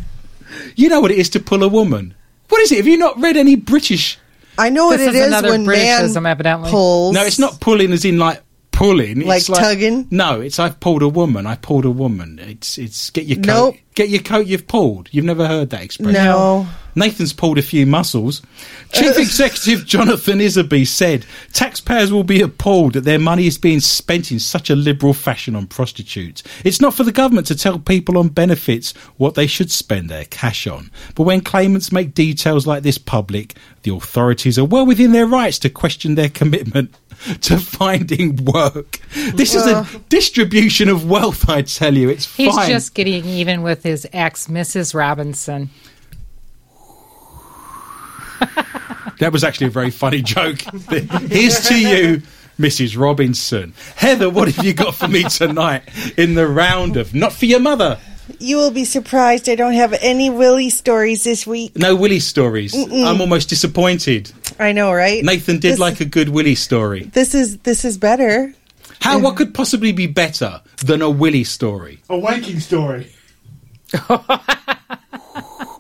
You 0.75 0.89
know 0.89 0.99
what 1.01 1.11
it 1.11 1.17
is 1.17 1.29
to 1.31 1.39
pull 1.39 1.63
a 1.63 1.67
woman. 1.67 2.13
What 2.49 2.61
is 2.61 2.71
it? 2.71 2.77
Have 2.77 2.88
you 2.88 2.97
not 2.97 3.19
read 3.19 3.38
any 3.38 3.55
British? 3.55 4.17
I 4.57 4.69
know 4.69 4.88
what 4.88 4.97
This 4.97 5.07
it 5.09 5.15
is 5.15 5.21
is 5.21 5.27
another 5.27 5.49
when 5.49 5.65
man 5.65 6.25
evidently. 6.27 6.69
pulls. 6.71 7.13
No, 7.13 7.23
it's 7.25 7.39
not 7.39 7.59
pulling 7.59 7.91
as 7.91 8.05
in 8.05 8.17
like 8.17 8.41
pulling. 8.76 9.21
Like 9.21 9.38
it's 9.39 9.47
tugging? 9.47 10.07
No, 10.11 10.41
it's 10.41 10.59
I've 10.59 10.80
pulled 10.80 11.01
a 11.01 11.09
woman. 11.09 11.47
I 11.47 11.55
pulled 11.55 11.86
a 11.86 11.91
woman. 11.91 12.39
It's 12.39 12.78
it's 12.78 13.09
get 13.09 13.26
your 13.26 13.38
coat. 13.38 13.45
Nope. 13.45 13.76
Get 13.95 14.09
your 14.09 14.21
coat. 14.21 14.47
You've 14.47 14.67
pulled. 14.67 15.09
You've 15.11 15.26
never 15.26 15.47
heard 15.47 15.69
that 15.69 15.82
expression. 15.82 16.13
No. 16.13 16.67
Nathan's 16.97 17.34
pulled 17.34 17.57
a 17.57 17.61
few 17.61 17.86
muscles. 17.86 18.41
Chief 18.93 19.17
Executive 19.17 19.86
Jonathan 19.86 20.39
Isaby 20.39 20.88
said 20.88 21.26
taxpayers 21.51 22.11
will 22.11 22.23
be 22.23 22.41
appalled 22.41 22.93
that 22.93 23.03
their 23.03 23.19
money 23.19 23.47
is 23.47 23.57
being 23.57 23.82
spent 23.82 24.32
in 24.32 24.39
such 24.39 24.69
a 24.69 24.76
liberal 24.76 25.13
fashion 25.13 25.55
on 25.55 25.67
prostitutes. 25.67 26.41
It's 26.63 26.80
not 26.80 26.93
for 26.93 27.03
the 27.03 27.11
government 27.11 27.47
to 27.47 27.55
tell 27.55 27.80
people 27.80 28.17
on 28.17 28.30
benefits 28.30 28.93
what 29.17 29.36
they 29.36 29.47
should 29.47 29.71
spend 29.71 30.09
their 30.09 30.26
cash 30.26 30.67
on. 30.67 30.89
But 31.15 31.23
when 31.23 31.41
claimants 31.41 31.91
make 31.91 32.13
details 32.13 32.65
like 32.65 32.84
this 32.84 32.97
public, 32.97 33.55
the 33.84 33.93
authorities 33.93 34.57
are 34.57 34.65
well 34.65 34.86
within 34.86 35.11
their 35.11 35.28
rights 35.28 35.59
to 35.59 35.69
question 35.69 36.15
their 36.15 36.30
commitment 36.30 36.95
to 37.41 37.57
finding 37.57 38.36
work. 38.45 38.99
This 39.34 39.53
is 39.55 39.66
a 39.66 39.88
distribution 40.09 40.89
of 40.89 41.09
wealth, 41.09 41.49
I 41.49 41.61
tell 41.63 41.95
you. 41.95 42.09
It's 42.09 42.34
He's 42.36 42.53
fine. 42.53 42.70
just 42.70 42.93
getting 42.93 43.26
even 43.26 43.61
with 43.61 43.84
his 43.84 44.07
ex, 44.13 44.47
Mrs. 44.47 44.93
Robinson. 44.93 45.70
That 49.20 49.32
was 49.32 49.45
actually 49.45 49.68
a 49.68 49.72
very 49.72 49.91
funny 49.91 50.22
joke. 50.22 50.59
Here's 50.89 51.70
to 51.70 51.80
you, 51.80 52.22
Mrs. 52.59 52.97
Robinson. 52.99 53.74
Heather, 53.95 54.30
what 54.30 54.51
have 54.51 54.66
you 54.66 54.74
got 54.74 54.95
for 54.95 55.07
me 55.07 55.24
tonight 55.24 55.84
in 56.18 56.36
the 56.36 56.45
round 56.45 56.97
of 56.97 57.13
Not 57.16 57.32
for 57.32 57.45
Your 57.45 57.61
Mother? 57.61 57.97
You 58.39 58.57
will 58.57 58.71
be 58.71 58.86
surprised 58.86 59.47
I 59.49 59.55
don't 59.55 59.73
have 59.73 59.93
any 60.01 60.30
Willie 60.30 60.69
stories 60.69 61.23
this 61.23 61.45
week. 61.45 61.76
No 61.78 61.95
Willie 61.95 62.19
stories. 62.19 62.73
I'm 62.76 63.21
almost 63.21 63.49
disappointed. 63.49 64.32
I 64.59 64.71
know, 64.71 64.91
right? 64.91 65.23
Nathan 65.23 65.59
did 65.59 65.73
This- 65.73 65.80
like 65.80 65.99
a 66.01 66.05
good 66.05 66.30
Willie 66.30 66.55
story. 66.55 67.03
This 67.03 67.36
is 67.36 67.57
this 67.59 67.86
is 67.86 67.97
better. 67.97 68.53
How? 69.01 69.19
What 69.19 69.36
could 69.36 69.53
possibly 69.53 69.91
be 69.91 70.07
better 70.07 70.61
than 70.84 71.01
a 71.01 71.09
Willie 71.09 71.43
story? 71.43 71.99
A 72.09 72.15
wanking 72.17 72.61
story. 72.61 73.11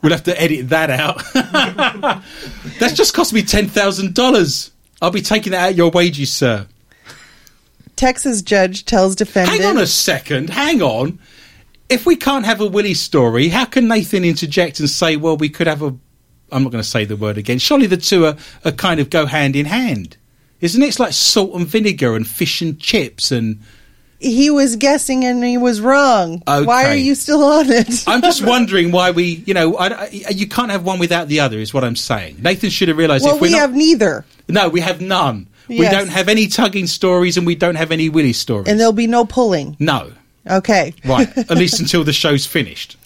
We'll 0.05 0.11
have 0.13 0.23
to 0.25 0.39
edit 0.39 0.69
that 0.69 0.91
out. 0.91 1.23
That's 2.79 2.93
just 2.93 3.15
cost 3.15 3.33
me 3.33 3.41
ten 3.41 3.67
thousand 3.67 4.13
dollars. 4.13 4.69
I'll 5.01 5.09
be 5.09 5.23
taking 5.23 5.53
that 5.53 5.69
out 5.69 5.75
your 5.75 5.89
wages, 5.89 6.31
sir. 6.31 6.67
Texas 7.95 8.43
judge 8.43 8.85
tells 8.85 9.15
defendant. 9.15 9.59
Hang 9.61 9.67
on 9.77 9.81
a 9.81 9.87
second. 9.87 10.51
Hang 10.51 10.83
on. 10.83 11.17
If 11.89 12.05
we 12.05 12.15
can't 12.15 12.45
have 12.45 12.61
a 12.61 12.67
Willie 12.67 12.93
story, 12.95 13.47
how 13.49 13.65
can 13.65 13.87
Nathan 13.87 14.23
interject 14.25 14.79
and 14.79 14.89
say, 14.89 15.17
well, 15.17 15.37
we 15.37 15.49
could 15.49 15.67
have 15.67 15.81
a. 15.81 15.95
I'm 16.51 16.63
not 16.63 16.71
going 16.71 16.83
to 16.83 16.89
say 16.89 17.05
the 17.05 17.15
word 17.15 17.37
again. 17.37 17.59
Surely 17.59 17.87
the 17.87 17.97
two 17.97 18.25
are, 18.25 18.35
are 18.63 18.71
kind 18.71 18.99
of 18.99 19.09
go 19.09 19.25
hand 19.25 19.55
in 19.55 19.65
hand. 19.65 20.17
Isn't 20.61 20.81
it? 20.81 20.87
It's 20.87 20.99
like 20.99 21.13
salt 21.13 21.53
and 21.55 21.67
vinegar 21.67 22.15
and 22.15 22.25
fish 22.27 22.61
and 22.61 22.79
chips 22.79 23.31
and. 23.31 23.59
he 24.19 24.49
was 24.49 24.75
guessing 24.77 25.25
and 25.25 25.43
he 25.43 25.57
was 25.57 25.81
wrong. 25.81 26.41
Why 26.47 26.85
are 26.85 26.95
you 26.95 27.13
still 27.13 27.43
on 27.43 27.69
it? 27.69 28.03
I'm 28.07 28.21
just 28.21 28.43
wondering 28.45 28.91
why 28.91 29.11
we, 29.11 29.43
you 29.45 29.53
know, 29.53 29.75
I, 29.75 30.05
I- 30.05 30.09
you 30.31 30.47
can't 30.47 30.71
have 30.71 30.83
one 30.85 30.97
without 30.99 31.27
the 31.27 31.41
other, 31.41 31.59
is 31.59 31.73
what 31.73 31.83
I'm 31.83 31.95
saying. 31.95 32.37
Nathan 32.41 32.69
should 32.69 32.87
have 32.87 32.97
realised 32.97 33.25
well, 33.25 33.37
we 33.39 33.49
not. 33.51 33.59
have 33.59 33.75
neither, 33.75 34.25
no, 34.47 34.69
we 34.69 34.79
have 34.81 35.01
none. 35.01 35.47
We 35.67 35.81
don't 35.81 36.09
have 36.09 36.29
any 36.29 36.47
tugging 36.47 36.85
stories 36.87 37.37
and 37.37 37.45
we 37.45 37.55
don't 37.55 37.75
have 37.75 37.91
any 37.91 38.07
Willie 38.09 38.33
stories. 38.33 38.67
and 38.67 38.79
there'll 38.79 38.93
be 38.93 39.07
no 39.07 39.25
pulling. 39.25 39.75
no. 39.79 40.11
Okay. 40.47 40.93
Right. 41.03 41.35
At 41.37 41.57
least 41.57 41.79
until 41.79 42.03
the 42.03 42.13
show's 42.13 42.45
finished. 42.45 42.97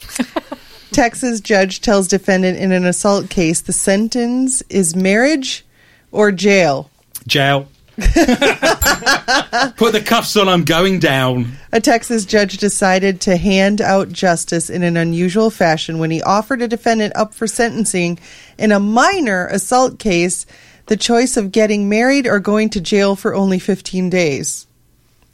Texas 0.92 1.40
judge 1.40 1.82
tells 1.82 2.08
defendant 2.08 2.58
in 2.58 2.72
an 2.72 2.86
assault 2.86 3.30
case 3.30 3.62
the 3.62 3.74
sentence 3.74 4.62
is 4.70 4.96
marriage 4.96 5.66
or 6.12 6.32
jail. 6.32 6.90
Jail. 7.28 7.68
Put 8.00 9.92
the 9.92 10.04
cuffs 10.06 10.38
on, 10.38 10.48
I'm 10.48 10.64
going 10.64 11.00
down. 11.00 11.52
A 11.74 11.82
Texas 11.82 12.24
judge 12.24 12.58
decided 12.58 13.20
to 13.22 13.36
hand 13.36 13.82
out 13.82 14.10
justice 14.10 14.70
in 14.70 14.84
an 14.84 14.96
unusual 14.96 15.50
fashion 15.50 16.00
when 16.00 16.10
he 16.10 16.22
offered 16.22 16.62
a 16.62 16.68
defendant 16.68 17.16
up 17.18 17.34
for 17.34 17.46
sentencing 17.46 18.18
in 18.58 18.72
a 18.72 18.80
minor 18.80 19.48
assault 19.48 20.00
case 20.00 20.46
the 20.86 20.98
choice 20.98 21.36
of 21.38 21.52
getting 21.52 21.90
married 21.90 22.26
or 22.26 22.40
going 22.40 22.70
to 22.70 22.82
jail 22.82 23.16
for 23.16 23.36
only 23.36 23.60
15 23.60 24.10
days. 24.10 24.66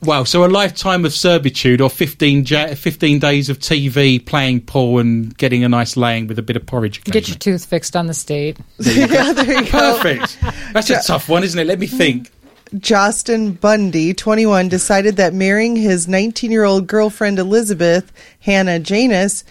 Wow, 0.01 0.23
so 0.23 0.45
a 0.45 0.47
lifetime 0.47 1.03
of 1.05 1.13
servitude 1.13 1.81
or 1.81 1.89
15, 1.89 2.45
ja- 2.45 2.75
15 2.75 3.19
days 3.19 3.49
of 3.49 3.57
TV 3.59 4.23
playing 4.23 4.61
pool 4.61 4.99
and 4.99 5.35
getting 5.37 5.63
a 5.63 5.69
nice 5.69 5.97
laying 5.97 6.27
with 6.27 6.37
a 6.37 6.43
bit 6.43 6.55
of 6.55 6.65
porridge 6.65 7.03
Get 7.05 7.27
your 7.27 7.37
tooth 7.37 7.65
fixed 7.65 7.95
on 7.95 8.05
the 8.05 8.13
state. 8.13 8.57
yeah, 8.77 9.33
there 9.33 9.63
you 9.63 9.71
go. 9.71 9.99
Perfect. 9.99 10.37
That's 10.73 10.89
a 10.89 11.01
tough 11.01 11.27
one, 11.27 11.43
isn't 11.43 11.59
it? 11.59 11.65
Let 11.65 11.79
me 11.79 11.87
think. 11.87 12.31
Justin 12.77 13.53
Bundy, 13.53 14.13
21, 14.13 14.69
decided 14.69 15.15
that 15.17 15.33
marrying 15.33 15.75
his 15.75 16.07
19 16.07 16.51
year 16.51 16.65
old 16.65 16.87
girlfriend 16.87 17.39
Elizabeth, 17.39 18.11
Hannah 18.41 18.79
Janus, 18.79 19.43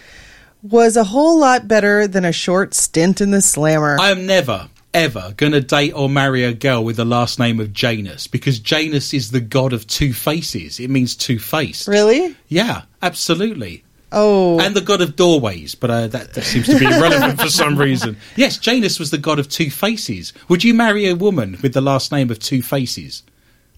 was 0.63 0.97
a 0.97 1.05
whole 1.05 1.39
lot 1.39 1.67
better 1.69 2.07
than 2.07 2.25
a 2.25 2.33
short 2.33 2.75
stint 2.75 3.21
in 3.21 3.31
the 3.31 3.41
slammer. 3.43 3.97
I 4.01 4.11
am 4.11 4.27
never, 4.27 4.69
ever 4.95 5.35
going 5.37 5.53
to 5.53 5.61
date 5.61 5.93
or 5.93 6.09
marry 6.09 6.45
a 6.45 6.55
girl 6.55 6.85
with 6.85 6.97
the 6.97 7.05
last 7.05 7.39
name 7.39 7.61
of 7.61 7.73
Janus 7.73 8.27
because 8.27 8.59
Janus 8.59 9.13
is 9.13 9.31
the 9.31 9.41
god 9.41 9.73
of 9.73 9.87
two 9.87 10.13
faces. 10.13 10.81
It 10.81 10.89
means 10.89 11.17
two 11.17 11.39
faced. 11.39 11.89
really? 11.89 12.35
Yeah, 12.49 12.83
absolutely. 13.03 13.85
Oh. 14.13 14.61
And 14.61 14.77
the 14.77 14.81
god 14.81 15.01
of 15.01 15.17
doorways, 15.17 15.75
but 15.75 15.91
uh, 15.91 16.07
that, 16.07 16.35
that 16.35 16.45
seems 16.45 16.67
to 16.67 16.79
be 16.79 16.85
irrelevant 16.85 17.41
for 17.41 17.49
some 17.51 17.77
reason. 17.77 18.17
Yes, 18.37 18.59
Janus 18.59 18.99
was 18.99 19.11
the 19.11 19.19
god 19.19 19.39
of 19.39 19.49
two 19.49 19.71
faces. 19.71 20.33
Would 20.49 20.63
you 20.63 20.73
marry 20.73 21.09
a 21.09 21.17
woman 21.17 21.59
with 21.63 21.75
the 21.75 21.81
last 21.81 22.13
name 22.13 22.31
of 22.31 22.39
two 22.39 22.63
faces? 22.63 23.23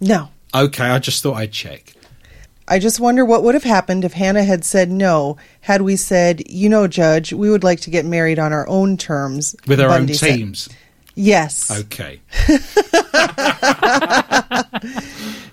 no. 0.00 0.28
Okay, 0.54 0.84
I 0.84 1.00
just 1.00 1.22
thought 1.22 1.34
I'd 1.34 1.52
check. 1.52 1.92
I 2.68 2.78
just 2.78 2.98
wonder 2.98 3.24
what 3.24 3.42
would 3.42 3.54
have 3.54 3.64
happened 3.64 4.04
if 4.04 4.12
Hannah 4.12 4.44
had 4.44 4.64
said 4.64 4.90
no, 4.90 5.36
had 5.60 5.82
we 5.82 5.96
said, 5.96 6.48
you 6.48 6.68
know, 6.68 6.88
Judge, 6.88 7.32
we 7.32 7.50
would 7.50 7.62
like 7.62 7.80
to 7.80 7.90
get 7.90 8.04
married 8.04 8.38
on 8.38 8.52
our 8.52 8.66
own 8.68 8.96
terms. 8.96 9.54
With 9.66 9.80
our 9.80 9.88
Bundy 9.88 10.14
own 10.14 10.54
said. 10.54 10.74
Yes. 11.16 11.70
Okay. 11.70 12.20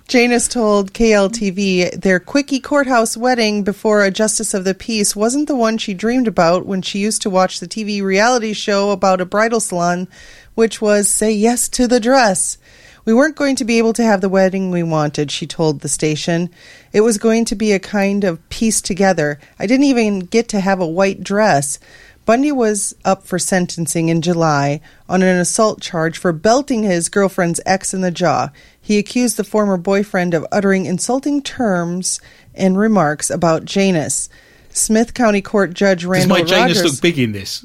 Janus 0.06 0.46
told 0.46 0.92
KLTV 0.92 2.02
their 2.02 2.20
quickie 2.20 2.60
courthouse 2.60 3.16
wedding 3.16 3.64
before 3.64 4.04
a 4.04 4.10
justice 4.10 4.52
of 4.52 4.64
the 4.64 4.74
peace 4.74 5.16
wasn't 5.16 5.48
the 5.48 5.56
one 5.56 5.78
she 5.78 5.94
dreamed 5.94 6.28
about 6.28 6.66
when 6.66 6.82
she 6.82 6.98
used 6.98 7.22
to 7.22 7.30
watch 7.30 7.58
the 7.58 7.66
TV 7.66 8.02
reality 8.02 8.52
show 8.52 8.90
about 8.90 9.22
a 9.22 9.24
bridal 9.24 9.58
salon, 9.58 10.06
which 10.54 10.82
was 10.82 11.08
Say 11.08 11.32
Yes 11.32 11.70
to 11.70 11.88
the 11.88 11.98
Dress. 11.98 12.58
We 13.06 13.14
weren't 13.14 13.36
going 13.36 13.56
to 13.56 13.64
be 13.64 13.78
able 13.78 13.94
to 13.94 14.04
have 14.04 14.20
the 14.20 14.28
wedding 14.28 14.70
we 14.70 14.82
wanted, 14.82 15.30
she 15.30 15.46
told 15.46 15.80
the 15.80 15.88
station. 15.88 16.50
It 16.92 17.00
was 17.00 17.18
going 17.18 17.46
to 17.46 17.54
be 17.54 17.72
a 17.72 17.78
kind 17.78 18.24
of 18.24 18.46
piece 18.50 18.82
together. 18.82 19.40
I 19.58 19.66
didn't 19.66 19.86
even 19.86 20.20
get 20.20 20.48
to 20.48 20.60
have 20.60 20.80
a 20.80 20.86
white 20.86 21.24
dress. 21.24 21.78
Bundy 22.24 22.52
was 22.52 22.94
up 23.04 23.24
for 23.24 23.38
sentencing 23.38 24.08
in 24.08 24.22
July 24.22 24.80
on 25.08 25.22
an 25.22 25.36
assault 25.36 25.80
charge 25.80 26.16
for 26.16 26.32
belting 26.32 26.82
his 26.82 27.08
girlfriend's 27.08 27.60
ex 27.66 27.92
in 27.92 28.00
the 28.00 28.10
jaw. 28.10 28.50
He 28.80 28.98
accused 28.98 29.36
the 29.36 29.44
former 29.44 29.76
boyfriend 29.76 30.32
of 30.32 30.46
uttering 30.50 30.86
insulting 30.86 31.42
terms 31.42 32.20
and 32.54 32.78
remarks 32.78 33.28
about 33.30 33.64
Janus. 33.66 34.28
Smith 34.70 35.14
County 35.14 35.42
Court 35.42 35.74
Judge 35.74 36.04
Randall 36.04 36.38
Does 36.38 36.50
Randall 36.50 36.58
my 36.58 36.66
Janus 36.66 36.78
Rogers. 36.78 36.92
look 36.92 37.02
big 37.02 37.18
in 37.18 37.32
this? 37.32 37.64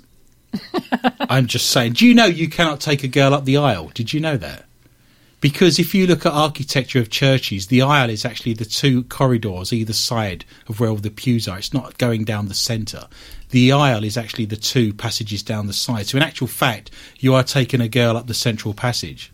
I'm 1.22 1.48
just 1.48 1.70
saying. 1.70 1.94
Do 1.94 2.06
you 2.06 2.14
know 2.14 2.26
you 2.26 2.50
cannot 2.50 2.82
take 2.82 3.04
a 3.04 3.08
girl 3.08 3.34
up 3.34 3.46
the 3.46 3.58
aisle? 3.58 3.92
Did 3.94 4.14
you 4.14 4.20
know 4.20 4.38
that? 4.38 4.66
Because 5.42 5.80
if 5.80 5.96
you 5.96 6.06
look 6.06 6.26
at 6.26 6.34
architecture 6.34 7.00
of 7.00 7.10
churches, 7.10 7.68
the 7.68 7.82
aisle 7.82 8.10
is 8.10 8.26
actually 8.26 8.54
the 8.54 8.66
two 8.66 9.04
corridors 9.06 9.72
either 9.72 9.94
side 9.94 10.44
of 10.68 10.80
where 10.80 10.90
all 10.90 10.98
the 10.98 11.10
pews 11.10 11.48
are. 11.48 11.58
It's 11.58 11.74
not 11.74 11.98
going 11.98 12.26
down 12.26 12.48
the 12.50 12.54
centre. 12.54 13.08
The 13.50 13.72
aisle 13.72 14.04
is 14.04 14.18
actually 14.18 14.46
the 14.46 14.56
two 14.56 14.94
passages 14.94 15.42
down 15.42 15.68
the 15.68 15.74
side. 15.74 16.08
So 16.08 16.18
in 16.18 16.24
actual 16.24 16.48
fact, 16.48 16.92
you 17.18 17.34
are 17.34 17.44
taking 17.44 17.82
a 17.82 17.88
girl 17.88 18.16
up 18.16 18.28
the 18.28 18.34
central 18.34 18.74
passage, 18.74 19.32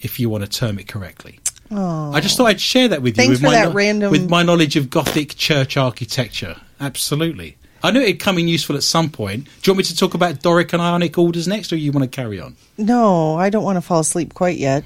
if 0.00 0.18
you 0.18 0.30
want 0.30 0.44
to 0.44 0.50
term 0.50 0.78
it 0.78 0.88
correctly. 0.88 1.38
I 1.70 2.20
just 2.20 2.36
thought 2.36 2.46
I'd 2.46 2.60
share 2.60 2.88
that 2.88 3.00
with 3.02 3.16
you. 3.16 3.22
Thanks 3.24 3.30
with 3.30 3.40
for 3.40 3.46
my 3.46 3.54
that 3.64 3.74
random- 3.74 4.10
with 4.10 4.28
my 4.28 4.42
knowledge 4.42 4.76
of 4.76 4.90
Gothic 4.90 5.36
church 5.36 5.76
architecture. 5.76 6.56
Absolutely. 6.80 7.56
I 7.82 7.90
knew 7.90 8.00
it'd 8.00 8.20
come 8.20 8.38
in 8.38 8.46
useful 8.46 8.76
at 8.76 8.82
some 8.82 9.10
point. 9.10 9.44
Do 9.44 9.50
you 9.64 9.72
want 9.72 9.78
me 9.78 9.84
to 9.84 9.96
talk 9.96 10.14
about 10.14 10.40
Doric 10.42 10.72
and 10.72 10.80
Ionic 10.82 11.16
orders 11.18 11.48
next, 11.48 11.72
or 11.72 11.76
you 11.76 11.90
want 11.90 12.04
to 12.04 12.14
carry 12.14 12.38
on? 12.40 12.56
No, 12.78 13.36
I 13.36 13.50
don't 13.50 13.64
want 13.64 13.76
to 13.76 13.80
fall 13.80 14.00
asleep 14.00 14.34
quite 14.34 14.58
yet. 14.58 14.84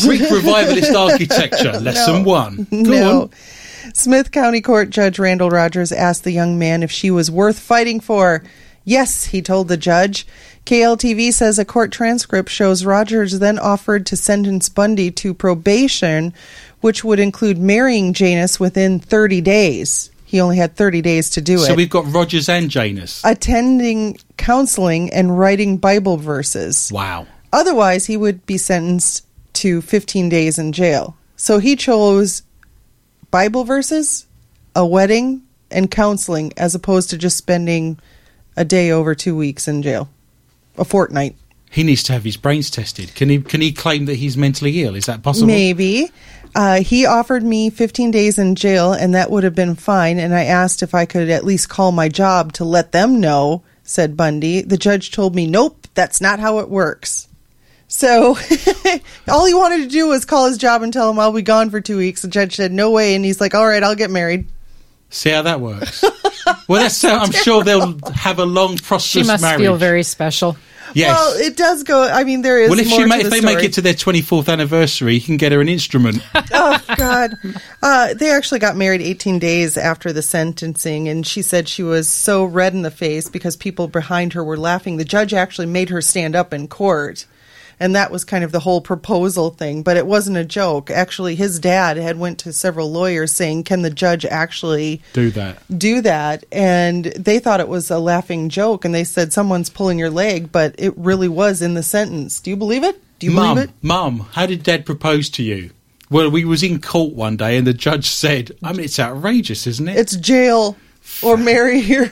Greek 0.00 0.22
revivalist 0.30 0.94
architecture, 0.94 1.72
lesson 1.80 2.24
one. 2.24 2.66
Go 2.70 2.76
no. 2.78 3.20
on. 3.22 3.30
Smith 3.94 4.30
County 4.30 4.60
Court 4.60 4.90
Judge 4.90 5.18
Randall 5.18 5.50
Rogers 5.50 5.92
asked 5.92 6.24
the 6.24 6.32
young 6.32 6.58
man 6.58 6.82
if 6.82 6.90
she 6.90 7.10
was 7.10 7.30
worth 7.30 7.58
fighting 7.58 8.00
for. 8.00 8.42
Yes, 8.84 9.24
he 9.26 9.42
told 9.42 9.68
the 9.68 9.76
judge. 9.76 10.26
KLTV 10.66 11.32
says 11.32 11.58
a 11.58 11.64
court 11.64 11.92
transcript 11.92 12.48
shows 12.48 12.84
Rogers 12.84 13.38
then 13.38 13.58
offered 13.58 14.06
to 14.06 14.16
sentence 14.16 14.68
Bundy 14.68 15.10
to 15.10 15.34
probation, 15.34 16.32
which 16.80 17.04
would 17.04 17.18
include 17.18 17.58
marrying 17.58 18.12
Janus 18.12 18.60
within 18.60 18.98
30 18.98 19.40
days. 19.40 20.10
He 20.24 20.40
only 20.40 20.56
had 20.56 20.76
30 20.76 21.02
days 21.02 21.30
to 21.30 21.40
do 21.40 21.56
it. 21.56 21.66
So 21.66 21.74
we've 21.74 21.90
got 21.90 22.10
Rogers 22.10 22.48
and 22.48 22.70
Janus. 22.70 23.22
Attending 23.24 24.18
counseling 24.36 25.12
and 25.12 25.38
writing 25.38 25.76
Bible 25.76 26.16
verses. 26.16 26.90
Wow. 26.92 27.26
Otherwise, 27.52 28.06
he 28.06 28.16
would 28.16 28.46
be 28.46 28.56
sentenced 28.56 29.26
to 29.54 29.82
15 29.82 30.28
days 30.28 30.58
in 30.58 30.72
jail. 30.72 31.16
So 31.36 31.58
he 31.58 31.76
chose 31.76 32.42
Bible 33.32 33.64
verses, 33.64 34.26
a 34.76 34.86
wedding, 34.86 35.42
and 35.70 35.90
counseling 35.90 36.52
as 36.56 36.74
opposed 36.74 37.10
to 37.10 37.18
just 37.18 37.36
spending 37.36 37.98
a 38.56 38.64
day 38.64 38.92
over 38.92 39.14
two 39.14 39.34
weeks 39.34 39.66
in 39.66 39.82
jail, 39.82 40.10
a 40.76 40.84
fortnight. 40.84 41.34
He 41.70 41.82
needs 41.82 42.02
to 42.04 42.12
have 42.12 42.24
his 42.24 42.36
brains 42.36 42.70
tested. 42.70 43.14
Can 43.14 43.30
he? 43.30 43.40
Can 43.40 43.62
he 43.62 43.72
claim 43.72 44.04
that 44.04 44.16
he's 44.16 44.36
mentally 44.36 44.82
ill? 44.82 44.94
Is 44.94 45.06
that 45.06 45.22
possible? 45.22 45.46
Maybe. 45.46 46.10
Uh, 46.54 46.82
he 46.82 47.06
offered 47.06 47.42
me 47.42 47.70
15 47.70 48.10
days 48.10 48.38
in 48.38 48.54
jail, 48.54 48.92
and 48.92 49.14
that 49.14 49.30
would 49.30 49.44
have 49.44 49.54
been 49.54 49.74
fine. 49.76 50.18
And 50.18 50.34
I 50.34 50.44
asked 50.44 50.82
if 50.82 50.94
I 50.94 51.06
could 51.06 51.30
at 51.30 51.46
least 51.46 51.70
call 51.70 51.90
my 51.90 52.10
job 52.10 52.52
to 52.54 52.64
let 52.64 52.92
them 52.92 53.18
know, 53.20 53.62
said 53.82 54.18
Bundy. 54.18 54.60
The 54.60 54.76
judge 54.76 55.10
told 55.10 55.34
me, 55.34 55.46
nope, 55.46 55.86
that's 55.94 56.20
not 56.20 56.38
how 56.38 56.58
it 56.58 56.68
works. 56.68 57.28
So 57.92 58.38
all 59.28 59.46
he 59.46 59.52
wanted 59.52 59.82
to 59.82 59.86
do 59.86 60.08
was 60.08 60.24
call 60.24 60.46
his 60.46 60.56
job 60.56 60.80
and 60.80 60.90
tell 60.94 61.10
him 61.10 61.18
I'll 61.18 61.30
be 61.30 61.42
gone 61.42 61.68
for 61.68 61.78
two 61.82 61.98
weeks. 61.98 62.22
The 62.22 62.28
judge 62.28 62.56
said, 62.56 62.72
no 62.72 62.90
way. 62.90 63.14
And 63.14 63.22
he's 63.22 63.38
like, 63.38 63.54
all 63.54 63.66
right, 63.66 63.82
I'll 63.82 63.94
get 63.94 64.10
married. 64.10 64.46
See 65.10 65.28
how 65.28 65.42
that 65.42 65.60
works. 65.60 66.02
well, 66.68 66.80
that's. 66.80 67.04
Uh, 67.04 67.10
I'm 67.10 67.32
sure 67.32 67.62
they'll 67.62 67.98
have 68.14 68.38
a 68.38 68.46
long, 68.46 68.78
prosperous. 68.78 69.04
She 69.04 69.18
prosperous 69.18 69.26
must 69.28 69.42
marriage. 69.42 69.60
feel 69.60 69.76
very 69.76 70.04
special. 70.04 70.56
yes. 70.94 71.14
Well, 71.14 71.46
it 71.46 71.54
does 71.54 71.82
go. 71.82 72.02
I 72.02 72.24
mean, 72.24 72.40
there 72.40 72.62
is. 72.62 72.70
well, 72.70 72.78
if 72.78 72.88
more 72.88 73.00
she 73.00 73.02
to 73.02 73.08
ma- 73.08 73.16
the 73.18 73.24
if 73.26 73.30
they 73.30 73.40
make 73.42 73.62
it 73.62 73.74
to 73.74 73.82
their 73.82 73.92
24th 73.92 74.50
anniversary, 74.50 75.16
you 75.16 75.20
can 75.20 75.36
get 75.36 75.52
her 75.52 75.60
an 75.60 75.68
instrument. 75.68 76.24
oh 76.34 76.82
God, 76.96 77.34
uh, 77.82 78.14
they 78.14 78.30
actually 78.30 78.60
got 78.60 78.74
married 78.74 79.02
18 79.02 79.38
days 79.38 79.76
after 79.76 80.14
the 80.14 80.22
sentencing, 80.22 81.08
and 81.10 81.26
she 81.26 81.42
said 81.42 81.68
she 81.68 81.82
was 81.82 82.08
so 82.08 82.46
red 82.46 82.72
in 82.72 82.80
the 82.80 82.90
face 82.90 83.28
because 83.28 83.54
people 83.54 83.88
behind 83.88 84.32
her 84.32 84.42
were 84.42 84.56
laughing. 84.56 84.96
The 84.96 85.04
judge 85.04 85.34
actually 85.34 85.66
made 85.66 85.90
her 85.90 86.00
stand 86.00 86.34
up 86.34 86.54
in 86.54 86.68
court. 86.68 87.26
And 87.80 87.94
that 87.94 88.10
was 88.10 88.24
kind 88.24 88.44
of 88.44 88.52
the 88.52 88.60
whole 88.60 88.80
proposal 88.80 89.50
thing, 89.50 89.82
but 89.82 89.96
it 89.96 90.06
wasn't 90.06 90.36
a 90.36 90.44
joke. 90.44 90.90
Actually, 90.90 91.34
his 91.34 91.58
dad 91.58 91.96
had 91.96 92.18
went 92.18 92.38
to 92.40 92.52
several 92.52 92.90
lawyers 92.90 93.32
saying, 93.32 93.64
"Can 93.64 93.82
the 93.82 93.90
judge 93.90 94.24
actually 94.24 95.02
Do 95.12 95.30
that. 95.30 95.58
do 95.76 96.00
that?" 96.02 96.44
And 96.52 97.06
they 97.16 97.38
thought 97.38 97.60
it 97.60 97.68
was 97.68 97.90
a 97.90 97.98
laughing 97.98 98.48
joke, 98.48 98.84
and 98.84 98.94
they 98.94 99.04
said, 99.04 99.32
"Someone's 99.32 99.70
pulling 99.70 99.98
your 99.98 100.10
leg," 100.10 100.52
but 100.52 100.74
it 100.78 100.96
really 100.96 101.28
was 101.28 101.62
in 101.62 101.74
the 101.74 101.82
sentence. 101.82 102.40
Do 102.40 102.50
you 102.50 102.56
believe 102.56 102.84
it? 102.84 103.00
Do 103.18 103.26
you 103.26 103.32
Mum, 103.32 103.54
believe 103.54 103.68
it? 103.70 103.74
Mum, 103.82 104.26
how 104.32 104.46
did 104.46 104.62
Dad 104.62 104.84
propose 104.86 105.30
to 105.30 105.42
you? 105.42 105.70
Well, 106.10 106.30
we 106.30 106.44
was 106.44 106.62
in 106.62 106.80
court 106.80 107.14
one 107.14 107.36
day, 107.36 107.56
and 107.56 107.66
the 107.66 107.72
judge 107.72 108.08
said, 108.08 108.52
"I 108.62 108.72
mean, 108.72 108.84
it's 108.84 108.98
outrageous, 108.98 109.66
isn't 109.66 109.88
it?" 109.88 109.96
It's 109.96 110.16
jail 110.16 110.76
or 111.22 111.36
marry 111.36 111.78
your 111.92 112.06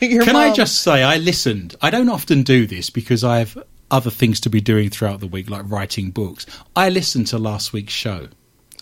your 0.00 0.24
Can 0.24 0.36
I 0.36 0.52
just 0.52 0.82
say, 0.82 1.02
I 1.02 1.16
listened. 1.16 1.76
I 1.80 1.90
don't 1.90 2.08
often 2.08 2.42
do 2.42 2.66
this 2.66 2.90
because 2.90 3.24
I 3.24 3.38
have 3.38 3.56
other 3.94 4.10
things 4.10 4.40
to 4.40 4.50
be 4.50 4.60
doing 4.60 4.90
throughout 4.90 5.20
the 5.20 5.26
week, 5.28 5.48
like 5.48 5.62
writing 5.70 6.10
books. 6.10 6.46
I 6.74 6.88
listened 6.88 7.28
to 7.28 7.38
last 7.38 7.72
week's 7.72 7.92
show. 7.92 8.26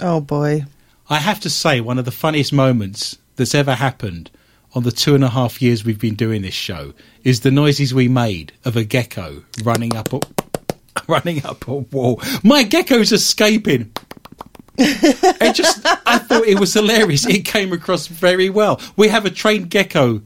Oh 0.00 0.20
boy. 0.20 0.64
I 1.10 1.18
have 1.18 1.38
to 1.40 1.50
say, 1.50 1.82
one 1.82 1.98
of 1.98 2.06
the 2.06 2.10
funniest 2.10 2.50
moments 2.52 3.18
that's 3.36 3.54
ever 3.54 3.74
happened 3.74 4.30
on 4.74 4.84
the 4.84 4.90
two 4.90 5.14
and 5.14 5.22
a 5.22 5.28
half 5.28 5.60
years 5.60 5.84
we've 5.84 6.00
been 6.00 6.14
doing 6.14 6.40
this 6.40 6.54
show 6.54 6.94
is 7.24 7.40
the 7.40 7.50
noises 7.50 7.92
we 7.92 8.08
made 8.08 8.52
of 8.64 8.74
a 8.74 8.84
gecko 8.84 9.44
running 9.62 9.94
up 9.94 10.14
a 10.14 10.20
running 11.06 11.44
up 11.44 11.68
a 11.68 11.74
wall. 11.74 12.22
My 12.42 12.62
gecko's 12.62 13.12
escaping. 13.12 13.92
it 14.78 15.54
just 15.54 15.84
I 15.84 16.16
thought 16.18 16.46
it 16.46 16.58
was 16.58 16.72
hilarious. 16.72 17.26
It 17.26 17.44
came 17.44 17.74
across 17.74 18.06
very 18.06 18.48
well. 18.48 18.80
We 18.96 19.08
have 19.08 19.26
a 19.26 19.30
trained 19.30 19.68
gecko 19.68 20.22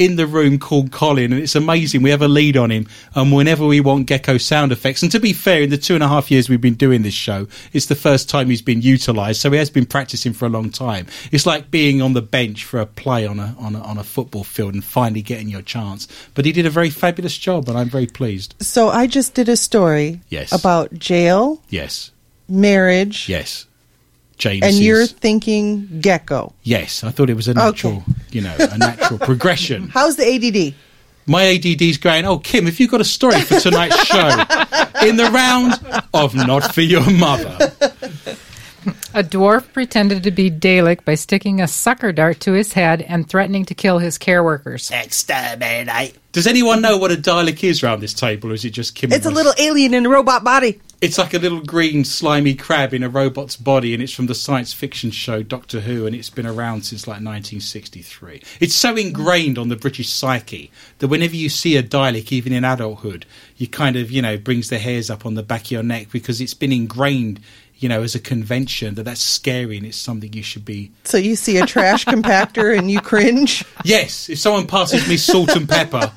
in 0.00 0.16
the 0.16 0.26
room 0.26 0.58
called 0.58 0.90
Colin, 0.90 1.30
and 1.30 1.42
it's 1.42 1.54
amazing. 1.54 2.00
We 2.02 2.08
have 2.08 2.22
a 2.22 2.26
lead 2.28 2.56
on 2.56 2.70
him, 2.70 2.88
and 3.14 3.30
whenever 3.30 3.66
we 3.66 3.80
want 3.80 4.06
gecko 4.06 4.38
sound 4.38 4.72
effects, 4.72 5.02
and 5.02 5.12
to 5.12 5.20
be 5.20 5.34
fair, 5.34 5.60
in 5.60 5.68
the 5.68 5.76
two 5.76 5.94
and 5.94 6.02
a 6.02 6.08
half 6.08 6.30
years 6.30 6.48
we've 6.48 6.60
been 6.60 6.74
doing 6.74 7.02
this 7.02 7.12
show, 7.12 7.46
it's 7.74 7.84
the 7.86 7.94
first 7.94 8.28
time 8.30 8.48
he's 8.48 8.62
been 8.62 8.80
utilised, 8.80 9.42
so 9.42 9.50
he 9.50 9.58
has 9.58 9.68
been 9.68 9.84
practicing 9.84 10.32
for 10.32 10.46
a 10.46 10.48
long 10.48 10.70
time. 10.70 11.06
It's 11.30 11.44
like 11.44 11.70
being 11.70 12.00
on 12.00 12.14
the 12.14 12.22
bench 12.22 12.64
for 12.64 12.80
a 12.80 12.86
play 12.86 13.26
on 13.26 13.38
a 13.38 13.54
on 13.58 13.76
a, 13.76 13.80
on 13.82 13.98
a 13.98 14.02
football 14.04 14.42
field 14.42 14.72
and 14.72 14.82
finally 14.82 15.20
getting 15.20 15.50
your 15.50 15.60
chance. 15.62 16.08
But 16.34 16.46
he 16.46 16.52
did 16.52 16.64
a 16.64 16.70
very 16.70 16.88
fabulous 16.90 17.36
job, 17.36 17.68
and 17.68 17.76
I'm 17.76 17.90
very 17.90 18.06
pleased. 18.06 18.54
So 18.60 18.88
I 18.88 19.06
just 19.06 19.34
did 19.34 19.50
a 19.50 19.56
story 19.56 20.22
Yes. 20.30 20.50
about 20.50 20.94
jail, 20.94 21.60
Yes, 21.68 22.10
marriage, 22.48 23.28
yes, 23.28 23.66
James. 24.38 24.64
and 24.64 24.74
you're 24.76 25.06
thinking 25.06 26.00
gecko. 26.00 26.54
yes. 26.62 27.04
I 27.04 27.10
thought 27.10 27.28
it 27.28 27.34
was 27.36 27.48
a 27.48 27.54
natural, 27.54 28.02
you 28.34 28.40
know, 28.40 28.54
a 28.58 28.78
natural 28.78 29.18
progression. 29.30 29.88
How's 29.88 30.16
the 30.16 30.26
ADD? 30.26 30.74
My 31.26 31.44
ADD's 31.44 31.98
going, 31.98 32.24
oh, 32.24 32.38
Kim, 32.38 32.64
have 32.66 32.80
you've 32.80 32.90
got 32.90 33.00
a 33.00 33.04
story 33.04 33.40
for 33.42 33.60
tonight's 33.60 34.04
show? 34.06 34.28
In 35.06 35.16
the 35.16 35.30
round 35.32 35.74
of 36.12 36.34
Not 36.34 36.74
For 36.74 36.80
Your 36.80 37.08
Mother. 37.10 37.72
A 39.12 39.22
dwarf 39.22 39.72
pretended 39.72 40.22
to 40.22 40.30
be 40.30 40.50
Dalek 40.50 41.04
by 41.04 41.14
sticking 41.14 41.60
a 41.60 41.68
sucker 41.68 42.12
dart 42.12 42.40
to 42.40 42.52
his 42.52 42.72
head 42.72 43.02
and 43.02 43.28
threatening 43.28 43.64
to 43.66 43.74
kill 43.74 43.98
his 43.98 44.16
care 44.18 44.42
workers. 44.42 44.90
Exterminate. 44.90 46.16
Does 46.32 46.46
anyone 46.46 46.80
know 46.80 46.96
what 46.96 47.12
a 47.12 47.16
Dalek 47.16 47.62
is 47.64 47.82
around 47.82 48.00
this 48.00 48.14
table, 48.14 48.50
or 48.50 48.54
is 48.54 48.64
it 48.64 48.70
just 48.70 48.94
Kim? 48.94 49.12
It's 49.12 49.26
a 49.26 49.30
little 49.30 49.52
alien 49.58 49.94
in 49.94 50.06
a 50.06 50.08
robot 50.08 50.44
body. 50.44 50.80
It's 51.00 51.16
like 51.16 51.32
a 51.32 51.38
little 51.38 51.62
green 51.62 52.04
slimy 52.04 52.54
crab 52.54 52.92
in 52.92 53.02
a 53.02 53.08
robot's 53.08 53.56
body, 53.56 53.94
and 53.94 54.02
it's 54.02 54.12
from 54.12 54.26
the 54.26 54.34
science 54.34 54.74
fiction 54.74 55.10
show 55.10 55.42
Doctor 55.42 55.80
Who, 55.80 56.04
and 56.04 56.14
it's 56.14 56.28
been 56.28 56.46
around 56.46 56.82
since 56.82 57.06
like 57.06 57.22
1963. 57.22 58.42
It's 58.60 58.74
so 58.74 58.94
ingrained 58.94 59.56
on 59.56 59.70
the 59.70 59.76
British 59.76 60.10
psyche 60.10 60.70
that 60.98 61.08
whenever 61.08 61.34
you 61.34 61.48
see 61.48 61.78
a 61.78 61.82
Dalek, 61.82 62.32
even 62.32 62.52
in 62.52 62.66
adulthood, 62.66 63.24
you 63.56 63.66
kind 63.66 63.96
of 63.96 64.10
you 64.10 64.20
know 64.20 64.36
brings 64.36 64.68
the 64.68 64.78
hairs 64.78 65.08
up 65.08 65.24
on 65.24 65.34
the 65.34 65.42
back 65.42 65.62
of 65.62 65.70
your 65.70 65.82
neck 65.82 66.08
because 66.12 66.38
it's 66.38 66.52
been 66.52 66.72
ingrained, 66.72 67.40
you 67.76 67.88
know, 67.88 68.02
as 68.02 68.14
a 68.14 68.20
convention 68.20 68.94
that 68.96 69.04
that's 69.04 69.22
scary 69.22 69.78
and 69.78 69.86
it's 69.86 69.96
something 69.96 70.30
you 70.34 70.42
should 70.42 70.66
be. 70.66 70.92
So 71.04 71.16
you 71.16 71.34
see 71.34 71.56
a 71.56 71.64
trash 71.64 72.04
compactor 72.04 72.76
and 72.76 72.90
you 72.90 73.00
cringe. 73.00 73.64
Yes, 73.84 74.28
if 74.28 74.38
someone 74.38 74.66
passes 74.66 75.08
me 75.08 75.16
salt 75.16 75.56
and 75.56 75.66
pepper. 75.66 76.12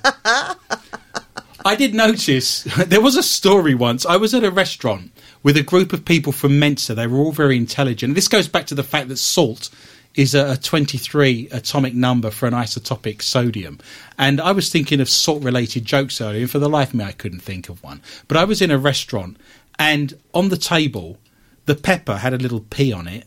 I 1.66 1.76
did 1.76 1.94
notice 1.94 2.64
there 2.88 3.02
was 3.02 3.16
a 3.16 3.24
story 3.24 3.76
once. 3.76 4.06
I 4.06 4.18
was 4.18 4.34
at 4.34 4.44
a 4.44 4.52
restaurant 4.52 5.12
with 5.44 5.58
a 5.58 5.64
group 5.64 5.94
of 5.94 6.06
people 6.06 6.32
from 6.32 6.60
Mensa. 6.60 6.94
They 6.94 7.08
were 7.08 7.20
all 7.20 7.32
very 7.32 7.58
intelligent. 7.58 8.16
This 8.16 8.28
goes 8.28 8.48
back 8.48 8.66
to 8.68 8.76
the 8.76 8.84
fact 8.84 9.08
that 9.10 9.18
salt 9.18 9.70
is 10.16 10.36
a, 10.36 10.52
a 10.52 10.58
23 10.58 11.50
atomic 11.52 11.94
number 11.94 12.30
for 12.30 12.48
an 12.48 12.54
isotopic 12.54 13.22
sodium. 13.22 13.80
And 14.18 14.40
I 14.40 14.52
was 14.52 14.70
thinking 14.70 15.00
of 15.00 15.10
salt 15.10 15.44
related 15.44 15.86
jokes 15.86 16.22
earlier, 16.22 16.42
and 16.42 16.52
for 16.52 16.60
the 16.60 16.70
life 16.70 16.90
of 16.90 16.96
me, 16.96 17.06
I 17.06 17.12
couldn't 17.14 17.40
think 17.40 17.70
of 17.70 17.82
one. 17.84 18.02
But 18.28 18.38
I 18.38 18.44
was 18.44 18.62
in 18.62 18.72
a 18.72 18.78
restaurant, 18.78 19.38
and 19.80 20.14
on 20.34 20.50
the 20.50 20.58
table, 20.58 21.18
the 21.66 21.76
pepper 21.76 22.18
had 22.18 22.34
a 22.34 22.38
little 22.38 22.62
P 22.62 22.94
on 22.94 23.08
it, 23.08 23.26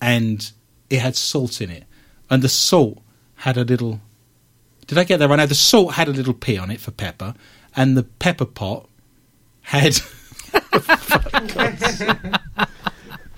and 0.00 0.50
it 0.90 1.00
had 1.00 1.16
salt 1.16 1.60
in 1.60 1.70
it. 1.70 1.84
And 2.28 2.42
the 2.42 2.48
salt 2.48 2.98
had 3.36 3.56
a 3.56 3.64
little. 3.64 4.00
Did 4.86 4.98
I 4.98 5.04
get 5.04 5.18
that 5.18 5.28
right? 5.28 5.36
Now, 5.36 5.46
the 5.46 5.54
salt 5.54 5.94
had 5.94 6.08
a 6.08 6.12
little 6.12 6.34
P 6.34 6.58
on 6.58 6.70
it 6.70 6.80
for 6.80 6.90
pepper, 6.90 7.34
and 7.76 7.96
the 7.96 8.02
pepper 8.02 8.44
pot 8.46 8.88
had. 9.62 9.96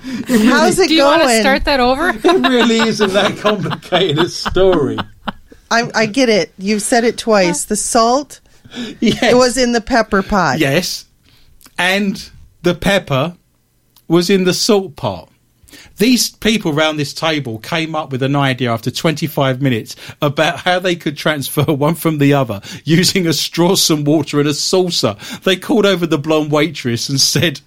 How's 0.01 0.79
it 0.79 0.89
going? 0.89 0.89
Do 0.89 0.95
you 0.95 1.01
going? 1.01 1.19
want 1.21 1.23
to 1.31 1.41
start 1.41 1.65
that 1.65 1.81
over? 1.81 2.11
it 2.11 2.25
really 2.25 2.79
isn't 2.79 3.13
that 3.13 3.37
complicated 3.39 4.19
a 4.19 4.29
story. 4.29 4.97
I, 5.71 5.91
I 5.95 6.07
get 6.07 6.29
it. 6.29 6.53
You've 6.59 6.83
said 6.83 7.05
it 7.05 7.19
twice. 7.19 7.65
The 7.65 7.77
salt 7.77 8.41
Yes. 9.01 9.23
it 9.23 9.35
was 9.37 9.57
in 9.57 9.73
the 9.73 9.81
pepper 9.81 10.23
pot. 10.23 10.59
Yes. 10.59 11.07
And 11.79 12.31
the 12.63 12.75
pepper 12.75 13.37
was 14.09 14.31
in 14.31 14.45
the 14.45 14.55
salt 14.55 14.97
pot. 14.97 15.29
These 15.97 16.31
people 16.31 16.73
round 16.73 16.99
this 16.99 17.15
table 17.15 17.59
came 17.59 17.95
up 17.95 18.13
with 18.13 18.23
an 18.23 18.37
idea 18.37 18.73
after 18.73 18.91
25 18.91 19.61
minutes 19.61 19.97
about 20.23 20.61
how 20.61 20.79
they 20.79 20.97
could 20.97 21.17
transfer 21.17 21.63
one 21.65 21.95
from 21.95 22.19
the 22.19 22.35
other 22.35 22.61
using 22.85 23.27
a 23.27 23.33
straw, 23.33 23.75
some 23.75 24.05
water, 24.05 24.41
and 24.41 24.49
a 24.49 24.55
saucer. 24.55 25.17
They 25.45 25.57
called 25.57 25.87
over 25.87 26.07
the 26.07 26.19
blonde 26.19 26.51
waitress 26.51 27.09
and 27.09 27.21
said, 27.21 27.61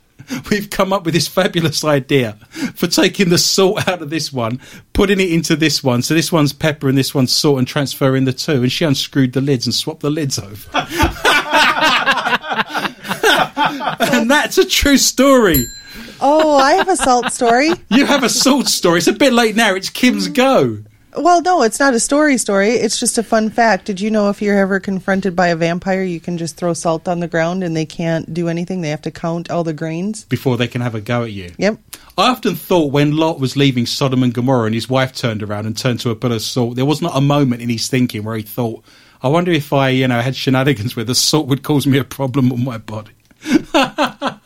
We've 0.49 0.69
come 0.69 0.93
up 0.93 1.03
with 1.03 1.13
this 1.13 1.27
fabulous 1.27 1.83
idea 1.83 2.33
for 2.75 2.87
taking 2.87 3.29
the 3.29 3.37
salt 3.37 3.87
out 3.87 4.01
of 4.01 4.09
this 4.09 4.31
one, 4.31 4.61
putting 4.93 5.19
it 5.19 5.31
into 5.31 5.55
this 5.55 5.83
one. 5.83 6.01
So 6.01 6.13
this 6.13 6.31
one's 6.31 6.53
pepper 6.53 6.89
and 6.89 6.97
this 6.97 7.13
one's 7.13 7.33
salt 7.33 7.57
and 7.57 7.67
transferring 7.67 8.25
the 8.25 8.33
two. 8.33 8.63
And 8.63 8.71
she 8.71 8.85
unscrewed 8.85 9.33
the 9.33 9.41
lids 9.41 9.65
and 9.65 9.73
swapped 9.73 10.01
the 10.01 10.09
lids 10.09 10.39
over. 10.39 10.69
and 14.13 14.29
that's 14.29 14.57
a 14.57 14.65
true 14.65 14.97
story. 14.97 15.65
Oh, 16.21 16.55
I 16.55 16.73
have 16.73 16.87
a 16.87 16.95
salt 16.95 17.31
story. 17.31 17.71
You 17.89 18.05
have 18.05 18.23
a 18.23 18.29
salt 18.29 18.67
story. 18.67 18.99
It's 18.99 19.07
a 19.07 19.13
bit 19.13 19.33
late 19.33 19.55
now. 19.55 19.75
It's 19.75 19.89
Kim's 19.89 20.27
go. 20.27 20.77
Well, 21.17 21.41
no, 21.41 21.61
it's 21.63 21.79
not 21.79 21.93
a 21.93 21.99
story 21.99 22.37
story. 22.37 22.69
It's 22.69 22.99
just 22.99 23.17
a 23.17 23.23
fun 23.23 23.49
fact. 23.49 23.85
Did 23.85 23.99
you 23.99 24.09
know 24.09 24.29
if 24.29 24.41
you're 24.41 24.57
ever 24.57 24.79
confronted 24.79 25.35
by 25.35 25.47
a 25.47 25.57
vampire, 25.57 26.03
you 26.03 26.21
can 26.21 26.37
just 26.37 26.55
throw 26.55 26.73
salt 26.73 27.07
on 27.07 27.19
the 27.19 27.27
ground 27.27 27.63
and 27.63 27.75
they 27.75 27.85
can't 27.85 28.33
do 28.33 28.47
anything? 28.47 28.79
They 28.79 28.89
have 28.89 29.01
to 29.01 29.11
count 29.11 29.51
all 29.51 29.65
the 29.65 29.73
grains. 29.73 30.23
Before 30.25 30.55
they 30.55 30.69
can 30.69 30.79
have 30.81 30.95
a 30.95 31.01
go 31.01 31.23
at 31.23 31.31
you. 31.31 31.51
Yep. 31.57 31.79
I 32.17 32.29
often 32.29 32.55
thought 32.55 32.93
when 32.93 33.17
Lot 33.17 33.39
was 33.39 33.57
leaving 33.57 33.85
Sodom 33.85 34.23
and 34.23 34.33
Gomorrah 34.33 34.67
and 34.67 34.75
his 34.75 34.89
wife 34.89 35.13
turned 35.13 35.43
around 35.43 35.65
and 35.65 35.77
turned 35.77 35.99
to 36.01 36.11
a 36.11 36.15
pillar 36.15 36.35
of 36.35 36.41
salt, 36.41 36.75
there 36.77 36.85
was 36.85 37.01
not 37.01 37.15
a 37.15 37.21
moment 37.21 37.61
in 37.61 37.69
his 37.69 37.89
thinking 37.89 38.23
where 38.23 38.37
he 38.37 38.43
thought, 38.43 38.83
I 39.21 39.27
wonder 39.27 39.51
if 39.51 39.73
I, 39.73 39.89
you 39.89 40.07
know, 40.07 40.21
had 40.21 40.35
shenanigans 40.35 40.95
where 40.95 41.05
the 41.05 41.15
salt 41.15 41.47
would 41.47 41.63
cause 41.63 41.85
me 41.85 41.97
a 41.97 42.05
problem 42.05 42.53
on 42.53 42.63
my 42.63 42.77
body. 42.77 43.11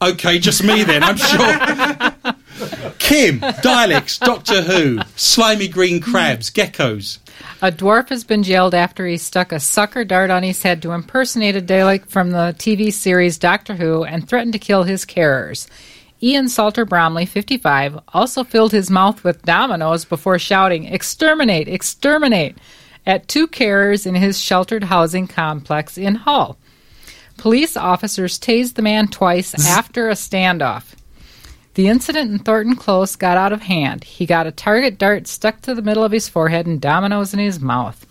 okay, 0.00 0.38
just 0.38 0.62
me 0.62 0.84
then, 0.84 1.02
I'm 1.02 1.16
sure. 1.16 1.38
Kim, 2.98 3.40
Daleks, 3.40 4.18
Doctor 4.18 4.62
Who, 4.62 5.00
slimy 5.16 5.68
green 5.68 6.00
crabs, 6.00 6.50
geckos. 6.50 7.18
A 7.62 7.70
dwarf 7.70 8.08
has 8.08 8.24
been 8.24 8.42
jailed 8.42 8.74
after 8.74 9.06
he 9.06 9.16
stuck 9.16 9.52
a 9.52 9.60
sucker 9.60 10.04
dart 10.04 10.30
on 10.30 10.42
his 10.42 10.62
head 10.62 10.82
to 10.82 10.92
impersonate 10.92 11.56
a 11.56 11.62
Dalek 11.62 12.06
from 12.06 12.30
the 12.30 12.54
TV 12.58 12.92
series 12.92 13.38
Doctor 13.38 13.74
Who 13.74 14.04
and 14.04 14.28
threatened 14.28 14.52
to 14.52 14.58
kill 14.58 14.82
his 14.82 15.04
carers. 15.04 15.68
Ian 16.22 16.48
Salter 16.48 16.84
Bromley, 16.84 17.26
55, 17.26 18.00
also 18.12 18.42
filled 18.42 18.72
his 18.72 18.90
mouth 18.90 19.22
with 19.22 19.42
dominoes 19.42 20.04
before 20.04 20.38
shouting, 20.38 20.84
Exterminate! 20.84 21.68
Exterminate! 21.68 22.56
at 23.08 23.26
two 23.26 23.48
carers 23.48 24.06
in 24.06 24.14
his 24.14 24.38
sheltered 24.38 24.84
housing 24.84 25.26
complex 25.26 25.96
in 25.96 26.14
Hull. 26.14 26.58
Police 27.38 27.76
officers 27.76 28.38
tased 28.38 28.74
the 28.74 28.82
man 28.82 29.08
twice 29.08 29.54
after 29.66 30.08
a 30.08 30.14
standoff. 30.14 30.94
The 31.74 31.86
incident 31.86 32.32
in 32.32 32.40
Thornton 32.40 32.74
Close 32.74 33.14
got 33.14 33.38
out 33.38 33.52
of 33.52 33.62
hand. 33.62 34.02
He 34.02 34.26
got 34.26 34.48
a 34.48 34.52
target 34.52 34.98
dart 34.98 35.28
stuck 35.28 35.62
to 35.62 35.74
the 35.74 35.82
middle 35.82 36.02
of 36.02 36.10
his 36.10 36.28
forehead 36.28 36.66
and 36.66 36.80
dominoes 36.80 37.32
in 37.32 37.38
his 37.38 37.60
mouth. 37.60 38.04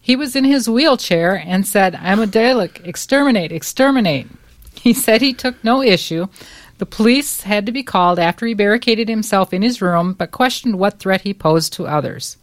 He 0.00 0.16
was 0.16 0.34
in 0.34 0.44
his 0.44 0.70
wheelchair 0.70 1.34
and 1.46 1.66
said, 1.66 1.94
I'm 1.96 2.18
a 2.18 2.26
Dalek. 2.26 2.84
Exterminate, 2.86 3.52
exterminate. 3.52 4.26
He 4.74 4.94
said 4.94 5.20
he 5.20 5.34
took 5.34 5.62
no 5.62 5.82
issue. 5.82 6.26
The 6.78 6.86
police 6.86 7.42
had 7.42 7.66
to 7.66 7.72
be 7.72 7.82
called 7.82 8.18
after 8.18 8.46
he 8.46 8.54
barricaded 8.54 9.08
himself 9.08 9.52
in 9.52 9.62
his 9.62 9.82
room, 9.82 10.14
but 10.14 10.32
questioned 10.32 10.78
what 10.78 10.98
threat 10.98 11.20
he 11.20 11.34
posed 11.34 11.74
to 11.74 11.86
others. 11.86 12.38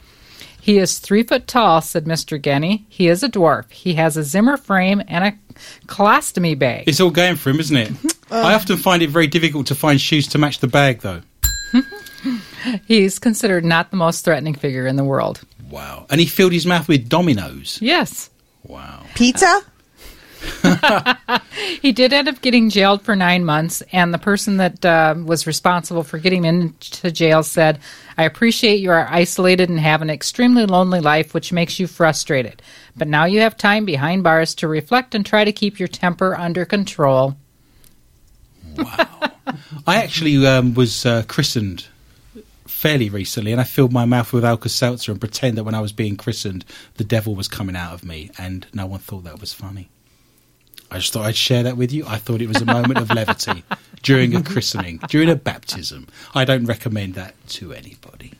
He 0.62 0.78
is 0.78 1.00
three 1.00 1.24
foot 1.24 1.48
tall, 1.48 1.82
said 1.82 2.06
Mr. 2.06 2.40
Genny. 2.40 2.86
He 2.88 3.08
is 3.08 3.24
a 3.24 3.30
dwarf. 3.30 3.72
He 3.72 3.96
has 3.96 4.16
a 4.16 4.24
Zimmer 4.24 4.56
frame 4.56 5.02
and 5.08 5.26
a 5.26 5.49
colostomy 5.88 6.58
bag. 6.58 6.86
It's 6.88 7.00
all 7.00 7.12
going 7.12 7.36
for 7.36 7.50
him, 7.50 7.60
isn't 7.60 7.78
it? 7.78 7.92
I 8.32 8.54
often 8.54 8.78
find 8.78 9.02
it 9.02 9.10
very 9.10 9.28
difficult 9.28 9.68
to 9.68 9.76
find 9.76 10.00
shoes 10.00 10.28
to 10.30 10.38
match 10.38 10.60
the 10.60 10.68
bag, 10.68 11.02
though. 11.02 11.22
He's 12.86 13.20
considered 13.20 13.66
not 13.66 13.92
the 13.92 13.98
most 13.98 14.26
threatening 14.26 14.56
figure 14.56 14.86
in 14.86 14.96
the 14.96 15.04
world. 15.04 15.42
Wow. 15.70 16.06
And 16.10 16.20
he 16.20 16.26
filled 16.26 16.52
his 16.52 16.66
mouth 16.66 16.88
with 16.88 17.10
dominoes. 17.10 17.80
Yes. 17.82 18.30
Wow. 18.64 19.06
Pizza? 19.16 19.62
He 21.82 21.92
did 21.92 22.14
end 22.14 22.28
up 22.28 22.42
getting 22.42 22.70
jailed 22.70 23.02
for 23.02 23.16
nine 23.16 23.46
months, 23.46 23.82
and 23.92 24.14
the 24.14 24.18
person 24.18 24.58
that 24.58 24.84
uh, 24.86 25.16
was 25.18 25.48
responsible 25.48 26.04
for 26.04 26.18
getting 26.18 26.44
him 26.46 26.62
into 26.62 27.12
jail 27.12 27.44
said, 27.44 27.80
I 28.20 28.24
appreciate 28.24 28.82
you 28.82 28.92
are 28.92 29.08
isolated 29.10 29.70
and 29.70 29.80
have 29.80 30.02
an 30.02 30.10
extremely 30.10 30.66
lonely 30.66 31.00
life, 31.00 31.34
which 31.34 31.54
makes 31.54 31.80
you 31.80 31.88
frustrated. 31.88 32.62
But 32.98 33.08
now 33.08 33.24
you 33.24 33.40
have 33.40 33.56
time 33.56 33.86
behind 33.86 34.26
bars 34.26 34.54
to 34.56 34.68
reflect 34.68 35.16
and 35.16 35.26
try 35.26 35.46
to 35.46 35.54
keep 35.54 35.80
your 35.80 35.88
temper 35.88 36.36
under 36.36 36.66
control. 36.66 37.38
Wow. 38.76 39.32
I 39.88 40.04
actually 40.04 40.46
um, 40.46 40.74
was 40.74 41.06
uh, 41.06 41.24
christened 41.30 41.86
fairly 42.68 43.10
recently, 43.10 43.54
and 43.54 43.62
I 43.62 43.64
filled 43.64 43.94
my 43.94 44.04
mouth 44.04 44.34
with 44.34 44.44
Alka 44.44 44.68
Seltzer 44.68 45.14
and 45.14 45.22
pretend 45.22 45.58
that 45.58 45.64
when 45.64 45.74
I 45.74 45.80
was 45.80 45.94
being 45.94 46.18
christened, 46.18 46.66
the 46.96 47.06
devil 47.06 47.36
was 47.36 47.48
coming 47.48 47.78
out 47.78 47.94
of 47.94 48.04
me, 48.04 48.32
and 48.38 48.68
no 48.74 48.86
one 48.86 49.00
thought 49.00 49.24
that 49.24 49.40
was 49.40 49.54
funny. 49.54 49.88
I 50.92 50.98
just 50.98 51.14
thought 51.14 51.26
I'd 51.26 51.36
share 51.36 51.64
that 51.64 51.78
with 51.78 51.92
you. 51.92 52.06
I 52.08 52.18
thought 52.18 52.42
it 52.42 52.48
was 52.48 52.62
a 52.62 52.66
moment 52.66 52.98
of 52.98 53.12
levity 53.12 53.64
during 54.02 54.36
a 54.36 54.42
christening, 54.42 55.00
during 55.10 55.30
a 55.30 55.36
baptism. 55.36 56.08
I 56.34 56.46
don't 56.46 56.66
recommend 56.66 57.16
that 57.16 57.36
to 57.50 57.74
anybody. 57.74 58.34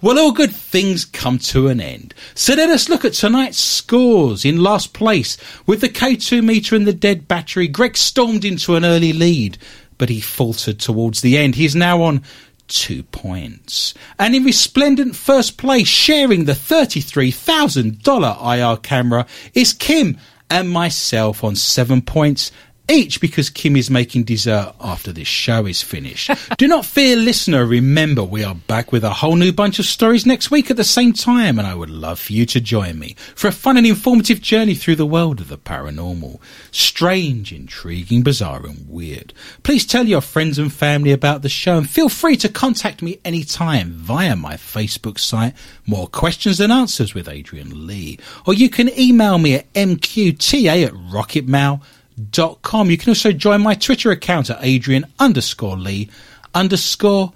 Well, 0.00 0.18
all 0.18 0.32
good 0.32 0.54
things 0.54 1.04
come 1.04 1.38
to 1.38 1.68
an 1.68 1.80
end. 1.80 2.14
So 2.34 2.54
let 2.54 2.70
us 2.70 2.88
look 2.88 3.04
at 3.04 3.14
tonight's 3.14 3.58
scores. 3.58 4.44
In 4.44 4.62
last 4.62 4.92
place, 4.92 5.36
with 5.66 5.80
the 5.80 5.88
K2 5.88 6.42
meter 6.42 6.76
and 6.76 6.86
the 6.86 6.92
dead 6.92 7.26
battery, 7.26 7.66
Greg 7.66 7.96
stormed 7.96 8.44
into 8.44 8.76
an 8.76 8.84
early 8.84 9.12
lead, 9.12 9.58
but 9.98 10.08
he 10.08 10.20
faltered 10.20 10.78
towards 10.78 11.20
the 11.20 11.36
end. 11.36 11.56
He's 11.56 11.74
now 11.74 12.02
on 12.02 12.22
two 12.68 13.02
points. 13.04 13.92
And 14.18 14.34
in 14.34 14.44
resplendent 14.44 15.16
first 15.16 15.58
place, 15.58 15.88
sharing 15.88 16.44
the 16.44 16.52
$33,000 16.52 18.58
IR 18.58 18.76
camera, 18.78 19.26
is 19.52 19.72
Kim 19.72 20.16
and 20.52 20.68
myself 20.68 21.42
on 21.42 21.56
seven 21.56 22.02
points 22.02 22.52
each 22.92 23.20
because 23.20 23.50
Kim 23.50 23.74
is 23.74 23.90
making 23.90 24.24
dessert 24.24 24.74
after 24.80 25.12
this 25.12 25.26
show 25.26 25.66
is 25.66 25.82
finished. 25.82 26.30
Do 26.58 26.68
not 26.68 26.84
fear, 26.84 27.16
listener. 27.16 27.64
Remember, 27.64 28.22
we 28.22 28.44
are 28.44 28.54
back 28.54 28.92
with 28.92 29.02
a 29.02 29.10
whole 29.10 29.36
new 29.36 29.52
bunch 29.52 29.78
of 29.78 29.86
stories 29.86 30.26
next 30.26 30.50
week 30.50 30.70
at 30.70 30.76
the 30.76 30.84
same 30.84 31.12
time, 31.12 31.58
and 31.58 31.66
I 31.66 31.74
would 31.74 31.90
love 31.90 32.20
for 32.20 32.32
you 32.34 32.44
to 32.46 32.60
join 32.60 32.98
me 32.98 33.16
for 33.34 33.48
a 33.48 33.52
fun 33.52 33.76
and 33.76 33.86
informative 33.86 34.40
journey 34.40 34.74
through 34.74 34.96
the 34.96 35.06
world 35.06 35.40
of 35.40 35.48
the 35.48 35.58
paranormal. 35.58 36.40
Strange, 36.70 37.52
intriguing, 37.52 38.22
bizarre, 38.22 38.66
and 38.66 38.88
weird. 38.88 39.32
Please 39.62 39.86
tell 39.86 40.06
your 40.06 40.20
friends 40.20 40.58
and 40.58 40.72
family 40.72 41.12
about 41.12 41.42
the 41.42 41.48
show, 41.48 41.78
and 41.78 41.88
feel 41.88 42.10
free 42.10 42.36
to 42.36 42.48
contact 42.48 43.00
me 43.02 43.18
anytime 43.24 43.92
via 43.92 44.36
my 44.36 44.54
Facebook 44.54 45.18
site, 45.18 45.54
More 45.86 46.06
Questions 46.06 46.58
Than 46.58 46.70
Answers 46.70 47.14
with 47.14 47.28
Adrian 47.28 47.86
Lee, 47.86 48.18
or 48.46 48.52
you 48.52 48.68
can 48.68 48.90
email 48.98 49.38
me 49.38 49.54
at 49.54 49.72
mqta 49.72 50.86
at 50.86 50.92
rocketmail.com 50.92 51.80
dot 52.30 52.62
com. 52.62 52.90
You 52.90 52.98
can 52.98 53.10
also 53.10 53.32
join 53.32 53.62
my 53.62 53.74
Twitter 53.74 54.10
account 54.10 54.50
at 54.50 54.58
Adrian 54.60 55.06
underscore 55.18 55.76
Lee 55.76 56.10
underscore 56.54 57.32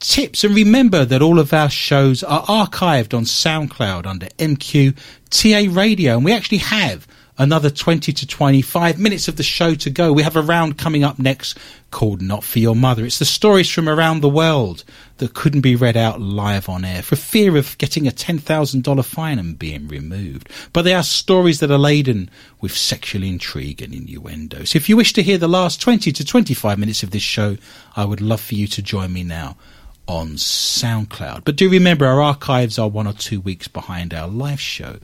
tips. 0.00 0.44
And 0.44 0.54
remember 0.54 1.04
that 1.04 1.22
all 1.22 1.38
of 1.38 1.52
our 1.52 1.70
shows 1.70 2.22
are 2.22 2.42
archived 2.44 3.14
on 3.14 3.24
SoundCloud 3.24 4.06
under 4.06 4.26
MQTA 4.38 5.74
Radio. 5.74 6.16
And 6.16 6.24
we 6.24 6.32
actually 6.32 6.58
have 6.58 7.06
Another 7.36 7.68
20 7.68 8.12
to 8.12 8.26
25 8.28 8.96
minutes 9.00 9.26
of 9.26 9.34
the 9.34 9.42
show 9.42 9.74
to 9.74 9.90
go. 9.90 10.12
We 10.12 10.22
have 10.22 10.36
a 10.36 10.42
round 10.42 10.78
coming 10.78 11.02
up 11.02 11.18
next 11.18 11.58
called 11.90 12.22
Not 12.22 12.44
For 12.44 12.60
Your 12.60 12.76
Mother. 12.76 13.04
It's 13.04 13.18
the 13.18 13.24
stories 13.24 13.68
from 13.68 13.88
around 13.88 14.20
the 14.20 14.28
world 14.28 14.84
that 15.16 15.34
couldn't 15.34 15.62
be 15.62 15.74
read 15.74 15.96
out 15.96 16.20
live 16.20 16.68
on 16.68 16.84
air 16.84 17.02
for 17.02 17.16
fear 17.16 17.56
of 17.56 17.76
getting 17.78 18.06
a 18.06 18.12
$10,000 18.12 19.04
fine 19.04 19.40
and 19.40 19.58
being 19.58 19.88
removed. 19.88 20.48
But 20.72 20.82
they 20.82 20.94
are 20.94 21.02
stories 21.02 21.58
that 21.58 21.72
are 21.72 21.78
laden 21.78 22.30
with 22.60 22.76
sexual 22.76 23.24
intrigue 23.24 23.82
and 23.82 23.92
innuendo. 23.92 24.62
So 24.62 24.76
if 24.76 24.88
you 24.88 24.96
wish 24.96 25.12
to 25.14 25.22
hear 25.22 25.38
the 25.38 25.48
last 25.48 25.80
20 25.80 26.12
to 26.12 26.24
25 26.24 26.78
minutes 26.78 27.02
of 27.02 27.10
this 27.10 27.22
show, 27.22 27.56
I 27.96 28.04
would 28.04 28.20
love 28.20 28.40
for 28.40 28.54
you 28.54 28.68
to 28.68 28.80
join 28.80 29.12
me 29.12 29.24
now 29.24 29.56
on 30.06 30.32
SoundCloud. 30.32 31.44
But 31.44 31.56
do 31.56 31.68
remember, 31.68 32.06
our 32.06 32.20
archives 32.20 32.78
are 32.78 32.88
one 32.88 33.06
or 33.06 33.12
two 33.12 33.40
weeks 33.40 33.68
behind 33.68 34.12
our 34.12 34.28
live 34.28 34.60
show. 34.60 34.98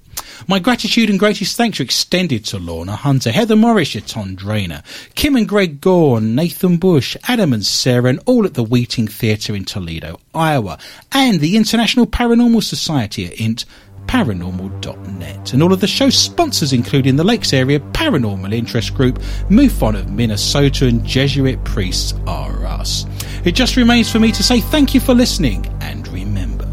My 0.47 0.59
gratitude 0.59 1.10
and 1.10 1.18
greatest 1.18 1.56
thanks 1.56 1.81
are 1.81 1.85
extended 1.85 2.44
to 2.47 2.59
Lorna 2.59 2.97
Hunter, 2.97 3.31
Heather 3.31 3.56
Morris, 3.56 3.97
Ton 4.06 4.35
Drainer, 4.35 4.82
Kim 5.14 5.36
and 5.36 5.48
Greg 5.48 5.81
Gorn, 5.81 6.35
Nathan 6.35 6.77
Bush, 6.77 7.16
Adam 7.28 7.52
and 7.52 7.64
Sarah, 7.64 8.10
and 8.10 8.20
all 8.27 8.44
at 8.44 8.55
the 8.55 8.62
Wieting 8.62 9.09
Theatre 9.09 9.55
in 9.55 9.64
Toledo, 9.64 10.20
Iowa, 10.35 10.78
and 11.12 11.40
the 11.40 11.56
International 11.56 12.06
Paranormal 12.06 12.62
Society 12.62 13.27
at 13.27 13.40
INT 13.40 13.64
paranormal.net. 14.06 15.52
And 15.52 15.62
all 15.62 15.72
of 15.72 15.81
the 15.81 15.86
show 15.86 16.10
sponsors, 16.10 16.72
including 16.72 17.14
the 17.14 17.22
Lakes 17.22 17.52
Area 17.52 17.78
Paranormal 17.78 18.52
Interest 18.52 18.93
Group, 18.94 19.20
MUFON 19.48 19.97
of 19.97 20.10
Minnesota, 20.10 20.86
and 20.86 21.05
Jesuit 21.05 21.62
Priests 21.64 22.12
are 22.27 22.66
us. 22.66 23.06
It 23.44 23.52
just 23.52 23.76
remains 23.76 24.10
for 24.10 24.18
me 24.18 24.32
to 24.32 24.42
say 24.42 24.60
thank 24.60 24.94
you 24.94 25.00
for 25.00 25.14
listening, 25.14 25.66
and 25.80 26.06
remember, 26.08 26.66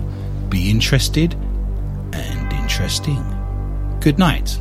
be 0.49 0.69
interested 0.69 1.34
and 2.14 2.53
interesting. 2.53 3.23
Good 4.02 4.19
night. 4.19 4.60